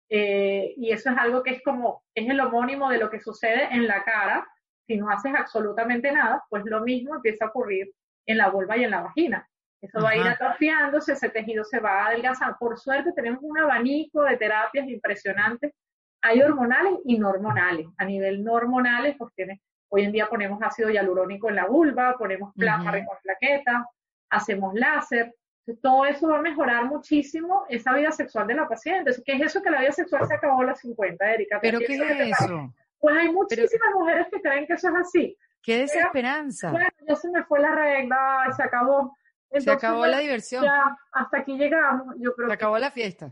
Eh, 0.09 0.73
y 0.77 0.91
eso 0.91 1.09
es 1.09 1.17
algo 1.17 1.43
que 1.43 1.51
es 1.51 1.63
como, 1.63 2.03
es 2.13 2.29
el 2.29 2.39
homónimo 2.39 2.89
de 2.89 2.99
lo 2.99 3.09
que 3.09 3.19
sucede 3.19 3.67
en 3.71 3.87
la 3.87 4.03
cara. 4.03 4.47
Si 4.88 4.97
no 4.97 5.09
haces 5.09 5.33
absolutamente 5.36 6.11
nada, 6.11 6.43
pues 6.49 6.63
lo 6.65 6.81
mismo 6.81 7.15
empieza 7.15 7.45
a 7.45 7.47
ocurrir 7.49 7.91
en 8.25 8.38
la 8.38 8.49
vulva 8.49 8.77
y 8.77 8.83
en 8.83 8.91
la 8.91 9.01
vagina. 9.01 9.47
Eso 9.81 10.01
va 10.01 10.09
a 10.09 10.15
ir 10.15 10.27
atrofiándose, 10.27 11.13
ese 11.13 11.29
tejido 11.29 11.63
se 11.63 11.79
va 11.79 12.03
a 12.03 12.07
adelgazar. 12.07 12.55
Por 12.59 12.79
suerte 12.79 13.11
tenemos 13.13 13.39
un 13.43 13.57
abanico 13.57 14.23
de 14.23 14.38
terapias 14.38 14.88
impresionantes. 14.88 15.73
Hay 16.21 16.41
hormonales 16.41 16.93
y 17.05 17.19
no 17.19 17.29
hormonales. 17.29 17.88
A 17.97 18.05
nivel 18.05 18.43
no 18.43 18.53
hormonales, 18.53 19.15
pues 19.17 19.33
tiene, 19.36 19.61
hoy 19.89 20.03
en 20.03 20.11
día 20.11 20.27
ponemos 20.27 20.59
ácido 20.61 20.89
hialurónico 20.89 21.49
en 21.49 21.55
la 21.55 21.67
vulva, 21.67 22.15
ponemos 22.17 22.53
plasma 22.55 22.91
con 22.91 23.17
plaquetas, 23.21 23.86
hacemos 24.29 24.73
láser, 24.73 25.33
todo 25.81 26.05
eso 26.05 26.29
va 26.29 26.39
a 26.39 26.41
mejorar 26.41 26.86
muchísimo 26.86 27.65
esa 27.69 27.93
vida 27.93 28.11
sexual 28.11 28.47
de 28.47 28.55
la 28.55 28.67
paciente. 28.67 29.11
¿Qué 29.25 29.33
es 29.33 29.41
eso 29.41 29.61
que 29.61 29.71
la 29.71 29.81
vida 29.81 29.91
sexual 29.91 30.27
se 30.27 30.36
acabó 30.36 30.61
a 30.61 30.65
los 30.65 30.79
50, 30.79 31.33
Erika? 31.33 31.59
¿Pero 31.59 31.79
qué 31.79 31.95
es 31.95 32.39
eso? 32.39 32.71
Pues 32.99 33.17
hay 33.17 33.31
muchísimas 33.31 33.93
mujeres 33.93 34.27
que 34.31 34.41
creen 34.41 34.65
que 34.65 34.73
eso 34.73 34.89
es 34.89 34.95
así. 34.95 35.37
¡Qué 35.61 35.79
desesperanza! 35.79 36.71
bueno, 36.71 36.87
ya 37.07 37.15
se 37.15 37.29
me 37.29 37.43
fue 37.43 37.59
la 37.59 37.73
regla, 37.73 38.53
se 38.55 38.63
acabó. 38.63 39.15
se 39.51 39.71
acabó 39.71 40.05
la 40.05 40.19
diversión. 40.19 40.63
Ya, 40.63 40.97
hasta 41.11 41.39
aquí 41.39 41.57
llegamos. 41.57 42.15
Yo 42.19 42.33
creo 42.35 42.47
se 42.47 42.53
acabó 42.53 42.77
la 42.77 42.91
fiesta. 42.91 43.31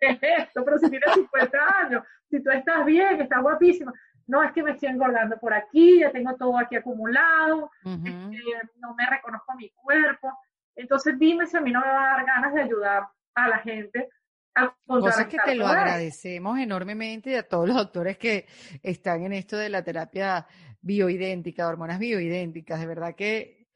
¿Qué 0.00 0.08
es 0.20 0.20
esto? 0.20 0.64
Pero 0.64 0.78
si 0.78 0.90
tienes 0.90 1.12
50 1.14 1.58
años, 1.82 2.04
si 2.28 2.42
tú 2.42 2.50
estás 2.50 2.84
bien, 2.84 3.20
estás 3.20 3.42
guapísima. 3.42 3.92
No, 4.26 4.42
es 4.44 4.52
que 4.52 4.62
me 4.62 4.72
estoy 4.72 4.90
engordando 4.90 5.38
por 5.38 5.52
aquí, 5.52 6.00
ya 6.00 6.12
tengo 6.12 6.36
todo 6.36 6.56
aquí 6.56 6.76
acumulado, 6.76 7.68
este, 7.84 8.38
no 8.76 8.94
me 8.94 9.04
reconozco 9.10 9.56
mi 9.56 9.70
cuerpo. 9.70 10.38
Entonces 10.76 11.18
dime 11.18 11.46
si 11.46 11.56
a 11.56 11.60
mí 11.60 11.72
no 11.72 11.80
me 11.80 11.88
va 11.88 12.04
a 12.04 12.16
dar 12.16 12.26
ganas 12.26 12.54
de 12.54 12.62
ayudar 12.62 13.08
a 13.34 13.48
la 13.48 13.58
gente 13.58 14.08
Cosas 14.86 15.26
que 15.26 15.38
te 15.44 15.54
lo 15.54 15.66
agradecemos 15.66 16.58
enormemente 16.58 17.36
a 17.38 17.46
todos 17.46 17.68
los 17.68 17.76
doctores 17.76 18.18
que 18.18 18.46
están 18.82 19.24
en 19.24 19.32
esto 19.32 19.56
de 19.56 19.68
la 19.68 19.84
terapia 19.84 20.46
bioidéntica, 20.80 21.68
hormonas 21.68 21.98
bioidénticas. 21.98 22.80
De 22.80 22.86
verdad 22.86 23.14
que 23.14 23.68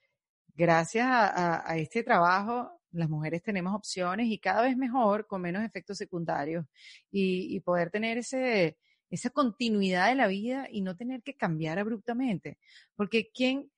gracias 0.54 1.06
a, 1.08 1.76
este 1.76 2.02
trabajo 2.02 2.80
las 2.90 3.08
mujeres 3.08 3.42
tenemos 3.42 3.74
opciones 3.74 4.26
y 4.28 4.38
cada 4.38 4.62
vez 4.62 4.76
mejor, 4.76 5.26
con 5.26 5.42
menos 5.42 5.64
efectos 5.64 5.98
secundarios 5.98 6.64
y, 7.10 7.56
y 7.56 7.60
poder 7.60 7.90
tener 7.90 8.18
ese, 8.18 8.76
esa 9.10 9.30
continuidad 9.30 10.08
de 10.08 10.14
la 10.16 10.26
vida 10.26 10.66
y 10.70 10.82
no 10.82 10.96
tener 10.96 11.22
que 11.22 11.36
cambiar 11.36 11.78
abruptamente. 11.78 12.58
Porque 12.96 13.30
¿quién, 13.32 13.70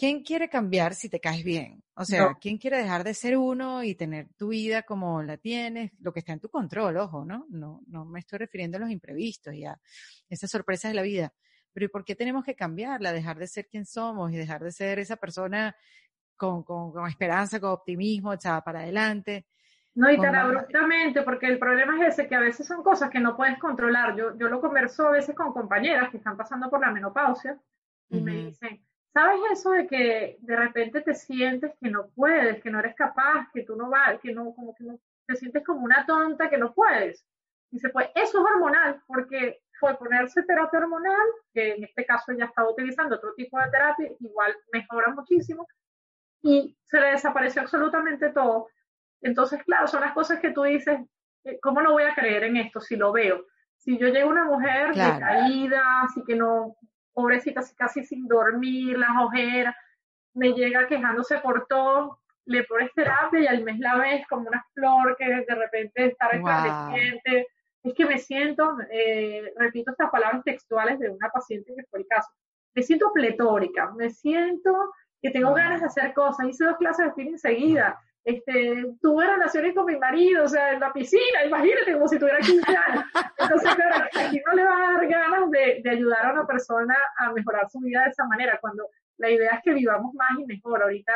¿quién 0.00 0.22
quiere 0.22 0.48
cambiar 0.48 0.94
si 0.94 1.10
te 1.10 1.20
caes 1.20 1.44
bien? 1.44 1.84
O 1.94 2.06
sea, 2.06 2.34
¿quién 2.40 2.56
quiere 2.56 2.78
dejar 2.78 3.04
de 3.04 3.12
ser 3.12 3.36
uno 3.36 3.84
y 3.84 3.94
tener 3.94 4.28
tu 4.38 4.48
vida 4.48 4.82
como 4.82 5.22
la 5.22 5.36
tienes? 5.36 5.92
Lo 6.00 6.10
que 6.10 6.20
está 6.20 6.32
en 6.32 6.40
tu 6.40 6.48
control, 6.48 6.96
ojo, 6.96 7.26
¿no? 7.26 7.44
No, 7.50 7.82
no 7.86 8.06
me 8.06 8.20
estoy 8.20 8.38
refiriendo 8.38 8.78
a 8.78 8.80
los 8.80 8.90
imprevistos 8.90 9.52
y 9.52 9.66
a 9.66 9.78
esas 10.30 10.50
sorpresas 10.50 10.92
de 10.92 10.94
la 10.94 11.02
vida. 11.02 11.34
Pero 11.74 11.84
¿y 11.84 11.88
por 11.90 12.02
qué 12.02 12.16
tenemos 12.16 12.44
que 12.44 12.54
cambiarla? 12.54 13.12
Dejar 13.12 13.38
de 13.38 13.46
ser 13.46 13.68
quien 13.68 13.84
somos 13.84 14.32
y 14.32 14.38
dejar 14.38 14.64
de 14.64 14.72
ser 14.72 14.98
esa 14.98 15.16
persona 15.16 15.76
con, 16.34 16.62
con, 16.62 16.92
con 16.92 17.06
esperanza, 17.06 17.60
con 17.60 17.72
optimismo, 17.72 18.32
echada 18.32 18.62
para 18.62 18.80
adelante. 18.80 19.48
No, 19.94 20.10
y 20.10 20.16
tan 20.16 20.34
abruptamente, 20.34 21.20
porque 21.22 21.46
el 21.46 21.58
problema 21.58 22.06
es 22.06 22.14
ese, 22.14 22.26
que 22.26 22.36
a 22.36 22.40
veces 22.40 22.66
son 22.66 22.82
cosas 22.82 23.10
que 23.10 23.20
no 23.20 23.36
puedes 23.36 23.58
controlar. 23.58 24.16
Yo, 24.16 24.34
yo 24.38 24.48
lo 24.48 24.62
converso 24.62 25.08
a 25.08 25.10
veces 25.10 25.34
con 25.34 25.52
compañeras 25.52 26.08
que 26.08 26.16
están 26.16 26.38
pasando 26.38 26.70
por 26.70 26.80
la 26.80 26.90
menopausia 26.90 27.60
y 28.08 28.22
me 28.22 28.32
dicen, 28.46 28.82
¿Sabes 29.12 29.40
eso 29.52 29.70
de 29.72 29.86
que 29.88 30.38
de 30.40 30.56
repente 30.56 31.00
te 31.00 31.14
sientes 31.14 31.72
que 31.80 31.90
no 31.90 32.08
puedes, 32.14 32.62
que 32.62 32.70
no 32.70 32.78
eres 32.78 32.94
capaz, 32.94 33.48
que 33.52 33.64
tú 33.64 33.74
no 33.74 33.90
vas, 33.90 34.20
que 34.20 34.32
no, 34.32 34.54
como 34.54 34.74
que 34.74 34.84
no, 34.84 35.00
te 35.26 35.36
sientes 35.36 35.64
como 35.64 35.80
una 35.80 36.06
tonta 36.06 36.48
que 36.48 36.58
no 36.58 36.72
puedes? 36.72 37.26
Dice, 37.70 37.88
pues 37.88 38.08
eso 38.14 38.38
es 38.38 38.44
hormonal, 38.54 39.02
porque 39.06 39.62
fue 39.80 39.96
ponerse 39.96 40.42
terapia 40.44 40.78
hormonal, 40.78 41.26
que 41.52 41.74
en 41.74 41.84
este 41.84 42.04
caso 42.04 42.30
ella 42.30 42.44
estaba 42.44 42.70
utilizando 42.70 43.16
otro 43.16 43.34
tipo 43.34 43.58
de 43.58 43.70
terapia, 43.70 44.10
igual 44.20 44.54
mejora 44.72 45.12
muchísimo, 45.12 45.66
y 46.42 46.76
se 46.84 47.00
le 47.00 47.08
desapareció 47.08 47.62
absolutamente 47.62 48.30
todo. 48.30 48.68
Entonces, 49.22 49.62
claro, 49.64 49.88
son 49.88 50.02
las 50.02 50.12
cosas 50.12 50.40
que 50.40 50.52
tú 50.52 50.62
dices, 50.62 51.00
eh, 51.44 51.58
¿cómo 51.60 51.82
no 51.82 51.92
voy 51.92 52.04
a 52.04 52.14
creer 52.14 52.44
en 52.44 52.56
esto 52.56 52.80
si 52.80 52.96
lo 52.96 53.12
veo? 53.12 53.44
Si 53.76 53.98
yo 53.98 54.08
llego 54.08 54.28
a 54.28 54.32
una 54.32 54.44
mujer 54.44 54.94
decaída, 54.94 56.02
así 56.02 56.22
que 56.24 56.36
no, 56.36 56.76
pobrecita, 57.20 57.62
casi 57.76 58.04
sin 58.04 58.26
dormir, 58.26 58.98
las 58.98 59.10
ojeras, 59.20 59.74
me 60.34 60.52
llega 60.52 60.86
quejándose 60.86 61.38
por 61.38 61.66
todo, 61.66 62.20
le 62.46 62.64
pones 62.64 62.92
terapia 62.94 63.40
y 63.40 63.46
al 63.46 63.62
mes 63.62 63.78
la 63.78 63.96
ves 63.96 64.26
como 64.28 64.48
una 64.48 64.64
flor 64.74 65.16
que 65.18 65.26
de 65.26 65.54
repente 65.54 66.06
está 66.06 66.28
resplandeciente. 66.28 67.48
Es 67.82 67.94
que 67.94 68.04
me 68.06 68.18
siento, 68.18 68.76
eh, 68.90 69.52
repito 69.56 69.90
estas 69.90 70.10
palabras 70.10 70.42
textuales 70.44 70.98
de 70.98 71.10
una 71.10 71.28
paciente 71.30 71.72
que 71.74 71.84
fue 71.90 72.00
el 72.00 72.06
caso, 72.06 72.28
me 72.74 72.82
siento 72.82 73.12
pletórica, 73.12 73.90
me 73.92 74.10
siento 74.10 74.92
que 75.22 75.30
tengo 75.30 75.54
ganas 75.54 75.80
de 75.80 75.86
hacer 75.86 76.14
cosas, 76.14 76.46
hice 76.46 76.64
dos 76.64 76.76
clases 76.76 77.06
de 77.06 77.12
spinning 77.12 77.34
enseguida, 77.34 77.98
este, 78.24 78.86
tuve 79.00 79.26
relaciones 79.26 79.74
con 79.74 79.86
mi 79.86 79.96
marido, 79.96 80.44
o 80.44 80.48
sea, 80.48 80.72
en 80.72 80.80
la 80.80 80.92
piscina, 80.92 81.44
imagínate, 81.44 81.94
como 81.94 82.08
si 82.08 82.18
tuviera 82.18 82.38
15 82.38 82.76
años. 82.76 83.04
Entonces, 83.38 83.74
claro, 83.74 84.04
aquí 84.14 84.42
no 84.46 84.52
le 84.54 84.64
va 84.64 84.76
a 84.76 84.92
dar 84.92 85.08
ganas 85.08 85.50
de, 85.50 85.80
de, 85.82 85.90
ayudar 85.90 86.26
a 86.26 86.32
una 86.32 86.46
persona 86.46 86.96
a 87.18 87.32
mejorar 87.32 87.68
su 87.70 87.80
vida 87.80 88.04
de 88.04 88.10
esa 88.10 88.26
manera, 88.26 88.58
cuando 88.60 88.88
la 89.18 89.30
idea 89.30 89.52
es 89.52 89.60
que 89.62 89.72
vivamos 89.72 90.14
más 90.14 90.38
y 90.38 90.46
mejor. 90.46 90.82
Ahorita 90.82 91.12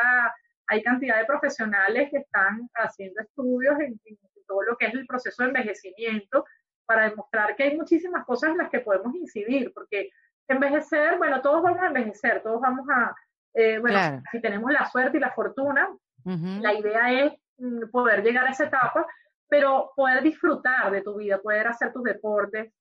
hay 0.67 0.81
cantidad 0.81 1.17
de 1.17 1.25
profesionales 1.25 2.09
que 2.09 2.17
están 2.17 2.69
haciendo 2.75 3.21
estudios 3.21 3.79
en, 3.79 3.99
en 4.05 4.17
todo 4.47 4.61
lo 4.63 4.77
que 4.77 4.87
es 4.87 4.93
el 4.93 5.05
proceso 5.05 5.43
de 5.43 5.49
envejecimiento 5.49 6.45
para 6.85 7.09
demostrar 7.09 7.55
que 7.55 7.63
hay 7.63 7.77
muchísimas 7.77 8.25
cosas 8.25 8.51
en 8.51 8.57
las 8.59 8.69
que 8.69 8.79
podemos 8.79 9.13
incidir, 9.15 9.71
porque 9.73 10.09
envejecer, 10.47 11.17
bueno, 11.17 11.41
todos 11.41 11.63
vamos 11.63 11.81
a 11.81 11.87
envejecer, 11.87 12.41
todos 12.43 12.61
vamos 12.61 12.87
a, 12.89 13.15
eh, 13.53 13.79
bueno, 13.79 14.21
si 14.31 14.39
tenemos 14.39 14.71
la 14.71 14.85
suerte 14.85 15.17
y 15.17 15.19
la 15.19 15.31
fortuna, 15.31 15.89
la 16.25 16.73
idea 16.73 17.25
es 17.25 17.33
mm, 17.57 17.89
poder 17.91 18.23
llegar 18.23 18.47
a 18.47 18.51
esa 18.51 18.65
etapa, 18.65 19.05
pero 19.47 19.91
poder 19.95 20.23
disfrutar 20.23 20.91
de 20.91 21.01
tu 21.01 21.15
vida, 21.15 21.39
poder 21.39 21.67
hacer 21.67 21.93
tus 21.93 22.03
deportes, 22.03 22.73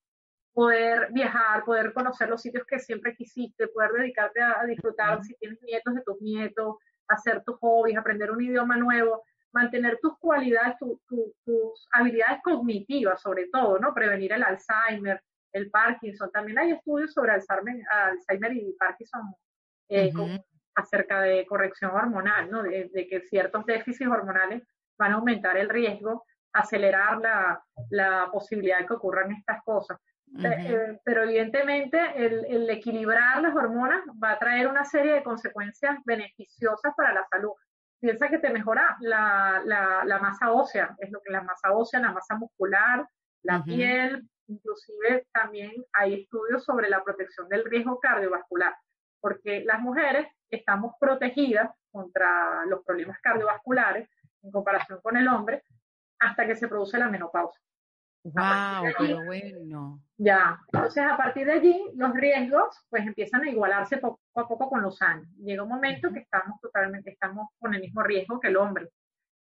poder 0.52 1.12
viajar, 1.12 1.64
poder 1.64 1.92
conocer 1.92 2.28
los 2.28 2.40
sitios 2.40 2.64
que 2.66 2.78
siempre 2.78 3.14
quisiste, 3.14 3.68
poder 3.68 3.92
dedicarte 3.92 4.40
a, 4.40 4.64
disfrutar 4.64 5.22
si 5.22 5.34
tienes 5.34 5.60
nietos 5.62 5.94
de 5.94 6.02
tus 6.02 6.20
nietos, 6.22 6.76
hacer 7.08 7.42
tus 7.44 7.56
hobbies, 7.58 7.98
aprender 7.98 8.30
un 8.30 8.42
idioma 8.42 8.76
nuevo, 8.76 9.22
mantener 9.52 9.98
tus 10.00 10.16
cualidades, 10.18 10.76
tus 10.78 11.88
habilidades 11.92 12.40
cognitivas 12.42 13.20
sobre 13.20 13.48
todo, 13.52 13.78
¿no? 13.78 13.92
Prevenir 13.92 14.32
el 14.32 14.42
Alzheimer, 14.42 15.20
el 15.52 15.70
Parkinson. 15.70 16.30
También 16.32 16.58
hay 16.58 16.72
estudios 16.72 17.12
sobre 17.12 17.32
Alzheimer, 17.32 17.82
Alzheimer 17.90 18.52
y 18.54 18.72
Parkinson 18.78 19.34
eh, 19.88 20.10
acerca 20.74 21.20
de 21.20 21.46
corrección 21.46 21.90
hormonal, 21.92 22.50
¿no? 22.50 22.62
De, 22.62 22.90
que 23.08 23.20
ciertos 23.22 23.64
déficits 23.66 24.10
hormonales 24.10 24.62
van 24.98 25.12
a 25.12 25.16
aumentar 25.16 25.56
el 25.56 25.68
riesgo, 25.68 26.24
acelerar 26.52 27.18
la, 27.20 27.62
la 27.90 28.28
posibilidad 28.32 28.78
de 28.78 28.86
que 28.86 28.94
ocurran 28.94 29.32
estas 29.32 29.62
cosas. 29.64 29.98
Eh, 30.36 30.48
eh, 30.48 31.00
pero 31.04 31.22
evidentemente 31.22 31.98
el, 32.16 32.44
el, 32.46 32.68
equilibrar 32.70 33.40
las 33.40 33.54
hormonas 33.54 34.02
va 34.22 34.32
a 34.32 34.38
traer 34.38 34.66
una 34.66 34.84
serie 34.84 35.12
de 35.14 35.22
consecuencias 35.22 35.98
beneficiosas 36.04 36.92
para 36.96 37.12
la 37.12 37.24
salud. 37.30 37.52
Piensa 38.00 38.28
que 38.28 38.38
te 38.38 38.50
mejora 38.50 38.96
la, 39.00 39.62
la, 39.64 40.02
la 40.04 40.18
masa 40.18 40.52
ósea, 40.52 40.96
es 40.98 41.10
lo 41.12 41.20
que 41.20 41.30
la 41.30 41.42
masa 41.42 41.72
ósea, 41.72 42.00
la 42.00 42.12
masa 42.12 42.34
muscular, 42.36 43.06
la 43.42 43.62
piel, 43.62 44.28
inclusive 44.48 45.26
también 45.32 45.72
hay 45.92 46.22
estudios 46.22 46.64
sobre 46.64 46.88
la 46.88 47.04
protección 47.04 47.48
del 47.48 47.64
riesgo 47.64 48.00
cardiovascular, 48.00 48.74
porque 49.24 49.64
las 49.64 49.80
mujeres 49.80 50.26
estamos 50.50 50.96
protegidas 51.00 51.70
contra 51.90 52.66
los 52.66 52.84
problemas 52.84 53.18
cardiovasculares 53.22 54.06
en 54.42 54.50
comparación 54.50 55.00
con 55.00 55.16
el 55.16 55.26
hombre 55.28 55.62
hasta 56.18 56.46
que 56.46 56.54
se 56.54 56.68
produce 56.68 56.98
la 56.98 57.08
menopausia. 57.08 57.58
Wow, 58.22 58.92
pero 58.98 59.24
bueno. 59.24 60.02
Ya, 60.18 60.60
entonces 60.70 61.04
a 61.10 61.16
partir 61.16 61.46
de 61.46 61.52
allí 61.52 61.90
los 61.94 62.12
riesgos 62.12 62.84
pues 62.90 63.06
empiezan 63.06 63.44
a 63.44 63.48
igualarse 63.48 63.96
poco 63.96 64.20
a 64.34 64.46
poco 64.46 64.68
con 64.68 64.82
los 64.82 65.00
años. 65.00 65.26
Llega 65.38 65.62
un 65.62 65.70
momento 65.70 66.12
que 66.12 66.20
estamos 66.20 66.60
totalmente, 66.60 67.12
estamos 67.12 67.48
con 67.58 67.72
el 67.72 67.80
mismo 67.80 68.02
riesgo 68.02 68.38
que 68.38 68.48
el 68.48 68.58
hombre. 68.58 68.90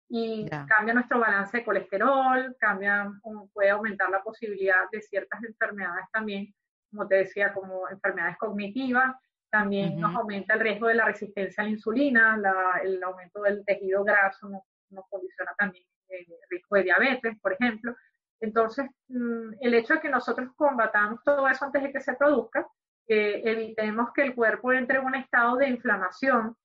Y 0.08 0.48
cambia 0.68 0.94
nuestro 0.94 1.18
balance 1.18 1.58
de 1.58 1.64
colesterol, 1.64 2.54
cambia, 2.60 3.10
puede 3.52 3.70
aumentar 3.70 4.10
la 4.10 4.22
posibilidad 4.22 4.88
de 4.92 5.02
ciertas 5.02 5.42
enfermedades 5.42 6.04
también, 6.12 6.54
como 6.88 7.08
te 7.08 7.16
decía, 7.16 7.52
como 7.52 7.88
enfermedades 7.88 8.36
cognitivas, 8.36 9.16
también 9.52 10.00
nos 10.00 10.14
aumenta 10.16 10.54
el 10.54 10.60
riesgo 10.60 10.88
de 10.88 10.94
la 10.94 11.04
resistencia 11.04 11.62
a 11.62 11.66
la 11.66 11.72
insulina, 11.72 12.40
el 12.82 13.02
aumento 13.02 13.42
del 13.42 13.62
tejido 13.66 14.02
graso 14.02 14.48
nos, 14.48 14.62
nos 14.88 15.04
condiciona 15.10 15.52
también 15.58 15.84
el 16.08 16.26
riesgo 16.48 16.76
de 16.76 16.82
diabetes, 16.84 17.38
por 17.38 17.52
ejemplo. 17.52 17.94
Entonces, 18.40 18.86
mm, 19.08 19.52
el 19.60 19.74
hecho 19.74 19.94
de 19.94 20.00
que 20.00 20.08
nosotros 20.08 20.48
combatamos 20.56 21.22
todo 21.22 21.46
eso 21.48 21.66
antes 21.66 21.82
de 21.82 21.92
que 21.92 22.00
se 22.00 22.14
produzca, 22.14 22.66
que 23.06 23.42
evitemos 23.44 24.10
que 24.14 24.22
el 24.22 24.34
cuerpo 24.34 24.72
entre 24.72 24.98
en 24.98 25.04
un 25.04 25.16
estado 25.16 25.56
de 25.56 25.68
inflamación, 25.68 26.56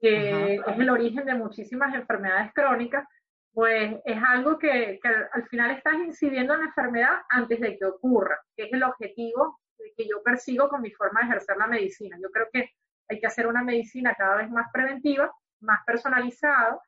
que 0.00 0.56
es 0.56 0.78
el 0.78 0.90
origen 0.90 1.24
de 1.24 1.34
muchísimas 1.34 1.94
enfermedades 1.94 2.52
crónicas, 2.52 3.06
pues 3.52 3.94
es 4.04 4.18
algo 4.26 4.58
que, 4.58 4.98
que, 5.00 5.08
al 5.08 5.46
final 5.48 5.70
estás 5.70 5.94
incidiendo 5.94 6.54
en 6.54 6.60
la 6.60 6.66
enfermedad 6.66 7.22
antes 7.28 7.60
de 7.60 7.78
que 7.78 7.84
ocurra, 7.84 8.40
que 8.56 8.64
es 8.64 8.72
el 8.72 8.82
objetivo 8.82 9.60
que 9.96 10.06
yo 10.08 10.22
persigo 10.22 10.68
con 10.68 10.82
mi 10.82 10.90
forma 10.90 11.20
de 11.20 11.26
ejercer 11.26 11.56
la 11.56 11.66
medicina. 11.66 12.18
Yo 12.20 12.30
creo 12.30 12.48
que 12.52 12.70
hay 13.08 13.20
que 13.20 13.26
hacer 13.26 13.46
una 13.46 13.62
medicina 13.62 14.14
cada 14.14 14.36
vez 14.36 14.50
más 14.50 14.70
preventiva, 14.72 15.32
más 15.60 15.84
personalizada, 15.84 16.80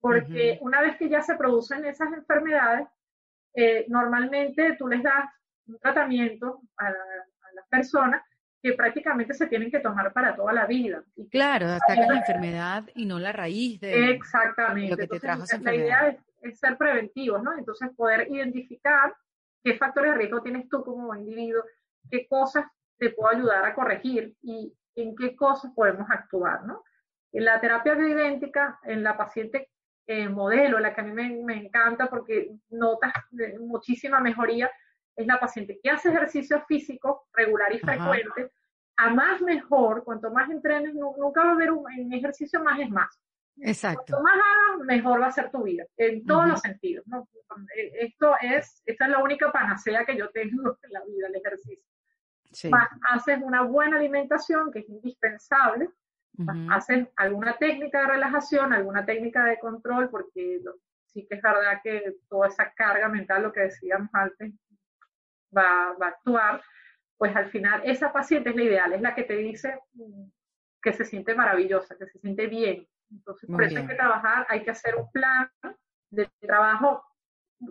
porque 0.00 0.58
una 0.60 0.82
vez 0.82 0.96
que 0.96 1.08
ya 1.08 1.22
se 1.22 1.36
producen 1.36 1.84
esas 1.86 2.12
enfermedades, 2.12 2.86
eh, 3.54 3.86
normalmente 3.88 4.76
tú 4.78 4.86
les 4.86 5.02
das 5.02 5.30
un 5.66 5.78
tratamiento 5.78 6.60
a, 6.76 6.90
las 6.90 7.68
personas 7.70 8.20
que 8.60 8.72
prácticamente 8.72 9.32
se 9.32 9.46
tienen 9.46 9.70
que 9.70 9.78
tomar 9.78 10.12
para 10.12 10.34
toda 10.34 10.52
la 10.52 10.66
vida. 10.66 11.04
Y 11.14 11.28
claro, 11.28 11.68
atacan 11.68 12.08
la 12.08 12.18
enfermedad 12.18 12.84
y 12.94 13.06
no 13.06 13.20
la 13.20 13.30
raíz 13.30 13.80
de 13.80 14.10
Exactamente. 14.10 14.90
lo 14.90 14.96
que 14.96 15.06
te 15.06 15.20
trajo 15.20 15.44
esa 15.44 15.58
La 15.58 15.74
idea 15.74 16.08
es, 16.08 16.16
es, 16.42 16.58
ser 16.58 16.76
preventivos, 16.76 17.42
¿no? 17.44 17.56
Entonces 17.56 17.90
poder 17.96 18.26
identificar 18.28 19.14
qué 19.62 19.74
factores 19.74 20.12
de 20.12 20.18
riesgo 20.18 20.42
tienes 20.42 20.68
tú 20.68 20.82
como 20.82 21.14
individuo, 21.14 21.62
qué 22.10 22.26
cosas 22.28 22.66
te 22.98 23.10
puedo 23.10 23.30
ayudar 23.30 23.64
a 23.64 23.74
corregir 23.74 24.34
y 24.42 24.72
en 24.96 25.14
qué 25.16 25.34
cosas 25.34 25.72
podemos 25.74 26.08
actuar, 26.10 26.64
¿no? 26.64 26.84
En 27.32 27.44
la 27.44 27.60
terapia 27.60 27.94
bioidéntica, 27.94 28.78
en 28.84 29.02
la 29.02 29.16
paciente 29.16 29.70
eh, 30.06 30.28
modelo, 30.28 30.78
la 30.78 30.94
que 30.94 31.00
a 31.00 31.04
mí 31.04 31.12
me, 31.12 31.56
encanta 31.56 32.08
porque 32.08 32.50
notas 32.68 33.12
muchísima 33.58 34.20
mejoría, 34.20 34.70
es 35.16 35.26
la 35.26 35.40
paciente 35.40 35.80
que 35.82 35.90
hace 35.90 36.10
ejercicio 36.10 36.60
físico 36.66 37.26
regular 37.32 37.72
y 37.74 37.78
frecuente, 37.78 38.50
a 38.96 39.10
más 39.10 39.40
mejor, 39.40 40.04
cuanto 40.04 40.30
más 40.30 40.50
entrenes, 40.50 40.94
nunca 40.94 41.42
va 41.42 41.50
a 41.50 41.54
haber 41.54 41.72
un, 41.72 42.12
ejercicio 42.12 42.62
más 42.62 42.78
es 42.80 42.90
más. 42.90 43.20
Exacto. 43.56 44.04
Cuanto 44.08 44.22
más 44.22 44.34
hagas, 44.34 44.86
mejor 44.86 45.22
va 45.22 45.26
a 45.26 45.32
ser 45.32 45.50
tu 45.50 45.62
vida, 45.62 45.84
en 45.96 46.24
todos 46.26 46.48
los 46.48 46.60
sentidos. 46.60 47.04
Eh, 47.76 47.92
esto 48.00 48.34
es, 48.40 48.82
esta 48.84 49.06
es 49.06 49.10
la 49.10 49.18
única 49.18 49.50
panacea 49.50 50.04
que 50.04 50.16
yo 50.16 50.30
tengo 50.30 50.78
en 50.82 50.92
la 50.92 51.04
vida, 51.04 51.28
el 51.28 51.36
ejercicio. 51.36 51.93
Más 52.70 52.88
haces 53.10 53.38
una 53.42 53.62
buena 53.62 53.96
alimentación, 53.96 54.70
que 54.70 54.80
es 54.80 54.88
indispensable, 54.88 55.88
haces 56.70 57.08
alguna 57.16 57.56
técnica 57.56 58.00
de 58.00 58.06
relajación, 58.08 58.72
alguna 58.72 59.04
técnica 59.04 59.44
de 59.44 59.58
control, 59.58 60.10
porque 60.10 60.60
sí 61.06 61.26
que 61.28 61.36
es 61.36 61.42
verdad 61.42 61.80
que 61.82 62.16
toda 62.28 62.48
esa 62.48 62.72
carga 62.72 63.08
mental, 63.08 63.42
lo 63.42 63.52
que 63.52 63.60
decíamos 63.60 64.08
antes, 64.12 64.52
va, 65.56 65.94
va 66.00 66.06
a 66.06 66.10
actuar 66.10 66.62
pues 67.16 67.34
al 67.36 67.50
final 67.50 67.82
esa 67.84 68.12
paciente 68.12 68.50
es 68.50 68.56
la 68.56 68.62
ideal, 68.62 68.92
es 68.92 69.00
la 69.00 69.14
que 69.14 69.22
te 69.22 69.36
dice 69.36 69.80
mm, 69.94 70.24
que 70.82 70.92
se 70.92 71.04
siente 71.04 71.34
maravillosa, 71.34 71.96
que 71.96 72.06
se 72.06 72.18
siente 72.18 72.46
bien. 72.46 72.86
Entonces, 73.10 73.48
por 73.48 73.62
eso 73.62 73.78
hay 73.78 73.86
que 73.86 73.94
trabajar, 73.94 74.46
hay 74.48 74.64
que 74.64 74.70
hacer 74.70 74.96
un 74.96 75.10
plan 75.10 75.48
de 76.10 76.28
trabajo 76.40 77.02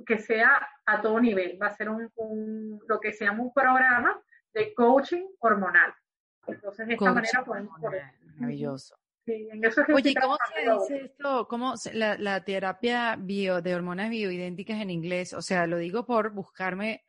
que 0.05 0.17
sea 0.17 0.67
a 0.85 1.01
todo 1.01 1.19
nivel. 1.19 1.59
Va 1.61 1.67
a 1.67 1.75
ser 1.75 1.89
un, 1.89 2.81
lo 2.87 2.99
que 2.99 3.13
se 3.13 3.25
llama 3.25 3.43
un 3.43 3.53
programa 3.53 4.19
de 4.53 4.73
coaching 4.73 5.25
hormonal. 5.39 5.93
Entonces, 6.47 6.87
de 6.87 6.93
esta 6.93 7.13
manera 7.13 7.43
podemos... 7.45 7.79
Maravilloso. 8.37 8.97
Sí, 9.25 9.47
en 9.51 9.63
eso 9.63 9.81
es 9.81 9.87
que 9.87 9.93
Oye, 9.93 10.13
¿cómo 10.19 10.37
se 10.53 10.71
dice 10.71 11.05
esto? 11.05 11.47
¿Cómo 11.47 11.75
la, 11.93 12.17
la 12.17 12.43
terapia 12.43 13.15
bio 13.17 13.61
de 13.61 13.73
hormonas 13.73 14.09
bioidénticas 14.09 14.81
en 14.81 14.89
inglés? 14.89 15.33
O 15.33 15.41
sea, 15.41 15.65
lo 15.65 15.77
digo 15.77 16.05
por 16.05 16.31
buscarme 16.31 17.05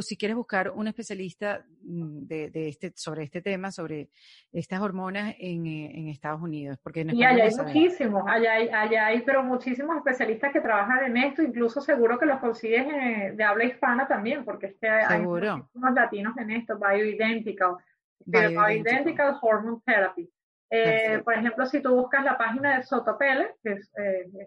si 0.00 0.16
quieres 0.16 0.36
buscar 0.36 0.70
un 0.70 0.86
especialista 0.86 1.64
mm, 1.82 2.26
de, 2.26 2.68
este, 2.68 2.92
sobre 2.94 3.24
este 3.24 3.42
tema, 3.42 3.70
sobre 3.72 4.10
estas 4.52 4.80
hormonas 4.80 5.34
en, 5.38 5.66
eh, 5.66 6.10
Estados 6.10 6.40
Unidos. 6.40 6.78
Porque 6.82 7.06
y 7.10 7.24
allá 7.24 7.44
hay 7.44 7.54
muchísimos, 7.54 8.24
allá 8.26 8.52
hay, 8.54 8.68
allá 8.68 9.06
hay, 9.06 9.22
pero 9.22 9.42
muchísimos 9.42 9.96
especialistas 9.96 10.52
que 10.52 10.60
trabajan 10.60 11.04
en 11.04 11.16
esto, 11.16 11.42
incluso 11.42 11.80
seguro 11.80 12.18
que 12.18 12.26
los 12.26 12.38
consigues 12.38 12.86
eh, 12.86 13.32
de 13.34 13.44
habla 13.44 13.64
hispana 13.64 14.06
también, 14.06 14.44
porque 14.44 14.66
es 14.66 14.76
que 14.80 14.88
hay 14.88 15.20
muchísimos 15.22 15.94
latinos 15.94 16.36
en 16.38 16.50
esto, 16.50 16.78
Bioidentical, 16.78 17.76
Bioidentical, 18.24 19.38
Hormone 19.40 19.82
Therapy. 19.84 20.30
Eh, 20.72 21.20
por 21.24 21.34
ejemplo, 21.34 21.66
si 21.66 21.82
tú 21.82 21.92
buscas 21.96 22.24
la 22.24 22.38
página 22.38 22.76
de 22.76 22.84
Sotopele, 22.84 23.56
que 23.60 23.72
es, 23.72 23.92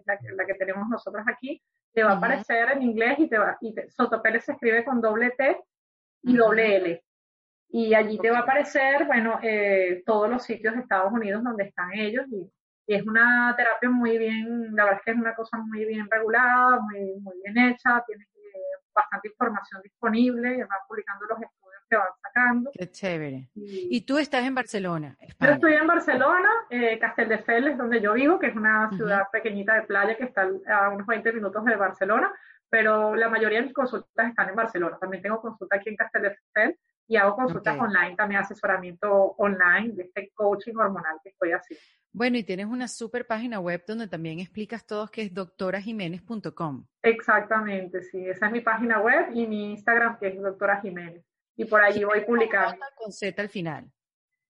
la, 0.06 0.18
la, 0.36 0.46
que 0.46 0.54
tenemos 0.54 0.88
nosotros 0.88 1.22
aquí, 1.28 1.62
te 1.94 2.02
va 2.02 2.12
a 2.12 2.16
aparecer 2.16 2.72
en 2.72 2.82
inglés 2.82 3.18
y 3.18 3.28
te 3.28 3.38
va, 3.38 3.56
y 3.60 3.74
Sotopele 3.88 4.40
se 4.40 4.52
escribe 4.52 4.84
con 4.84 5.00
doble 5.00 5.30
T 5.30 5.60
y 6.22 6.36
doble 6.36 6.76
L. 6.76 7.04
Y 7.68 7.94
allí 7.94 8.18
te 8.18 8.30
va 8.30 8.38
a 8.38 8.42
aparecer, 8.42 9.06
bueno, 9.06 9.38
eh, 9.42 10.02
todos 10.04 10.28
los 10.28 10.42
sitios 10.42 10.74
de 10.74 10.80
Estados 10.80 11.12
Unidos 11.12 11.42
donde 11.42 11.64
están 11.64 11.92
ellos 11.94 12.26
y, 12.30 12.50
es 12.86 13.02
una 13.06 13.54
terapia 13.56 13.88
muy 13.88 14.18
bien, 14.18 14.76
la 14.76 14.84
verdad 14.84 14.98
es 14.98 15.04
que 15.06 15.10
es 15.12 15.16
una 15.16 15.34
cosa 15.34 15.56
muy 15.56 15.86
bien 15.86 16.06
regulada, 16.10 16.80
muy, 16.80 17.18
muy 17.18 17.34
bien 17.42 17.70
hecha, 17.70 18.04
tiene 18.06 18.26
bastante 18.94 19.28
información 19.28 19.80
disponible, 19.82 20.54
y 20.54 20.58
van 20.58 20.68
publicando 20.86 21.24
los 21.24 21.40
estudios 21.40 21.63
que 21.94 21.98
van 21.98 22.20
sacando. 22.22 22.70
Qué 22.72 22.90
chévere. 22.90 23.48
Y, 23.54 24.00
tú 24.02 24.18
estás 24.18 24.44
en 24.44 24.54
Barcelona, 24.54 25.16
España. 25.20 25.52
Yo 25.52 25.54
estoy 25.54 25.74
en 25.74 25.86
Barcelona, 25.86 26.48
eh, 26.70 26.98
Castelldefels, 26.98 27.78
donde 27.78 28.00
yo 28.00 28.14
vivo, 28.14 28.38
que 28.38 28.48
es 28.48 28.56
una 28.56 28.90
ciudad 28.90 29.28
pequeñita 29.32 29.74
de 29.74 29.82
playa 29.82 30.16
que 30.16 30.24
está 30.24 30.48
a 30.68 30.88
unos 30.90 31.06
20 31.06 31.32
minutos 31.32 31.64
de 31.64 31.76
Barcelona, 31.76 32.32
pero 32.68 33.14
la 33.14 33.28
mayoría 33.28 33.58
de 33.58 33.66
mis 33.66 33.74
consultas 33.74 34.28
están 34.28 34.48
en 34.48 34.56
Barcelona. 34.56 34.98
También 34.98 35.22
tengo 35.22 35.40
consulta 35.40 35.76
aquí 35.76 35.90
en 35.90 35.96
Castelldefels 35.96 36.76
y 37.06 37.16
hago 37.16 37.36
consultas 37.36 37.78
online, 37.78 38.16
también 38.16 38.40
asesoramiento 38.40 39.12
online 39.38 39.94
de 39.94 40.02
este 40.04 40.32
coaching 40.34 40.74
hormonal 40.76 41.18
que 41.22 41.30
estoy 41.30 41.52
haciendo. 41.52 41.82
Bueno, 42.12 42.38
y 42.38 42.44
tienes 42.44 42.66
una 42.66 42.86
super 42.86 43.26
página 43.26 43.58
web 43.58 43.84
donde 43.86 44.06
también 44.06 44.38
explicas 44.38 44.86
todo, 44.86 45.08
que 45.08 45.22
es 45.22 45.34
doctorajiménez.com. 45.34 46.86
Exactamente, 47.02 48.02
sí, 48.02 48.26
esa 48.28 48.46
es 48.46 48.52
mi 48.52 48.60
página 48.60 49.00
web 49.00 49.30
y 49.34 49.46
mi 49.46 49.72
Instagram, 49.72 50.18
que 50.18 50.28
es 50.28 50.40
doctora 50.40 50.80
Jiménez 50.80 51.24
y 51.56 51.64
por 51.64 51.82
allí 51.82 52.04
voy 52.04 52.20
publicando. 52.22 52.84
Con 52.96 53.12
Z 53.12 53.40
al 53.40 53.48
final. 53.48 53.90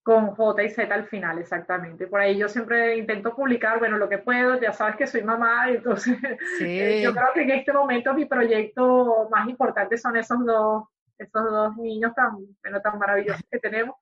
Con 0.03 0.35
J 0.35 0.63
y 0.63 0.69
Z 0.69 0.93
al 0.93 1.07
final, 1.07 1.39
exactamente. 1.39 2.07
Por 2.07 2.21
ahí 2.21 2.37
yo 2.37 2.47
siempre 2.47 2.97
intento 2.97 3.35
publicar, 3.35 3.79
bueno, 3.79 3.97
lo 3.97 4.07
que 4.07 4.19
puedo, 4.19 4.59
ya 4.59 4.71
sabes 4.71 4.95
que 4.97 5.07
soy 5.07 5.23
mamá, 5.23 5.69
entonces 5.69 6.17
yo 6.59 7.13
creo 7.13 7.33
que 7.33 7.41
en 7.41 7.51
este 7.51 7.73
momento 7.73 8.13
mi 8.13 8.25
proyecto 8.25 9.27
más 9.31 9.47
importante 9.49 9.97
son 9.97 10.15
esos 10.15 10.45
dos, 10.45 10.83
esos 11.17 11.51
dos 11.51 11.75
niños 11.77 12.13
tan, 12.13 12.33
bueno, 12.61 12.81
tan 12.81 12.99
maravillosos 12.99 13.43
que 13.49 13.59
tenemos. 13.59 13.95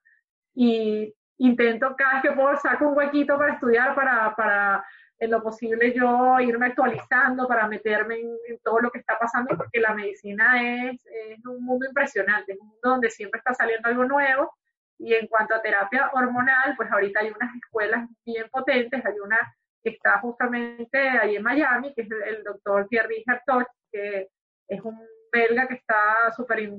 Y 0.53 1.13
intento 1.37 1.95
cada 1.97 2.15
vez 2.15 2.21
que 2.23 2.31
puedo 2.31 2.55
sacar 2.57 2.83
un 2.83 2.97
huequito 2.97 3.37
para 3.37 3.53
estudiar, 3.53 3.95
para, 3.95 4.35
para 4.35 4.85
en 5.19 5.31
lo 5.31 5.41
posible 5.41 5.93
yo 5.93 6.39
irme 6.39 6.67
actualizando 6.67 7.47
para 7.47 7.67
meterme 7.67 8.19
en, 8.19 8.59
todo 8.63 8.79
lo 8.79 8.91
que 8.91 8.99
está 8.99 9.17
pasando, 9.17 9.55
porque 9.55 9.79
la 9.79 9.93
medicina 9.93 10.87
es, 10.87 11.05
un 11.45 11.63
mundo 11.63 11.85
impresionante, 11.85 12.53
es 12.53 12.59
un 12.59 12.67
mundo 12.67 12.89
donde 12.89 13.09
siempre 13.09 13.39
está 13.39 13.53
saliendo 13.53 13.89
algo 13.89 14.05
nuevo. 14.05 14.53
Y 14.97 15.13
en 15.13 15.27
cuanto 15.27 15.55
a 15.55 15.61
terapia 15.61 16.09
hormonal, 16.13 16.75
pues 16.77 16.91
ahorita 16.91 17.21
hay 17.21 17.31
unas 17.31 17.55
escuelas 17.55 18.07
bien 18.25 18.47
potentes, 18.49 19.05
hay 19.05 19.19
una 19.19 19.37
que 19.83 19.89
está 19.89 20.19
justamente 20.19 20.97
ahí 20.97 21.35
en 21.35 21.43
Miami, 21.43 21.93
que 21.93 22.03
es 22.03 22.09
el, 22.11 22.43
doctor 22.43 22.87
Thierry 22.87 23.23
Hertog, 23.25 23.65
que 23.91 24.29
es 24.67 24.81
un 24.81 24.97
belga 25.31 25.67
que 25.67 25.75
está 25.75 26.31
súper 26.35 26.69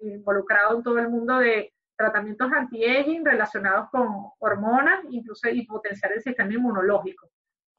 involucrado 0.00 0.76
en 0.76 0.82
todo 0.82 0.98
el 0.98 1.08
mundo 1.08 1.38
de 1.38 1.72
tratamientos 1.96 2.50
anti-aging 2.52 3.24
relacionados 3.24 3.88
con 3.90 4.08
hormonas, 4.38 5.00
incluso 5.10 5.48
y 5.48 5.66
potenciar 5.66 6.12
el 6.12 6.22
sistema 6.22 6.52
inmunológico 6.52 7.30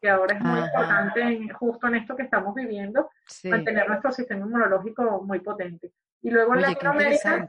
que 0.02 0.10
ahora 0.10 0.36
es 0.36 0.41
muy 0.41 0.60
importante 0.60 1.54
justo 1.54 1.88
en 1.88 1.95
esto 1.95 2.16
que 2.16 2.24
estamos 2.24 2.56
viviendo, 2.56 3.12
mantener 3.43 3.88
nuestro 3.88 4.12
sistema 4.12 4.45
inmunológico 4.45 5.22
muy 5.24 5.39
potente. 5.39 5.91
Y 6.24 6.32
luego 6.32 6.56
en 6.56 6.62
Latinoamérica, 6.62 7.47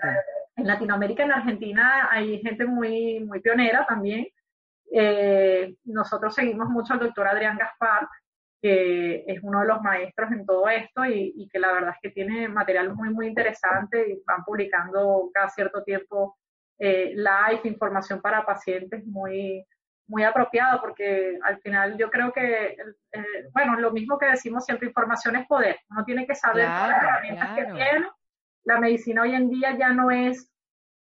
en 0.57 0.66
Latinoamérica, 0.66 1.22
en 1.22 1.32
Argentina 1.32 2.09
hay 2.11 2.40
gente 2.42 2.66
muy, 2.66 3.20
muy 3.20 3.40
pionera 3.40 3.86
también. 3.86 4.26
Eh, 4.92 5.74
nosotros 5.84 6.34
seguimos 6.34 6.68
mucho 6.68 6.92
al 6.92 7.00
doctor 7.00 7.26
Adrián 7.26 7.57
Gaspar, 7.57 8.07
que 8.61 9.24
es 9.26 9.42
uno 9.42 9.61
de 9.61 9.66
los 9.66 9.80
maestros 9.80 10.30
en 10.30 10.44
todo 10.44 10.68
esto 10.68 11.07
y, 11.07 11.48
que 11.50 11.59
la 11.59 11.72
verdad 11.72 11.94
es 11.94 12.00
que 12.03 12.11
tiene 12.11 12.48
material 12.48 12.94
muy, 12.94 13.09
muy 13.11 13.26
interesante 13.28 14.11
y 14.11 14.22
van 14.26 14.44
publicando 14.44 15.30
cada 15.32 15.48
cierto 15.48 15.82
tiempo 15.82 16.36
eh, 16.78 17.14
live, 17.14 17.61
información 17.64 18.20
para 18.20 18.44
pacientes 18.44 19.07
muy, 19.07 19.66
muy 20.12 20.24
apropiado 20.24 20.78
porque 20.82 21.38
al 21.42 21.58
final 21.62 21.96
yo 21.96 22.10
creo 22.10 22.32
que, 22.32 22.76
eh, 23.12 23.48
bueno, 23.54 23.80
lo 23.80 23.90
mismo 23.92 24.18
que 24.18 24.26
decimos 24.26 24.66
siempre, 24.66 24.88
información 24.88 25.36
es 25.36 25.46
poder. 25.46 25.78
Uno 25.90 26.04
tiene 26.04 26.26
que 26.26 26.34
saber 26.34 26.66
todas 26.66 26.88
las 26.88 27.02
herramientas 27.02 27.56
que 27.56 27.64
tiene. 27.64 28.06
La 28.64 28.78
medicina 28.78 29.22
hoy 29.22 29.34
en 29.34 29.48
día 29.48 29.76
ya 29.78 29.88
no 29.94 30.10
es, 30.10 30.52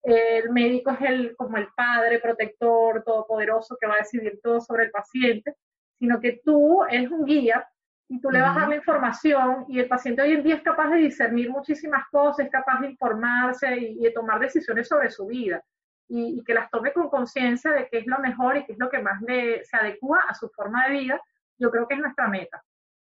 el 0.04 0.52
médico 0.52 0.92
es 0.92 1.02
el, 1.02 1.36
como 1.36 1.58
el 1.58 1.68
padre 1.76 2.20
protector 2.20 3.04
todopoderoso 3.04 3.76
que 3.82 3.88
va 3.88 3.96
a 3.96 4.04
decidir 4.06 4.40
todo 4.42 4.62
sobre 4.62 4.84
el 4.84 4.92
paciente, 4.92 5.56
sino 5.98 6.20
que 6.20 6.40
tú 6.46 6.84
eres 6.86 7.10
un 7.10 7.26
guía 7.26 7.68
y 8.08 8.22
tú 8.22 8.30
le 8.30 8.40
vas 8.40 8.56
a 8.56 8.60
dar 8.62 8.70
la 8.70 8.76
información 8.76 9.66
y 9.68 9.80
el 9.80 9.88
paciente 9.88 10.22
hoy 10.22 10.34
en 10.34 10.44
día 10.44 10.56
es 10.56 10.62
capaz 10.62 10.90
de 10.90 10.98
discernir 10.98 11.50
muchísimas 11.50 12.08
cosas, 12.12 12.46
es 12.46 12.52
capaz 12.52 12.82
de 12.82 12.92
informarse 12.92 13.76
y 13.76 14.00
de 14.00 14.12
tomar 14.12 14.40
decisiones 14.40 14.88
sobre 14.88 15.10
su 15.10 15.26
vida 15.26 15.64
y, 16.12 16.44
que 16.44 16.54
las 16.54 16.70
tome 16.70 16.92
con 16.92 17.10
conciencia 17.10 17.72
de 17.72 17.88
qué 17.90 18.00
es 18.00 18.08
lo 18.08 18.20
mejor 18.20 18.58
y 18.58 18.66
qué 18.66 18.74
es 18.74 18.80
lo 18.80 18.90
que 18.90 19.00
más 19.00 19.22
le, 19.22 19.64
se 19.64 19.78
adecua 19.78 20.20
a 20.28 20.34
su 20.34 20.50
forma 20.50 20.88
de 20.88 21.00
vida, 21.00 21.22
yo 21.58 21.72
creo 21.72 21.88
que 21.88 21.96
es 21.96 22.02
nuestra 22.02 22.28
meta, 22.28 22.62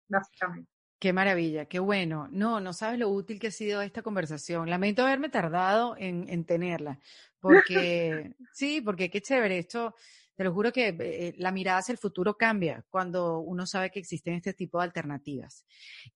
básicamente. 0.09 0.71
Qué 1.01 1.13
maravilla, 1.13 1.67
qué 1.67 1.81
bueno. 1.81 2.29
No, 2.31 2.61
no 2.61 2.73
sabes 2.73 2.99
lo 3.01 3.09
útil 3.09 3.41
que 3.41 3.49
ha 3.49 3.51
sido 3.51 3.83
esta 3.83 4.03
conversación. 4.03 4.71
Lamento 4.71 5.03
haberme 5.03 5.29
tardado 5.29 5.97
en, 5.99 6.27
en 6.29 6.45
tenerla, 6.45 6.99
porque 7.41 8.33
sí, 8.53 8.81
porque 8.81 9.11
qué 9.11 9.21
chévere. 9.21 9.59
Esto, 9.59 9.95
te 10.37 10.45
lo 10.45 10.53
juro 10.53 10.73
que 10.73 10.89
eh, 10.99 11.35
la 11.39 11.53
mirada 11.53 11.79
hacia 11.79 11.93
el 11.93 11.99
futuro 11.99 12.37
cambia 12.37 12.85
cuando 12.89 13.39
uno 13.39 13.67
sabe 13.67 13.91
que 13.91 14.01
existen 14.01 14.35
este 14.35 14.53
tipo 14.53 14.79
de 14.79 14.85
alternativas. 14.85 15.65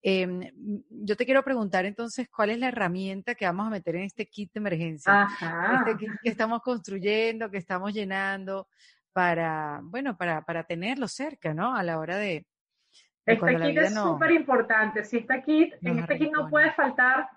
Em, 0.03 0.41
yo 0.91 1.17
te 1.17 1.25
quiero 1.25 1.43
preguntar 1.45 1.85
entonces, 1.87 2.29
¿cuál 2.29 2.51
es 2.51 2.59
la 2.59 2.69
herramienta 2.69 3.35
que 3.35 3.47
vamos 3.47 3.67
a 3.67 3.71
meter 3.71 3.97
en 3.97 4.03
este 4.03 4.27
kit 4.27 4.53
de 4.53 4.59
emergencia? 4.59 5.29
Este 5.79 5.97
kit 5.97 6.11
que 6.23 6.31
estamos 6.31 6.63
construyendo, 6.63 7.51
que 7.51 7.59
estamos 7.59 7.93
llenando 7.93 8.69
para, 9.13 9.81
bueno, 9.83 10.17
para, 10.17 10.43
para 10.43 10.65
tenerlo 10.65 11.09
cerca, 11.09 11.55
¿no? 11.55 11.75
A 11.75 11.83
la 11.83 11.99
hora 11.99 12.17
de... 12.17 12.47
este 13.25 13.57
kit 13.57 13.79
es 13.79 13.95
súper 13.95 14.33
importante. 14.33 15.05
Si 15.05 15.19
este 15.19 15.43
kit, 15.43 15.75
en 15.83 16.01
este 16.01 16.19
kit 16.19 16.33
no 16.33 16.49
puede 16.49 16.73
faltar 16.73 17.29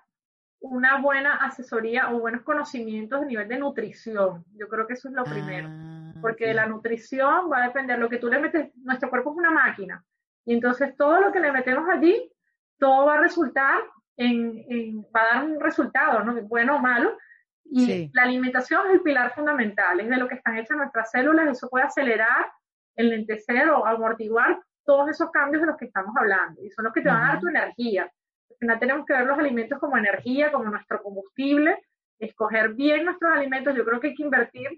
una 0.62 1.02
buena 1.02 1.36
asesoría 1.38 2.12
o 2.12 2.20
buenos 2.20 2.44
conocimientos 2.44 3.22
a 3.22 3.26
nivel 3.26 3.48
de 3.48 3.58
nutrición. 3.58 4.46
Yo 4.54 4.68
creo 4.68 4.86
que 4.86 4.94
eso 4.94 5.10
es 5.10 5.16
lo 5.16 5.24
primero, 5.24 5.68
ah, 5.70 6.01
porque 6.22 6.48
de 6.48 6.54
la 6.54 6.66
nutrición 6.66 7.52
va 7.52 7.64
a 7.64 7.68
depender 7.68 8.00
lo 8.00 8.10
que 8.10 8.18
tú 8.18 8.28
le 8.28 8.40
metes, 8.40 8.72
nuestro 8.78 9.10
cuerpo 9.10 9.32
es 9.32 9.38
una 9.38 9.52
máquina, 9.52 10.04
y 10.46 10.54
entonces 10.54 10.96
todo 10.96 11.22
lo 11.22 11.32
que 11.32 11.40
le 11.40 11.52
metemos 11.52 11.88
allí, 11.90 12.32
todo 12.78 13.06
va 13.06 13.16
a 13.16 13.22
resultar 13.22 13.82
en, 14.18 15.04
va 15.16 15.22
a 15.22 15.36
dar 15.36 15.46
un 15.46 15.60
resultado, 15.60 16.24
¿no? 16.24 16.42
bueno 16.44 16.76
o 16.76 16.80
malo, 16.80 17.18
y 17.64 18.10
la 18.14 18.24
alimentación 18.24 18.88
es 18.88 18.94
el 18.94 19.02
pilar 19.02 19.34
fundamental, 19.34 20.00
es 20.00 20.10
de 20.10 20.18
lo 20.18 20.28
que 20.28 20.36
están 20.36 20.58
hechas 20.58 20.78
nuestras 20.78 21.12
células, 21.12 21.48
eso 21.50 21.70
puede 21.70 21.86
acelerar, 21.86 22.52
enlentecer 22.96 23.70
o 23.70 23.86
amortiguar 23.86 24.60
todos 24.84 25.10
esos 25.10 25.32
cambios 25.32 25.62
de 25.62 25.68
los 25.68 25.78
que 25.78 25.86
estamos 25.86 26.14
hablando, 26.18 26.62
y 26.64 26.70
son 26.72 26.86
los 26.86 26.94
que 26.94 27.02
te 27.02 27.10
van 27.10 27.24
a 27.24 27.28
dar 27.30 27.40
tu 27.40 27.48
energía 27.48 28.12
al 28.52 28.58
final 28.58 28.80
tenemos 28.80 29.06
que 29.06 29.14
ver 29.14 29.26
los 29.26 29.40
alimentos 29.40 29.80
como 29.80 29.98
energía, 29.98 30.52
como 30.52 30.66
nuestro 30.66 31.02
combustible, 31.02 31.84
escoger 32.20 32.74
bien 32.74 33.06
nuestros 33.06 33.32
alimentos. 33.32 33.76
Yo 33.76 33.84
creo 33.84 34.00
que 34.00 34.10
hay 34.10 34.16
que 34.16 34.24
invertir 34.24 34.70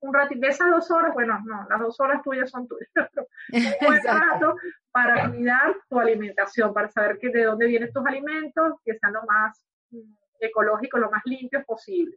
un 0.00 0.14
ratito 0.14 0.40
de 0.40 0.48
esas 0.48 0.70
dos 0.70 0.90
horas, 0.90 1.12
bueno, 1.14 1.38
no, 1.44 1.66
las 1.68 1.80
dos 1.80 1.98
horas 2.00 2.22
tuyas 2.22 2.50
son 2.50 2.66
tuyas, 2.66 2.88
un 3.52 3.86
buen 3.86 4.02
rato 4.04 4.56
para 4.90 5.30
cuidar 5.30 5.76
tu 5.88 5.98
alimentación, 5.98 6.72
para 6.72 6.88
saber 6.88 7.18
que 7.18 7.28
de 7.28 7.44
dónde 7.44 7.66
vienen 7.66 7.92
tus 7.92 8.06
alimentos, 8.06 8.74
que 8.84 8.98
sean 8.98 9.12
lo 9.12 9.22
más 9.24 9.62
mm, 9.90 10.12
ecológicos, 10.40 11.00
lo 11.00 11.10
más 11.10 11.22
limpios 11.24 11.64
posible. 11.64 12.16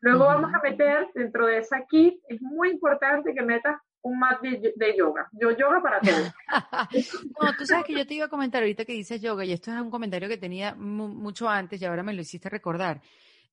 Luego 0.00 0.24
vamos 0.24 0.52
a 0.52 0.60
meter 0.60 1.08
dentro 1.14 1.46
de 1.46 1.58
esa 1.58 1.84
kit, 1.88 2.20
es 2.28 2.42
muy 2.42 2.70
importante 2.70 3.32
que 3.32 3.42
metas 3.42 3.80
un 4.02 4.18
mat 4.18 4.40
de, 4.42 4.96
yoga. 4.96 5.28
Yo 5.32 5.52
yoga 5.52 5.80
para 5.80 6.00
todo. 6.00 6.32
no, 7.40 7.56
tú 7.56 7.64
sabes 7.64 7.84
que 7.84 7.94
yo 7.94 8.04
te 8.04 8.14
iba 8.14 8.26
a 8.26 8.28
comentar 8.28 8.62
ahorita 8.62 8.84
que 8.84 8.94
dices 8.94 9.22
yoga, 9.22 9.44
y 9.44 9.52
esto 9.52 9.72
es 9.72 9.80
un 9.80 9.90
comentario 9.90 10.28
que 10.28 10.36
tenía 10.36 10.74
mucho 10.74 11.48
antes 11.48 11.80
y 11.80 11.84
ahora 11.84 12.02
me 12.02 12.12
lo 12.12 12.20
hiciste 12.20 12.48
recordar. 12.48 13.00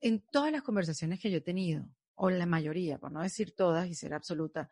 En 0.01 0.21
todas 0.31 0.51
las 0.51 0.63
conversaciones 0.63 1.19
que 1.19 1.29
yo 1.29 1.37
he 1.37 1.41
tenido, 1.41 1.85
o 2.19 2.29
la 2.29 2.45
mayoría, 2.45 2.97
por 2.97 3.11
no 3.11 3.21
decir 3.21 3.55
todas 3.55 3.87
y 3.87 3.95
ser 3.95 4.13
absoluta, 4.13 4.69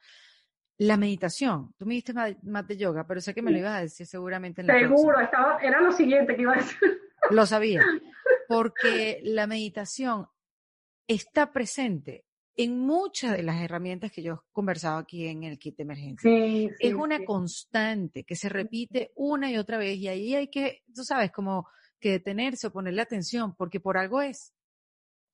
la 0.78 0.98
meditación. 0.98 1.74
Tú 1.78 1.86
me 1.86 1.96
diste 1.96 2.14
mat 2.14 2.68
de 2.68 2.78
yoga, 2.78 3.08
pero 3.08 3.22
sé 3.22 3.34
que 3.34 3.42
me 3.42 3.52
lo 3.52 3.58
ibas 3.58 3.78
a 3.78 3.82
decir 3.82 4.06
seguramente 4.06 4.62
en 4.62 4.68
la 4.68 4.80
Seguro, 4.80 5.20
estaba, 5.20 5.58
era 5.60 5.82
lo 5.82 5.92
siguiente 5.92 6.36
que 6.36 6.42
iba 6.42 6.54
a 6.54 6.58
decir. 6.58 6.78
Lo 7.32 7.46
sabía. 7.46 7.82
Porque 8.48 9.22
la 9.24 9.48
meditación 9.48 10.28
está 11.08 11.52
presente 11.52 12.26
en 12.56 12.80
muchas 12.80 13.38
de 13.38 13.44
las 13.44 13.62
herramientas 13.62 14.12
que 14.12 14.24
yo 14.24 14.34
he 14.34 14.52
conversado 14.52 14.98
aquí 14.98 15.28
en 15.28 15.44
el 15.44 15.58
kit 15.58 15.78
de 15.78 15.84
emergencia. 15.84 16.32
es 16.80 16.94
una 16.94 17.24
constante 17.24 18.24
que 18.24 18.36
se 18.36 18.50
repite 18.50 19.12
una 19.16 19.52
y 19.52 19.58
otra 19.58 19.78
vez 19.78 19.98
y 19.98 20.08
ahí 20.08 20.36
hay 20.36 20.50
que, 20.50 20.82
tú 20.94 21.04
sabes, 21.04 21.32
como 21.32 21.68
que 22.00 22.12
detenerse 22.12 22.68
o 22.68 22.72
ponerle 22.72 23.02
atención 23.02 23.56
porque 23.56 23.80
por 23.80 23.98
algo 23.98 24.22
es. 24.22 24.54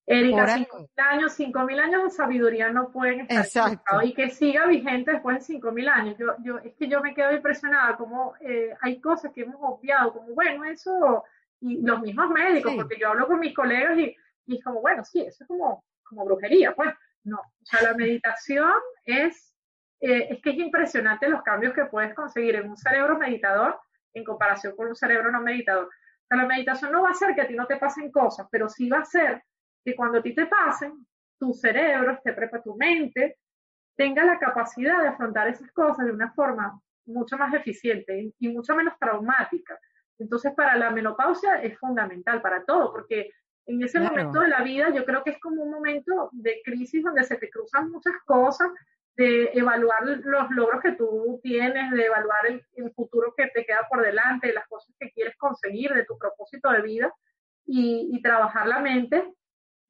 Erika, 0.06 0.48
cinco 0.58 0.80
mil 0.80 0.90
años, 0.98 1.34
cinco 1.34 1.64
mil 1.64 1.80
años 1.80 2.04
de 2.04 2.10
sabiduría 2.10 2.70
no 2.70 2.92
pueden 2.92 3.22
estar 3.22 3.46
Exacto. 3.46 4.02
y 4.04 4.14
que 4.14 4.30
siga 4.30 4.66
vigente 4.68 5.12
después 5.12 5.38
de 5.38 5.44
cinco 5.44 5.72
mil 5.72 5.88
años. 5.88 6.18
Yo, 6.18 6.36
yo, 6.44 6.58
es 6.60 6.74
que 6.76 6.88
yo 6.88 7.02
me 7.02 7.14
quedo 7.14 7.32
impresionada 7.32 7.96
como 7.96 8.34
eh, 8.42 8.76
hay 8.82 9.00
cosas 9.00 9.32
que 9.34 9.42
hemos 9.42 9.58
obviado, 9.62 10.14
como 10.14 10.34
bueno, 10.34 10.66
eso, 10.66 11.24
y 11.62 11.82
los 11.82 12.02
mismos 12.02 12.30
médicos, 12.32 12.74
porque 12.76 12.98
yo 13.00 13.10
hablo 13.10 13.28
con 13.28 13.40
mis 13.40 13.56
colegas 13.56 13.98
y, 13.98 14.16
y 14.46 14.58
es 14.58 14.64
como, 14.64 14.82
bueno, 14.82 15.06
sí, 15.06 15.22
eso 15.22 15.44
es 15.44 15.48
como, 15.48 15.86
como 16.04 16.26
brujería, 16.26 16.76
pues 16.76 16.94
no, 17.24 17.38
o 17.38 17.66
sea, 17.66 17.82
la 17.82 17.94
meditación 17.94 18.74
es, 19.06 19.56
eh, 20.02 20.28
es 20.32 20.42
que 20.42 20.50
es 20.50 20.58
impresionante 20.58 21.30
los 21.30 21.42
cambios 21.44 21.74
que 21.74 21.86
puedes 21.86 22.14
conseguir 22.14 22.56
en 22.56 22.70
un 22.70 22.76
cerebro 22.76 23.18
meditador 23.18 23.80
en 24.14 24.24
comparación 24.26 24.76
con 24.76 24.88
un 24.88 24.96
cerebro 24.96 25.32
no 25.32 25.42
meditador. 25.42 25.86
O 25.86 26.26
sea, 26.28 26.38
la 26.38 26.46
meditación 26.46 26.92
no 26.92 27.04
va 27.04 27.10
a 27.10 27.12
hacer 27.14 27.34
que 27.34 27.42
a 27.42 27.48
ti 27.48 27.56
no 27.56 27.66
te 27.66 27.78
pasen 27.78 28.12
cosas, 28.12 28.48
pero 28.52 28.70
sí 28.70 28.90
va 28.90 28.98
a 28.98 29.02
hacer 29.02 29.44
que 29.84 29.96
cuando 29.96 30.20
a 30.20 30.24
ti 30.24 30.34
te 30.34 30.46
pasen, 30.46 31.06
tu 31.40 31.54
cerebro, 31.54 32.12
esté 32.12 32.34
preparado, 32.34 32.72
tu 32.72 32.78
mente, 32.78 33.38
tenga 33.96 34.24
la 34.24 34.40
capacidad 34.40 35.02
de 35.02 35.10
afrontar 35.10 35.48
esas 35.48 35.72
cosas 35.72 36.06
de 36.06 36.12
una 36.12 36.32
forma 36.34 36.80
mucho 37.06 37.38
más 37.38 37.54
eficiente 37.54 38.34
y 38.40 38.50
mucho 38.50 38.76
menos 38.76 38.94
traumática. 39.00 39.78
Entonces, 40.20 40.54
para 40.56 40.78
la 40.78 40.90
menopausia 40.90 41.62
es 41.62 41.78
fundamental, 41.78 42.42
para 42.42 42.64
todo, 42.64 42.92
porque 42.92 43.30
en 43.66 43.82
ese 43.82 44.00
momento 44.00 44.40
de 44.40 44.50
la 44.50 44.62
vida 44.62 44.90
yo 44.90 45.06
creo 45.06 45.24
que 45.24 45.32
es 45.32 45.40
como 45.40 45.64
un 45.64 45.72
momento 45.72 46.30
de 46.34 46.62
crisis 46.64 47.04
donde 47.04 47.24
se 47.24 47.38
te 47.38 47.50
cruzan 47.50 47.92
muchas 47.92 48.14
cosas, 48.26 48.70
de 49.16 49.52
evaluar 49.54 50.04
los 50.06 50.50
logros 50.52 50.82
que 50.82 50.94
tú 50.94 51.40
tienes, 51.44 51.92
de 51.92 52.06
evaluar 52.06 52.48
el, 52.48 52.92
futuro 52.94 53.34
que 53.38 53.48
te 53.48 53.64
queda 53.64 53.88
por 53.90 54.04
delante, 54.04 54.48
de 54.48 54.54
las 54.54 54.68
cosas 54.68 54.96
que 55.00 55.12
quieres 55.12 55.38
conseguir, 55.38 55.94
de 55.94 56.06
tu 56.06 56.18
propósito 56.18 56.72
de 56.72 56.82
vida 56.82 57.14
y, 57.66 58.20
trabajar 58.24 58.68
la 58.68 58.80
mente, 58.80 59.24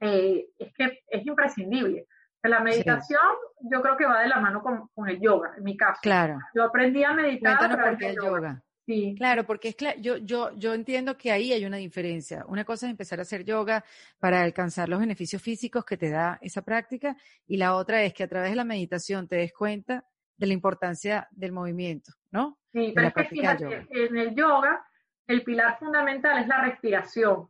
eh, 0.04 0.50
es 0.60 0.74
que 0.74 1.04
es 1.08 1.26
imprescindible. 1.26 2.08
La 2.44 2.60
meditación 2.60 3.22
yo 3.62 3.82
creo 3.82 3.96
que 3.96 4.06
va 4.06 4.22
de 4.22 4.28
la 4.28 4.40
mano 4.40 4.62
con, 4.62 5.10
el 5.10 5.20
yoga, 5.22 5.54
en 5.58 5.64
mi 5.64 5.78
caso. 5.78 6.00
Claro. 6.02 6.40
Yo 6.54 6.64
aprendí 6.64 7.04
a 7.04 7.14
meditar 7.14 7.64
a 7.64 7.70
través 7.70 7.98
del 7.98 8.16
yoga. 8.16 8.62
Sí. 8.86 9.16
Claro, 9.18 9.46
porque 9.46 9.70
es 9.70 9.78
yo, 10.02 10.18
yo, 10.18 10.52
yo 10.58 10.74
entiendo 10.74 11.18
que 11.18 11.32
ahí 11.32 11.54
hay 11.54 11.64
una 11.64 11.78
diferencia. 11.78 12.44
Una 12.50 12.66
cosa 12.66 12.86
es 12.86 12.92
empezar 12.92 13.20
a 13.20 13.22
hacer 13.22 13.46
yoga 13.46 13.86
para 14.20 14.42
alcanzar 14.42 14.90
los 14.90 15.00
beneficios 15.00 15.42
físicos 15.42 15.86
que 15.86 15.96
te 15.96 16.10
da 16.10 16.38
esa 16.42 16.64
práctica 16.64 17.16
y 17.48 17.56
la 17.56 17.76
otra 17.76 18.04
es 18.04 18.14
que 18.14 18.24
a 18.24 18.28
través 18.28 18.50
de 18.50 18.58
la 18.58 18.66
meditación 18.66 19.30
te 19.30 19.38
des 19.38 19.54
cuenta 19.54 20.06
de 20.36 20.48
la 20.48 20.54
importancia 20.54 21.30
del 21.32 21.54
movimiento, 21.54 22.12
¿no? 22.30 22.60
Sí, 22.74 22.92
pero 22.94 23.08
es 23.08 23.14
que 23.14 23.24
fíjate, 23.24 23.88
en 23.90 24.18
el 24.18 24.36
yoga 24.36 24.86
el 25.28 25.44
pilar 25.44 25.80
fundamental 25.80 26.40
es 26.40 26.48
la 26.48 26.62
respiración. 26.62 27.48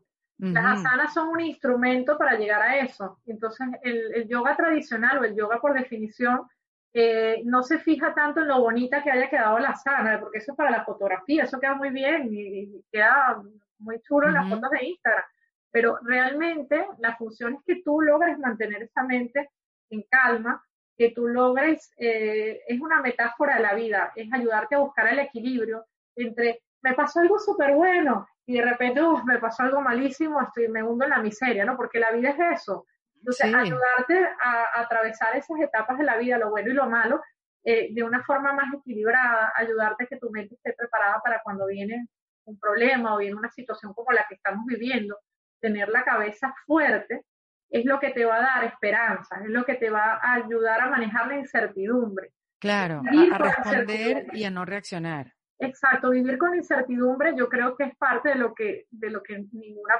Las 0.51 0.79
asanas 0.79 1.13
son 1.13 1.29
un 1.29 1.39
instrumento 1.39 2.17
para 2.17 2.37
llegar 2.37 2.61
a 2.61 2.79
eso. 2.79 3.19
Entonces, 3.25 3.67
el 3.81 4.27
yoga 4.27 4.57
tradicional 4.57 5.19
o 5.19 5.23
el 5.23 5.35
yoga 5.35 5.59
por 5.61 5.73
definición 5.73 6.47
eh, 6.95 7.41
no 7.45 7.63
se 7.63 7.79
fija 7.79 8.13
tanto 8.13 8.41
en 8.41 8.47
lo 8.47 8.61
bonita 8.61 9.01
que 9.01 9.09
haya 9.09 9.27
quedado 9.27 9.57
la 9.57 9.75
sana, 9.75 10.19
porque 10.19 10.37
eso 10.37 10.51
es 10.51 10.57
para 10.57 10.69
la 10.69 10.85
fotografía, 10.85 11.43
eso 11.43 11.59
queda 11.59 11.73
muy 11.73 11.89
bien 11.89 12.29
y, 12.31 12.83
queda 12.91 13.41
muy 13.79 13.99
chulo 14.01 14.27
en 14.27 14.35
las 14.35 14.47
fotos 14.47 14.69
de 14.69 14.85
Instagram. 14.85 15.23
Pero 15.71 15.97
realmente 16.03 16.87
la 16.99 17.15
función 17.17 17.55
es 17.55 17.61
que 17.65 17.81
tú 17.83 17.99
logres 17.99 18.37
mantener 18.37 18.83
esa 18.83 19.03
mente 19.03 19.49
en 19.89 20.03
calma, 20.03 20.63
que 20.95 21.09
tú 21.09 21.27
logres, 21.27 21.91
eh, 21.97 22.61
es 22.67 22.79
una 22.79 23.01
metáfora 23.01 23.55
de 23.55 23.63
la 23.63 23.73
vida, 23.73 24.13
es 24.15 24.31
ayudarte 24.31 24.75
a 24.75 24.79
buscar 24.79 25.07
el 25.07 25.19
equilibrio 25.19 25.85
entre 26.15 26.61
me 26.83 26.93
pasó 26.93 27.21
algo 27.21 27.39
súper 27.39 27.73
bueno 27.73 28.27
y 28.45 28.55
de 28.55 28.61
repente 28.61 29.01
me 29.25 29.39
pasó 29.39 29.63
algo 29.63 29.81
malísimo, 29.81 30.41
estoy, 30.41 30.67
me 30.67 30.83
hundo 30.83 31.05
en 31.05 31.11
la 31.11 31.21
miseria, 31.21 31.65
¿no? 31.65 31.77
Porque 31.77 31.99
la 31.99 32.11
vida 32.11 32.29
es 32.29 32.61
eso, 32.61 32.85
entonces, 33.15 33.55
ayudarte 33.55 34.27
a, 34.41 34.81
atravesar 34.81 35.35
esas 35.37 35.57
etapas 35.61 35.97
de 35.97 36.03
la 36.03 36.17
vida, 36.17 36.37
lo 36.37 36.49
bueno 36.49 36.69
y 36.69 36.73
lo 36.73 36.89
malo, 36.89 37.21
eh, 37.63 37.87
de 37.93 38.03
una 38.03 38.21
forma 38.24 38.51
más 38.51 38.74
equilibrada, 38.74 39.53
ayudarte 39.55 40.03
a 40.03 40.07
que 40.07 40.17
tu 40.17 40.29
mente 40.29 40.55
esté 40.55 40.74
preparada 40.74 41.21
para 41.24 41.41
cuando 41.41 41.65
viene 41.67 42.07
un 42.45 42.59
problema 42.59 43.15
o 43.15 43.20
viene 43.20 43.37
una 43.37 43.49
situación 43.49 43.93
como 43.93 44.11
la 44.11 44.25
que 44.28 44.36
estamos 44.36 44.65
viviendo, 44.65 45.17
tener 45.61 45.87
la 45.87 46.03
cabeza 46.03 46.53
fuerte 46.65 47.24
es 47.70 47.86
lo 47.86 47.99
que 47.99 48.09
te 48.09 48.25
va 48.25 48.36
a 48.36 48.41
dar 48.41 48.63
esperanza, 48.65 49.37
es 49.41 49.49
lo 49.49 49.63
que 49.63 49.75
te 49.75 49.89
va 49.89 50.20
a 50.21 50.33
ayudar 50.33 50.82
a 50.82 50.89
manejar 50.89 51.28
la 51.28 51.37
incertidumbre. 51.37 52.33
Claro, 52.59 53.01
a, 53.05 53.37
responder 53.37 54.28
y 54.33 54.43
a 54.43 54.51
no 54.51 54.65
reaccionar. 54.65 55.33
Exacto, 55.63 56.09
vivir 56.09 56.37
con 56.37 56.55
incertidumbre 56.55 57.33
yo 57.35 57.47
creo 57.47 57.75
que 57.75 57.85
es 57.85 57.95
parte 57.95 58.29
de 58.29 58.35
lo 58.35 58.53
que, 58.53 58.87
de 58.91 59.09
lo 59.09 59.23
que 59.23 59.45
ninguna 59.51 59.95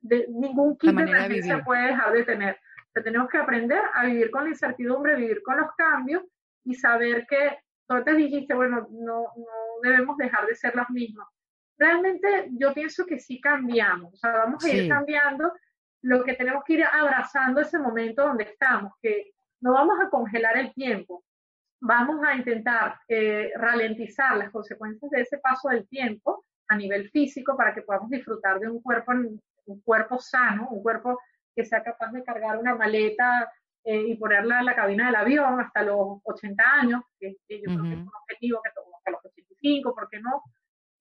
de, 0.00 0.26
ningún 0.28 0.76
kit 0.76 0.94
de 0.94 1.42
se 1.42 1.58
puede 1.58 1.88
dejar 1.88 2.12
de 2.12 2.24
tener. 2.24 2.58
tenemos 2.92 3.28
que 3.28 3.38
aprender 3.38 3.82
a 3.94 4.04
vivir 4.04 4.30
con 4.30 4.44
la 4.44 4.50
incertidumbre, 4.50 5.16
vivir 5.16 5.42
con 5.42 5.58
los 5.58 5.68
cambios 5.76 6.22
y 6.64 6.74
saber 6.74 7.26
que 7.26 7.58
tú 7.86 8.02
te 8.04 8.14
dijiste, 8.14 8.54
bueno, 8.54 8.88
no, 8.90 9.32
no 9.36 9.80
debemos 9.82 10.16
dejar 10.16 10.46
de 10.46 10.54
ser 10.54 10.74
los 10.74 10.88
mismos. 10.90 11.26
Realmente 11.78 12.48
yo 12.52 12.72
pienso 12.72 13.04
que 13.04 13.18
sí 13.18 13.40
cambiamos, 13.40 14.14
o 14.14 14.16
sea, 14.16 14.32
vamos 14.32 14.64
a 14.64 14.70
ir 14.70 14.88
cambiando. 14.88 15.52
Lo 16.02 16.24
que 16.24 16.34
tenemos 16.34 16.64
que 16.64 16.74
ir 16.74 16.84
abrazando 16.84 17.60
ese 17.60 17.78
momento 17.78 18.22
donde 18.22 18.44
estamos, 18.44 18.92
que 19.00 19.32
no 19.60 19.72
vamos 19.72 19.98
a 20.00 20.08
congelar 20.08 20.56
el 20.56 20.72
tiempo, 20.72 21.24
vamos 21.80 22.24
a 22.24 22.34
intentar 22.34 23.00
eh, 23.08 23.52
ralentizar 23.56 24.36
las 24.36 24.50
consecuencias 24.50 25.10
de 25.10 25.20
ese 25.20 25.38
paso 25.38 25.68
del 25.68 25.86
tiempo 25.88 26.44
a 26.68 26.76
nivel 26.76 27.10
físico 27.10 27.56
para 27.56 27.74
que 27.74 27.82
podamos 27.82 28.10
disfrutar 28.10 28.58
de 28.58 28.68
un 28.68 28.80
cuerpo 28.82 29.12
un 29.66 29.80
cuerpo 29.80 30.18
sano, 30.18 30.68
un 30.70 30.82
cuerpo 30.82 31.18
que 31.54 31.64
sea 31.64 31.82
capaz 31.82 32.12
de 32.12 32.22
cargar 32.22 32.58
una 32.58 32.74
maleta 32.74 33.50
eh, 33.84 34.08
y 34.08 34.16
ponerla 34.16 34.60
en 34.60 34.66
la 34.66 34.74
cabina 34.74 35.06
del 35.06 35.16
avión 35.16 35.60
hasta 35.60 35.82
los 35.82 36.20
80 36.24 36.64
años, 36.64 37.02
que, 37.18 37.36
yo 37.48 37.62
creo 37.64 37.82
que 37.82 37.92
es 37.92 37.98
un 37.98 38.10
objetivo 38.22 38.60
que 38.62 38.70
tomamos 38.74 38.98
hasta 38.98 39.10
los 39.12 39.24
85, 39.24 39.94
¿por 39.94 40.08
qué 40.08 40.20
no? 40.20 40.42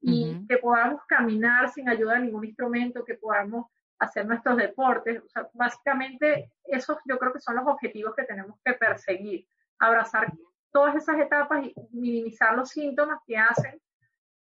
Y 0.01 0.45
que 0.47 0.57
podamos 0.57 1.01
caminar 1.07 1.69
sin 1.69 1.89
ayuda 1.89 2.13
de 2.13 2.21
ningún 2.21 2.45
instrumento, 2.45 3.03
que 3.03 3.15
podamos 3.15 3.65
hacer 3.97 4.27
nuestros 4.27 4.57
deportes. 4.57 5.19
O 5.23 5.27
sea, 5.29 5.49
básicamente 5.53 6.51
esos 6.65 6.97
yo 7.05 7.17
creo 7.17 7.33
que 7.33 7.39
son 7.39 7.55
los 7.55 7.65
objetivos 7.65 8.13
que 8.15 8.23
tenemos 8.23 8.59
que 8.63 8.73
perseguir, 8.73 9.47
abrazar 9.79 10.31
todas 10.75 10.93
esas 10.95 11.17
etapas 11.21 11.65
y 11.65 11.73
minimizar 11.91 12.53
los 12.53 12.69
síntomas 12.69 13.19
que 13.25 13.37
hacen 13.37 13.79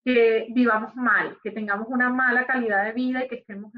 que 0.03 0.47
vivamos 0.49 0.93
mal, 0.93 1.37
que 1.41 1.51
tengamos 1.51 1.87
una 1.87 2.09
mala 2.09 2.45
calidad 2.45 2.83
de 2.83 2.91
vida 2.91 3.23
y 3.23 3.29
que 3.29 3.35
estemos 3.35 3.71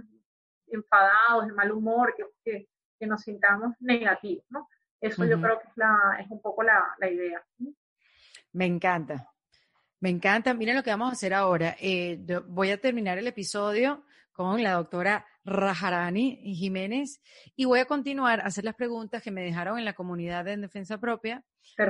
enfadados, 0.66 1.46
de 1.46 1.54
mal 1.54 1.72
humor, 1.72 2.16
que, 2.44 2.68
que, 3.00 3.06
nos 3.06 3.22
sintamos 3.22 3.76
negativos, 3.80 4.46
¿no? 4.50 4.68
Eso 5.00 5.26
yo 5.26 5.40
creo 5.40 5.60
que 5.60 5.68
es, 5.68 5.78
la, 5.78 6.18
es 6.20 6.30
un 6.32 6.42
poco 6.42 6.64
la, 6.64 6.96
la 6.98 7.10
idea. 7.10 7.44
Me 8.54 8.66
encanta. 8.66 9.30
Me 10.00 10.10
encanta. 10.10 10.56
Miren 10.56 10.76
lo 10.76 10.84
que 10.84 10.90
vamos 10.90 11.10
a 11.10 11.14
hacer 11.14 11.36
ahora. 11.36 11.76
Eh, 11.80 12.20
voy 12.48 12.72
a 12.72 12.82
terminar 12.82 13.20
el 13.20 13.28
episodio 13.28 14.04
con 14.32 14.64
la 14.64 14.74
doctora 14.74 15.26
Rajarani 15.44 16.38
Jiménez 16.56 17.22
y 17.56 17.66
voy 17.66 17.80
a 17.80 17.86
continuar 17.86 18.40
a 18.40 18.46
hacer 18.46 18.64
las 18.64 18.76
preguntas 18.76 19.22
que 19.22 19.32
me 19.32 19.44
dejaron 19.44 19.80
en 19.80 19.86
la 19.86 19.94
comunidad 19.94 20.46
de 20.46 20.58
Defensa 20.58 20.98
Propia. 20.98 21.44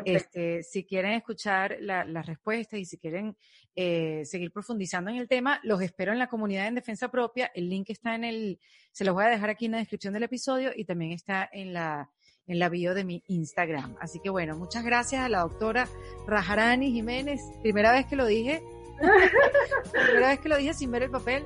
Este, 0.05 0.61
si 0.63 0.83
quieren 0.83 1.13
escuchar 1.13 1.77
las 1.81 2.25
respuestas 2.25 2.79
y 2.79 2.85
si 2.85 2.97
quieren 2.97 3.35
eh, 3.75 4.23
seguir 4.25 4.51
profundizando 4.51 5.09
en 5.09 5.17
el 5.17 5.27
tema, 5.27 5.59
los 5.63 5.81
espero 5.81 6.11
en 6.11 6.19
la 6.19 6.27
comunidad 6.27 6.67
en 6.67 6.75
Defensa 6.75 7.09
Propia. 7.09 7.51
El 7.53 7.69
link 7.69 7.89
está 7.89 8.15
en 8.15 8.23
el, 8.23 8.59
se 8.91 9.03
los 9.03 9.13
voy 9.13 9.25
a 9.25 9.29
dejar 9.29 9.49
aquí 9.49 9.65
en 9.65 9.73
la 9.73 9.77
descripción 9.79 10.13
del 10.13 10.23
episodio 10.23 10.71
y 10.75 10.85
también 10.85 11.11
está 11.11 11.49
en 11.51 11.73
la, 11.73 12.09
en 12.45 12.59
la 12.59 12.69
bio 12.69 12.93
de 12.93 13.03
mi 13.03 13.23
Instagram. 13.27 13.95
Así 13.99 14.19
que 14.19 14.29
bueno, 14.29 14.57
muchas 14.57 14.83
gracias 14.83 15.23
a 15.23 15.29
la 15.29 15.39
doctora 15.39 15.87
Rajarani 16.27 16.91
Jiménez. 16.91 17.41
Primera 17.61 17.91
vez 17.91 18.05
que 18.05 18.15
lo 18.15 18.25
dije. 18.25 18.61
primera 19.91 20.29
vez 20.29 20.39
que 20.39 20.49
lo 20.49 20.57
dije 20.57 20.73
sin 20.73 20.91
ver 20.91 21.03
el 21.03 21.11
papel. 21.11 21.45